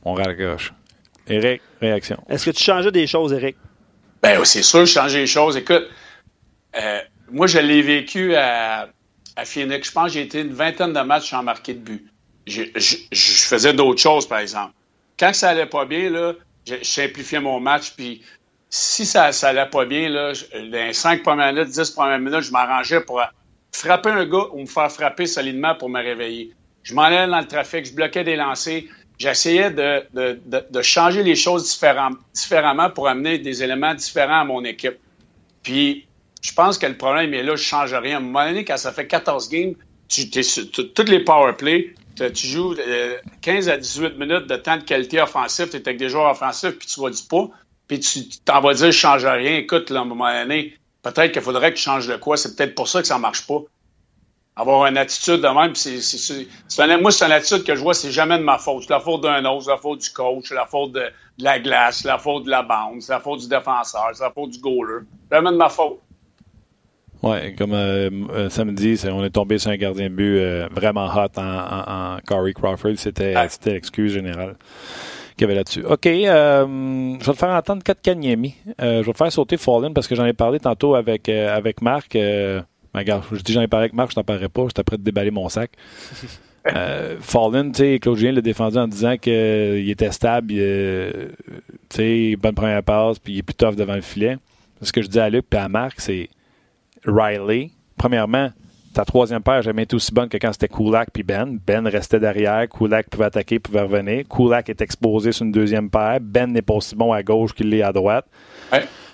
On 0.04 0.14
raccroche. 0.14 0.72
Eric, 1.28 1.62
réaction. 1.80 2.22
Est-ce 2.28 2.46
que 2.46 2.50
tu 2.50 2.62
changeais 2.62 2.90
des 2.90 3.06
choses, 3.06 3.32
Eric? 3.32 3.56
Ben 4.22 4.44
c'est 4.44 4.62
sûr, 4.62 4.86
je 4.86 4.92
changeais 4.92 5.20
des 5.20 5.26
choses. 5.26 5.56
Écoute, 5.56 5.88
euh, 6.76 6.98
moi, 7.30 7.46
je 7.46 7.58
l'ai 7.58 7.82
vécu 7.82 8.34
à, 8.34 8.88
Phoenix. 9.44 9.88
Je 9.88 9.92
pense 9.92 10.06
que 10.08 10.12
j'ai 10.14 10.22
été 10.22 10.40
une 10.40 10.52
vingtaine 10.52 10.92
de 10.92 11.00
matchs 11.00 11.30
sans 11.30 11.42
marquer 11.42 11.74
de 11.74 11.80
but. 11.80 12.06
Je, 12.46 12.62
je 12.74 13.24
faisais 13.46 13.72
d'autres 13.72 14.00
choses, 14.00 14.26
par 14.26 14.38
exemple. 14.38 14.72
Quand 15.18 15.32
ça 15.32 15.50
allait 15.50 15.66
pas 15.66 15.84
bien, 15.84 16.10
là, 16.10 16.34
je, 16.66 16.76
simplifiais 16.82 17.40
mon 17.40 17.60
match. 17.60 17.92
Puis 17.96 18.22
si 18.70 19.04
ça 19.04 19.30
n'allait 19.42 19.68
pas 19.68 19.84
bien, 19.84 20.08
là, 20.08 20.32
les 20.54 20.92
5 20.92 21.22
premières 21.22 21.52
minutes, 21.52 21.70
10 21.70 21.90
premières 21.90 22.18
minutes, 22.18 22.42
je 22.42 22.52
m'arrangeais 22.52 23.00
pour 23.00 23.22
frapper 23.72 24.10
un 24.10 24.26
gars 24.26 24.46
ou 24.52 24.60
me 24.60 24.66
faire 24.66 24.90
frapper 24.90 25.26
solidement 25.26 25.74
pour 25.74 25.88
me 25.88 26.02
réveiller. 26.02 26.52
Je 26.82 26.94
m'en 26.94 27.02
allais 27.02 27.26
dans 27.26 27.40
le 27.40 27.46
trafic, 27.46 27.86
je 27.86 27.94
bloquais 27.94 28.24
des 28.24 28.36
lancers. 28.36 28.82
j'essayais 29.18 29.70
de, 29.70 30.82
changer 30.82 31.22
les 31.22 31.36
choses 31.36 31.64
différemment 32.34 32.90
pour 32.90 33.08
amener 33.08 33.38
des 33.38 33.62
éléments 33.62 33.94
différents 33.94 34.40
à 34.40 34.44
mon 34.44 34.64
équipe. 34.64 34.98
Puis, 35.62 36.06
je 36.42 36.52
pense 36.52 36.76
que 36.76 36.86
le 36.86 36.96
problème 36.96 37.32
est 37.34 37.42
là, 37.42 37.54
je 37.54 37.62
change 37.62 37.94
rien. 37.94 38.16
À 38.16 38.18
un 38.18 38.20
moment 38.20 38.46
donné, 38.46 38.64
quand 38.64 38.76
ça 38.76 38.90
fait 38.90 39.06
14 39.06 39.48
games, 39.48 39.74
tu, 40.08 40.28
toutes 40.28 41.08
les 41.08 41.20
power 41.20 41.52
play, 41.56 41.94
tu 42.30 42.46
joues 42.46 42.74
15 43.40 43.68
euh, 43.68 43.72
à 43.72 43.76
18 43.76 44.18
minutes 44.18 44.46
de 44.46 44.56
temps 44.56 44.76
de 44.76 44.82
qualité 44.82 45.20
offensif, 45.20 45.70
tu 45.70 45.76
es 45.76 45.80
avec 45.80 45.98
des 45.98 46.08
joueurs 46.08 46.30
offensifs, 46.30 46.78
puis 46.78 46.86
tu 46.86 47.00
vois 47.00 47.10
du 47.10 47.22
pas, 47.22 47.48
puis 47.88 48.00
tu 48.00 48.28
t'en 48.44 48.60
vas 48.60 48.74
dire 48.74 48.86
je 48.86 48.98
change 48.98 49.24
rien. 49.24 49.56
Écoute, 49.56 49.90
là, 49.90 50.00
à 50.00 50.02
un 50.02 50.06
moment 50.06 50.32
donné, 50.32 50.76
peut-être 51.02 51.32
qu'il 51.32 51.42
faudrait 51.42 51.72
que 51.72 51.76
tu 51.76 51.82
changes 51.82 52.06
de 52.06 52.16
quoi. 52.16 52.36
C'est 52.36 52.56
peut-être 52.56 52.74
pour 52.74 52.88
ça 52.88 53.00
que 53.00 53.06
ça 53.06 53.18
marche 53.18 53.46
pas. 53.46 53.60
Avoir 54.54 54.84
une 54.86 54.98
attitude 54.98 55.40
de 55.40 55.48
même, 55.48 55.74
c'est, 55.74 57.00
moi, 57.00 57.10
c'est 57.10 57.24
une 57.24 57.32
attitude 57.32 57.64
que 57.64 57.74
je 57.74 57.80
vois, 57.80 57.94
c'est 57.94 58.10
jamais 58.10 58.36
de 58.36 58.42
ma 58.42 58.58
faute. 58.58 58.82
C'est 58.82 58.90
la 58.90 59.00
faute 59.00 59.22
d'un 59.22 59.42
autre, 59.46 59.64
c'est 59.64 59.70
la 59.70 59.78
faute 59.78 60.00
du 60.00 60.10
coach, 60.10 60.44
c'est 60.48 60.54
la 60.54 60.66
faute 60.66 60.92
de, 60.92 61.10
la 61.38 61.58
glace, 61.58 62.00
c'est 62.02 62.08
la 62.08 62.18
faute 62.18 62.44
de 62.44 62.50
la 62.50 62.62
bande, 62.62 63.00
c'est 63.00 63.12
la 63.12 63.20
faute 63.20 63.40
du 63.40 63.48
défenseur, 63.48 64.10
c'est 64.12 64.22
la 64.22 64.30
faute 64.30 64.50
du 64.50 64.60
goaler. 64.60 65.04
C'est 65.30 65.36
jamais 65.36 65.52
de 65.52 65.56
ma 65.56 65.70
faute. 65.70 66.00
Oui, 67.22 67.54
comme 67.54 67.72
euh, 67.72 68.10
euh, 68.30 68.50
samedi, 68.50 69.00
on 69.08 69.22
est 69.22 69.30
tombé 69.30 69.58
sur 69.58 69.70
un 69.70 69.76
gardien 69.76 70.10
de 70.10 70.14
but 70.14 70.38
euh, 70.38 70.66
vraiment 70.72 71.06
hot 71.06 71.28
en, 71.36 72.16
Corey 72.26 72.52
Crawford. 72.52 72.96
C'était 72.96 73.34
l'excuse 73.66 74.12
générale 74.12 74.56
qu'il 75.36 75.42
y 75.42 75.44
avait 75.44 75.54
là-dessus. 75.54 75.84
OK, 75.84 76.04
je 76.04 77.18
vais 77.18 77.32
te 77.32 77.38
faire 77.38 77.50
entendre 77.50 77.82
Kat 77.84 77.94
Kanyemi. 77.94 78.56
je 78.78 79.02
vais 79.02 79.12
te 79.12 79.16
faire 79.16 79.30
sauter 79.30 79.56
Fallen 79.56 79.94
parce 79.94 80.08
que 80.08 80.16
j'en 80.16 80.26
ai 80.26 80.32
parlé 80.32 80.58
tantôt 80.58 80.96
avec, 80.96 81.28
avec 81.28 81.80
Marc. 81.80 82.18
Regarde, 82.94 83.22
je 83.32 83.40
dis 83.40 83.52
j'en 83.52 83.62
ai 83.62 83.68
parlé 83.68 83.84
avec 83.84 83.94
Marc, 83.94 84.10
je 84.10 84.16
t'en 84.16 84.24
parlerai 84.24 84.48
pas. 84.48 84.64
J'étais 84.66 84.82
prêt 84.82 84.98
de 84.98 85.04
déballer 85.04 85.30
mon 85.30 85.48
sac. 85.48 85.70
Fallen, 87.20 87.70
tu 87.70 87.78
sais, 87.78 87.98
Claude 88.00 88.16
Julien 88.16 88.32
l'a 88.32 88.40
défendu 88.40 88.78
en 88.78 88.88
disant 88.88 89.16
qu'il 89.16 89.88
était 89.88 90.10
stable, 90.10 90.48
tu 90.48 90.56
sais, 91.88 92.36
bonne 92.36 92.54
première 92.54 92.82
passe, 92.82 93.20
puis 93.20 93.34
il 93.34 93.38
est 93.38 93.42
plus 93.42 93.54
tough 93.54 93.76
devant 93.76 93.94
le 93.94 94.00
filet. 94.00 94.38
Ce 94.80 94.92
que 94.92 95.02
je 95.02 95.06
dis 95.06 95.20
à 95.20 95.30
Luc 95.30 95.46
et 95.52 95.56
à 95.56 95.68
Marc, 95.68 96.00
c'est 96.00 96.28
Riley. 97.06 97.70
Premièrement, 97.96 98.50
ta 98.94 99.04
troisième 99.04 99.42
paire 99.42 99.54
n'a 99.54 99.62
jamais 99.62 99.84
été 99.84 99.96
aussi 99.96 100.12
bonne 100.12 100.28
que 100.28 100.36
quand 100.36 100.52
c'était 100.52 100.68
Kulak 100.68 101.10
puis 101.12 101.22
Ben. 101.22 101.58
Ben 101.66 101.86
restait 101.86 102.20
derrière. 102.20 102.68
Kulak 102.68 103.08
pouvait 103.08 103.26
attaquer, 103.26 103.58
pouvait 103.58 103.82
revenir. 103.82 104.24
Kulak 104.28 104.68
est 104.68 104.80
exposé 104.80 105.32
sur 105.32 105.44
une 105.44 105.52
deuxième 105.52 105.88
paire. 105.90 106.18
Ben 106.20 106.52
n'est 106.52 106.62
pas 106.62 106.74
aussi 106.74 106.94
bon 106.94 107.12
à 107.12 107.22
gauche 107.22 107.54
qu'il 107.54 107.70
l'est 107.70 107.82
à 107.82 107.92
droite. 107.92 108.26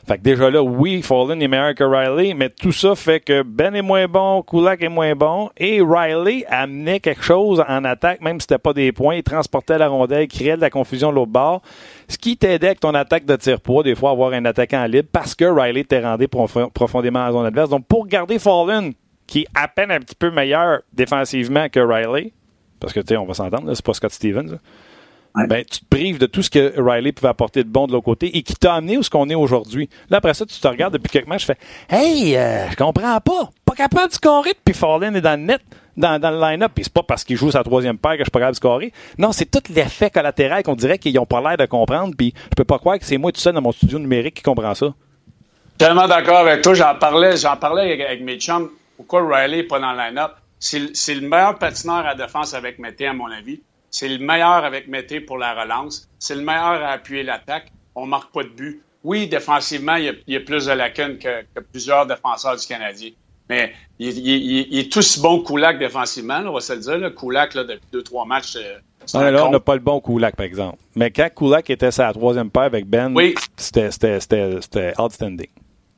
Fait 0.09 0.16
que 0.16 0.22
déjà 0.22 0.51
là, 0.51 0.62
oui, 0.62 1.03
Fallen 1.03 1.43
est 1.43 1.49
meilleur 1.49 1.74
que 1.74 1.84
Riley, 1.84 2.32
mais 2.32 2.49
tout 2.49 2.72
ça 2.72 2.95
fait 2.95 3.20
que 3.20 3.43
Ben 3.43 3.74
est 3.74 3.82
moins 3.82 4.09
bon, 4.09 4.43
Kulak 4.43 4.82
est 4.82 4.89
moins 4.89 5.14
bon, 5.14 5.51
et 5.59 5.82
Riley 5.82 6.47
amenait 6.49 6.99
quelque 6.99 7.22
chose 7.22 7.62
en 7.68 7.84
attaque, 7.84 8.22
même 8.22 8.41
si 8.41 8.47
c'était 8.49 8.57
pas 8.57 8.72
des 8.72 8.91
points, 8.91 9.16
il 9.16 9.22
transportait 9.22 9.76
la 9.76 9.89
rondelle, 9.89 10.22
il 10.22 10.28
créait 10.28 10.57
de 10.57 10.62
la 10.62 10.70
confusion 10.70 11.11
de 11.11 11.16
l'autre 11.16 11.32
bord, 11.32 11.61
ce 12.09 12.16
qui 12.16 12.36
t'aidait 12.36 12.68
avec 12.68 12.80
ton 12.80 12.94
attaque 12.94 13.24
de 13.26 13.36
tir-poids, 13.36 13.82
des 13.82 13.94
fois 13.94 14.11
avoir 14.11 14.32
un 14.32 14.44
attaquant 14.44 14.84
libre, 14.86 15.09
parce 15.12 15.34
que 15.34 15.44
Riley 15.44 15.84
t'est 15.84 16.02
rendu 16.02 16.26
profondément 16.26 17.20
en 17.20 17.32
zone 17.32 17.46
adverse. 17.46 17.68
Donc 17.68 17.86
pour 17.86 18.06
garder 18.06 18.38
Fallen, 18.38 18.94
qui 19.26 19.40
est 19.40 19.46
à 19.54 19.68
peine 19.68 19.90
un 19.90 20.00
petit 20.00 20.14
peu 20.14 20.30
meilleur 20.30 20.80
défensivement 20.92 21.68
que 21.68 21.80
Riley, 21.80 22.32
parce 22.80 22.92
que 22.92 23.00
tu 23.00 23.09
sais, 23.09 23.16
on 23.16 23.26
va 23.26 23.34
s'entendre, 23.34 23.72
c'est 23.74 23.84
pas 23.84 23.92
Scott 23.92 24.12
Stevens, 24.12 24.59
ben, 25.34 25.64
tu 25.64 25.80
te 25.80 25.84
prives 25.88 26.18
de 26.18 26.26
tout 26.26 26.42
ce 26.42 26.50
que 26.50 26.74
Riley 26.80 27.12
pouvait 27.12 27.28
apporter 27.28 27.62
de 27.62 27.68
bon 27.68 27.86
de 27.86 27.92
l'autre 27.92 28.04
côté 28.04 28.36
et 28.36 28.42
qui 28.42 28.54
t'a 28.54 28.74
amené 28.74 28.96
où 28.96 29.02
ce 29.02 29.10
qu'on 29.10 29.28
est 29.28 29.34
aujourd'hui. 29.34 29.88
Là, 30.10 30.18
après 30.18 30.34
ça, 30.34 30.44
tu 30.46 30.58
te 30.58 30.68
regardes 30.68 30.94
depuis 30.94 31.10
quelques 31.10 31.28
matchs, 31.28 31.42
je 31.42 31.46
fais 31.46 31.58
Hey, 31.88 32.36
euh, 32.36 32.68
je 32.70 32.76
comprends 32.76 33.20
pas. 33.20 33.50
Pas 33.64 33.74
capable 33.74 34.08
de 34.08 34.14
scorer, 34.14 34.52
puis 34.64 34.74
Fallen 34.74 35.14
est 35.14 35.20
dans 35.20 35.38
le 35.38 35.46
net, 35.46 35.60
dans, 35.96 36.18
dans 36.18 36.30
le 36.30 36.40
line-up. 36.40 36.72
Puis 36.74 36.84
c'est 36.84 36.92
pas 36.92 37.02
parce 37.02 37.24
qu'il 37.24 37.36
joue 37.36 37.50
sa 37.50 37.62
troisième 37.62 37.98
paire 37.98 38.12
que 38.12 38.18
je 38.18 38.24
suis 38.24 38.30
pas 38.30 38.40
capable 38.40 38.54
de 38.54 38.56
scorer. 38.56 38.92
Non, 39.18 39.32
c'est 39.32 39.46
tout 39.46 39.62
l'effet 39.72 40.10
collatéral 40.10 40.62
qu'on 40.62 40.74
dirait 40.74 40.98
qu'ils 40.98 41.18
ont 41.18 41.26
pas 41.26 41.40
l'air 41.40 41.56
de 41.56 41.66
comprendre. 41.66 42.14
Puis 42.16 42.34
je 42.36 42.54
peux 42.56 42.64
pas 42.64 42.78
croire 42.78 42.98
que 42.98 43.04
c'est 43.04 43.18
moi 43.18 43.30
tout 43.30 43.40
seul 43.40 43.54
dans 43.54 43.62
mon 43.62 43.72
studio 43.72 43.98
numérique 43.98 44.34
qui 44.34 44.42
comprend 44.42 44.74
ça. 44.74 44.94
Tellement 45.76 46.08
d'accord 46.08 46.38
avec 46.38 46.62
toi. 46.62 46.74
J'en 46.74 46.96
parlais, 46.96 47.36
j'en 47.36 47.56
parlais 47.56 47.92
avec, 47.92 48.22
mes 48.22 48.38
chums. 48.38 48.70
Pourquoi 48.96 49.26
Riley 49.28 49.58
n'est 49.58 49.62
pas 49.62 49.78
dans 49.78 49.92
le 49.92 49.98
line-up? 49.98 50.32
C'est 50.58 51.14
le 51.14 51.28
meilleur 51.28 51.56
patineur 51.56 52.04
à 52.04 52.16
défense 52.16 52.52
avec 52.52 52.80
Mété, 52.80 53.06
à 53.06 53.12
mon 53.12 53.30
avis. 53.30 53.60
C'est 53.91 54.09
le 54.09 54.18
meilleur 54.18 54.64
avec 54.64 54.89
Mété 54.89 55.20
pour 55.20 55.39
la 55.39 55.61
relance. 55.61 56.09
C'est 56.18 56.34
le 56.34 56.43
meilleur 56.43 56.82
à 56.82 56.91
appuyer 56.91 57.22
l'attaque. 57.22 57.72
On 57.95 58.07
marque 58.07 58.32
pas 58.32 58.43
de 58.43 58.49
but. 58.49 58.82
Oui, 59.05 59.28
défensivement, 59.28 59.97
il 59.97 60.22
y 60.26 60.36
a, 60.36 60.41
plus 60.41 60.66
de 60.66 60.72
lacunes 60.72 61.18
que, 61.18 61.45
plusieurs 61.72 62.07
défenseurs 62.07 62.57
du 62.57 62.66
Canadien. 62.66 63.11
Mais 63.49 63.72
il, 63.99 64.78
est 64.78 64.95
aussi 64.97 65.20
bon 65.20 65.43
Koulak 65.43 65.78
défensivement, 65.78 66.43
on 66.45 66.53
va 66.53 66.61
se 66.61 66.74
le 66.74 66.80
dire. 66.80 66.99
Là. 66.99 67.11
Koulak, 67.11 67.55
là, 67.55 67.64
depuis 67.64 67.86
deux, 67.91 68.03
trois 68.03 68.26
matchs. 68.26 68.57
Euh, 68.57 69.30
là, 69.30 69.47
on 69.47 69.51
n'a 69.51 69.61
pas 69.61 69.74
le 69.74 69.80
bon 69.80 70.01
Koulak, 70.01 70.36
par 70.36 70.45
exemple. 70.45 70.76
Mais 70.95 71.11
quand 71.11 71.28
Koulak 71.34 71.70
était 71.70 71.91
sa 71.91 72.12
troisième 72.12 72.51
paire 72.51 72.64
avec 72.64 72.86
Ben, 72.86 73.14
c'était 73.57 74.93
outstanding. 74.99 75.49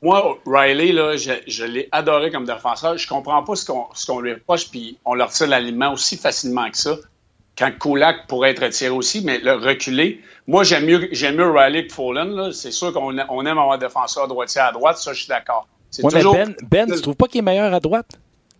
Moi, 0.03 0.39
Riley, 0.45 0.93
là, 0.93 1.15
je, 1.17 1.63
l'ai 1.65 1.89
adoré 1.91 2.31
comme 2.31 2.45
défenseur. 2.45 2.97
Je 2.97 3.07
comprends 3.07 3.43
pas 3.43 3.55
ce 3.55 3.65
qu'on 3.65 4.19
lui 4.21 4.33
reproche, 4.33 4.69
puis 4.69 4.97
on 5.03 5.13
leur 5.13 5.31
tire 5.31 5.47
l'aliment 5.47 5.91
aussi 5.91 6.17
facilement 6.17 6.69
que 6.71 6.77
ça 6.77 6.95
quand 7.57 7.71
Kulak 7.79 8.27
pourrait 8.27 8.51
être 8.51 8.63
retiré 8.63 8.89
aussi, 8.89 9.23
mais 9.23 9.39
le 9.39 9.53
reculer. 9.53 10.21
Moi, 10.47 10.63
j'aime 10.63 10.85
mieux, 10.85 11.09
j'aime 11.11 11.35
mieux 11.35 11.49
Riley 11.49 11.87
que 11.87 11.93
Fallen. 11.93 12.51
C'est 12.51 12.71
sûr 12.71 12.93
qu'on 12.93 13.17
on 13.29 13.45
aime 13.45 13.57
avoir 13.57 13.73
un 13.73 13.77
défenseur 13.77 14.27
droitier 14.27 14.61
à 14.61 14.71
droite, 14.71 14.97
ça, 14.97 15.13
je 15.13 15.19
suis 15.19 15.27
d'accord. 15.27 15.67
Ben, 16.01 16.55
ben, 16.69 16.89
tu 16.89 17.01
trouves 17.01 17.15
pas 17.15 17.27
qu'il 17.27 17.39
est 17.39 17.43
meilleur 17.43 17.73
à 17.73 17.79
droite? 17.79 18.11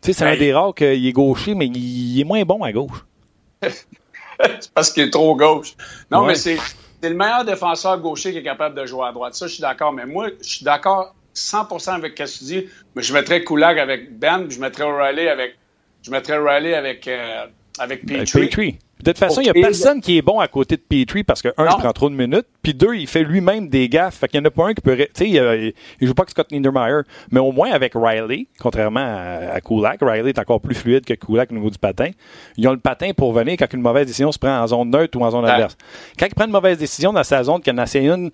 Tu 0.02 0.08
sais, 0.08 0.14
c'est 0.14 0.26
un 0.26 0.32
ben, 0.32 0.40
des 0.40 0.54
rares 0.54 0.76
qu'il 0.76 1.06
est 1.06 1.14
gaucher, 1.14 1.56
mais 1.56 1.68
il 1.68 2.20
est 2.20 2.24
moins 2.24 2.44
bon 2.44 2.64
à 2.64 2.72
gauche. 2.72 3.06
c'est 3.62 4.74
parce 4.74 4.92
qu'il 4.92 5.04
est 5.04 5.12
trop 5.12 5.36
gauche. 5.36 5.76
Non, 6.10 6.26
mais 6.26 6.36
c'est, 6.36 6.58
le 7.02 7.16
meilleur 7.16 7.46
défenseur 7.46 8.00
gaucher 8.00 8.32
qui 8.32 8.40
est 8.40 8.44
capable 8.44 8.76
de 8.76 8.86
jouer 8.86 9.06
à 9.08 9.12
droite. 9.12 9.34
Ça, 9.36 9.48
je 9.48 9.54
suis 9.54 9.62
d'accord. 9.62 9.94
Mais 9.94 10.06
moi, 10.06 10.30
je 10.42 10.48
suis 10.48 10.66
d'accord 10.66 11.16
100% 11.36 11.92
avec 11.92 12.18
ce 12.18 12.24
que 12.24 12.40
tu 12.40 12.44
dis. 12.46 12.70
Mais 12.96 13.02
je 13.02 13.14
mettrais 13.14 13.44
Kulak 13.44 13.78
avec 13.78 14.18
Ben, 14.18 14.50
je 14.50 14.60
mettrais 14.60 14.86
Riley 14.86 15.30
avec, 15.30 15.58
je 16.02 16.12
mettrais 16.12 16.38
Riley 16.38 16.74
avec, 16.74 17.08
euh, 17.08 17.46
avec 17.80 18.06
Petrie. 18.06 18.80
De 19.04 19.12
toute 19.12 19.18
façon, 19.18 19.42
il 19.42 19.46
n'y 19.46 19.50
a 19.50 19.54
personne 19.54 20.00
qui 20.00 20.18
est 20.18 20.22
bon 20.22 20.40
à 20.40 20.48
côté 20.48 20.78
de 20.78 20.82
Petrie 20.82 21.24
parce 21.24 21.42
que, 21.42 21.50
un, 21.58 21.66
il 21.66 21.78
prend 21.78 21.92
trop 21.92 22.10
de 22.10 22.16
minutes, 22.16 22.46
puis 22.62 22.76
deux, 22.76 22.94
il 22.94 23.08
fait 23.08 23.24
lui-même 23.24 23.68
des 23.68 23.90
gaffes. 23.90 24.20
Fait 24.20 24.28
qu'il 24.28 24.40
n'y 24.40 24.46
en 24.46 24.48
a 24.48 24.52
pas 24.52 24.68
un 24.68 24.74
qui 24.74 24.82
peut. 24.82 24.96
Tu 24.96 25.06
sais, 25.16 25.30
il, 25.30 25.74
il, 26.00 26.08
joue 26.08 26.14
pas 26.14 26.24
que 26.24 26.32
Scott 26.32 26.52
Niedermeyer, 26.52 27.02
mais 27.32 27.40
au 27.40 27.52
moins 27.52 27.72
avec 27.72 27.94
Riley, 27.96 28.46
contrairement 28.60 29.00
à, 29.00 29.60
Kulak, 29.62 30.00
Riley 30.02 30.30
est 30.30 30.40
encore 30.40 30.62
plus 30.62 30.76
fluide 30.76 31.04
que 31.04 31.14
Kulak 31.14 31.52
au 31.52 31.56
niveau 31.56 31.72
du 31.72 31.80
patin. 31.80 32.12
Ils 32.58 32.68
ont 32.68 32.74
le 32.74 32.80
patin 32.80 33.12
pour 33.16 33.34
venir 33.34 33.56
quand 33.58 33.74
une 33.74 33.82
mauvaise 33.82 34.06
décision 34.06 34.32
se 34.32 34.38
prend 34.38 34.62
en 34.62 34.68
zone 34.68 34.92
neutre 34.92 35.18
ou 35.20 35.24
en 35.24 35.32
zone 35.32 35.46
adverse. 35.46 35.78
Quand 36.20 36.28
ils 36.28 36.36
prennent 36.36 36.50
une 36.50 36.54
mauvaise 36.54 36.78
décision 36.78 37.12
dans 37.12 37.24
sa 37.24 37.44
zone, 37.44 37.62
qu'il 37.62 37.74
y 37.74 37.80
en 37.80 37.84
a 37.84 37.98
une 37.98 38.30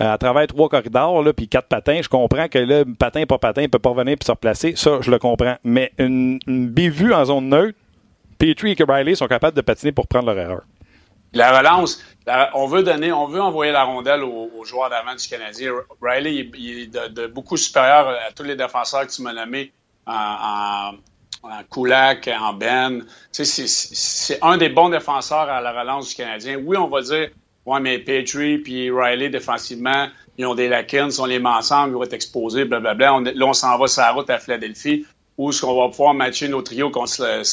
euh, 0.00 0.14
à 0.14 0.18
travers 0.18 0.46
trois 0.46 0.68
corridors, 0.70 1.22
là, 1.22 1.32
puis 1.32 1.48
quatre 1.48 1.68
patins, 1.68 2.00
je 2.02 2.08
comprends 2.08 2.48
que 2.48 2.58
là, 2.58 2.82
patin, 2.98 3.24
pas 3.24 3.38
patin, 3.38 3.62
il 3.62 3.68
peut 3.68 3.78
pas 3.78 3.90
revenir 3.90 4.16
puis 4.18 4.26
se 4.26 4.32
replacer. 4.32 4.72
Ça, 4.74 4.98
je 5.00 5.10
le 5.10 5.18
comprends. 5.18 5.56
Mais 5.64 5.92
une, 5.98 6.38
une 6.46 7.12
en 7.12 7.24
zone 7.24 7.48
neutre, 7.48 7.78
Petrie 8.42 8.74
et 8.76 8.82
Riley 8.82 9.14
sont 9.14 9.28
capables 9.28 9.56
de 9.56 9.60
patiner 9.60 9.92
pour 9.92 10.08
prendre 10.08 10.26
leur 10.26 10.36
erreur. 10.36 10.62
La 11.32 11.56
relance, 11.56 12.02
on 12.54 12.66
veut 12.66 12.82
donner, 12.82 13.12
on 13.12 13.28
veut 13.28 13.40
envoyer 13.40 13.70
la 13.70 13.84
rondelle 13.84 14.24
aux, 14.24 14.64
joueurs 14.64 14.90
d'avant 14.90 15.14
du 15.14 15.28
Canadien. 15.28 15.74
Riley 16.02 16.50
il, 16.54 16.80
est 16.80 17.08
de, 17.08 17.28
beaucoup 17.28 17.56
supérieur 17.56 18.08
à 18.08 18.32
tous 18.32 18.42
les 18.42 18.56
défenseurs 18.56 19.06
que 19.06 19.12
tu 19.12 19.22
m'as 19.22 19.32
nommés 19.32 19.70
en, 20.06 20.94
en, 21.44 21.62
Kulak, 21.70 22.28
en 22.36 22.52
Ben. 22.54 23.06
c'est 23.30 24.38
un 24.42 24.56
des 24.56 24.70
bons 24.70 24.88
défenseurs 24.88 25.48
à 25.48 25.60
la 25.60 25.70
relance 25.80 26.08
du 26.08 26.16
Canadien. 26.16 26.56
Oui, 26.64 26.76
on 26.76 26.88
va 26.88 27.00
dire, 27.00 27.28
ouais, 27.64 27.80
mais 27.80 28.00
Petrie 28.00 28.58
puis 28.58 28.90
Riley 28.90 29.28
défensivement, 29.28 30.08
ils 30.36 30.46
ont 30.46 30.56
des 30.56 30.68
lacunes, 30.68 31.12
si 31.12 31.20
on 31.20 31.26
les 31.26 31.38
met 31.38 31.48
ensemble, 31.48 31.90
ils 31.90 31.94
vont 31.94 32.02
être 32.02 32.12
exposés, 32.12 32.64
blablabla. 32.64 33.14
On, 33.14 33.20
là, 33.20 33.46
on 33.46 33.52
s'en 33.52 33.78
va 33.78 33.86
sur 33.86 34.02
la 34.02 34.10
route 34.10 34.30
à 34.30 34.40
Philadelphie, 34.40 35.06
où 35.38 35.50
est-ce 35.50 35.60
qu'on 35.60 35.80
va 35.80 35.90
pouvoir 35.90 36.14
matcher 36.14 36.48
nos 36.48 36.62
trios 36.62 36.90
contre 36.90 37.44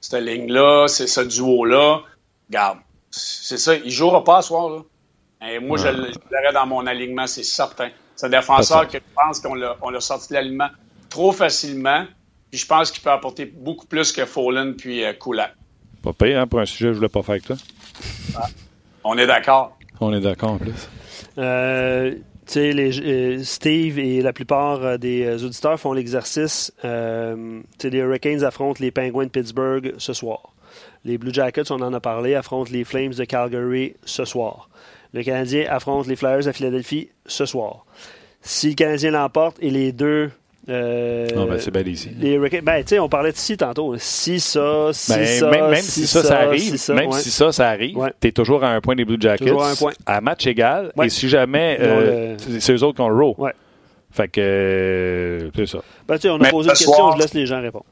cette 0.00 0.22
ligne-là, 0.22 0.86
c'est 0.88 1.06
ce 1.06 1.20
duo-là. 1.20 2.00
Regarde, 2.48 2.78
c'est 3.10 3.58
ça. 3.58 3.74
Il 3.74 3.86
ne 3.86 3.90
jouera 3.90 4.24
pas 4.24 4.42
ce 4.42 4.48
soir. 4.48 4.70
Là. 4.70 4.82
Et 5.50 5.58
moi, 5.58 5.78
je 5.78 5.88
l'aurais 5.88 6.52
dans 6.52 6.66
mon 6.66 6.86
alignement, 6.86 7.26
c'est 7.26 7.42
certain. 7.42 7.90
C'est 8.16 8.26
un 8.26 8.30
défenseur 8.30 8.88
que 8.88 8.98
je 8.98 9.14
pense 9.14 9.40
qu'on 9.40 9.54
l'a 9.54 10.00
sorti 10.00 10.30
de 10.30 10.34
l'alignement 10.34 10.68
trop 11.08 11.32
facilement. 11.32 12.04
Puis 12.50 12.60
je 12.60 12.66
pense 12.66 12.90
qu'il 12.90 13.02
peut 13.02 13.10
apporter 13.10 13.44
beaucoup 13.44 13.86
plus 13.86 14.10
que 14.10 14.24
Fallen 14.24 14.74
puis 14.74 15.04
euh, 15.04 15.12
Kulak. 15.12 15.54
Pas 16.02 16.12
pire, 16.12 16.40
hein, 16.40 16.46
pour 16.46 16.60
un 16.60 16.64
sujet 16.64 16.86
que 16.86 16.92
je 16.94 16.98
voulais 16.98 17.08
pas 17.08 17.22
faire 17.22 17.32
avec 17.32 17.44
toi. 17.44 17.56
Ah. 18.34 18.46
On 19.04 19.18
est 19.18 19.26
d'accord. 19.26 19.76
On 20.00 20.12
est 20.14 20.20
d'accord 20.20 20.52
en 20.52 20.58
plus. 20.58 20.88
Euh, 21.36 22.14
euh, 22.56 23.42
Steve 23.42 23.98
et 23.98 24.22
la 24.22 24.32
plupart 24.32 24.84
euh, 24.84 24.96
des 24.96 25.24
euh, 25.24 25.44
auditeurs 25.44 25.78
font 25.78 25.92
l'exercice. 25.92 26.72
les 26.82 27.98
Hurricanes 27.98 28.44
affrontent 28.44 28.80
les 28.80 28.90
Penguins 28.90 29.24
de 29.24 29.30
Pittsburgh 29.30 29.94
ce 29.98 30.12
soir. 30.12 30.54
Les 31.04 31.18
Blue 31.18 31.32
Jackets, 31.32 31.70
on 31.70 31.80
en 31.80 31.92
a 31.92 32.00
parlé, 32.00 32.34
affrontent 32.34 32.70
les 32.72 32.84
Flames 32.84 33.12
de 33.12 33.24
Calgary 33.24 33.94
ce 34.04 34.24
soir. 34.24 34.68
Le 35.12 35.22
Canadien 35.22 35.66
affronte 35.68 36.06
les 36.06 36.16
Flyers 36.16 36.46
à 36.48 36.52
Philadelphie 36.52 37.10
ce 37.26 37.46
soir. 37.46 37.86
Si 38.42 38.70
le 38.70 38.74
Canadien 38.74 39.10
l'emporte 39.12 39.56
et 39.60 39.70
les 39.70 39.92
deux 39.92 40.30
Euh, 40.68 41.26
non, 41.34 41.46
ben, 41.46 41.58
c'est 41.58 41.70
bel 41.70 41.88
ici. 41.88 42.10
Les 42.18 42.38
ben, 42.38 42.82
tu 42.82 42.88
sais, 42.88 42.98
on 42.98 43.08
parlait 43.08 43.32
de 43.32 43.36
si 43.38 43.56
tantôt. 43.56 43.94
Si 43.96 44.38
ça, 44.38 44.90
si 44.92 45.12
ben, 45.12 45.26
ça, 45.26 45.50
même, 45.50 45.70
même 45.70 45.80
si, 45.82 46.06
ça, 46.06 46.22
ça, 46.22 46.40
arrive, 46.40 46.60
si 46.72 46.78
ça, 46.78 46.94
même 46.94 47.08
ouais. 47.10 47.20
si 47.20 47.30
ça, 47.30 47.52
ça 47.52 47.68
arrive, 47.70 47.96
Ouais. 47.96 48.12
t'es 48.20 48.32
toujours 48.32 48.62
à 48.64 48.68
un 48.74 48.80
point 48.82 48.94
des 48.94 49.06
Blue 49.06 49.16
Jackets. 49.18 49.46
Toujours 49.46 49.64
à 49.64 49.70
un 49.70 49.74
point. 49.74 49.92
À 50.04 50.20
match 50.20 50.46
égal. 50.46 50.92
Ouais. 50.96 51.06
Et 51.06 51.10
si 51.10 51.28
jamais, 51.28 51.78
euh, 51.80 52.36
le- 52.50 52.60
c'est 52.60 52.74
eux 52.74 52.82
autres 52.82 52.96
qui 52.96 53.00
ont 53.00 53.08
le 53.08 53.16
row. 53.24 53.34
Ouais. 53.38 53.52
Fait 54.10 54.28
que, 54.28 54.40
euh, 54.42 55.50
c'est 55.54 55.66
ça. 55.66 55.78
Ben, 56.06 56.16
tu 56.16 56.22
sais, 56.22 56.28
on 56.30 56.36
a 56.36 56.38
Mais 56.44 56.50
posé 56.50 56.68
une 56.68 56.72
question, 56.74 56.92
soir- 56.92 57.16
je 57.16 57.22
laisse 57.22 57.34
les 57.34 57.46
gens 57.46 57.62
répondre. 57.62 57.84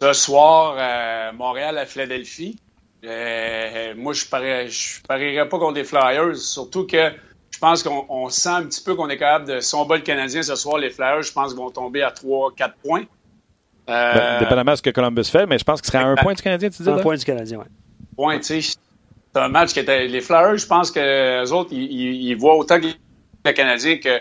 Ce 0.00 0.12
soir, 0.12 0.76
euh, 0.78 1.32
Montréal 1.36 1.76
à 1.78 1.84
Philadelphie. 1.86 2.56
Euh, 3.04 3.94
moi, 3.96 4.12
je 4.12 4.24
parierais 4.26 5.48
pas 5.48 5.58
contre 5.58 5.74
les 5.74 5.84
Flyers, 5.84 6.36
surtout 6.36 6.86
que 6.86 7.10
je 7.58 7.60
pense 7.60 7.82
qu'on 7.82 8.06
on 8.08 8.28
sent 8.28 8.48
un 8.50 8.62
petit 8.66 8.80
peu 8.80 8.94
qu'on 8.94 9.08
est 9.08 9.16
capable 9.18 9.46
de. 9.48 9.58
Si 9.58 9.74
on 9.74 9.84
bat 9.84 9.96
le 9.96 10.02
Canadien 10.02 10.42
ce 10.44 10.54
soir, 10.54 10.78
les 10.78 10.90
Flyers, 10.90 11.22
je 11.24 11.32
pense 11.32 11.48
qu'ils 11.48 11.58
vont 11.60 11.70
tomber 11.72 12.02
à 12.02 12.10
3-4 12.12 12.72
points. 12.84 13.02
Euh, 13.90 14.14
Ben, 14.14 14.38
dépendamment 14.38 14.70
de 14.72 14.76
ce 14.76 14.82
que 14.82 14.90
Columbus 14.90 15.24
fait, 15.24 15.44
mais 15.46 15.58
je 15.58 15.64
pense 15.64 15.80
qu'il 15.80 15.90
serait 15.90 16.04
à 16.04 16.06
un 16.06 16.14
point 16.14 16.34
du 16.34 16.40
Canadien, 16.42 16.70
tu 16.70 16.84
dis? 16.84 16.88
Un 16.88 16.94
là? 16.96 17.02
point 17.02 17.16
du 17.16 17.24
Canadien, 17.24 17.58
ouais. 17.58 17.64
points, 18.14 18.36
tu 18.38 18.62
sais. 18.62 18.78
C'est 19.34 19.40
un 19.42 19.48
match 19.48 19.72
qui 19.72 19.80
était. 19.80 20.06
Les 20.06 20.20
Flyers, 20.20 20.56
je 20.56 20.66
pense 20.68 20.92
que 20.92 21.00
les 21.42 21.50
autres, 21.50 21.70
ils, 21.72 21.82
ils- 21.90 22.28
ils 22.28 22.36
voient 22.36 22.56
autant 22.56 22.78
que 22.80 22.86
les 23.44 23.54
Canadiens 23.54 23.98
que 23.98 24.20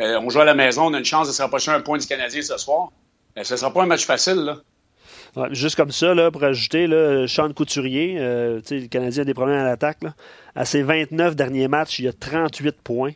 euh, 0.00 0.18
on 0.22 0.30
joue 0.30 0.40
à 0.40 0.44
la 0.46 0.54
maison, 0.54 0.86
on 0.86 0.94
a 0.94 0.98
une 0.98 1.04
chance 1.04 1.26
de 1.28 1.32
se 1.34 1.42
rapprocher 1.42 1.72
un 1.72 1.80
point 1.80 1.98
du 1.98 2.06
Canadien 2.06 2.40
ce 2.40 2.56
soir. 2.56 2.88
Mais 3.36 3.44
ce 3.44 3.52
ne 3.52 3.58
sera 3.58 3.70
pas 3.70 3.82
un 3.82 3.86
match 3.86 4.06
facile, 4.06 4.36
là. 4.36 4.56
Ouais, 5.36 5.48
juste 5.52 5.76
comme 5.76 5.90
ça, 5.92 6.14
là, 6.14 6.30
pour 6.30 6.42
ajouter, 6.44 6.86
là, 6.86 7.26
Sean 7.28 7.52
Couturier, 7.52 8.16
euh, 8.18 8.60
tu 8.60 8.66
sais, 8.66 8.78
le 8.80 8.86
Canadien 8.88 9.22
a 9.22 9.24
des 9.24 9.34
problèmes 9.34 9.58
à 9.58 9.64
l'attaque. 9.64 9.98
là. 10.02 10.14
À 10.54 10.64
ses 10.64 10.82
29 10.82 11.36
derniers 11.36 11.68
matchs, 11.68 11.98
il 12.00 12.08
a 12.08 12.12
38 12.12 12.76
points 12.82 13.12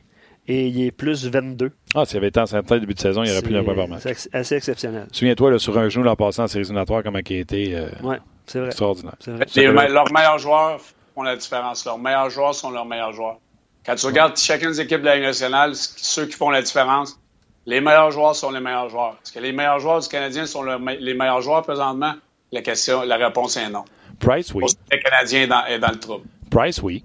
et 0.48 0.66
il 0.68 0.82
est 0.84 0.90
plus 0.90 1.26
22. 1.26 1.70
Ah, 1.94 2.04
s'il 2.04 2.18
avait 2.18 2.28
été 2.28 2.40
en 2.40 2.46
certain 2.46 2.78
début 2.78 2.94
de 2.94 3.00
saison, 3.00 3.22
il 3.24 3.30
aurait 3.32 3.42
plus 3.42 3.52
d'un 3.52 3.64
point 3.64 3.74
par 3.74 3.88
match. 3.88 4.02
C'est 4.04 4.34
assez 4.34 4.56
exceptionnel. 4.56 5.06
Souviens-toi, 5.12 5.50
là, 5.52 5.58
sur 5.58 5.76
un 5.78 5.88
genou 5.88 6.04
l'an 6.04 6.16
passé 6.16 6.40
en 6.42 6.46
séries 6.48 6.62
éliminatoires, 6.64 7.02
comment 7.02 7.18
il 7.28 7.36
a 7.36 7.40
été 7.40 7.76
euh, 7.76 7.86
Ouais, 8.02 8.18
c'est 8.46 8.58
vrai. 8.58 8.68
extraordinaire. 8.68 9.14
C'est 9.20 9.30
vrai. 9.32 9.46
Les- 9.56 9.92
leurs 9.92 10.12
meilleurs 10.12 10.38
joueurs 10.38 10.80
font 11.14 11.22
la 11.22 11.36
différence. 11.36 11.84
Leurs 11.84 11.98
meilleurs 11.98 12.30
joueurs 12.30 12.54
sont 12.54 12.70
leurs 12.70 12.86
meilleurs 12.86 13.12
joueurs. 13.12 13.38
Quand 13.84 13.94
tu 13.96 14.06
regardes 14.06 14.36
chacune 14.36 14.68
des 14.70 14.80
équipes 14.80 15.00
de 15.00 15.06
la 15.06 15.16
Ligue 15.16 15.24
nationale, 15.24 15.72
ceux 15.74 16.26
qui 16.26 16.36
font 16.36 16.50
la 16.50 16.62
différence, 16.62 17.18
les 17.66 17.80
meilleurs 17.80 18.10
joueurs 18.10 18.34
sont 18.36 18.50
les 18.50 18.60
meilleurs 18.60 18.88
joueurs. 18.88 19.16
Est-ce 19.22 19.32
que 19.32 19.38
les 19.40 19.52
meilleurs 19.52 19.78
joueurs 19.80 20.00
du 20.00 20.08
Canadien 20.08 20.46
sont 20.46 20.62
le 20.62 20.78
me- 20.78 20.96
les 20.98 21.14
meilleurs 21.14 21.42
joueurs 21.42 21.62
présentement? 21.62 22.14
La 22.50 22.60
question, 22.62 23.02
la 23.02 23.16
réponse 23.16 23.56
est 23.56 23.70
non. 23.70 23.84
Price, 24.18 24.52
oui. 24.54 24.64
Le 24.90 24.98
Canadien 24.98 25.42
est 25.42 25.46
dans, 25.46 25.64
est 25.66 25.78
dans 25.78 25.90
le 25.90 25.98
trouble. 25.98 26.24
Price, 26.50 26.82
oui. 26.82 27.02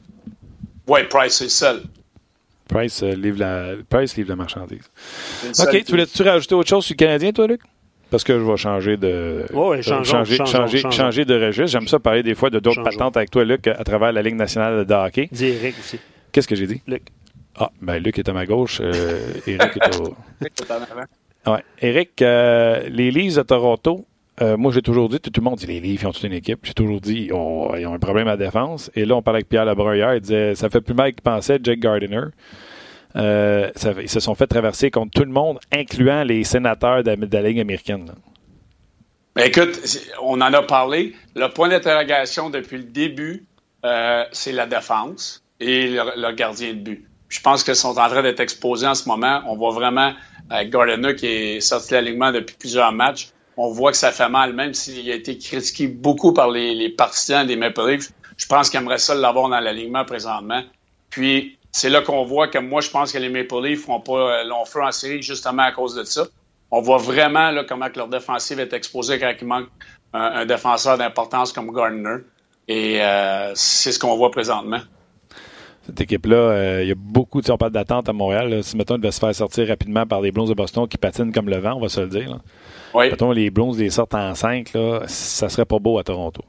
Oui, 0.88 0.99
Price, 1.10 1.34
c'est 1.36 1.45
le 1.45 1.49
seul. 1.49 1.82
Price, 2.68 3.01
euh, 3.01 3.14
livre 3.16 3.39
la... 3.39 3.76
Price 3.89 4.18
livre 4.18 4.30
la 4.30 4.36
marchandise. 4.36 4.89
OK, 5.60 5.84
tu 5.86 5.91
voulais-tu 5.91 6.22
rajouter 6.24 6.53
autre 6.55 6.70
chose 6.70 6.86
sur 6.86 6.93
le 6.93 6.97
Canadien, 6.97 7.32
toi, 7.32 7.47
Luc? 7.47 7.62
Parce 8.10 8.24
que 8.24 8.38
je 8.38 8.43
vais 8.43 8.58
changer 8.58 8.95
de, 8.97 9.08
euh, 9.08 9.82
changeons, 9.82 10.03
changer, 10.03 10.36
changeons, 10.38 10.45
changer, 10.45 10.78
changeons. 10.80 10.91
changer 10.97 11.26
de 11.26 11.45
registre. 11.45 11.68
J'aime 11.68 11.88
ça 11.88 11.99
parler 11.99 12.24
des 12.24 12.36
fois 12.36 12.49
de 12.49 12.60
d'autres 12.60 12.84
patentes 12.84 13.18
avec 13.18 13.32
toi, 13.32 13.43
Luc, 13.43 13.68
à 13.68 13.84
travers 13.84 14.12
la 14.14 14.22
Ligue 14.22 14.36
nationale 14.36 14.86
de 14.86 14.93
hockey. 14.93 15.28
Dis 15.32 15.45
Eric 15.47 15.76
aussi. 15.80 15.99
Qu'est-ce 16.32 16.47
que 16.47 16.55
j'ai 16.55 16.68
dit? 16.68 16.82
Luc. 16.88 17.03
Ah, 17.60 17.72
ben 17.82 17.97
Luc 17.97 18.20
est 18.20 18.30
à 18.30 18.34
ma 18.34 18.45
gauche, 18.45 18.80
euh, 18.82 19.32
Eric 19.47 19.78
est 19.78 19.99
au... 19.99 20.16
Ouais. 21.51 21.64
Eric, 21.82 22.22
euh, 22.22 22.88
les 22.89 23.10
Leafs 23.10 23.36
de 23.36 23.41
Toronto, 23.41 24.05
euh, 24.41 24.58
moi 24.58 24.72
j'ai 24.72 24.82
toujours 24.82 25.10
dit, 25.10 25.20
tout, 25.20 25.32
tout 25.32 25.41
le 25.41 25.45
monde 25.45 25.58
dit 25.58 25.66
les 25.66 25.80
Leafs, 25.80 26.01
ils 26.03 26.08
ont 26.08 26.12
toute 26.12 26.24
une 26.24 26.34
équipe. 26.34 26.60
J'ai 26.64 26.74
toujours 26.74 27.01
dit, 27.01 27.30
oh, 27.34 27.72
ils 27.78 27.86
ont 27.88 27.93
un 27.93 27.99
problème 27.99 28.28
à 28.28 28.32
la 28.32 28.38
défense. 28.38 28.91
Et 28.95 29.05
là, 29.05 29.16
on 29.16 29.22
parlait 29.24 29.38
avec 29.38 29.49
Pierre 29.49 29.66
Lebrun 29.66 29.95
hier, 29.95 30.14
il 30.16 30.22
disait, 30.22 30.53
ça 30.55 30.70
fait 30.70 30.82
plus 30.82 30.93
mal 30.93 31.14
qu'il 31.14 31.22
pensait, 31.24 31.58
Jake 31.64 31.80
Gardiner. 31.80 32.22
Euh, 33.16 33.72
ça- 33.76 33.93
ils 33.99 34.10
se 34.10 34.20
sont 34.20 34.36
fait 34.36 34.45
traverser 34.47 34.91
contre 34.91 35.12
tout 35.14 35.24
le 35.26 35.32
monde, 35.32 35.58
incluant 35.74 36.24
les 36.24 36.43
sénateurs 36.43 37.01
de, 37.03 37.16
de 37.16 37.38
la 37.38 37.41
Ligue 37.49 37.60
américaine. 37.62 38.12
Ben, 39.36 39.45
écoute, 39.47 39.80
on 40.22 40.41
en 40.41 40.53
a 40.53 40.62
parlé. 40.64 41.16
Le 41.36 41.47
point 41.47 41.70
d'interrogation 41.70 42.49
depuis 42.49 42.78
le 42.78 42.84
début, 42.84 43.45
c'est 44.34 44.51
la 44.51 44.66
défense 44.68 45.43
et 45.60 45.88
le, 45.88 46.01
le 46.18 46.32
gardien 46.36 46.74
de 46.74 46.80
but. 46.80 47.05
Je 47.30 47.41
pense 47.41 47.63
qu'ils 47.63 47.75
sont 47.75 47.97
en 47.97 48.09
train 48.09 48.21
d'être 48.21 48.39
exposés 48.39 48.88
en 48.88 48.95
ce 48.95 49.07
moment. 49.07 49.41
On 49.47 49.55
voit 49.55 49.71
vraiment 49.71 50.13
euh, 50.51 50.63
Gardner 50.69 51.15
qui 51.15 51.28
est 51.28 51.61
sorti 51.61 51.89
de 51.89 51.95
l'alignement 51.95 52.32
depuis 52.32 52.55
plusieurs 52.55 52.91
matchs. 52.91 53.30
On 53.57 53.71
voit 53.71 53.91
que 53.91 53.97
ça 53.97 54.11
fait 54.11 54.30
mal, 54.30 54.53
même 54.53 54.73
s'il 54.73 55.09
a 55.11 55.15
été 55.15 55.38
critiqué 55.38 55.88
beaucoup 55.88 56.32
par 56.32 56.49
les, 56.49 56.89
partisans 56.89 57.45
des 57.45 57.55
Maple 57.55 57.89
Leafs. 57.89 58.11
Je 58.38 58.45
pense 58.45 58.69
qu'il 58.69 58.80
aimerait 58.80 58.99
ça 58.99 59.15
l'avoir 59.15 59.49
dans 59.49 59.59
l'alignement 59.59 60.05
présentement. 60.05 60.63
Puis, 61.09 61.57
c'est 61.71 61.89
là 61.89 62.01
qu'on 62.01 62.23
voit 62.23 62.47
que 62.47 62.59
moi, 62.59 62.82
je 62.82 62.89
pense 62.89 63.11
que 63.11 63.17
les 63.17 63.30
Maple 63.30 63.61
Leafs 63.63 63.82
font 63.82 63.99
pas 63.99 64.41
euh, 64.41 64.43
long 64.43 64.63
feu 64.65 64.84
en 64.84 64.91
série 64.91 65.21
justement 65.21 65.63
à 65.63 65.71
cause 65.71 65.95
de 65.95 66.03
ça. 66.03 66.25
On 66.69 66.82
voit 66.82 66.97
vraiment 66.97 67.51
là, 67.51 67.63
comment 67.63 67.89
que 67.89 67.97
leur 67.97 68.09
défensive 68.09 68.59
est 68.59 68.73
exposée 68.73 69.19
quand 69.19 69.34
il 69.41 69.47
manque 69.47 69.67
un, 70.13 70.21
un 70.21 70.45
défenseur 70.45 70.97
d'importance 70.97 71.51
comme 71.51 71.73
Gardner. 71.73 72.17
Et 72.67 73.01
euh, 73.01 73.53
c'est 73.55 73.91
ce 73.91 73.99
qu'on 73.99 74.15
voit 74.17 74.32
présentement. 74.32 74.82
Cette 75.88 76.01
équipe-là, 76.01 76.35
euh, 76.35 76.79
il 76.83 76.89
y 76.89 76.91
a 76.91 76.95
beaucoup, 76.95 77.41
on 77.49 77.57
parle 77.57 77.71
d'attente 77.71 78.09
à 78.09 78.13
Montréal. 78.13 78.49
là. 78.49 78.61
Si, 78.63 78.75
mettons, 78.77 78.95
il 78.95 79.01
devait 79.01 79.11
se 79.11 79.19
faire 79.19 79.33
sortir 79.33 79.67
rapidement 79.67 80.05
par 80.05 80.21
les 80.21 80.31
Blues 80.31 80.49
de 80.49 80.53
Boston 80.53 80.88
qui 80.88 80.97
patinent 80.97 81.31
comme 81.31 81.49
le 81.49 81.57
vent, 81.57 81.73
on 81.75 81.79
va 81.81 81.89
se 81.89 82.01
le 82.01 82.07
dire. 82.07 82.29
là. 82.29 82.38
Oui. 82.93 83.09
Mettons, 83.09 83.31
les 83.31 83.49
Blues 83.49 83.77
les 83.79 83.89
sortent 83.89 84.13
en 84.15 84.35
5, 84.35 84.73
là, 84.73 85.01
ça 85.07 85.49
serait 85.49 85.65
pas 85.65 85.79
beau 85.79 85.97
à 85.97 86.03
Toronto. 86.03 86.41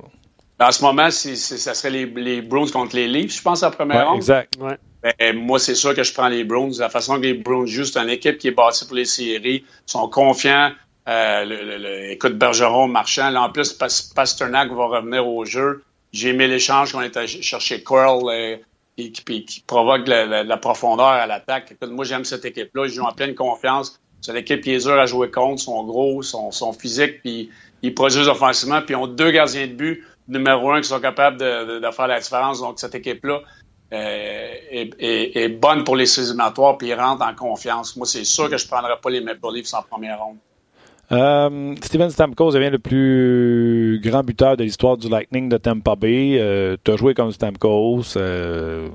En 0.60 0.72
ce 0.72 0.82
moment, 0.82 1.08
c'est- 1.10 1.36
ça 1.36 1.72
serait 1.74 1.90
les, 1.90 2.06
les 2.06 2.42
Bruins 2.42 2.66
contre 2.72 2.96
les 2.96 3.06
Leafs, 3.06 3.36
je 3.36 3.42
pense, 3.42 3.62
en 3.62 3.70
première 3.70 3.98
Ouais, 3.98 4.02
ronde. 4.04 4.16
exact. 4.16 4.54
Ouais. 4.60 4.76
Ben, 5.20 5.36
moi, 5.38 5.60
c'est 5.60 5.76
sûr 5.76 5.94
que 5.94 6.02
je 6.02 6.12
prends 6.12 6.26
les 6.28 6.42
Browns. 6.42 6.72
La 6.80 6.88
façon 6.88 7.14
que 7.16 7.20
les 7.22 7.34
Browns 7.34 7.66
jouent, 7.68 7.84
c'est 7.84 8.00
une 8.00 8.08
équipe 8.10 8.38
qui 8.38 8.48
est 8.48 8.52
bâtie 8.52 8.84
pour 8.84 8.96
les 8.96 9.04
séries. 9.04 9.64
Ils 9.64 9.64
sont 9.86 10.08
confiants. 10.08 10.72
Euh, 11.08 11.44
le, 11.44 11.62
le- 11.64 11.78
le- 11.78 12.10
écoute, 12.10 12.36
Bergeron, 12.36 12.88
Marchand. 12.88 13.30
Là, 13.30 13.42
en 13.42 13.50
plus, 13.50 13.72
Pas- 13.72 13.86
Pasternak 14.16 14.72
va 14.72 14.86
revenir 14.86 15.26
au 15.26 15.44
jeu. 15.44 15.84
J'ai 16.12 16.30
aimé 16.30 16.48
l'échange 16.48 16.92
qu'on 16.92 17.02
est 17.02 17.16
allé 17.16 17.28
chercher 17.28 17.82
Curl 17.84 18.24
euh, 18.28 18.56
qui, 18.98 19.12
qui- 19.12 19.44
qui 19.44 19.60
provoque 19.60 20.08
la, 20.08 20.42
la- 20.42 20.56
profondeur 20.56 21.06
à 21.06 21.26
l'attaque. 21.26 21.76
Moi, 21.88 22.04
j'aime 22.04 22.24
cette 22.24 22.44
équipe-là. 22.44 22.86
Ils 22.86 22.90
jouent 22.92 23.04
en 23.04 23.12
pleine 23.12 23.34
confiance. 23.34 24.00
C'est 24.20 24.32
une 24.32 24.38
équipe 24.38 24.60
qui 24.62 24.72
est 24.74 24.78
dure 24.78 24.98
à 24.98 25.06
jouer 25.06 25.30
contre. 25.30 25.62
Ils 25.62 25.64
sont 25.64 25.84
gros, 25.84 26.22
sont, 26.22 26.50
sont 26.50 26.72
physiques, 26.72 27.20
puis 27.22 27.50
ils 27.82 27.94
produisent 27.94 28.26
offensivement. 28.28 28.80
Puis 28.82 28.94
ils 28.94 28.96
ont 28.96 29.06
deux 29.06 29.30
gardiens 29.30 29.68
de 29.68 29.72
but 29.72 30.04
numéro 30.26 30.70
un 30.72 30.80
qui 30.80 30.88
sont 30.88 31.00
capables 31.00 31.38
de, 31.38 31.78
de- 31.78 31.90
faire 31.92 32.08
la 32.08 32.18
différence. 32.18 32.60
Donc, 32.60 32.80
cette 32.80 32.96
équipe-là, 32.96 33.40
euh, 33.92 34.54
est, 34.70 34.90
est- 35.00 35.48
bonne 35.48 35.84
pour 35.84 35.94
les 35.96 36.04
séries 36.06 36.26
éliminatoires 36.28 36.76
puis 36.76 36.88
ils 36.88 36.94
rentrent 36.94 37.24
en 37.24 37.34
confiance. 37.34 37.96
Moi, 37.96 38.06
c'est 38.06 38.24
sûr 38.24 38.50
que 38.50 38.58
je 38.58 38.64
ne 38.64 38.68
prendrai 38.68 38.94
pas 39.00 39.10
les 39.10 39.20
Maple 39.20 39.46
Leafs 39.54 39.72
en 39.74 39.82
première 39.82 40.18
ronde. 40.22 40.38
Euh, 41.10 41.74
Steven 41.82 42.10
Stamkos 42.10 42.52
devient 42.52 42.70
le 42.70 42.78
plus 42.78 44.00
grand 44.02 44.22
buteur 44.22 44.56
de 44.56 44.64
l'histoire 44.64 44.96
du 44.96 45.08
Lightning 45.08 45.48
de 45.48 45.56
Tampa 45.56 45.96
Bay. 45.96 46.36
Euh, 46.38 46.76
tu 46.84 46.90
as 46.90 46.96
joué 46.96 47.14
comme 47.14 47.32
Stamkos. 47.32 48.16
Euh, 48.16 48.88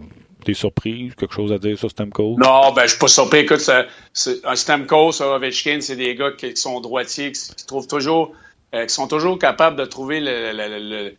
T'es 0.44 0.54
surpris? 0.54 1.12
Quelque 1.18 1.34
chose 1.34 1.52
à 1.52 1.58
dire 1.58 1.78
sur 1.78 1.90
Stamkos? 1.90 2.36
Non, 2.38 2.74
ben, 2.74 2.84
je 2.84 2.90
suis 2.90 3.00
pas 3.00 3.08
surpris. 3.08 3.40
Écoute, 3.40 3.68
un 3.70 4.56
Stamkos, 4.56 5.22
un 5.24 5.36
Ovechkin, 5.36 5.80
c'est 5.82 5.96
des 5.96 6.16
gars 6.16 6.32
qui, 6.32 6.56
sont 6.58 6.82
droitiers, 6.82 7.32
qui, 7.32 7.66
trouvent 7.66 7.88
toujours, 7.88 8.34
euh, 8.76 8.86
qui 8.86 8.94
sont 8.94 9.08
toujours 9.08 9.40
capables 9.40 9.78
de 9.78 9.86
trouver 9.86 10.20
le, 10.20 10.28
euh, 10.28 11.10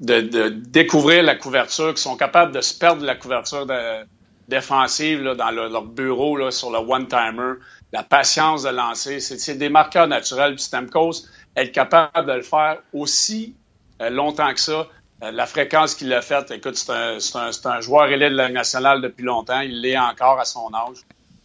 de, 0.00 0.48
découvrir 0.48 1.22
la 1.22 1.36
couverture, 1.36 1.94
qui 1.94 2.02
sont 2.02 2.16
capables 2.16 2.52
de 2.54 2.60
se 2.60 2.78
perdre 2.78 3.04
la 3.04 3.14
couverture 3.14 3.64
de- 3.66 4.04
défensive 4.48 5.22
là, 5.22 5.34
dans 5.34 5.50
le- 5.50 5.68
leur 5.68 5.84
bureau 5.84 6.36
là, 6.36 6.50
sur 6.50 6.70
le 6.70 6.78
one-timer, 6.78 7.54
la 7.92 8.02
patience 8.02 8.62
de 8.64 8.70
lancer. 8.70 9.20
C'est 9.20 9.54
des 9.56 9.68
marqueurs 9.68 10.08
naturels. 10.08 10.54
Puis 10.54 10.64
Stamkos, 10.64 11.26
être 11.56 11.72
capable 11.72 12.26
de 12.28 12.32
le 12.34 12.42
faire 12.42 12.78
aussi 12.92 13.56
euh, 14.02 14.10
longtemps 14.10 14.52
que 14.54 14.60
ça, 14.60 14.86
euh, 15.24 15.30
la 15.32 15.46
fréquence 15.46 15.94
qu'il 15.94 16.12
a 16.12 16.22
faite, 16.22 16.50
écoute, 16.52 16.76
c'est 16.76 16.92
un, 16.92 17.18
un- 17.34 17.50
un 17.70 17.80
joueur 17.80 18.06
élite 18.08 18.30
de 18.30 18.36
la 18.36 18.48
nationale 18.48 19.00
depuis 19.02 19.24
longtemps. 19.24 19.60
Il 19.60 19.80
l'est 19.82 19.98
encore 19.98 20.38
à 20.40 20.44
son 20.44 20.70
âge. 20.74 20.98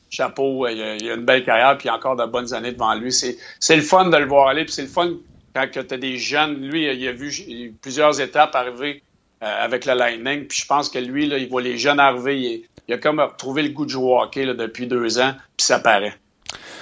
Chapeau, 0.09 0.65
euh, 0.67 0.71
il 0.71 1.09
a, 1.09 1.11
a 1.11 1.15
une 1.15 1.25
belle 1.25 1.43
carrière, 1.43 1.77
puis 1.77 1.89
encore 1.89 2.15
de 2.15 2.25
bonnes 2.25 2.53
années 2.53 2.71
devant 2.71 2.93
lui. 2.93 3.11
C'est 3.11 3.37
le 3.75 3.81
fun 3.81 4.09
de 4.09 4.17
le 4.17 4.27
voir 4.27 4.47
aller, 4.49 4.65
puis 4.65 4.73
c'est 4.73 4.83
le 4.83 4.87
fun 4.87 5.13
quand 5.55 5.67
tu 5.71 5.79
as 5.79 5.97
des 5.97 6.17
jeunes. 6.17 6.61
Lui, 6.69 6.83
il 6.95 7.07
a 7.07 7.11
vu 7.11 7.75
plusieurs 7.81 8.21
étapes 8.21 8.55
arriver 8.55 9.03
avec 9.43 9.85
le 9.85 9.93
Lightning, 9.93 10.45
puis 10.47 10.59
je 10.59 10.65
pense 10.65 10.89
que 10.89 10.99
lui, 10.99 11.25
là, 11.27 11.37
il 11.37 11.49
voit 11.49 11.61
les 11.61 11.77
jeunes 11.77 11.99
arriver. 11.99 12.39
Il, 12.39 12.63
il 12.87 12.93
a 12.93 12.97
comme 12.97 13.19
retrouvé 13.19 13.63
le 13.63 13.69
goût 13.69 13.85
de 13.85 13.89
jouer 13.91 14.03
au 14.11 14.19
hockey 14.21 14.45
là, 14.45 14.53
depuis 14.53 14.87
deux 14.87 15.19
ans, 15.19 15.33
puis 15.57 15.65
ça 15.65 15.79
paraît. 15.79 16.13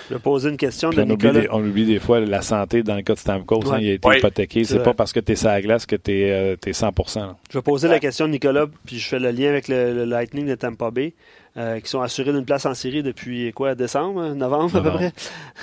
Je 0.10 0.16
vais 0.16 0.20
poser 0.20 0.50
une 0.50 0.58
question 0.58 0.90
de 0.90 1.00
on, 1.00 1.04
oublie 1.04 1.14
Nicolas. 1.28 1.40
des, 1.42 1.48
on 1.52 1.60
oublie 1.64 1.86
des 1.86 2.00
fois 2.00 2.20
la 2.20 2.42
santé 2.42 2.84
dans 2.84 2.96
le 2.96 3.02
cas 3.02 3.14
de 3.14 3.20
Stamkos. 3.20 3.62
hein, 3.68 3.76
Ouais. 3.76 3.84
il 3.84 3.90
a 3.92 3.94
été 3.94 4.08
Oui, 4.10 4.18
hypothéqué. 4.18 4.64
c'est 4.66 4.84
pas 4.84 4.94
parce 4.94 5.14
que 5.14 5.22
tu 5.22 5.32
es 5.32 5.36
sur 5.36 5.48
la 5.48 5.62
glace 5.62 5.86
que 5.86 5.96
tu 5.96 6.12
es, 6.12 6.58
100 6.74 6.92
là. 7.16 7.38
Je 7.50 7.58
vais 7.58 7.62
poser 7.62 7.88
la 7.88 8.00
question 8.00 8.26
de 8.26 8.32
Nicolas, 8.32 8.66
puis 8.86 9.00
je 9.00 9.08
fais 9.08 9.20
le 9.20 9.32
lien 9.32 9.48
avec 9.50 9.68
le, 9.70 9.94
le 9.94 10.04
Lightning 10.06 10.48
de 10.48 10.56
Tampa 10.56 10.92
Bay. 10.92 11.14
Qui 11.56 11.90
sont 11.90 12.02
assurés 12.02 12.34
d'une 12.34 12.46
place 12.46 12.66
en 12.66 12.74
série 12.74 13.04
depuis 13.04 13.52
quoi, 13.54 13.76
décembre, 13.76 14.34
novembre 14.34 14.78
à 14.78 14.82
peu 14.82 14.92
près? 14.92 15.14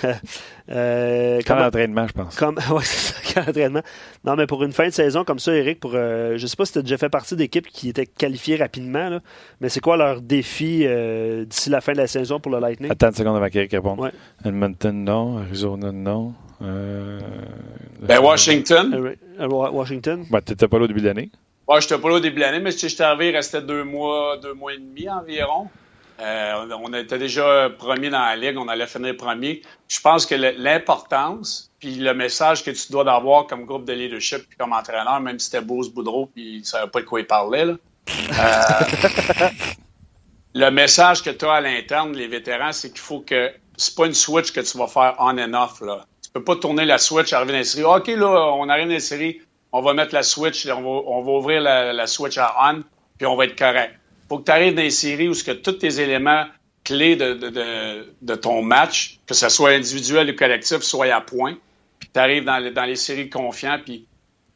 euh, 0.71 1.41
quand 1.47 1.57
l'entraînement, 1.57 2.07
je 2.07 2.13
pense. 2.13 2.37
Comme, 2.37 2.57
ouais, 2.71 2.85
c'est 2.85 3.33
ça, 3.33 3.41
l'entraînement. 3.47 3.83
Non, 4.25 4.37
mais 4.37 4.47
pour 4.47 4.63
une 4.65 4.73
fin 4.73 4.87
de 4.87 4.93
saison 4.93 5.25
comme 5.25 5.39
ça, 5.39 5.55
Eric, 5.55 5.81
pour, 5.81 5.93
je 5.93 6.45
sais 6.47 6.57
pas 6.57 6.65
si 6.65 6.73
tu 6.73 6.79
as 6.79 6.83
déjà 6.83 6.99
fait 6.99 7.09
partie 7.09 7.37
d'équipes 7.37 7.67
qui 7.69 7.89
étaient 7.89 8.07
qualifiées 8.07 8.57
rapidement, 8.57 9.09
là, 9.09 9.21
mais 9.61 9.69
c'est 9.69 9.81
quoi 9.81 9.97
leur 9.97 10.21
défi 10.21 10.87
d'ici 11.47 11.71
la 11.71 11.81
fin 11.81 11.93
de 11.93 11.99
la 11.99 12.07
saison 12.07 12.41
pour 12.41 12.53
le 12.53 12.61
Lightning? 12.61 12.91
Attends 12.91 13.09
une 13.09 13.15
seconde 13.15 13.37
avant 13.37 13.49
qu'Eric 13.49 13.73
réponde. 13.73 14.01
Ouais. 14.01 14.13
Edmonton, 14.45 15.05
non. 15.05 15.39
Arizona, 15.39 15.93
non. 15.93 16.35
Euh, 16.63 17.21
ben, 18.01 18.21
Washington. 18.21 19.15
Washington. 19.39 20.25
Ben, 20.31 20.41
tu 20.45 20.53
n'étais 20.53 20.69
pas 20.69 20.79
là 20.79 20.85
au 20.85 20.89
début 20.89 21.01
de 21.01 21.07
l'année. 21.07 21.31
Ouais, 21.69 21.83
je 21.83 21.87
n'étais 21.87 22.01
pas 22.01 22.09
là 22.09 22.15
au 22.15 22.21
début 22.21 22.37
de 22.37 22.41
l'année, 22.41 22.61
mais 22.61 22.73
si 22.73 22.89
j'étais 22.89 23.03
arrivé, 23.03 23.29
il 23.29 23.37
restait 23.37 23.61
deux 23.61 23.85
mois, 23.85 24.39
deux 24.39 24.55
mois 24.55 24.73
et 24.73 24.79
demi 24.79 25.09
environ. 25.11 25.69
Euh, 26.19 26.67
on 26.83 26.93
était 26.95 27.19
déjà 27.19 27.71
premier 27.79 28.09
dans 28.09 28.19
la 28.21 28.37
ligue, 28.37 28.57
on 28.57 28.69
allait 28.69 28.87
finir 28.87 29.15
premier. 29.17 29.61
Je 29.87 30.01
pense 30.01 30.25
que 30.25 30.35
l'importance, 30.35 31.71
puis 31.79 31.97
le 31.97 32.15
message 32.15 32.65
que 32.65 32.71
tu 32.71 32.91
dois 32.91 33.09
avoir 33.13 33.47
comme 33.47 33.67
groupe 33.67 33.85
de 33.85 33.93
leadership 33.93 34.49
puis 34.49 34.57
comme 34.57 34.73
entraîneur, 34.73 35.21
même 35.21 35.39
si 35.39 35.51
c'était 35.51 35.61
Bruce 35.61 35.91
Boudreau 35.91 36.27
puis 36.27 36.55
il 36.55 36.61
ne 36.61 36.65
savait 36.65 36.91
pas 36.91 37.01
de 37.01 37.05
quoi 37.05 37.21
il 37.21 37.27
parlait, 37.27 37.67
là. 37.67 37.75
Euh, 38.09 39.49
le 40.55 40.71
message 40.71 41.23
que 41.23 41.31
tu 41.31 41.45
as 41.45 41.53
à 41.53 41.61
l'interne, 41.61 42.15
les 42.15 42.29
vétérans, 42.29 42.73
c'est 42.73 42.89
qu'il 42.89 43.01
faut 43.01 43.21
que 43.21 43.53
c'est 43.77 43.95
pas 43.95 44.07
une 44.07 44.15
switch 44.15 44.53
que 44.53 44.61
tu 44.61 44.79
vas 44.79 44.89
faire 44.89 45.17
on 45.19 45.39
and 45.39 45.53
off. 45.53 45.83
Là. 45.83 46.07
Tu 46.25 46.31
peux 46.31 46.43
pas 46.43 46.57
tourner 46.57 46.87
la 46.87 46.99
switch, 46.99 47.33
arriver 47.35 47.53
dans 47.53 47.59
la 47.59 47.65
série. 47.65 47.85
OK, 47.85 48.07
là, 48.09 48.53
on 48.55 48.69
arrive 48.71 48.89
dans 48.89 48.95
la 48.95 49.01
série, 49.01 49.41
on 49.73 49.83
va 49.83 49.95
mettre 49.95 50.15
la 50.15 50.23
switch, 50.23 50.67
on 50.67 51.23
va, 51.23 51.33
ouvrir 51.33 51.61
la, 51.61 52.07
switch 52.07 52.39
à 52.39 52.55
on, 52.71 52.83
puis 53.17 53.27
on 53.27 53.37
va 53.37 53.45
être 53.45 53.59
correct. 53.59 53.95
faut 54.29 54.39
que 54.39 54.45
tu 54.45 54.51
arrives 54.51 54.75
dans 54.75 54.83
les 54.83 54.91
séries 54.91 55.29
où 55.29 55.35
ce 55.35 55.51
tous 55.51 55.73
tes 55.73 56.01
éléments 56.01 56.47
clés 56.85 57.17
de, 57.17 58.35
ton 58.35 58.63
match, 58.63 59.19
que 59.27 59.35
ce 59.35 59.49
soit 59.49 59.71
individuel 59.71 60.31
ou 60.31 60.37
collectif, 60.37 60.79
soient 60.79 61.15
à 61.15 61.21
point. 61.21 61.57
Puis 61.99 62.09
tu 62.13 62.19
arrives 62.21 62.45
dans, 62.45 62.85
les 62.87 62.97
séries 62.97 63.29
confiant, 63.29 63.79
puis 63.85 64.07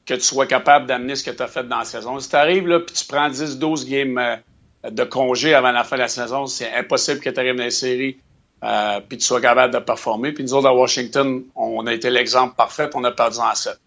que 0.06 0.14
tu 0.14 0.22
sois 0.22 0.46
capable 0.46 0.86
d'amener 0.86 1.14
ce 1.14 1.24
que 1.24 1.30
tu 1.30 1.42
as 1.42 1.46
fait 1.46 1.64
dans 1.64 1.78
la 1.78 1.84
saison. 1.84 2.18
Si 2.18 2.30
tu 2.30 2.36
arrives 2.36 2.66
là, 2.66 2.80
puis 2.80 2.94
tu 2.94 3.04
prends 3.04 3.28
10-12 3.28 3.88
games 3.88 4.18
euh, 4.18 4.90
de 4.90 5.04
congé 5.04 5.54
avant 5.54 5.70
la 5.70 5.84
fin 5.84 5.96
de 5.96 6.00
la 6.02 6.08
saison, 6.08 6.46
c'est 6.46 6.72
impossible 6.74 7.20
que 7.20 7.30
tu 7.30 7.38
arrives 7.38 7.56
dans 7.56 7.64
les 7.64 7.70
séries 7.70 8.16
euh, 8.64 9.00
puis 9.06 9.18
tu 9.18 9.24
sois 9.24 9.40
capable 9.40 9.74
de 9.74 9.78
performer. 9.78 10.32
Puis 10.32 10.44
nous 10.44 10.54
autres, 10.54 10.68
à 10.68 10.74
Washington, 10.74 11.44
on 11.54 11.86
a 11.86 11.92
été 11.92 12.10
l'exemple 12.10 12.54
parfait, 12.54 12.88
on 12.94 13.04
a 13.04 13.10
perdu 13.10 13.38
en 13.38 13.54
7. 13.54 13.78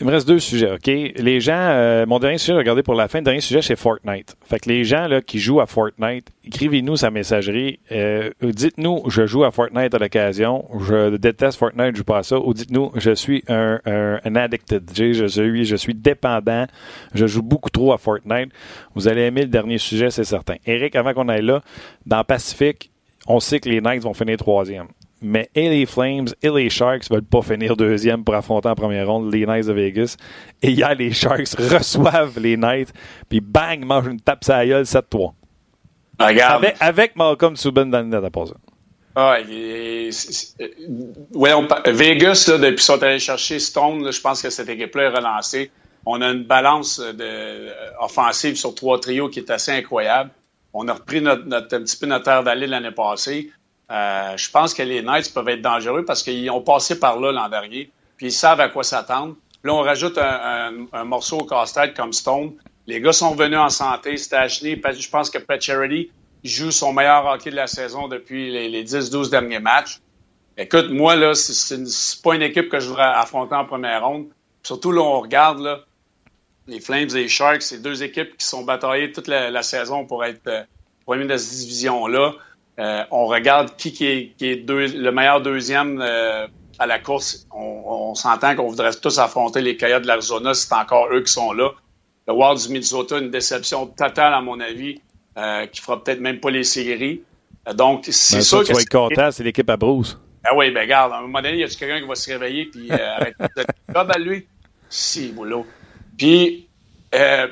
Il 0.00 0.06
me 0.06 0.10
reste 0.10 0.26
deux 0.26 0.40
sujets, 0.40 0.72
OK? 0.72 0.86
Les 0.86 1.40
gens, 1.40 1.56
euh, 1.56 2.04
mon 2.04 2.18
dernier 2.18 2.38
sujet, 2.38 2.54
regardez 2.54 2.82
pour 2.82 2.94
la 2.94 3.06
fin, 3.06 3.22
dernier 3.22 3.40
sujet, 3.40 3.62
c'est 3.62 3.76
Fortnite. 3.76 4.36
Fait 4.44 4.58
que 4.58 4.68
les 4.68 4.84
gens 4.84 5.08
qui 5.24 5.38
jouent 5.38 5.60
à 5.60 5.66
Fortnite, 5.66 6.32
écrivez-nous 6.44 6.96
sa 6.96 7.12
messagerie. 7.12 7.78
Euh, 7.92 8.30
dites-nous, 8.42 9.08
je 9.08 9.26
joue 9.26 9.44
à 9.44 9.52
Fortnite 9.52 9.94
à 9.94 9.98
l'occasion, 9.98 10.64
je 10.80 11.16
déteste 11.16 11.58
Fortnite, 11.58 11.92
je 11.92 11.98
joue 11.98 12.04
pas 12.04 12.18
à 12.18 12.22
ça. 12.24 12.40
Ou 12.40 12.52
dites-nous, 12.54 12.90
je 12.96 13.12
suis 13.12 13.44
un, 13.46 13.80
un, 13.84 14.34
addicted, 14.34 14.82
je 14.92 15.26
suis, 15.26 15.64
je 15.64 15.76
suis 15.76 15.94
dépendant, 15.94 16.66
je 17.14 17.26
joue 17.26 17.42
beaucoup 17.42 17.70
trop 17.70 17.92
à 17.92 17.98
Fortnite. 17.98 18.50
Vous 18.96 19.06
allez 19.06 19.22
aimer 19.22 19.42
le 19.42 19.48
dernier 19.48 19.78
sujet, 19.78 20.10
c'est 20.10 20.24
certain. 20.24 20.56
Eric, 20.66 20.96
avant 20.96 21.14
qu'on 21.14 21.28
aille 21.28 21.44
là, 21.44 21.62
dans 22.04 22.24
Pacifique, 22.24 22.90
on 23.28 23.38
sait 23.38 23.60
que 23.60 23.68
les 23.68 23.80
Knights 23.80 24.02
vont 24.02 24.14
finir 24.14 24.38
troisième. 24.38 24.88
Mais 25.24 25.48
et 25.54 25.70
les 25.70 25.86
Flames 25.86 26.28
et 26.42 26.50
les 26.50 26.68
Sharks 26.68 27.08
ne 27.10 27.16
veulent 27.16 27.24
pas 27.24 27.40
finir 27.40 27.76
deuxième 27.76 28.24
pour 28.24 28.34
affronter 28.34 28.68
en 28.68 28.74
première 28.74 29.06
ronde 29.06 29.32
les 29.32 29.46
Knights 29.46 29.66
de 29.66 29.72
Vegas. 29.72 30.16
Et 30.62 30.70
hier, 30.72 30.94
les 30.94 31.12
Sharks 31.12 31.54
reçoivent 31.58 32.38
les 32.38 32.58
Knights, 32.58 32.92
puis 33.28 33.40
bang, 33.40 33.82
mangent 33.84 34.08
une 34.08 34.20
tape 34.20 34.44
gueule 34.46 34.84
7-3. 34.84 35.32
Regarde. 36.20 36.72
Avec, 36.78 37.16
Malcolm 37.16 37.56
Subban 37.56 37.86
dans 37.86 38.00
le 38.00 38.06
net 38.06 38.22
à 38.22 38.46
ça. 38.46 38.54
Ah, 39.16 39.36
ouais, 41.34 41.60
Vegas, 41.86 42.44
là, 42.48 42.58
depuis 42.58 42.74
qu'ils 42.74 42.80
sont 42.80 43.02
allés 43.02 43.18
chercher 43.18 43.58
Stone, 43.60 44.10
je 44.10 44.20
pense 44.20 44.42
que 44.42 44.50
cette 44.50 44.68
équipe-là 44.68 45.04
est 45.04 45.16
relancée. 45.16 45.70
On 46.04 46.20
a 46.20 46.28
une 46.28 46.44
balance 46.44 47.00
de, 47.00 47.70
offensive 48.00 48.56
sur 48.56 48.74
trois 48.74 49.00
trios 49.00 49.28
qui 49.28 49.38
est 49.38 49.50
assez 49.50 49.72
incroyable. 49.72 50.30
On 50.72 50.86
a 50.88 50.92
repris 50.92 51.20
notre, 51.20 51.44
un 51.48 51.62
petit 51.62 51.96
peu 51.96 52.06
notre 52.06 52.28
air 52.28 52.42
d'aller 52.42 52.66
l'année 52.66 52.90
passée. 52.90 53.50
Euh, 53.90 54.36
je 54.36 54.50
pense 54.50 54.74
que 54.74 54.82
les 54.82 55.02
Knights 55.02 55.32
peuvent 55.32 55.48
être 55.48 55.62
dangereux 55.62 56.04
parce 56.04 56.22
qu'ils 56.22 56.50
ont 56.50 56.62
passé 56.62 56.98
par 56.98 57.20
là 57.20 57.32
l'an 57.32 57.48
dernier, 57.48 57.90
puis 58.16 58.26
ils 58.26 58.32
savent 58.32 58.60
à 58.60 58.68
quoi 58.68 58.82
s'attendre. 58.82 59.36
Là, 59.62 59.74
on 59.74 59.80
rajoute 59.80 60.18
un, 60.18 61.04
morceau 61.04 61.38
au 61.38 61.44
casse-tête 61.44 61.96
comme 61.96 62.12
Stone. 62.12 62.52
Les 62.86 63.00
gars 63.00 63.12
sont 63.12 63.34
venus 63.34 63.58
en 63.58 63.70
santé. 63.70 64.18
Stachny, 64.18 64.76
je 64.76 65.08
pense 65.08 65.30
que 65.30 65.38
Pat 65.38 65.60
Charity 65.60 66.10
joue 66.44 66.70
son 66.70 66.92
meilleur 66.92 67.24
hockey 67.24 67.50
de 67.50 67.56
la 67.56 67.66
saison 67.66 68.08
depuis 68.08 68.50
les, 68.52 68.84
10-12 68.84 69.30
derniers 69.30 69.60
matchs. 69.60 70.00
Écoute, 70.58 70.90
moi, 70.90 71.16
là, 71.16 71.34
c'est 71.34 72.22
pas 72.22 72.34
une 72.34 72.42
équipe 72.42 72.68
que 72.68 72.78
je 72.78 72.88
voudrais 72.88 73.04
affronter 73.04 73.54
en 73.54 73.64
première 73.64 74.06
ronde. 74.06 74.26
Surtout, 74.62 74.92
là, 74.92 75.00
on 75.00 75.20
regarde, 75.20 75.82
les 76.66 76.80
Flames 76.80 77.08
et 77.08 77.22
les 77.22 77.28
Sharks, 77.28 77.62
c'est 77.62 77.80
deux 77.80 78.02
équipes 78.02 78.36
qui 78.36 78.46
sont 78.46 78.64
bataillées 78.64 79.12
toute 79.12 79.28
la, 79.28 79.62
saison 79.62 80.04
pour 80.04 80.24
être 80.24 80.46
euh, 80.46 80.62
premier 81.06 81.24
de 81.24 81.36
cette 81.36 81.58
division-là. 81.58 82.34
Euh, 82.78 83.04
on 83.10 83.26
regarde 83.26 83.76
qui, 83.76 84.04
est, 84.04 84.68
le 84.68 85.10
meilleur 85.10 85.40
deuxième 85.40 86.00
euh, 86.00 86.46
à 86.78 86.86
la 86.86 86.98
course. 86.98 87.46
On, 87.52 88.14
s'entend 88.14 88.54
qu'on 88.54 88.68
voudrait 88.68 88.92
tous 88.94 89.18
affronter 89.18 89.60
les 89.60 89.76
Coyotes 89.76 90.02
de 90.02 90.06
l'Arizona, 90.06 90.54
c'est 90.54 90.72
encore 90.72 91.08
eux 91.12 91.22
qui 91.22 91.32
sont 91.32 91.52
là. 91.52 91.70
Le 92.28 92.32
Wild 92.32 92.60
du 92.60 92.68
Minnesota, 92.68 93.18
une 93.18 93.30
déception 93.30 93.86
totale, 93.86 94.34
à 94.34 94.40
mon 94.40 94.60
avis, 94.60 95.00
qui 95.72 95.80
fera 95.80 96.02
peut-être 96.02 96.20
même 96.20 96.38
pas 96.38 96.50
les 96.50 96.62
séries. 96.62 97.22
donc, 97.74 98.04
c'est 98.08 98.36
ben, 98.36 98.42
sûr 98.42 98.60
que. 98.60 98.66
Tu 98.66 98.72
vas 98.72 98.80
être 98.80 98.88
content, 98.88 99.30
c'est 99.32 99.42
l'équipe 99.42 99.68
à 99.68 99.76
Bruce. 99.76 100.18
Ah 100.44 100.54
oui, 100.54 100.70
ben 100.70 100.82
regarde, 100.82 101.12
à 101.12 101.18
un 101.18 101.22
moment 101.22 101.42
donné, 101.42 101.54
il 101.54 101.60
y 101.60 101.64
a 101.64 101.68
quelqu'un 101.68 102.00
qui 102.00 102.06
va 102.06 102.14
se 102.14 102.30
réveiller 102.30 102.66
puis 102.66 102.90
arrêter 102.92 103.44
de 103.56 103.64
job 103.92 104.10
à 104.14 104.18
lui? 104.18 104.46
Si, 104.88 105.32
boulot. 105.32 105.66
Puis, 106.16 106.68
euh, 107.14 107.48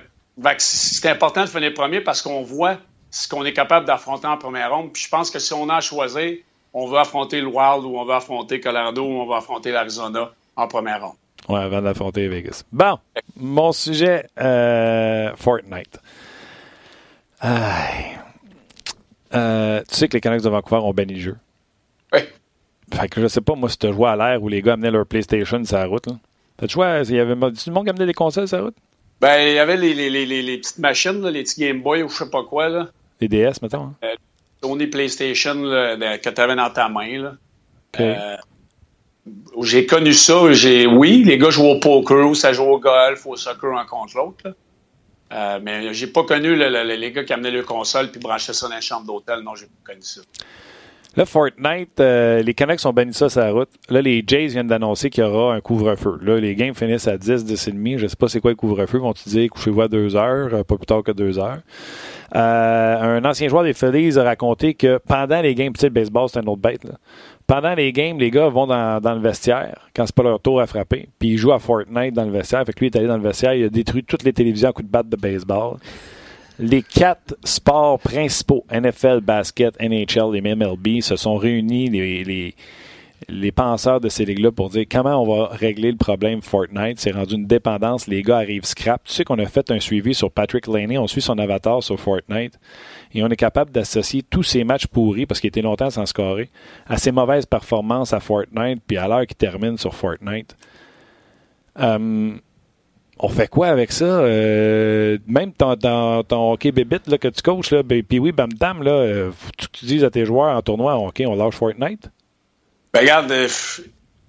c'est 0.58 1.08
important 1.08 1.42
de 1.44 1.48
finir 1.48 1.74
premier 1.74 2.00
parce 2.00 2.22
qu'on 2.22 2.42
voit 2.42 2.78
ce 3.12 3.28
qu'on 3.28 3.44
est 3.44 3.52
capable 3.52 3.86
d'affronter 3.86 4.26
en 4.26 4.38
première 4.38 4.74
ronde. 4.74 4.92
Puis 4.92 5.04
je 5.04 5.08
pense 5.08 5.30
que 5.30 5.38
si 5.38 5.52
on 5.52 5.68
a 5.68 5.76
à 5.76 5.80
choisir, 5.80 6.38
on 6.72 6.86
veut 6.86 6.98
affronter 6.98 7.40
le 7.40 7.46
Wild 7.46 7.84
ou 7.84 7.98
on 7.98 8.04
veut 8.04 8.14
affronter 8.14 8.58
Colorado 8.58 9.04
ou 9.04 9.20
on 9.20 9.26
va 9.26 9.36
affronter 9.36 9.70
l'Arizona 9.70 10.32
en 10.56 10.66
première 10.66 11.02
ronde. 11.02 11.16
Oui, 11.48 11.60
avant 11.60 11.82
d'affronter 11.82 12.26
Vegas. 12.28 12.64
Bon, 12.72 12.98
mon 13.36 13.72
sujet, 13.72 14.26
euh, 14.40 15.30
Fortnite. 15.36 15.98
Euh, 19.34 19.82
tu 19.88 19.94
sais 19.94 20.08
que 20.08 20.14
les 20.14 20.20
Canucks 20.20 20.42
de 20.42 20.48
Vancouver 20.48 20.80
ont 20.82 20.94
banni 20.94 21.14
le 21.14 21.20
jeu. 21.20 21.36
Oui. 22.12 22.20
Fait 22.92 23.08
que 23.08 23.20
je 23.20 23.26
sais 23.26 23.40
pas, 23.40 23.54
moi, 23.54 23.68
si 23.68 23.76
tu 23.76 23.92
joué 23.92 24.08
à 24.08 24.16
l'air 24.16 24.42
où 24.42 24.48
les 24.48 24.62
gars 24.62 24.74
amenaient 24.74 24.90
leur 24.90 25.06
PlayStation 25.06 25.62
sur 25.64 25.76
la 25.76 25.86
route. 25.86 26.08
T'as 26.56 26.66
vois, 26.74 27.00
il 27.00 27.14
y 27.14 27.20
avait 27.20 27.34
du 27.34 27.70
monde 27.70 27.84
qui 27.84 27.90
amenait 27.90 28.06
des 28.06 28.14
consoles 28.14 28.48
sur 28.48 28.58
la 28.58 28.64
route? 28.64 28.76
Ben, 29.20 29.48
il 29.48 29.54
y 29.54 29.58
avait 29.58 29.76
les, 29.76 29.94
les, 29.94 30.10
les, 30.10 30.42
les 30.42 30.58
petites 30.58 30.78
machines, 30.78 31.26
les 31.26 31.42
petits 31.42 31.60
Game 31.60 31.82
Boy 31.82 32.02
ou 32.02 32.08
je 32.08 32.16
sais 32.16 32.30
pas 32.30 32.44
quoi. 32.44 32.68
Là. 32.68 32.88
Les 33.22 33.28
DS, 33.28 33.62
mettons. 33.62 33.84
Hein? 33.84 33.94
Euh, 34.02 34.14
Sony 34.60 34.88
PlayStation 34.88 35.54
que 35.54 36.28
tu 36.28 36.40
avais 36.40 36.56
dans 36.56 36.70
ta 36.70 36.88
main. 36.88 37.22
Là. 37.22 37.32
Euh, 38.00 38.36
j'ai 39.62 39.86
connu 39.86 40.12
ça. 40.12 40.52
J'ai, 40.52 40.86
oui, 40.86 41.22
les 41.24 41.38
gars 41.38 41.50
jouent 41.50 41.68
au 41.68 41.78
poker 41.78 42.28
ou 42.28 42.34
ça 42.34 42.52
joue 42.52 42.64
au 42.64 42.80
golf 42.80 43.24
ou 43.26 43.32
au 43.32 43.36
soccer 43.36 43.76
un 43.78 43.84
contre 43.84 44.16
l'autre. 44.16 44.56
Euh, 45.32 45.60
mais 45.62 45.94
j'ai 45.94 46.08
pas 46.08 46.24
connu 46.24 46.56
les 46.56 47.12
gars 47.12 47.22
qui 47.22 47.32
amenaient 47.32 47.52
leur 47.52 47.64
console 47.64 48.10
puis 48.10 48.20
branchaient 48.20 48.52
ça 48.52 48.68
dans 48.68 48.74
la 48.74 48.80
chambre 48.80 49.06
d'hôtel. 49.06 49.40
Non, 49.40 49.54
j'ai 49.54 49.66
pas 49.66 49.92
connu 49.92 50.02
ça. 50.02 50.20
Là, 51.14 51.26
Fortnite, 51.26 52.00
euh, 52.00 52.42
les 52.42 52.54
Canucks 52.54 52.86
ont 52.86 52.92
banni 52.92 53.12
ça 53.12 53.28
sur 53.28 53.40
la 53.40 53.52
route. 53.52 53.68
Là, 53.90 54.00
les 54.00 54.24
Jays 54.26 54.46
viennent 54.46 54.66
d'annoncer 54.66 55.10
qu'il 55.10 55.22
y 55.22 55.26
aura 55.26 55.54
un 55.54 55.60
couvre-feu. 55.60 56.18
Là, 56.22 56.38
les 56.40 56.54
games 56.54 56.74
finissent 56.74 57.06
à 57.06 57.18
10, 57.18 57.44
10 57.44 57.68
et 57.68 57.72
demi. 57.72 57.98
Je 57.98 58.06
sais 58.06 58.16
pas 58.16 58.28
c'est 58.28 58.40
quoi 58.40 58.52
le 58.52 58.56
couvre-feu. 58.56 58.96
Vont-ils 58.96 59.28
dire 59.30 59.50
couchez-vous 59.50 59.82
à 59.82 59.88
2 59.88 60.16
heures, 60.16 60.54
euh, 60.54 60.64
pas 60.64 60.76
plus 60.76 60.86
tard 60.86 61.02
que 61.02 61.12
2 61.12 61.38
heures? 61.38 61.58
Euh, 62.34 63.18
un 63.18 63.24
ancien 63.26 63.48
joueur 63.48 63.62
des 63.62 63.74
Phillies 63.74 64.18
a 64.18 64.22
raconté 64.22 64.72
que 64.72 64.98
pendant 65.06 65.42
les 65.42 65.54
games, 65.54 65.74
petit 65.74 65.84
le 65.84 65.90
baseball, 65.90 66.30
c'est 66.30 66.38
un 66.38 66.46
autre 66.46 66.62
bête. 66.62 66.82
Là. 66.84 66.94
Pendant 67.46 67.74
les 67.74 67.92
games, 67.92 68.18
les 68.18 68.30
gars 68.30 68.48
vont 68.48 68.66
dans, 68.66 69.00
le 69.14 69.20
vestiaire 69.20 69.90
quand 69.94 70.06
c'est 70.06 70.14
pas 70.14 70.22
leur 70.22 70.40
tour 70.40 70.62
à 70.62 70.66
frapper. 70.66 71.10
Puis 71.18 71.30
ils 71.30 71.36
jouent 71.36 71.52
à 71.52 71.58
Fortnite 71.58 72.14
dans 72.14 72.24
le 72.24 72.30
vestiaire. 72.30 72.64
Fait 72.64 72.72
que 72.72 72.80
lui 72.80 72.86
est 72.86 72.96
allé 72.96 73.06
dans 73.06 73.18
le 73.18 73.22
vestiaire, 73.22 73.52
il 73.52 73.64
a 73.64 73.68
détruit 73.68 74.02
toutes 74.02 74.22
les 74.22 74.32
télévisions 74.32 74.70
à 74.70 74.72
coups 74.72 74.86
de 74.86 74.92
batte 74.92 75.10
de 75.10 75.16
baseball 75.16 75.76
les 76.58 76.82
quatre 76.82 77.36
sports 77.44 77.98
principaux, 77.98 78.64
NFL, 78.70 79.20
basket, 79.20 79.74
NHL 79.80 80.36
et 80.36 80.54
MLB, 80.54 81.00
se 81.00 81.16
sont 81.16 81.36
réunis, 81.36 81.88
les, 81.88 82.54
les, 83.28 83.52
penseurs 83.52 84.00
de 84.00 84.08
ces 84.08 84.24
ligues-là, 84.24 84.52
pour 84.52 84.70
dire 84.70 84.84
comment 84.90 85.22
on 85.22 85.26
va 85.26 85.48
régler 85.48 85.90
le 85.90 85.96
problème 85.96 86.42
Fortnite. 86.42 87.00
C'est 87.00 87.12
rendu 87.12 87.34
une 87.34 87.46
dépendance. 87.46 88.06
Les 88.06 88.22
gars 88.22 88.38
arrivent 88.38 88.64
scrap. 88.64 89.02
Tu 89.04 89.12
sais 89.12 89.24
qu'on 89.24 89.38
a 89.38 89.46
fait 89.46 89.70
un 89.70 89.80
suivi 89.80 90.14
sur 90.14 90.30
Patrick 90.30 90.66
Laney. 90.66 90.98
On 90.98 91.06
suit 91.06 91.22
son 91.22 91.38
avatar 91.38 91.82
sur 91.82 91.98
Fortnite. 91.98 92.58
Et 93.14 93.22
on 93.22 93.28
est 93.28 93.36
capable 93.36 93.70
d'associer 93.70 94.22
tous 94.22 94.42
ces 94.42 94.64
matchs 94.64 94.86
pourris, 94.86 95.26
parce 95.26 95.40
qu'il 95.40 95.48
était 95.48 95.62
longtemps 95.62 95.90
sans 95.90 96.06
scorer, 96.06 96.50
à 96.86 96.98
ses 96.98 97.12
mauvaises 97.12 97.46
performances 97.46 98.12
à 98.12 98.20
Fortnite, 98.20 98.82
puis 98.86 98.96
à 98.96 99.08
l'heure 99.08 99.26
qu'il 99.26 99.36
termine 99.36 99.78
sur 99.78 99.94
Fortnite. 99.94 100.56
Euh, 101.78 102.36
on 103.22 103.28
fait 103.28 103.46
quoi 103.46 103.68
avec 103.68 103.92
ça? 103.92 104.04
Euh, 104.04 105.16
même 105.26 105.52
ton, 105.52 105.76
ton, 105.76 106.24
ton 106.24 106.52
hockey 106.52 106.72
bébite 106.72 107.06
là, 107.06 107.18
que 107.18 107.28
tu 107.28 107.40
coaches, 107.40 107.70
là, 107.70 107.82
ben, 107.84 108.02
puis 108.02 108.18
oui, 108.18 108.32
bam 108.32 108.82
là, 108.82 108.90
euh, 108.90 109.30
faut 109.30 109.50
que 109.52 109.78
tu 109.78 109.86
dises 109.86 110.02
à 110.02 110.10
tes 110.10 110.26
joueurs 110.26 110.56
en 110.56 110.60
tournoi, 110.60 110.96
OK, 110.96 111.22
on 111.24 111.36
lâche 111.36 111.54
Fortnite? 111.54 112.10
Ben, 112.92 113.00
regarde, 113.00 113.30
euh, 113.30 113.48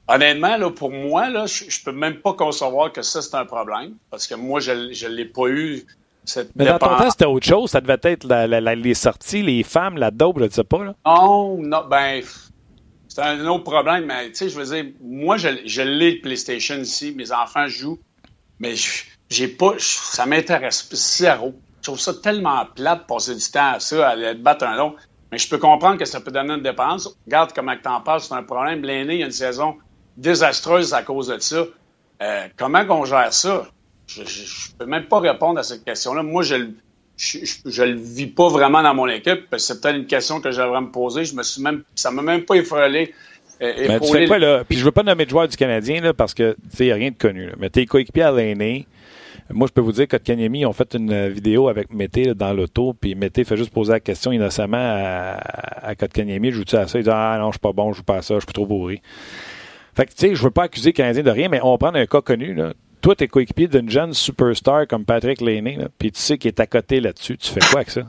honnêtement, 0.07 0.57
là, 0.57 0.69
pour 0.69 0.91
moi, 0.91 1.29
là, 1.29 1.47
je, 1.47 1.65
je 1.67 1.83
peux 1.83 1.91
même 1.91 2.17
pas 2.17 2.33
concevoir 2.33 2.91
que 2.91 3.01
ça, 3.01 3.23
c'est 3.23 3.35
un 3.35 3.45
problème. 3.45 3.95
Parce 4.11 4.27
que 4.27 4.35
moi, 4.35 4.59
je 4.59 4.71
ne 4.71 5.09
l'ai 5.09 5.25
pas 5.25 5.47
eu. 5.47 5.83
Cette 6.25 6.55
Mais 6.55 6.65
dans 6.65 6.79
ton 6.79 6.95
temps, 6.95 7.09
c'était 7.09 7.25
autre 7.25 7.45
chose. 7.45 7.71
Ça 7.71 7.81
devait 7.81 7.99
être 8.03 8.23
la, 8.23 8.47
la, 8.47 8.61
la, 8.61 8.75
les 8.75 8.93
sorties, 8.93 9.41
les 9.41 9.63
femmes, 9.63 9.97
la 9.97 10.11
dope, 10.11 10.39
je 10.39 10.45
ne 10.45 10.49
sais 10.49 10.63
pas. 10.63 10.85
Là. 10.85 10.95
Non, 11.05 11.57
non, 11.57 11.81
ben, 11.89 12.21
c'est 13.09 13.21
un 13.21 13.45
autre 13.47 13.63
problème. 13.63 14.05
Mais, 14.05 14.29
tu 14.29 14.35
sais, 14.35 14.49
je 14.49 14.57
veux 14.57 14.73
dire, 14.73 14.93
moi, 15.01 15.35
je, 15.35 15.49
je 15.65 15.81
l'ai, 15.81 16.19
PlayStation 16.21 16.77
ici. 16.77 17.13
Mes 17.17 17.33
enfants 17.33 17.67
jouent. 17.67 17.99
Mais 18.63 18.75
j'ai 19.29 19.47
pas. 19.49 19.73
Ça 19.77 20.25
m'intéresse 20.25 20.87
zéro. 20.93 21.53
Je 21.81 21.83
trouve 21.83 21.99
ça 21.99 22.13
tellement 22.13 22.65
plate 22.73 23.01
de 23.01 23.05
passer 23.05 23.35
du 23.35 23.51
temps 23.51 23.73
à 23.73 23.79
ça, 23.79 24.07
à 24.07 24.11
aller 24.11 24.33
battre 24.35 24.65
un 24.65 24.77
long. 24.77 24.95
Mais 25.31 25.37
je 25.37 25.49
peux 25.49 25.57
comprendre 25.57 25.97
que 25.97 26.05
ça 26.05 26.21
peut 26.21 26.31
donner 26.31 26.53
une 26.53 26.63
dépense. 26.63 27.09
Regarde 27.25 27.51
comment 27.53 27.75
tu 27.75 27.89
en 27.89 27.99
parles, 28.01 28.21
c'est 28.21 28.33
un 28.33 28.43
problème. 28.43 28.83
L'aîné, 28.83 29.15
il 29.15 29.19
y 29.19 29.23
a 29.23 29.25
une 29.25 29.31
saison 29.31 29.75
désastreuse 30.15 30.93
à 30.93 31.03
cause 31.03 31.27
de 31.27 31.39
ça. 31.39 31.65
Euh, 32.21 32.47
comment 32.55 32.85
on 32.89 33.03
gère 33.03 33.33
ça? 33.33 33.67
Je 34.07 34.21
ne 34.21 34.77
peux 34.77 34.85
même 34.85 35.07
pas 35.07 35.19
répondre 35.19 35.59
à 35.59 35.63
cette 35.63 35.83
question-là. 35.83 36.23
Moi, 36.23 36.43
je 36.43 36.55
je, 37.17 37.83
le 37.83 37.95
vis 37.95 38.27
pas 38.27 38.49
vraiment 38.49 38.81
dans 38.81 38.93
mon 38.93 39.07
équipe. 39.07 39.45
C'est 39.57 39.81
peut-être 39.81 39.95
une 39.95 40.07
question 40.07 40.41
que 40.41 40.51
j'aimerais 40.51 40.81
me 40.81 40.91
poser. 40.91 41.25
Je 41.25 41.35
me 41.35 41.43
suis 41.43 41.61
même, 41.61 41.83
ça 41.95 42.11
m'a 42.11 42.21
même 42.21 42.45
pas 42.45 42.55
effleuré. 42.55 43.13
Euh, 43.63 43.85
mais 43.87 43.99
tu 43.99 44.07
sais 44.07 44.25
quoi, 44.25 44.39
là? 44.39 44.63
Puis 44.67 44.77
je 44.77 44.85
veux 44.85 44.91
pas 44.91 45.03
nommer 45.03 45.25
de 45.25 45.29
joueur 45.29 45.47
du 45.47 45.55
Canadien, 45.55 46.01
là, 46.01 46.13
parce 46.13 46.33
que, 46.33 46.55
il 46.79 46.85
n'y 46.85 46.91
a 46.91 46.95
rien 46.95 47.11
de 47.11 47.17
connu. 47.17 47.47
Là. 47.47 47.53
Mais 47.57 47.69
tes 47.69 47.85
coéquipiers 47.85 48.23
à 48.23 48.31
l'aîné, 48.31 48.87
moi, 49.49 49.67
je 49.67 49.73
peux 49.73 49.81
vous 49.81 49.91
dire 49.91 50.07
que 50.07 50.17
Kanyemi 50.17 50.65
ont 50.65 50.73
fait 50.73 50.95
une 50.95 51.27
vidéo 51.29 51.67
avec 51.67 51.93
Mété 51.93 52.33
dans 52.33 52.53
l'auto, 52.53 52.93
puis 52.99 53.15
Mété 53.15 53.43
fait 53.43 53.57
juste 53.57 53.71
poser 53.71 53.93
la 53.93 53.99
question 53.99 54.31
innocemment 54.31 54.77
à, 54.77 55.37
à 55.87 55.95
Kotkaniemi, 55.95 56.51
joue-tu 56.51 56.75
à 56.75 56.87
ça? 56.87 56.97
Il 56.99 57.03
dit 57.03 57.09
Ah 57.11 57.37
non, 57.39 57.47
je 57.47 57.53
suis 57.53 57.59
pas 57.59 57.73
bon, 57.73 57.91
je 57.91 57.97
joue 57.97 58.03
pas 58.03 58.17
à 58.17 58.21
ça, 58.21 58.35
je 58.35 58.39
suis 58.41 58.53
trop 58.53 58.65
bourré. 58.65 59.01
Fait 59.95 60.05
que, 60.05 60.11
tu 60.11 60.17
sais, 60.17 60.35
je 60.35 60.41
veux 60.41 60.51
pas 60.51 60.63
accuser 60.63 60.89
le 60.89 60.93
Canadien 60.93 61.23
de 61.23 61.29
rien, 61.29 61.49
mais 61.49 61.59
on 61.61 61.71
va 61.71 61.77
prendre 61.77 61.97
un 61.97 62.05
cas 62.05 62.21
connu, 62.21 62.53
là. 62.53 62.73
Toi, 63.01 63.15
t'es 63.15 63.27
coéquipier 63.27 63.67
d'une 63.67 63.89
jeune 63.89 64.13
superstar 64.13 64.87
comme 64.87 65.03
Patrick 65.03 65.41
Laney, 65.41 65.77
puis 65.99 66.11
tu 66.11 66.21
sais 66.21 66.37
qu'il 66.37 66.47
est 66.47 66.59
à 66.59 66.67
côté 66.67 67.01
là-dessus. 67.01 67.37
Tu 67.37 67.51
fais 67.51 67.59
quoi 67.59 67.81
avec 67.81 67.89
ça? 67.89 68.03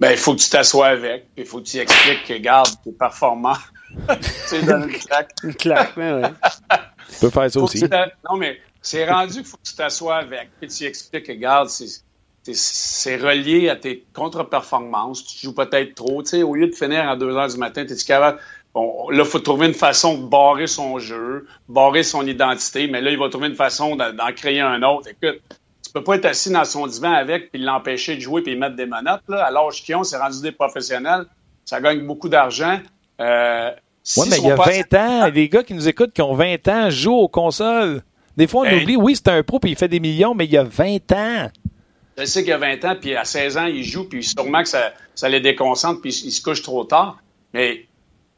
Ben, 0.00 0.12
il 0.12 0.16
faut 0.16 0.34
que 0.34 0.40
tu 0.40 0.48
t'assoies 0.48 0.86
avec, 0.86 1.26
puis 1.34 1.44
il 1.44 1.44
faut 1.44 1.60
que 1.60 1.66
tu 1.66 1.76
expliques 1.76 2.24
que, 2.26 2.32
regarde, 2.32 2.68
t'es 2.82 2.92
performant. 2.92 3.56
Tu 3.88 4.28
sais, 4.46 4.62
donne 4.62 4.90
une 4.90 4.98
claque. 4.98 5.30
Une 5.42 5.54
claque, 5.54 5.96
mais 5.96 6.12
oui. 6.12 6.28
Tu 7.10 7.20
peux 7.20 7.30
faire 7.30 7.50
ça 7.50 7.60
aussi. 7.60 7.84
Non, 8.28 8.36
mais 8.36 8.58
c'est 8.82 9.08
rendu 9.08 9.34
qu'il 9.34 9.44
faut 9.44 9.56
que 9.56 9.68
tu 9.68 9.74
t'assoies 9.74 10.16
avec, 10.16 10.50
puis 10.60 10.68
tu 10.68 10.84
expliques 10.84 11.26
que, 11.26 11.32
regarde, 11.32 11.68
c'est 12.52 13.16
relié 13.16 13.68
à 13.68 13.76
tes 13.76 14.04
contre-performances. 14.14 15.24
Tu 15.24 15.46
joues 15.46 15.54
peut-être 15.54 15.94
trop. 15.94 16.22
Tu 16.22 16.30
sais, 16.30 16.42
au 16.42 16.54
lieu 16.54 16.68
de 16.68 16.74
finir 16.74 17.08
à 17.08 17.16
2 17.16 17.36
heures 17.36 17.48
du 17.48 17.56
matin, 17.56 17.84
tu 17.84 17.92
es 17.92 17.96
capable? 17.96 18.38
Bon, 18.74 19.08
là, 19.10 19.24
il 19.24 19.28
faut 19.28 19.38
trouver 19.38 19.66
une 19.66 19.74
façon 19.74 20.18
de 20.18 20.26
barrer 20.28 20.66
son 20.66 20.98
jeu, 20.98 21.46
barrer 21.68 22.02
son 22.02 22.26
identité, 22.26 22.86
mais 22.86 23.00
là, 23.00 23.10
il 23.10 23.18
va 23.18 23.28
trouver 23.30 23.48
une 23.48 23.54
façon 23.54 23.96
d'en 23.96 24.32
créer 24.36 24.60
un 24.60 24.82
autre. 24.82 25.08
Écoute, 25.08 25.40
tu 25.82 25.90
peux 25.92 26.04
pas 26.04 26.16
être 26.16 26.26
assis 26.26 26.50
dans 26.50 26.66
son 26.66 26.86
divan 26.86 27.12
avec 27.12 27.50
puis 27.50 27.60
l'empêcher 27.60 28.16
de 28.16 28.20
jouer 28.20 28.42
puis 28.42 28.54
mettre 28.56 28.76
des 28.76 28.84
menottes. 28.84 29.22
Là. 29.28 29.46
À 29.46 29.50
l'âge 29.50 29.82
qu'ils 29.82 29.96
ont, 29.96 30.04
c'est 30.04 30.18
rendu 30.18 30.42
des 30.42 30.52
professionnels. 30.52 31.24
Ça 31.64 31.80
gagne 31.80 32.06
beaucoup 32.06 32.28
d'argent. 32.28 32.78
Euh, 33.20 33.70
oui, 34.16 34.26
mais 34.30 34.38
il 34.38 34.46
y 34.46 34.50
a 34.50 34.56
20 34.56 34.94
ans, 34.94 35.30
les 35.32 35.48
gars 35.48 35.62
qui 35.62 35.74
nous 35.74 35.88
écoutent 35.88 36.12
qui 36.12 36.22
ont 36.22 36.34
20 36.34 36.68
ans 36.68 36.90
jouent 36.90 37.12
aux 37.12 37.28
consoles. 37.28 38.02
Des 38.36 38.46
fois, 38.46 38.62
on 38.62 38.64
hey. 38.64 38.82
oublie, 38.82 38.96
oui, 38.96 39.16
c'est 39.16 39.28
un 39.28 39.42
pro 39.42 39.58
puis 39.58 39.72
il 39.72 39.76
fait 39.76 39.88
des 39.88 40.00
millions, 40.00 40.34
mais 40.34 40.44
il 40.44 40.52
y 40.52 40.56
a 40.56 40.62
20 40.62 41.12
ans. 41.12 41.50
Je 42.16 42.24
sais 42.24 42.40
qu'il 42.40 42.50
y 42.50 42.52
a 42.52 42.58
20 42.58 42.84
ans, 42.84 42.96
puis 43.00 43.14
à 43.14 43.24
16 43.24 43.58
ans, 43.58 43.66
il 43.66 43.84
joue, 43.84 44.08
puis 44.08 44.24
sûrement 44.24 44.62
que 44.62 44.68
ça, 44.68 44.92
ça 45.14 45.28
les 45.28 45.40
déconcentre, 45.40 46.00
puis 46.00 46.10
il 46.24 46.32
se 46.32 46.42
couche 46.42 46.62
trop 46.62 46.84
tard. 46.84 47.18
Mais 47.54 47.86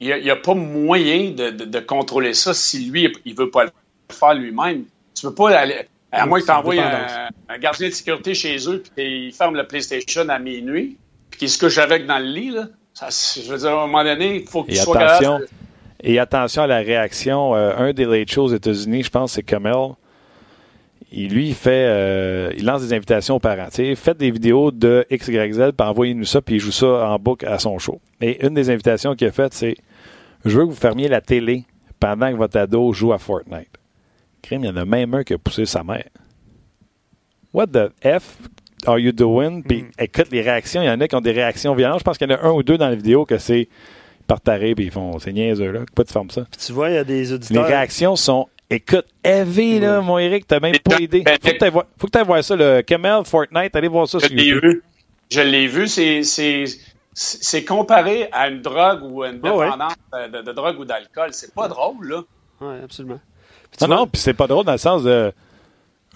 il 0.00 0.08
n'y 0.08 0.30
a, 0.30 0.34
a, 0.34 0.36
pas 0.36 0.54
moyen 0.54 1.30
de, 1.30 1.50
de, 1.50 1.64
de, 1.64 1.80
contrôler 1.80 2.34
ça 2.34 2.52
si 2.52 2.86
lui, 2.86 3.12
il 3.24 3.34
veut 3.34 3.50
pas 3.50 3.64
le 3.64 3.70
faire 4.10 4.34
lui-même. 4.34 4.84
Tu 5.14 5.26
peux 5.26 5.34
pas 5.34 5.50
aller. 5.50 5.86
À 6.12 6.26
moins 6.26 6.40
que 6.40 6.46
tu 6.46 6.50
envoies 6.50 6.82
un, 6.82 7.28
un, 7.48 7.58
gardien 7.58 7.88
de 7.88 7.94
sécurité 7.94 8.34
chez 8.34 8.56
eux, 8.68 8.82
puis 8.82 8.92
qu'il 8.96 9.32
ferme 9.32 9.56
le 9.56 9.66
PlayStation 9.66 10.28
à 10.28 10.38
minuit, 10.38 10.98
puis 11.30 11.38
qu'il 11.38 11.50
se 11.50 11.58
couche 11.58 11.78
avec 11.78 12.06
dans 12.06 12.18
le 12.18 12.24
lit, 12.24 12.50
là. 12.50 12.66
Ça, 13.00 13.40
je 13.40 13.50
veux 13.50 13.58
dire, 13.58 13.70
à 13.70 13.84
un 13.84 13.86
moment 13.86 14.04
donné, 14.04 14.36
il 14.36 14.46
faut 14.46 14.62
qu'il 14.62 14.76
soit 14.76 14.98
attention, 14.98 15.32
capable. 15.38 15.48
Et 16.02 16.18
attention 16.18 16.62
à 16.62 16.66
la 16.66 16.78
réaction. 16.78 17.54
Euh, 17.54 17.72
un 17.78 17.92
des 17.94 18.04
late 18.04 18.30
shows 18.30 18.44
aux 18.44 18.54
États-Unis, 18.54 19.04
je 19.04 19.10
pense, 19.10 19.32
c'est 19.32 19.42
Kamel. 19.42 19.94
Il, 21.10 21.32
lui, 21.32 21.48
il 21.48 21.54
fait, 21.54 21.86
euh, 21.88 22.52
il 22.56 22.64
lance 22.64 22.82
des 22.82 22.92
invitations 22.92 23.36
aux 23.36 23.40
parents. 23.40 23.68
sais, 23.70 23.94
faites 23.94 24.18
des 24.18 24.30
vidéos 24.30 24.70
de 24.70 25.06
XYZ, 25.10 25.72
puis 25.76 25.86
envoyez-nous 25.86 26.26
ça, 26.26 26.42
puis 26.42 26.56
il 26.56 26.60
joue 26.60 26.72
ça 26.72 27.08
en 27.08 27.18
boucle 27.18 27.46
à 27.46 27.58
son 27.58 27.78
show. 27.78 28.00
Et 28.20 28.44
une 28.46 28.54
des 28.54 28.68
invitations 28.68 29.14
qu'il 29.14 29.26
a 29.28 29.32
faites, 29.32 29.54
c'est 29.54 29.76
Je 30.44 30.58
veux 30.58 30.66
que 30.66 30.70
vous 30.70 30.76
fermiez 30.76 31.08
la 31.08 31.22
télé 31.22 31.64
pendant 31.98 32.30
que 32.30 32.36
votre 32.36 32.58
ado 32.58 32.92
joue 32.92 33.12
à 33.12 33.18
Fortnite. 33.18 33.70
Crime, 34.42 34.64
il 34.64 34.66
y 34.66 34.70
en 34.70 34.76
a 34.76 34.84
même 34.84 35.14
un 35.14 35.24
qui 35.24 35.32
a 35.32 35.38
poussé 35.38 35.64
sa 35.64 35.82
mère. 35.82 36.08
What 37.52 37.68
the 37.68 37.92
F? 38.04 38.36
Are 38.86 38.98
you 38.98 39.12
doing? 39.12 39.62
Puis 39.62 39.82
mm. 39.82 39.90
écoute 39.98 40.28
les 40.30 40.42
réactions, 40.42 40.82
il 40.82 40.86
y 40.86 40.90
en 40.90 41.00
a 41.00 41.08
qui 41.08 41.16
ont 41.16 41.20
des 41.20 41.32
réactions 41.32 41.74
violentes. 41.74 42.00
Je 42.00 42.04
pense 42.04 42.18
qu'il 42.18 42.30
y 42.30 42.32
en 42.32 42.36
a 42.36 42.42
un 42.42 42.52
ou 42.52 42.62
deux 42.62 42.78
dans 42.78 42.88
la 42.88 42.94
vidéo 42.94 43.24
que 43.24 43.38
c'est 43.38 43.68
ils 44.20 44.26
partent 44.26 44.48
arrêt 44.48 44.74
puis 44.74 44.86
ils 44.86 44.90
font 44.90 45.18
c'est 45.18 45.32
niaiseux 45.32 45.72
là. 45.72 45.80
Pourquoi 45.86 46.04
tu 46.04 46.12
fermes 46.12 46.30
ça? 46.30 46.46
Puis 46.50 46.60
tu 46.66 46.72
vois, 46.72 46.90
il 46.90 46.94
y 46.94 46.98
a 46.98 47.04
des 47.04 47.32
auditeurs. 47.32 47.62
Les 47.62 47.68
réactions 47.68 48.16
sont 48.16 48.48
Écoute, 48.72 49.06
heavy, 49.24 49.80
là, 49.80 50.00
mon 50.00 50.16
Eric, 50.18 50.46
t'as 50.46 50.60
même 50.60 50.78
pas 50.78 51.00
idée. 51.00 51.24
Faut 51.26 51.50
que 51.50 51.58
t'ailles 51.58 51.70
voir, 51.72 51.86
faut 51.98 52.06
que 52.06 52.24
voir 52.24 52.44
ça, 52.44 52.54
le 52.54 52.82
Camel 52.82 53.24
Fortnite, 53.24 53.74
allez 53.74 53.88
voir 53.88 54.06
ça 54.06 54.18
Je 54.20 54.28
l'ai 54.28 54.52
vu. 54.52 54.84
Je 55.28 55.40
l'ai 55.40 55.66
vu, 55.66 55.88
c'est, 55.88 56.22
c'est, 56.22 57.64
comparé 57.64 58.28
à 58.30 58.48
une 58.48 58.62
drogue 58.62 59.02
ou 59.02 59.24
à 59.24 59.30
une 59.30 59.40
dépendance 59.40 59.94
oh 60.12 60.16
ouais. 60.16 60.28
de, 60.28 60.42
de, 60.42 60.52
drogue 60.52 60.78
ou 60.78 60.84
d'alcool. 60.84 61.30
C'est 61.32 61.52
pas 61.52 61.66
drôle, 61.66 62.06
là. 62.06 62.22
Oui, 62.60 62.74
absolument. 62.84 63.18
Non, 63.80 63.86
vois, 63.88 63.96
non, 63.96 64.06
puis 64.06 64.20
c'est 64.20 64.34
pas 64.34 64.46
drôle 64.46 64.64
dans 64.64 64.72
le 64.72 64.78
sens 64.78 65.02
de. 65.02 65.32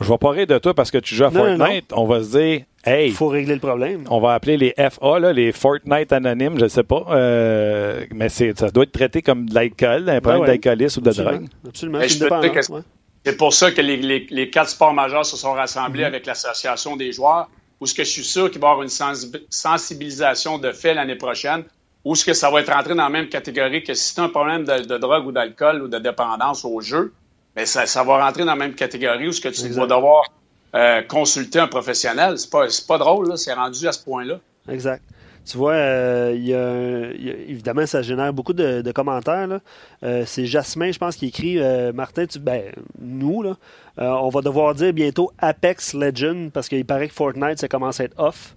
Je 0.00 0.08
vais 0.08 0.18
pas 0.18 0.30
rire 0.30 0.46
de 0.46 0.58
toi 0.58 0.74
parce 0.74 0.90
que 0.90 0.98
tu 0.98 1.14
joues 1.14 1.24
à 1.24 1.30
non, 1.30 1.56
Fortnite. 1.56 1.90
Non. 1.90 2.02
On 2.02 2.06
va 2.06 2.22
se 2.22 2.36
dire, 2.36 2.62
hey. 2.84 3.08
Il 3.08 3.14
faut 3.14 3.28
régler 3.28 3.54
le 3.54 3.60
problème. 3.60 4.04
On 4.10 4.20
va 4.20 4.34
appeler 4.34 4.56
les 4.56 4.74
FA, 4.90 5.18
là, 5.20 5.32
les 5.32 5.52
Fortnite 5.52 6.12
anonymes, 6.12 6.58
je 6.58 6.66
sais 6.66 6.82
pas. 6.82 7.04
Euh, 7.10 8.04
mais 8.12 8.28
ça 8.28 8.70
doit 8.70 8.84
être 8.84 8.92
traité 8.92 9.22
comme 9.22 9.48
de 9.48 9.54
l'alcool, 9.54 10.08
un 10.08 10.20
problème 10.20 10.42
ben 10.42 10.50
ouais. 10.50 10.58
d'alcoolisme 10.58 11.00
ou 11.00 11.04
de 11.04 11.12
drogue. 11.12 11.46
Absolument. 11.68 12.00
C'est 13.26 13.36
pour 13.38 13.54
ça 13.54 13.70
que 13.72 13.80
les, 13.80 13.96
les, 13.96 14.26
les, 14.28 14.50
quatre 14.50 14.68
sports 14.68 14.92
majeurs 14.92 15.24
se 15.24 15.36
sont 15.36 15.52
rassemblés 15.52 16.02
Mm-hmm. 16.02 16.02
mm 16.02 16.04
-hmm. 16.04 16.06
avec 16.06 16.26
l'association 16.26 16.96
des 16.96 17.12
joueurs, 17.12 17.48
où 17.80 17.86
ce 17.86 17.94
que 17.94 18.04
je 18.04 18.10
suis 18.10 18.24
sûr 18.24 18.50
qu'il 18.50 18.60
va 18.60 18.68
y 18.68 18.70
avoir 18.72 18.82
une 18.82 19.44
sensibilisation 19.50 20.58
de 20.58 20.72
fait 20.72 20.92
l'année 20.92 21.16
prochaine, 21.16 21.62
où 22.04 22.14
ce 22.14 22.24
que 22.24 22.34
ça 22.34 22.50
va 22.50 22.60
être 22.60 22.72
rentré 22.72 22.94
dans 22.94 23.04
la 23.04 23.08
même 23.08 23.28
catégorie 23.28 23.82
que 23.82 23.94
si 23.94 24.12
c'est 24.12 24.20
un 24.20 24.28
problème 24.28 24.64
de, 24.64 24.76
de 24.92 24.98
drogue 24.98 25.26
ou 25.28 25.32
d'alcool 25.32 25.82
ou 25.84 25.88
de 25.88 25.98
dépendance 25.98 26.64
au 26.64 26.80
jeu, 26.80 27.12
mais 27.56 27.66
ça, 27.66 27.86
ça 27.86 28.02
va 28.02 28.24
rentrer 28.24 28.44
dans 28.44 28.52
la 28.52 28.56
même 28.56 28.74
catégorie 28.74 29.28
où 29.28 29.32
ce 29.32 29.40
que 29.40 29.48
tu 29.48 29.64
Exact. 29.66 29.80
vas 29.80 29.86
devoir 29.96 30.24
euh, 30.74 31.02
consulter 31.02 31.58
un 31.60 31.68
professionnel. 31.68 32.38
C'est 32.38 32.50
pas, 32.50 32.66
pas 32.88 32.98
drôle, 32.98 33.28
là, 33.28 33.36
c'est 33.36 33.52
rendu 33.52 33.86
à 33.86 33.92
ce 33.92 34.02
point-là. 34.02 34.40
Exact. 34.68 35.02
Tu 35.46 35.58
vois, 35.58 35.74
euh, 35.74 36.32
il 36.34 36.46
y, 36.46 36.54
a, 36.54 37.12
il 37.12 37.26
y 37.26 37.30
a, 37.30 37.34
évidemment, 37.34 37.84
ça 37.84 38.00
génère 38.00 38.32
beaucoup 38.32 38.54
de, 38.54 38.80
de 38.80 38.92
commentaires. 38.92 39.60
Euh, 40.02 40.24
c'est 40.26 40.46
Jasmin, 40.46 40.90
je 40.90 40.98
pense, 40.98 41.16
qui 41.16 41.26
écrit 41.26 41.58
euh, 41.58 41.92
Martin, 41.92 42.24
tu, 42.24 42.38
ben, 42.38 42.62
nous, 42.98 43.42
là, 43.42 43.56
euh, 43.98 44.08
on 44.08 44.30
va 44.30 44.40
devoir 44.40 44.74
dire 44.74 44.94
bientôt 44.94 45.30
Apex 45.38 45.92
Legend 45.92 46.50
parce 46.50 46.70
qu'il 46.70 46.86
paraît 46.86 47.08
que 47.08 47.14
Fortnite, 47.14 47.58
ça 47.58 47.68
commence 47.68 48.00
à 48.00 48.04
être 48.04 48.18
off. 48.18 48.54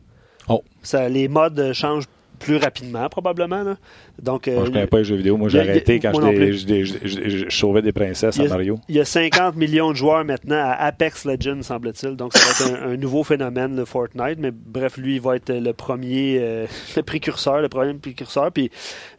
Oh. 0.48 0.64
Ça, 0.82 1.10
les 1.10 1.28
modes 1.28 1.74
changent 1.74 2.08
plus 2.40 2.58
rapidement, 2.58 3.08
probablement. 3.10 3.64
Là. 3.64 3.76
Donc, 4.22 4.48
moi, 4.48 4.64
je 4.66 4.70
ne 4.70 4.74
connais 4.74 4.88
pas 4.88 4.98
les 5.00 5.04
jeux 5.04 5.16
vidéo. 5.16 5.38
Moi, 5.38 5.50
j'ai 5.50 5.60
arrêté 5.60 6.00
quand 6.00 6.14
je, 6.14 6.52
je, 6.52 6.84
je, 7.04 7.30
je, 7.30 7.56
sauvais 7.56 7.82
des 7.82 7.92
princesses 7.92 8.40
a, 8.40 8.44
à 8.44 8.48
Mario. 8.48 8.80
Il 8.90 8.96
y 8.96 9.00
a 9.00 9.06
50 9.06 9.56
millions 9.56 9.92
de 9.92 9.96
joueurs 9.96 10.24
maintenant 10.26 10.60
à 10.60 10.74
Apex 10.74 11.26
Legends, 11.26 11.62
semble-t-il. 11.62 12.16
Donc, 12.16 12.34
ça 12.34 12.66
va 12.66 12.72
être 12.72 12.84
un, 12.84 12.92
un, 12.92 12.98
nouveau 12.98 13.24
phénomène, 13.24 13.76
le 13.76 13.86
Fortnite. 13.86 14.40
Mais 14.40 14.52
bref, 14.52 14.98
lui, 14.98 15.16
il 15.16 15.22
va 15.22 15.36
être 15.36 15.52
le 15.52 15.74
premier, 15.74 16.38
euh, 16.40 16.66
le 16.96 17.04
précurseur, 17.04 17.62
le 17.62 17.70
premier 17.70 17.94
précurseur. 17.94 18.52
Puis 18.52 18.72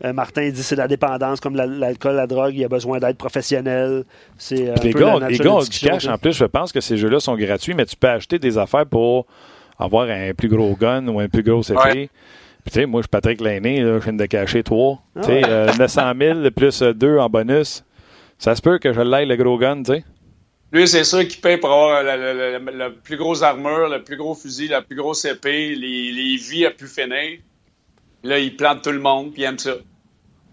euh, 0.05 0.13
Martin 0.13 0.49
dit 0.49 0.63
c'est 0.63 0.77
la 0.77 0.89
dépendance, 0.89 1.41
comme 1.41 1.57
l'alcool, 1.57 2.13
la, 2.13 2.23
la, 2.23 2.27
drogue, 2.27 2.55
il 2.55 2.65
a 2.65 2.69
besoin 2.69 2.99
d'être 2.99 3.19
professionnel. 3.19 4.05
C'est 4.37 4.73
les, 4.83 4.93
gars, 4.93 5.19
les 5.29 5.39
gars 5.39 5.55
ont 5.55 5.63
du 5.63 5.79
cash. 5.79 6.07
En 6.07 6.19
plus, 6.19 6.33
je 6.33 6.45
pense 6.45 6.73
que 6.73 6.81
ces 6.81 6.97
jeux-là 6.97 7.21
sont 7.21 7.37
gratuits, 7.37 7.75
mais 7.75 7.87
tu 7.87 7.97
peux 7.97 8.09
acheter 8.09 8.39
des 8.39 8.59
affaires 8.59 8.87
pour 8.87 9.27
avoir 9.79 10.09
un 10.09 10.33
plus 10.35 10.49
gros 10.49 10.75
gun 10.75 11.07
ou 11.09 11.21
un 11.21 11.29
plus 11.29 11.43
gros. 11.43 11.63
Ouais. 11.71 12.11
Puis, 12.69 12.75
tu 12.75 12.81
sais, 12.81 12.87
moi, 12.87 13.01
je 13.01 13.05
suis 13.05 13.09
Patrick 13.09 13.41
Lainé, 13.41 13.81
là, 13.81 13.99
je 13.99 14.05
viens 14.05 14.13
de 14.13 14.27
cacher 14.27 14.63
trois. 14.63 15.03
Ah, 15.17 15.21
tu 15.21 15.29
sais, 15.29 15.37
ouais. 15.37 15.49
euh, 15.49 15.73
900 15.79 16.13
000 16.21 16.51
plus 16.51 16.83
deux 16.83 17.17
en 17.17 17.31
bonus. 17.31 17.83
Ça 18.37 18.55
se 18.55 18.61
peut 18.61 18.79
que 18.79 18.93
je 18.93 19.01
l'aille, 19.01 19.25
le 19.25 19.37
gros 19.37 19.57
gun, 19.57 19.83
tu 19.83 19.93
sais. 19.93 20.05
Lui, 20.71 20.87
c'est 20.87 21.05
sûr 21.05 21.27
qu'il 21.27 21.41
paye 21.41 21.57
pour 21.57 21.71
avoir 21.71 22.03
la, 22.03 22.19
la, 22.19 22.35
la, 22.35 22.59
la, 22.59 22.91
plus 22.91 23.17
grosse 23.17 23.41
armure, 23.41 23.89
le 23.89 24.05
plus 24.05 24.19
gros 24.19 24.35
fusil, 24.35 24.69
la 24.69 24.83
plus 24.83 24.97
grosse 24.97 25.25
épée, 25.25 25.75
les, 25.77 26.13
les 26.13 26.37
vies 26.37 26.67
à 26.67 26.71
plus 26.71 26.89
finir. 26.89 27.39
Là, 28.23 28.39
il 28.39 28.55
plante 28.55 28.83
tout 28.83 28.93
le 28.93 29.01
monde, 29.01 29.33
puis 29.33 29.43
il 29.43 29.45
aime 29.47 29.59
ça. 29.59 29.77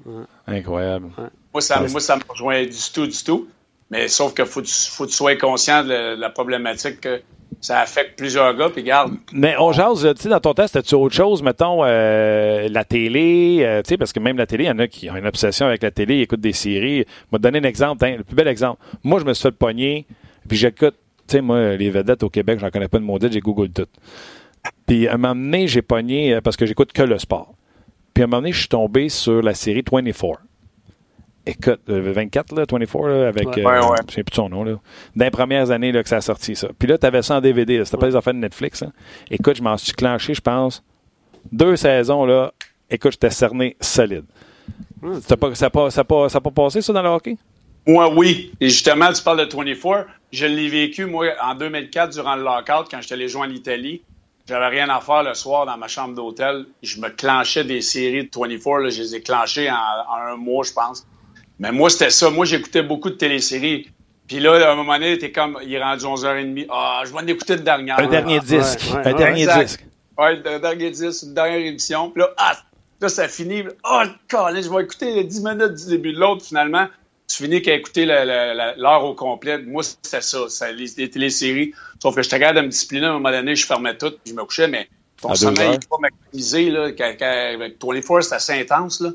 Ouais. 0.05 0.24
Incroyable. 0.47 1.09
Moi, 1.51 1.61
ça, 1.61 1.82
moi, 1.82 1.99
ça 1.99 2.16
me 2.16 2.22
rejoint 2.30 2.63
du 2.63 2.91
tout, 2.93 3.07
du 3.07 3.24
tout. 3.26 3.49
Mais 3.91 4.07
sauf 4.07 4.34
qu'il 4.34 4.45
faut, 4.45 4.63
faut 4.63 5.03
que 5.03 5.09
tu 5.09 5.16
sois 5.18 5.36
conscient 5.36 5.84
de 5.84 6.16
la, 6.16 6.30
problématique 6.30 7.01
que 7.01 7.22
ça 7.62 7.80
affecte 7.80 8.18
plusieurs 8.18 8.56
gars, 8.56 8.70
puis 8.70 8.84
garde. 8.84 9.14
Mais 9.34 9.56
on 9.60 9.72
jase, 9.72 10.08
tu 10.16 10.22
sais, 10.22 10.30
dans 10.30 10.39
ton 10.39 10.54
test, 10.54 10.76
as-tu 10.76 10.96
autre 10.96 11.16
chose, 11.16 11.41
mettons, 11.41 11.84
euh, 11.84 12.68
la 12.70 12.84
télé, 12.84 13.60
euh, 13.62 13.82
tu 13.82 13.89
sais, 13.89 13.98
parce 13.98 14.14
que 14.14 14.20
même 14.20 14.38
la 14.38 14.46
télé, 14.46 14.66
il 14.66 14.68
y 14.68 14.72
en 14.72 14.80
a 14.80 14.88
qui 14.88 15.10
ont 15.10 15.16
une 15.16 15.26
obsession 15.26 15.66
avec 15.66 15.82
la 15.82 15.91
télé, 15.91 16.18
ils 16.18 16.22
écoutent 16.22 16.41
des 16.41 16.54
séries. 16.54 17.00
Je 17.00 17.32
vais 17.32 17.38
te 17.38 17.41
donner 17.41 17.60
un 17.60 17.64
exemple, 17.64 18.06
hein, 18.06 18.16
le 18.18 18.24
plus 18.24 18.36
bel 18.36 18.48
exemple. 18.48 18.82
Moi, 19.04 19.20
je 19.20 19.26
me 19.26 19.34
suis 19.34 19.43
fait 19.43 19.52
pogner, 19.52 20.06
puis 20.48 20.58
j'écoute, 20.58 20.96
tu 21.28 21.38
sais, 21.38 21.41
moi, 21.41 21.76
les 21.76 21.89
vedettes 21.89 22.22
au 22.24 22.30
Québec, 22.30 22.60
j'en 22.60 22.70
connais 22.70 22.88
pas 22.88 23.00
de 23.00 23.04
maudite, 23.04 23.32
j'ai 23.32 23.39
Google 23.39 23.70
tout. 23.70 23.88
Puis 24.86 25.08
à 25.08 25.16
un 25.16 25.18
moment 25.18 25.36
donné, 25.36 25.68
j'ai 25.68 25.82
pogné, 25.82 26.36
euh, 26.36 26.41
parce 26.41 26.58
que 26.58 26.66
j'écoute 26.66 26.93
que 26.93 27.02
le 27.02 27.18
sport. 27.18 27.56
Puis 28.14 28.22
à 28.22 28.26
un 28.26 28.28
moment 28.28 28.41
donné, 28.41 28.52
je 28.52 28.60
suis 28.60 28.70
tombé 28.70 29.10
sur 29.10 29.41
la 29.41 29.54
série 29.54 29.84
24 29.91 30.41
écoute, 31.46 31.82
24, 31.88 32.56
là, 32.56 32.66
24, 32.70 33.08
là, 33.08 33.28
avec. 33.28 33.48
Ouais, 33.48 33.66
euh, 33.66 33.88
ouais. 33.88 33.98
Je 34.08 34.14
sais 34.16 34.24
plus 34.24 34.32
de 34.32 34.36
son 34.36 34.50
nom, 34.50 34.64
là. 34.64 34.80
Dans 35.16 35.26
les 35.26 35.32
premières 35.32 35.72
années 35.72 35.91
là, 35.91 36.04
que 36.04 36.10
ça 36.10 36.18
a 36.18 36.22
sorti, 36.22 36.56
ça. 36.56 36.70
Puis 36.78 36.88
là, 36.88 36.98
tu 36.98 37.06
avais 37.06 37.22
ça 37.22 37.38
en 37.38 37.41
DVD. 37.41 37.84
C'était 37.86 37.98
pas 37.98 38.08
les 38.08 38.16
affaires 38.16 38.34
de 38.34 38.39
Netflix. 38.39 38.84
Hein. 38.84 38.91
Écoute, 39.30 39.58
je 39.58 39.64
m'en 39.64 39.78
suis 39.78 39.93
clenché, 39.93 40.34
je 40.34 40.41
pense. 40.41 40.84
Deux 41.52 41.76
saisons, 41.76 42.26
là. 42.26 42.54
Écoute, 42.89 43.14
j'étais 43.14 43.30
cerné 43.30 43.76
solide. 43.80 44.26
ça 45.02 45.20
n'a 45.32 45.38
pas, 45.38 45.56
ça 45.56 45.70
pas, 45.70 45.89
ça 45.89 46.04
pas, 46.04 46.30
pas 46.30 46.52
passé, 46.52 46.82
ça, 46.82 46.93
dans 46.93 47.02
le 47.02 47.10
hockey? 47.10 47.38
Moi, 47.88 48.12
oui. 48.16 48.52
Et 48.60 48.70
justement, 48.70 49.12
tu 49.14 49.22
parles 49.22 49.48
de 49.48 49.56
24. 49.56 50.08
Je 50.32 50.46
l'ai 50.46 50.68
vécu, 50.68 51.06
moi, 51.06 51.28
en 51.43 51.56
2004, 51.56 52.14
durant 52.14 52.36
le 52.36 52.43
lockout, 52.43 52.89
quand 52.89 53.02
j'étais 53.02 53.14
allé 53.14 53.28
jouer 53.28 53.43
en 53.43 53.52
Italie. 53.52 54.02
J'avais 54.48 54.68
rien 54.68 54.89
à 54.89 55.02
faire 55.02 55.24
le 55.24 55.34
soir 55.34 55.66
dans 55.66 55.76
ma 55.76 55.88
chambre 55.88 56.14
d'hôtel. 56.14 56.68
Je 56.84 57.02
me 57.02 57.10
clenchais 57.10 57.64
des 57.64 57.82
séries 57.82 58.26
de 58.26 58.30
24. 58.39 58.78
Là, 58.80 58.89
je 58.89 59.02
les 59.02 59.16
ai 59.16 59.22
clenchées 59.22 59.72
en 59.72 60.16
un 60.16 60.36
mois, 60.36 60.64
je 60.64 60.72
pense. 60.72 61.04
Mais 61.60 61.72
moi, 61.72 61.89
c'était 61.89 62.10
ça. 62.10 62.30
Moi, 62.30 62.45
j'écoutais 62.45 62.84
beaucoup 62.84 63.10
de 63.10 63.16
téléséries. 63.16 63.89
Puis 64.28 64.39
là, 64.39 64.70
à 64.70 64.72
un 64.72 64.76
moment 64.76 64.93
donné, 64.93 65.18
t'es 65.18 65.32
comme, 65.32 65.60
il 65.64 65.74
est 65.74 65.82
rendu 65.82 66.06
11h30. 66.06 66.66
Ah, 66.70 67.03
je 67.06 67.12
vais 67.12 67.20
en 67.20 67.28
écouter 67.28 67.56
le 67.56 67.62
dernier. 67.62 67.91
Un 67.91 68.08
dernier 68.08 68.39
disque. 68.39 68.82
un 68.93 69.14
dernier 69.14 69.45
disque. 69.45 69.86
Ouais, 70.18 70.41
un 70.45 70.60
dernier 70.60 70.91
disque, 70.91 71.24
une 71.24 71.34
dernière 71.34 71.60
émission. 71.60 72.10
Puis 72.10 72.22
là, 72.22 72.30
ah, 72.38 72.58
là, 73.01 73.10
ça 73.10 73.28
finit. 73.28 73.64
Ah, 73.84 74.03
oh, 74.06 74.47
je 74.53 74.70
vais 74.70 74.84
écouter 74.84 75.14
les 75.14 75.24
10 75.24 75.43
minutes 75.43 75.76
du 75.76 75.86
début 75.88 76.14
de 76.14 76.20
l'autre, 76.20 76.45
finalement. 76.45 76.88
Tu 77.28 77.43
finis 77.43 77.62
qu'à 77.62 77.74
écouter 77.74 78.06
l'heure 78.06 79.03
au 79.03 79.14
complet. 79.14 79.58
Moi, 79.60 79.84
c'était 79.84 80.22
ça, 80.22 80.47
ça 80.47 80.72
les, 80.72 80.86
les, 80.97 81.10
téléséries. 81.10 81.74
Sauf 82.01 82.16
que 82.16 82.22
j'étais 82.22 82.39
capable 82.39 82.60
de 82.60 82.66
me 82.66 82.70
discipliner. 82.70 83.08
À 83.08 83.10
un 83.10 83.14
moment 83.14 83.32
donné, 83.32 83.56
je 83.56 83.66
fermais 83.66 83.97
tout, 83.97 84.12
puis 84.12 84.32
je 84.32 84.34
me 84.34 84.43
couchais, 84.43 84.68
mais 84.68 84.88
ton 85.22 85.34
sommeil 85.34 85.72
n'est 85.72 85.80
pas 85.89 85.97
maximisé. 85.99 86.70
Là, 86.70 86.84
avec 86.84 87.20
24, 87.20 88.22
c'est 88.22 88.36
assez 88.36 88.53
intense. 88.53 89.01
Là. 89.01 89.10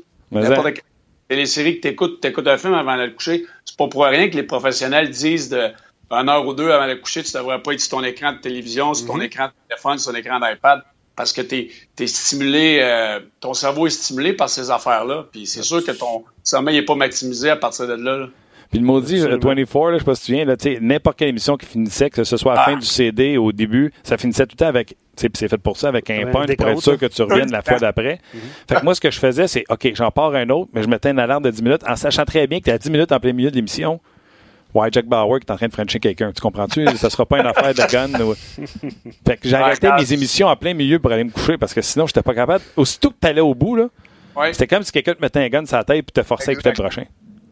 Séries 1.45 1.77
que 1.77 1.81
tu 1.81 1.87
écoutes, 1.89 2.21
tu 2.21 2.27
écoutes 2.27 2.47
un 2.47 2.57
film 2.57 2.73
avant 2.73 2.97
d'aller 2.97 3.13
coucher. 3.13 3.45
C'est 3.65 3.77
pas 3.77 3.87
pour 3.87 4.03
rien 4.05 4.29
que 4.29 4.35
les 4.35 4.43
professionnels 4.43 5.09
disent 5.09 5.49
de 5.49 5.71
une 6.11 6.29
heure 6.29 6.45
ou 6.45 6.53
deux 6.53 6.69
avant 6.69 6.85
d'aller 6.85 6.99
coucher, 6.99 7.23
tu 7.23 7.31
devrais 7.33 7.61
pas 7.61 7.73
être 7.73 7.79
sur 7.79 7.97
ton 7.97 8.03
écran 8.03 8.33
de 8.33 8.37
télévision, 8.39 8.93
sur 8.93 9.07
ton 9.07 9.15
mhm. 9.15 9.23
écran 9.23 9.47
de 9.47 9.51
téléphone, 9.69 9.97
sur 9.97 10.11
ton 10.11 10.17
écran 10.17 10.39
d'iPad, 10.39 10.83
parce 11.15 11.31
que 11.33 11.41
tu 11.41 11.69
es, 11.99 12.07
stimulé, 12.07 12.79
euh, 12.81 13.19
ton 13.39 13.53
cerveau 13.53 13.87
est 13.87 13.91
stimulé 13.91 14.33
par 14.33 14.49
ces 14.49 14.71
affaires-là. 14.71 15.25
Puis 15.31 15.45
c'est 15.45 15.63
sûr 15.63 15.83
que 15.85 15.91
ton 15.91 16.25
sommeil 16.43 16.75
n'est 16.75 16.85
pas 16.85 16.95
maximisé 16.95 17.49
à 17.49 17.55
partir 17.55 17.87
de 17.87 17.93
là. 17.93 18.27
Puis 18.71 18.79
le 18.79 18.85
maudit 18.85 19.19
24, 19.19 19.45
là, 19.45 19.93
je 19.93 19.99
sais 19.99 20.05
pas 20.05 20.15
si 20.15 20.25
tu 20.25 20.31
viens, 20.33 20.79
n'importe 20.79 21.19
quelle 21.19 21.27
émission 21.27 21.57
qui 21.57 21.65
finissait, 21.65 22.09
que 22.09 22.23
ce 22.23 22.37
soit 22.37 22.53
à 22.53 22.55
la 22.55 22.63
fin 22.63 22.73
ah. 22.75 22.79
du 22.79 22.85
CD 22.85 23.37
ou 23.37 23.47
au 23.47 23.51
début, 23.51 23.91
ça 24.01 24.17
finissait 24.17 24.45
tout 24.45 24.55
le 24.57 24.59
temps 24.59 24.67
avec 24.67 24.95
c'est 25.17 25.47
fait 25.49 25.57
pour 25.57 25.77
ça 25.77 25.89
avec 25.89 26.09
un 26.09 26.25
point 26.31 26.45
pour 26.45 26.67
être 26.67 26.81
sûr 26.81 26.97
que 26.97 27.05
tu 27.05 27.21
reviennes 27.21 27.51
la 27.51 27.61
fois 27.61 27.77
d'après. 27.77 28.19
Mhm. 28.33 28.39
Fait 28.67 28.75
que 28.75 28.83
moi, 28.83 28.95
ce 28.95 29.01
que 29.01 29.11
je 29.11 29.19
faisais, 29.19 29.47
c'est 29.47 29.65
OK, 29.69 29.91
j'en 29.93 30.09
pars 30.09 30.33
un 30.33 30.49
autre, 30.49 30.71
mais 30.73 30.81
je 30.81 30.87
mettais 30.87 31.11
une 31.11 31.19
alarme 31.19 31.43
de 31.43 31.51
10 31.51 31.61
minutes 31.61 31.81
en 31.87 31.95
sachant 31.95 32.25
très 32.25 32.47
bien 32.47 32.59
que 32.59 32.65
tu 32.65 32.71
à 32.71 32.77
10 32.77 32.89
minutes 32.89 33.11
en 33.11 33.19
plein 33.19 33.33
milieu 33.33 33.51
de 33.51 33.55
l'émission. 33.55 33.99
Ouais, 34.73 34.87
Jack 34.89 35.05
Bauer 35.05 35.39
qui 35.39 35.45
est 35.45 35.51
en 35.51 35.57
train 35.57 35.67
de 35.67 35.73
frencher 35.73 35.99
quelqu'un. 35.99 36.31
Tu 36.31 36.41
comprends-tu? 36.41 36.85
ça 36.95 37.09
sera 37.09 37.25
pas 37.25 37.39
une 37.39 37.45
affaire 37.45 37.73
de 37.73 37.91
gun. 37.91 38.35
Fait 39.27 39.37
que 39.37 39.47
j'ai 39.47 39.55
arrêté 39.55 39.89
mes 39.91 40.13
émissions 40.13 40.47
en 40.47 40.55
plein 40.55 40.73
milieu 40.73 40.97
pour 40.97 41.11
aller 41.11 41.25
me 41.25 41.31
coucher 41.31 41.57
parce 41.57 41.73
que 41.73 41.81
sinon, 41.81 42.07
j'étais 42.07 42.23
pas 42.23 42.33
capable. 42.33 42.63
Aussitôt 42.77 43.09
que 43.09 43.17
tu 43.21 43.27
allais 43.27 43.41
au 43.41 43.53
bout, 43.53 43.75
là, 43.75 43.89
c'était 44.53 44.67
comme 44.67 44.83
si 44.83 44.91
quelqu'un 44.93 45.13
te 45.13 45.21
mettait 45.21 45.39
un 45.39 45.49
gun 45.49 45.65
sur 45.65 45.77
la 45.77 45.83
tête 45.83 45.97
et 45.97 46.03
te 46.03 46.23
forçait 46.23 46.51
à 46.51 46.53
écouter 46.53 46.69
le 46.69 46.81
prochain 46.81 47.03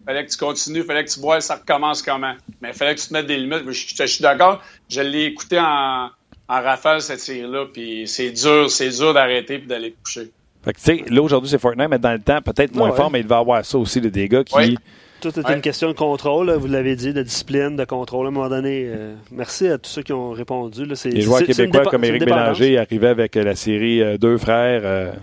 fallait 0.10 0.26
que 0.26 0.32
tu 0.32 0.38
continues, 0.38 0.84
fallait 0.84 1.06
que 1.06 1.12
tu 1.12 1.20
bois, 1.20 1.40
ça 1.40 1.56
recommence 1.56 2.02
comment. 2.02 2.34
Mais 2.62 2.70
il 2.70 2.74
fallait 2.74 2.96
que 2.96 3.00
tu 3.00 3.08
te 3.08 3.14
mettes 3.14 3.28
des 3.28 3.38
limites. 3.38 3.64
Je, 3.68 3.72
je 3.96 4.06
suis 4.06 4.24
d'accord. 4.24 4.60
Je 4.90 5.02
l'ai 5.02 5.26
écouté 5.26 5.60
en, 5.60 6.10
en 6.48 6.62
rafale 6.62 7.02
cette 7.02 7.20
série-là, 7.20 7.68
puis 7.72 8.08
c'est 8.08 8.32
dur, 8.32 8.72
c'est 8.72 8.90
dur 8.90 9.14
d'arrêter 9.14 9.56
et 9.56 9.60
d'aller 9.60 9.94
coucher. 10.04 10.32
Fait 10.66 10.74
que, 10.74 10.80
tu 10.80 10.84
sais, 10.84 11.04
là, 11.10 11.22
aujourd'hui, 11.22 11.50
c'est 11.50 11.60
Fortnite, 11.60 11.90
mais 11.90 12.00
dans 12.00 12.12
le 12.12 12.20
temps, 12.20 12.42
peut-être 12.42 12.76
moins 12.76 12.92
fort, 12.92 13.12
mais 13.12 13.20
il 13.20 13.28
va 13.28 13.38
y 13.38 13.40
avoir 13.40 13.64
ça 13.64 13.78
aussi, 13.78 14.02
des 14.02 14.28
gars 14.28 14.44
qui. 14.44 14.78
Tout 15.22 15.38
est 15.38 15.54
une 15.54 15.62
question 15.62 15.90
de 15.90 15.94
contrôle, 15.94 16.50
vous 16.54 16.68
l'avez 16.68 16.96
dit, 16.96 17.14
de 17.14 17.22
discipline, 17.22 17.76
de 17.76 17.84
contrôle. 17.84 18.26
À 18.26 18.30
un 18.30 18.32
moment 18.32 18.48
donné, 18.48 18.86
euh, 18.88 19.16
merci 19.32 19.68
à 19.68 19.78
tous 19.78 19.90
ceux 19.90 20.02
qui 20.02 20.14
ont 20.14 20.32
répondu. 20.32 20.86
Là, 20.86 20.96
Les 21.04 21.22
joueurs 21.22 21.44
québécois 21.44 21.84
comme 21.84 22.06
Éric 22.06 22.24
Bélanger 22.24 22.78
arrivaient 22.78 23.10
avec 23.10 23.36
la 23.36 23.54
série 23.54 24.02
euh, 24.02 24.18
Deux 24.18 24.38
frères. 24.38 25.14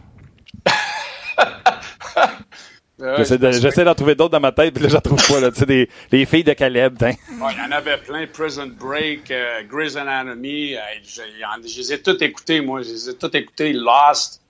J'essaie 3.18 3.84
d'en 3.84 3.94
trouver 3.94 4.14
d'autres 4.14 4.32
dans 4.32 4.40
ma 4.40 4.52
tête, 4.52 4.74
puis 4.74 4.82
là, 4.82 4.88
j'en 4.88 5.00
trouve 5.00 5.24
pas. 5.26 5.40
Là, 5.40 5.50
des, 5.50 5.88
les 6.12 6.26
filles 6.26 6.44
de 6.44 6.52
Caleb. 6.52 6.96
Il 7.00 7.14
y 7.38 7.42
en 7.42 7.76
avait 7.76 7.98
plein. 7.98 8.26
Prison 8.26 8.70
Break, 8.78 9.30
euh, 9.30 9.62
Grey's 9.68 9.96
Anatomy. 9.96 10.74
Euh, 10.74 10.80
je, 11.04 11.78
les 11.78 11.92
ai 11.92 12.02
toutes 12.02 12.22
écoutées, 12.22 12.60
moi. 12.60 12.82
Je 12.82 12.90
les 12.90 13.10
ai 13.10 13.14
toutes 13.14 13.34
écoutées. 13.34 13.72
Lost. 13.72 14.40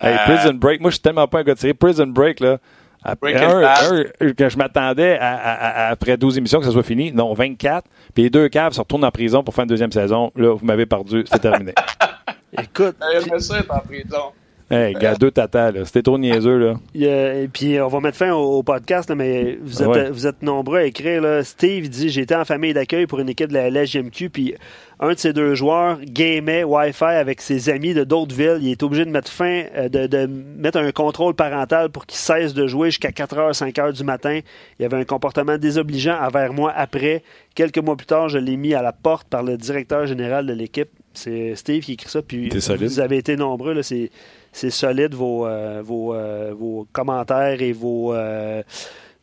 Hey, 0.00 0.14
euh, 0.14 0.18
Prison 0.24 0.54
Break. 0.54 0.80
Moi, 0.80 0.90
je 0.90 0.96
suis 0.96 1.02
tellement 1.02 1.26
pas 1.26 1.40
un 1.40 1.42
gars 1.44 1.54
de 1.54 1.58
série. 1.58 1.74
Prison 1.74 2.06
Break, 2.06 2.40
là. 2.40 2.58
Après, 3.02 3.36
un, 3.36 3.62
un, 3.62 4.32
que 4.32 4.48
je 4.48 4.56
m'attendais 4.56 5.16
à, 5.20 5.88
après 5.90 6.16
12 6.16 6.38
émissions 6.38 6.58
que 6.58 6.66
ça 6.66 6.72
soit 6.72 6.82
fini. 6.82 7.12
Non, 7.12 7.32
24. 7.34 7.86
Puis 8.14 8.24
les 8.24 8.30
deux 8.30 8.48
caves 8.48 8.72
se 8.72 8.80
retournent 8.80 9.04
en 9.04 9.10
prison 9.12 9.44
pour 9.44 9.54
faire 9.54 9.62
une 9.62 9.68
deuxième 9.68 9.92
saison. 9.92 10.32
Là, 10.34 10.54
vous 10.56 10.66
m'avez 10.66 10.86
perdu. 10.86 11.24
C'est 11.30 11.38
terminé. 11.38 11.72
Écoute. 12.58 12.96
J'aimerais 13.12 13.40
ça 13.40 13.58
être 13.60 13.72
en 13.72 13.80
prison. 13.80 14.32
Hey, 14.68 14.94
gars, 14.94 15.14
deux 15.14 15.30
tatas, 15.30 15.70
là. 15.70 15.84
C'était 15.84 16.02
trop 16.02 16.18
niaiseux, 16.18 16.58
là. 16.58 16.74
et 16.92 17.48
puis, 17.52 17.80
on 17.80 17.86
va 17.86 18.00
mettre 18.00 18.18
fin 18.18 18.32
au, 18.32 18.64
podcast, 18.64 19.08
mais 19.14 19.58
vous 19.62 19.80
êtes, 19.80 20.10
vous 20.10 20.26
êtes 20.26 20.42
nombreux 20.42 20.78
à 20.78 20.84
écrire, 20.84 21.22
là. 21.22 21.44
Steve 21.44 21.88
dit 21.88 22.08
J'étais 22.08 22.34
en 22.34 22.44
famille 22.44 22.74
d'accueil 22.74 23.06
pour 23.06 23.20
une 23.20 23.28
équipe 23.28 23.48
de 23.48 23.54
la 23.54 23.70
LGMQ, 23.70 24.28
puis 24.28 24.54
un 24.98 25.12
de 25.12 25.18
ces 25.18 25.32
deux 25.32 25.54
joueurs 25.54 25.98
gamait 26.02 26.64
Wi-Fi 26.64 27.04
avec 27.04 27.42
ses 27.42 27.68
amis 27.68 27.94
de 27.94 28.02
d'autres 28.02 28.34
villes. 28.34 28.58
Il 28.60 28.70
est 28.70 28.82
obligé 28.82 29.04
de 29.04 29.10
mettre 29.10 29.30
fin, 29.30 29.64
euh, 29.76 29.88
de, 29.88 30.08
de 30.08 30.26
mettre 30.26 30.78
un 30.78 30.90
contrôle 30.90 31.34
parental 31.34 31.90
pour 31.90 32.04
qu'il 32.04 32.18
cesse 32.18 32.52
de 32.52 32.66
jouer 32.66 32.90
jusqu'à 32.90 33.10
4h, 33.10 33.52
5h 33.52 33.92
du 33.92 34.02
matin. 34.02 34.40
Il 34.80 34.84
avait 34.84 34.96
un 34.96 35.04
comportement 35.04 35.58
désobligeant 35.58 36.18
envers 36.20 36.52
moi 36.52 36.72
après. 36.74 37.22
Quelques 37.54 37.78
mois 37.78 37.96
plus 37.96 38.06
tard, 38.06 38.28
je 38.28 38.38
l'ai 38.38 38.56
mis 38.56 38.74
à 38.74 38.82
la 38.82 38.92
porte 38.92 39.28
par 39.28 39.44
le 39.44 39.56
directeur 39.56 40.06
général 40.06 40.44
de 40.44 40.54
l'équipe. 40.54 40.88
C'est 41.14 41.54
Steve 41.54 41.82
qui 41.82 41.92
écrit 41.92 42.10
ça. 42.10 42.20
Puis 42.20 42.48
vous 42.50 43.00
avez 43.00 43.18
été 43.18 43.36
nombreux. 43.36 43.74
Là, 43.74 43.82
c'est 43.82 44.10
c'est 44.56 44.70
solide 44.70 45.14
vos, 45.14 45.46
euh, 45.46 45.82
vos, 45.84 46.14
euh, 46.14 46.54
vos, 46.58 46.86
commentaires 46.90 47.60
et 47.60 47.72
vos 47.72 48.14
euh, 48.14 48.62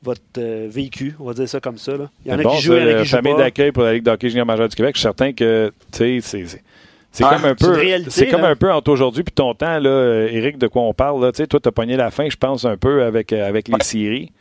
votre 0.03 0.21
vécu, 0.67 1.15
on 1.19 1.23
va 1.23 1.33
dire 1.33 1.49
ça 1.49 1.59
comme 1.59 1.77
ça. 1.77 1.93
Là. 1.97 2.09
Il 2.23 2.31
y 2.31 2.35
en 2.35 2.39
a 2.39 2.43
qui 2.43 2.61
jouent, 2.61 2.73
il 2.73 2.83
y 2.83 2.93
en 2.93 2.99
a 2.99 3.01
qui 3.01 3.09
famille 3.09 3.35
d'accueil 3.35 3.71
pour 3.71 3.83
la 3.83 3.93
Ligue 3.93 4.03
d'hockey 4.03 4.29
junior 4.29 4.45
majeur 4.45 4.69
du 4.69 4.75
Québec. 4.75 4.95
Je 4.95 4.99
suis 4.99 5.03
certain 5.03 5.33
que 5.33 5.71
c'est 5.91 6.19
c'est 6.21 7.23
comme 7.23 7.45
un 7.45 7.55
peu 7.55 7.75
c'est 8.09 8.27
comme 8.27 8.43
un 8.43 8.55
peu 8.55 8.71
entre 8.71 8.91
aujourd'hui 8.91 9.23
puis 9.23 9.33
ton 9.33 9.53
temps 9.53 9.79
là 9.79 10.27
Eric 10.29 10.57
de 10.57 10.67
quoi 10.67 10.81
on 10.83 10.93
parle 10.93 11.23
là, 11.23 11.31
toi 11.31 11.59
tu 11.59 11.67
as 11.67 11.71
pogné 11.71 11.95
la 11.95 12.09
fin 12.09 12.27
je 12.27 12.35
pense 12.35 12.65
un 12.65 12.77
peu 12.77 13.03
avec 13.03 13.33
avec 13.33 13.67
les 13.67 13.83
séries. 13.83 14.31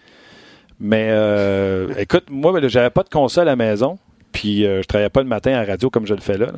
Mais 0.79 1.11
écoute, 1.97 2.25
moi 2.29 2.53
j'avais 2.69 2.91
pas 2.91 3.03
de 3.03 3.09
console 3.09 3.49
à 3.49 3.53
la 3.53 3.57
maison, 3.57 3.99
puis 4.33 4.65
je 4.65 4.83
travaillais 4.83 5.11
pas 5.11 5.23
le 5.23 5.29
matin 5.29 5.53
à 5.53 5.61
la 5.61 5.73
radio 5.73 5.89
comme 5.89 6.07
je 6.07 6.15
le 6.15 6.21
fais 6.21 6.37
là. 6.37 6.49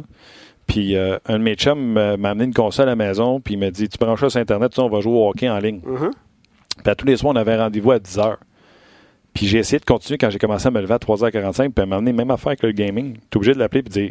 Puis 0.66 0.96
euh, 0.96 1.18
un 1.26 1.38
de 1.38 1.42
mes 1.42 1.54
chums 1.54 1.92
m'a 1.92 2.30
amené 2.30 2.44
une 2.44 2.54
console 2.54 2.88
à 2.88 2.92
la 2.92 2.96
maison, 2.96 3.40
puis 3.40 3.54
il 3.54 3.58
m'a 3.58 3.70
dit 3.70 3.88
Tu 3.88 3.98
branches 3.98 4.20
ça 4.20 4.30
sur 4.30 4.40
Internet, 4.40 4.78
on 4.78 4.88
va 4.88 5.00
jouer 5.00 5.12
au 5.12 5.28
hockey 5.28 5.48
en 5.48 5.58
ligne. 5.58 5.80
Uh-huh. 5.80 6.10
Puis 6.82 6.90
à 6.90 6.94
tous 6.94 7.06
les 7.06 7.16
soirs, 7.16 7.32
on 7.34 7.36
avait 7.36 7.52
un 7.52 7.64
rendez-vous 7.64 7.92
à 7.92 7.98
10 7.98 8.18
h. 8.18 8.36
Puis 9.34 9.46
j'ai 9.46 9.58
essayé 9.58 9.78
de 9.78 9.84
continuer 9.84 10.16
quand 10.16 10.30
j'ai 10.30 10.38
commencé 10.38 10.68
à 10.68 10.70
me 10.70 10.80
lever 10.80 10.94
à 10.94 10.98
3h45, 10.98 11.70
puis 11.70 11.72
elle 11.76 11.86
m'a 11.86 11.96
amené 11.96 12.12
même 12.12 12.30
affaire 12.30 12.48
avec 12.48 12.62
le 12.62 12.72
gaming. 12.72 13.18
Tu 13.30 13.38
obligé 13.38 13.52
de 13.52 13.58
l'appeler 13.58 13.80
et 13.80 13.82
de 13.82 13.88
dire 13.88 14.10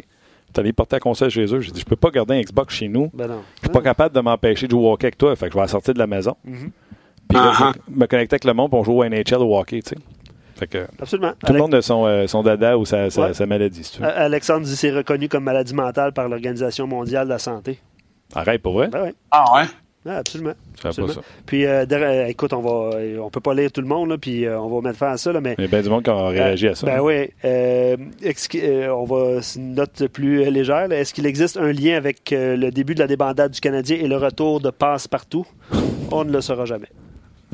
T'es 0.52 0.60
allé 0.60 0.72
porter 0.72 0.96
la 0.96 1.00
console 1.00 1.30
chez 1.30 1.52
eux. 1.52 1.60
J'ai 1.60 1.72
dit 1.72 1.80
Je 1.80 1.84
peux 1.84 1.96
pas 1.96 2.10
garder 2.10 2.34
un 2.34 2.40
Xbox 2.40 2.74
chez 2.74 2.88
nous. 2.88 3.10
Ben 3.12 3.28
je 3.56 3.60
suis 3.62 3.72
pas 3.72 3.80
capable 3.80 4.14
de 4.14 4.20
m'empêcher 4.20 4.66
de 4.66 4.70
jouer 4.70 4.84
au 4.84 4.92
hockey 4.92 5.06
avec 5.06 5.18
toi. 5.18 5.34
Fait 5.34 5.46
que 5.46 5.52
je 5.52 5.56
vais 5.56 5.62
la 5.62 5.68
sortir 5.68 5.94
de 5.94 5.98
la 5.98 6.06
maison. 6.06 6.36
Mm-hmm. 6.46 6.70
Puis 7.28 7.38
là, 7.38 7.52
je 7.58 7.92
me 7.92 8.06
connecter 8.06 8.34
avec 8.34 8.44
le 8.44 8.52
monde 8.52 8.70
pour 8.70 8.84
jouer 8.84 9.06
au 9.06 9.08
NHL 9.08 9.42
au 9.42 9.58
hockey, 9.58 9.82
tu 9.82 9.90
sais. 9.90 9.96
Absolument. 11.00 11.32
Tout 11.46 11.52
le 11.52 11.58
monde 11.58 11.74
a 11.74 11.82
son, 11.82 12.06
euh, 12.06 12.26
son 12.26 12.42
dada 12.42 12.78
ou 12.78 12.84
sa, 12.84 13.10
sa, 13.10 13.46
maladie. 13.46 13.90
Alexandre 14.00 14.66
dit 14.66 14.76
c'est 14.76 14.92
reconnu 14.92 15.28
comme 15.28 15.44
maladie 15.44 15.74
mentale 15.74 16.12
par 16.12 16.28
l'Organisation 16.28 16.86
mondiale 16.86 17.26
de 17.26 17.32
la 17.32 17.38
santé. 17.38 17.78
Arrête, 18.34 18.62
pour 18.62 18.74
vrai? 18.74 18.88
Ben 18.88 19.12
ah 19.30 19.44
ouais? 19.56 19.64
absolument. 20.10 20.54
absolument. 20.82 21.14
Puis, 21.46 21.64
euh, 21.64 21.86
euh, 21.90 22.26
écoute, 22.26 22.52
on 22.52 22.60
va, 22.60 22.98
on 23.22 23.30
peut 23.30 23.40
pas 23.40 23.54
lire 23.54 23.72
tout 23.72 23.80
le 23.80 23.86
monde, 23.86 24.10
là, 24.10 24.18
puis 24.18 24.46
on 24.48 24.68
va 24.68 24.80
mettre 24.88 24.98
fin 24.98 25.12
à 25.12 25.16
ça. 25.16 25.32
Là, 25.32 25.40
mais, 25.40 25.54
Il 25.58 25.62
y 25.62 25.64
a 25.64 25.68
bien 25.68 25.82
du 25.82 25.88
monde 25.88 26.02
qui 26.02 26.10
a 26.10 26.28
réagi 26.28 26.68
à 26.68 26.74
ça. 26.74 26.86
Ben 26.86 27.00
oui. 27.00 27.30
on 27.44 29.04
va 29.04 29.40
une 29.56 29.74
note 29.74 30.06
plus 30.08 30.50
légère. 30.50 30.90
Est-ce 30.90 31.14
qu'il 31.14 31.26
existe 31.26 31.56
un 31.56 31.72
lien 31.72 31.96
avec 31.96 32.30
le 32.32 32.70
début 32.70 32.94
de 32.94 33.00
la 33.00 33.06
débandade 33.06 33.52
du 33.52 33.60
Canadien 33.60 33.96
et 33.96 34.08
le 34.08 34.16
retour 34.16 34.60
de 34.60 34.70
passe-partout? 34.70 35.46
On 36.10 36.24
ne 36.24 36.32
le 36.32 36.40
saura 36.40 36.64
jamais. 36.64 36.88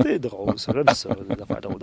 C'est 0.01 0.19
drôle, 0.19 0.57
ça. 0.57 0.71
J'aime 0.73 0.87
ça, 0.95 1.09
des 1.09 1.41
affaires 1.41 1.61
drôles 1.61 1.79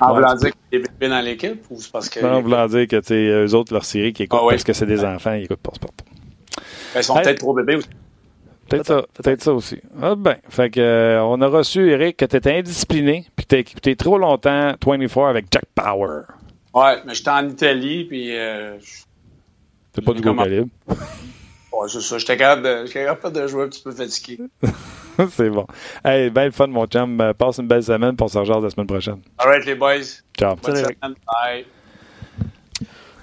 En 0.00 0.14
voulant 0.14 0.34
dire 0.34 0.50
qu'il 0.50 0.60
y 0.72 0.76
a 0.76 0.78
des 0.78 0.88
bébés 0.88 1.08
dans 1.08 1.20
l'équipe 1.20 1.64
ou 1.70 1.80
c'est 1.80 1.90
parce 1.92 2.08
que. 2.08 2.24
En 2.24 2.40
voulant 2.42 2.66
dire 2.66 2.86
que 2.86 3.44
eux 3.44 3.54
autres, 3.54 3.72
leur 3.72 3.84
série 3.84 4.12
qui 4.12 4.24
écoutent 4.24 4.38
Ah 4.42 4.44
ouais. 4.46 4.52
parce 4.54 4.64
que 4.64 4.72
c'est 4.72 4.86
des 4.86 5.04
enfants, 5.04 5.34
ils 5.34 5.44
écoutent 5.44 5.60
pas 5.60 5.72
sport. 5.74 5.90
Ben, 5.96 7.00
ils 7.00 7.04
sont 7.04 7.16
Hey. 7.16 7.22
peut-être 7.24 7.38
trop 7.38 7.54
bébés 7.54 7.76
aussi. 7.76 7.88
Peut-être 8.68 8.86
ça, 8.86 9.02
peut-être 9.14 9.42
ça 9.42 9.52
aussi. 9.52 9.78
Ah 10.02 10.14
ben, 10.16 10.36
fait 10.48 10.70
que 10.70 10.80
euh, 10.80 11.22
on 11.22 11.40
a 11.40 11.46
reçu 11.46 11.88
Eric 11.88 12.16
que 12.16 12.24
t'étais 12.24 12.58
indiscipliné 12.58 13.26
puis 13.36 13.46
que 13.46 13.50
t'as 13.50 13.58
écouté 13.58 13.94
trop 13.94 14.18
longtemps 14.18 14.74
24 14.84 15.20
avec 15.28 15.46
Jack 15.52 15.66
Power. 15.74 16.22
Ouais, 16.74 16.96
mais 17.06 17.14
j'étais 17.14 17.30
en 17.30 17.48
Italie, 17.48 18.04
puis. 18.04 18.36
Euh, 18.36 18.76
C'est 19.94 20.04
pas 20.04 20.12
du 20.12 20.20
gros 20.20 20.34
calibre. 20.34 20.68
Ouais, 21.80 21.88
c'est 21.88 22.00
ça. 22.00 22.18
J'étais 22.18 22.36
capable, 22.36 22.62
de, 22.62 22.86
capable 22.92 23.34
de 23.36 23.46
jouer 23.46 23.64
un 23.64 23.68
petit 23.68 23.82
peu 23.82 23.92
fatigué. 23.92 24.38
c'est 25.30 25.50
bon. 25.50 25.66
Hey, 26.04 26.30
ben 26.30 26.44
le 26.46 26.50
fun 26.50 26.66
mon 26.68 26.86
chum. 26.86 27.20
Euh, 27.20 27.32
Passe 27.32 27.58
une 27.58 27.66
belle 27.68 27.82
semaine 27.82 28.16
pour 28.16 28.30
se 28.30 28.38
rejoindre 28.38 28.62
la 28.64 28.70
semaine 28.70 28.86
prochaine. 28.86 29.18
All 29.38 29.48
right, 29.48 29.64
les 29.66 29.74
boys. 29.74 30.22
Ciao. 30.38 30.56
Bonne 30.56 30.76
semaine. 30.76 30.94
Bye. 31.02 31.64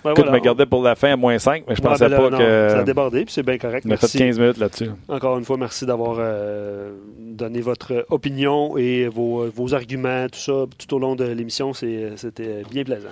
Ouais, 0.05 0.11
Écoute, 0.11 0.25
je 0.25 0.29
voilà. 0.31 0.39
me 0.39 0.43
gardais 0.43 0.65
pour 0.65 0.83
la 0.83 0.95
fin 0.95 1.13
à 1.13 1.15
moins 1.15 1.39
5, 1.39 1.63
mais 1.65 1.75
je 1.75 1.81
Ouais, 1.81 1.87
pensais 1.87 2.03
ben 2.09 2.11
là, 2.11 2.17
pas 2.17 2.29
non, 2.31 2.37
que. 2.37 2.67
Ça 2.71 2.79
a 2.79 2.83
débordé, 2.83 3.23
puis 3.23 3.33
c'est 3.33 3.43
bien 3.43 3.57
correct. 3.57 3.85
On 3.87 3.91
a 3.91 3.95
fait 3.95 4.03
Merci. 4.03 4.17
15 4.17 4.37
minutes 4.39 4.57
là-dessus. 4.57 4.89
Encore 5.07 5.37
une 5.37 5.45
fois, 5.45 5.55
merci 5.55 5.85
d'avoir 5.85 6.17
euh, 6.19 6.91
donné 7.17 7.61
votre 7.61 8.05
opinion 8.09 8.75
et 8.77 9.07
vos, 9.07 9.49
vos 9.49 9.73
arguments, 9.73 10.27
tout 10.27 10.39
ça, 10.39 10.65
tout 10.77 10.93
au 10.93 10.99
long 10.99 11.15
de 11.15 11.23
l'émission. 11.23 11.73
C'est- 11.73 12.17
C'était 12.17 12.63
bien 12.69 12.83
plaisant. 12.83 13.07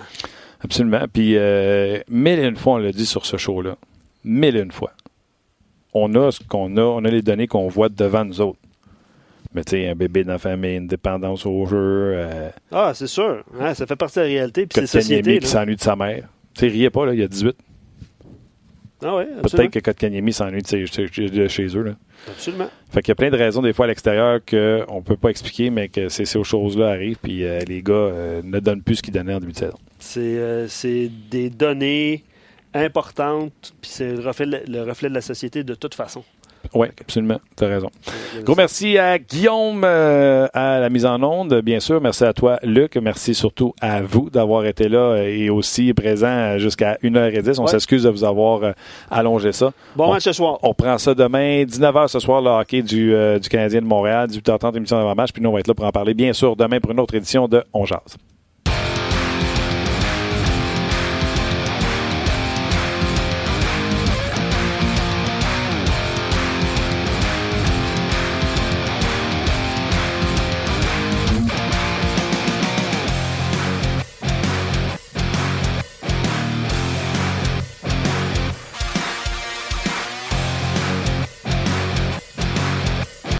Absolument. 0.65 1.05
Puis, 1.11 1.37
euh, 1.37 1.99
mille 2.09 2.39
et 2.39 2.45
une 2.45 2.57
fois, 2.57 2.73
on 2.73 2.77
l'a 2.77 2.91
dit 2.91 3.05
sur 3.05 3.25
ce 3.25 3.37
show-là. 3.37 3.77
Mille 4.25 4.57
et 4.57 4.61
une 4.61 4.71
fois. 4.73 4.91
On 5.93 6.13
a 6.15 6.31
ce 6.31 6.39
qu'on 6.47 6.77
a, 6.77 6.81
on 6.81 7.03
a 7.03 7.09
les 7.09 7.21
données 7.21 7.47
qu'on 7.47 7.67
voit 7.67 7.89
devant 7.89 8.25
nous 8.25 8.41
autres. 8.41 8.59
Mais 9.53 9.63
tu 9.65 9.71
sais, 9.71 9.89
un 9.89 9.95
bébé 9.95 10.23
dans 10.23 10.33
la 10.33 10.39
famille, 10.39 10.77
une 10.77 10.87
dépendance 10.87 11.45
au 11.45 11.65
jeu, 11.65 12.13
euh, 12.15 12.49
Ah, 12.71 12.93
c'est 12.93 13.07
sûr. 13.07 13.43
Ça 13.73 13.85
fait 13.85 13.95
partie 13.97 14.19
de 14.19 14.21
la 14.21 14.27
réalité. 14.27 14.65
Puis 14.65 14.87
c'est 14.87 15.01
société. 15.01 15.39
qui 15.39 15.47
s'ennuie 15.47 15.75
de 15.75 15.81
sa 15.81 15.95
mère. 15.95 16.29
Tu 16.53 16.61
sais, 16.61 16.67
riez 16.67 16.89
pas, 16.89 17.05
là, 17.05 17.13
il 17.13 17.19
y 17.19 17.23
a 17.23 17.27
18. 17.27 17.55
Ah 19.03 19.15
ouais, 19.15 19.27
Peut-être 19.41 19.71
que 19.71 19.79
Kotkaniemi 19.79 20.31
s'ennuie 20.31 20.61
de, 20.61 21.47
chez 21.47 21.65
eux. 21.75 21.81
Là. 21.81 21.91
absolument. 22.27 22.69
Fait 22.91 23.01
qu'il 23.01 23.09
y 23.09 23.13
a 23.13 23.15
plein 23.15 23.31
de 23.31 23.37
raisons 23.37 23.61
des 23.61 23.73
fois 23.73 23.85
à 23.85 23.87
l'extérieur 23.87 24.39
qu'on 24.45 24.57
ne 24.97 25.01
peut 25.03 25.17
pas 25.17 25.29
expliquer, 25.29 25.71
mais 25.71 25.87
que 25.89 26.07
ces, 26.07 26.25
ces 26.25 26.43
choses-là 26.43 26.89
arrivent, 26.89 27.17
puis 27.17 27.43
euh, 27.43 27.61
les 27.67 27.81
gars 27.81 27.93
euh, 27.93 28.41
ne 28.43 28.59
donnent 28.59 28.83
plus 28.83 28.97
ce 28.97 29.01
qu'ils 29.01 29.13
donnaient 29.13 29.33
en 29.33 29.39
début 29.39 29.53
de 29.53 29.57
saison. 29.57 29.77
C'est 29.97 30.19
euh, 30.19 30.67
c'est 30.67 31.09
des 31.31 31.49
données 31.49 32.23
importantes, 32.73 33.73
puis 33.81 33.91
c'est 33.91 34.13
le 34.15 34.25
reflet, 34.25 34.45
de 34.45 34.51
la- 34.51 34.63
le 34.83 34.89
reflet 34.89 35.09
de 35.09 35.13
la 35.15 35.21
société 35.21 35.63
de 35.63 35.75
toute 35.75 35.95
façon. 35.95 36.23
Oui, 36.75 36.87
absolument. 37.01 37.39
Tu 37.57 37.63
as 37.63 37.67
raison. 37.67 37.89
Gros 38.43 38.53
merci 38.53 38.95
à 38.99 39.17
Guillaume 39.17 39.81
euh, 39.83 40.47
à 40.53 40.79
la 40.79 40.89
mise 40.91 41.07
en 41.07 41.21
onde, 41.23 41.59
bien 41.61 41.79
sûr. 41.79 41.99
Merci 41.99 42.23
à 42.23 42.33
toi, 42.33 42.59
Luc. 42.61 42.95
Merci 42.97 43.33
surtout 43.33 43.73
à 43.81 44.03
vous 44.03 44.29
d'avoir 44.29 44.65
été 44.67 44.87
là 44.87 44.99
euh, 44.99 45.23
et 45.27 45.49
aussi 45.49 45.91
présent 45.95 46.59
jusqu'à 46.59 46.99
1h10. 47.01 47.59
On 47.59 47.63
Ouais. 47.63 47.67
s'excuse 47.71 48.03
de 48.03 48.09
vous 48.09 48.23
avoir 48.23 48.63
euh, 48.63 48.71
allongé 49.09 49.51
ça. 49.53 49.71
Bon 49.95 50.05
On- 50.05 50.13
match 50.13 50.23
ce 50.23 50.33
soir. 50.33 50.59
On 50.61 50.75
prend 50.75 50.99
ça 50.99 51.15
demain, 51.15 51.63
19h 51.63 52.07
ce 52.09 52.19
soir, 52.19 52.41
le 52.43 52.51
hockey 52.51 52.83
du, 52.83 53.11
euh, 53.15 53.39
du 53.39 53.49
Canadien 53.49 53.81
de 53.81 53.87
Montréal, 53.87 54.27
18h30, 54.29 54.77
émission 54.77 54.97
d'avant-match. 54.97 55.31
Puis 55.33 55.41
nous, 55.41 55.49
on 55.49 55.53
va 55.53 55.61
être 55.61 55.67
là 55.67 55.73
pour 55.73 55.85
en 55.85 55.91
parler, 55.91 56.13
bien 56.13 56.31
sûr, 56.31 56.55
demain 56.55 56.79
pour 56.79 56.91
une 56.91 56.99
autre 56.99 57.15
édition 57.15 57.47
de 57.47 57.63
On 57.73 57.85
Jase. 57.85 58.17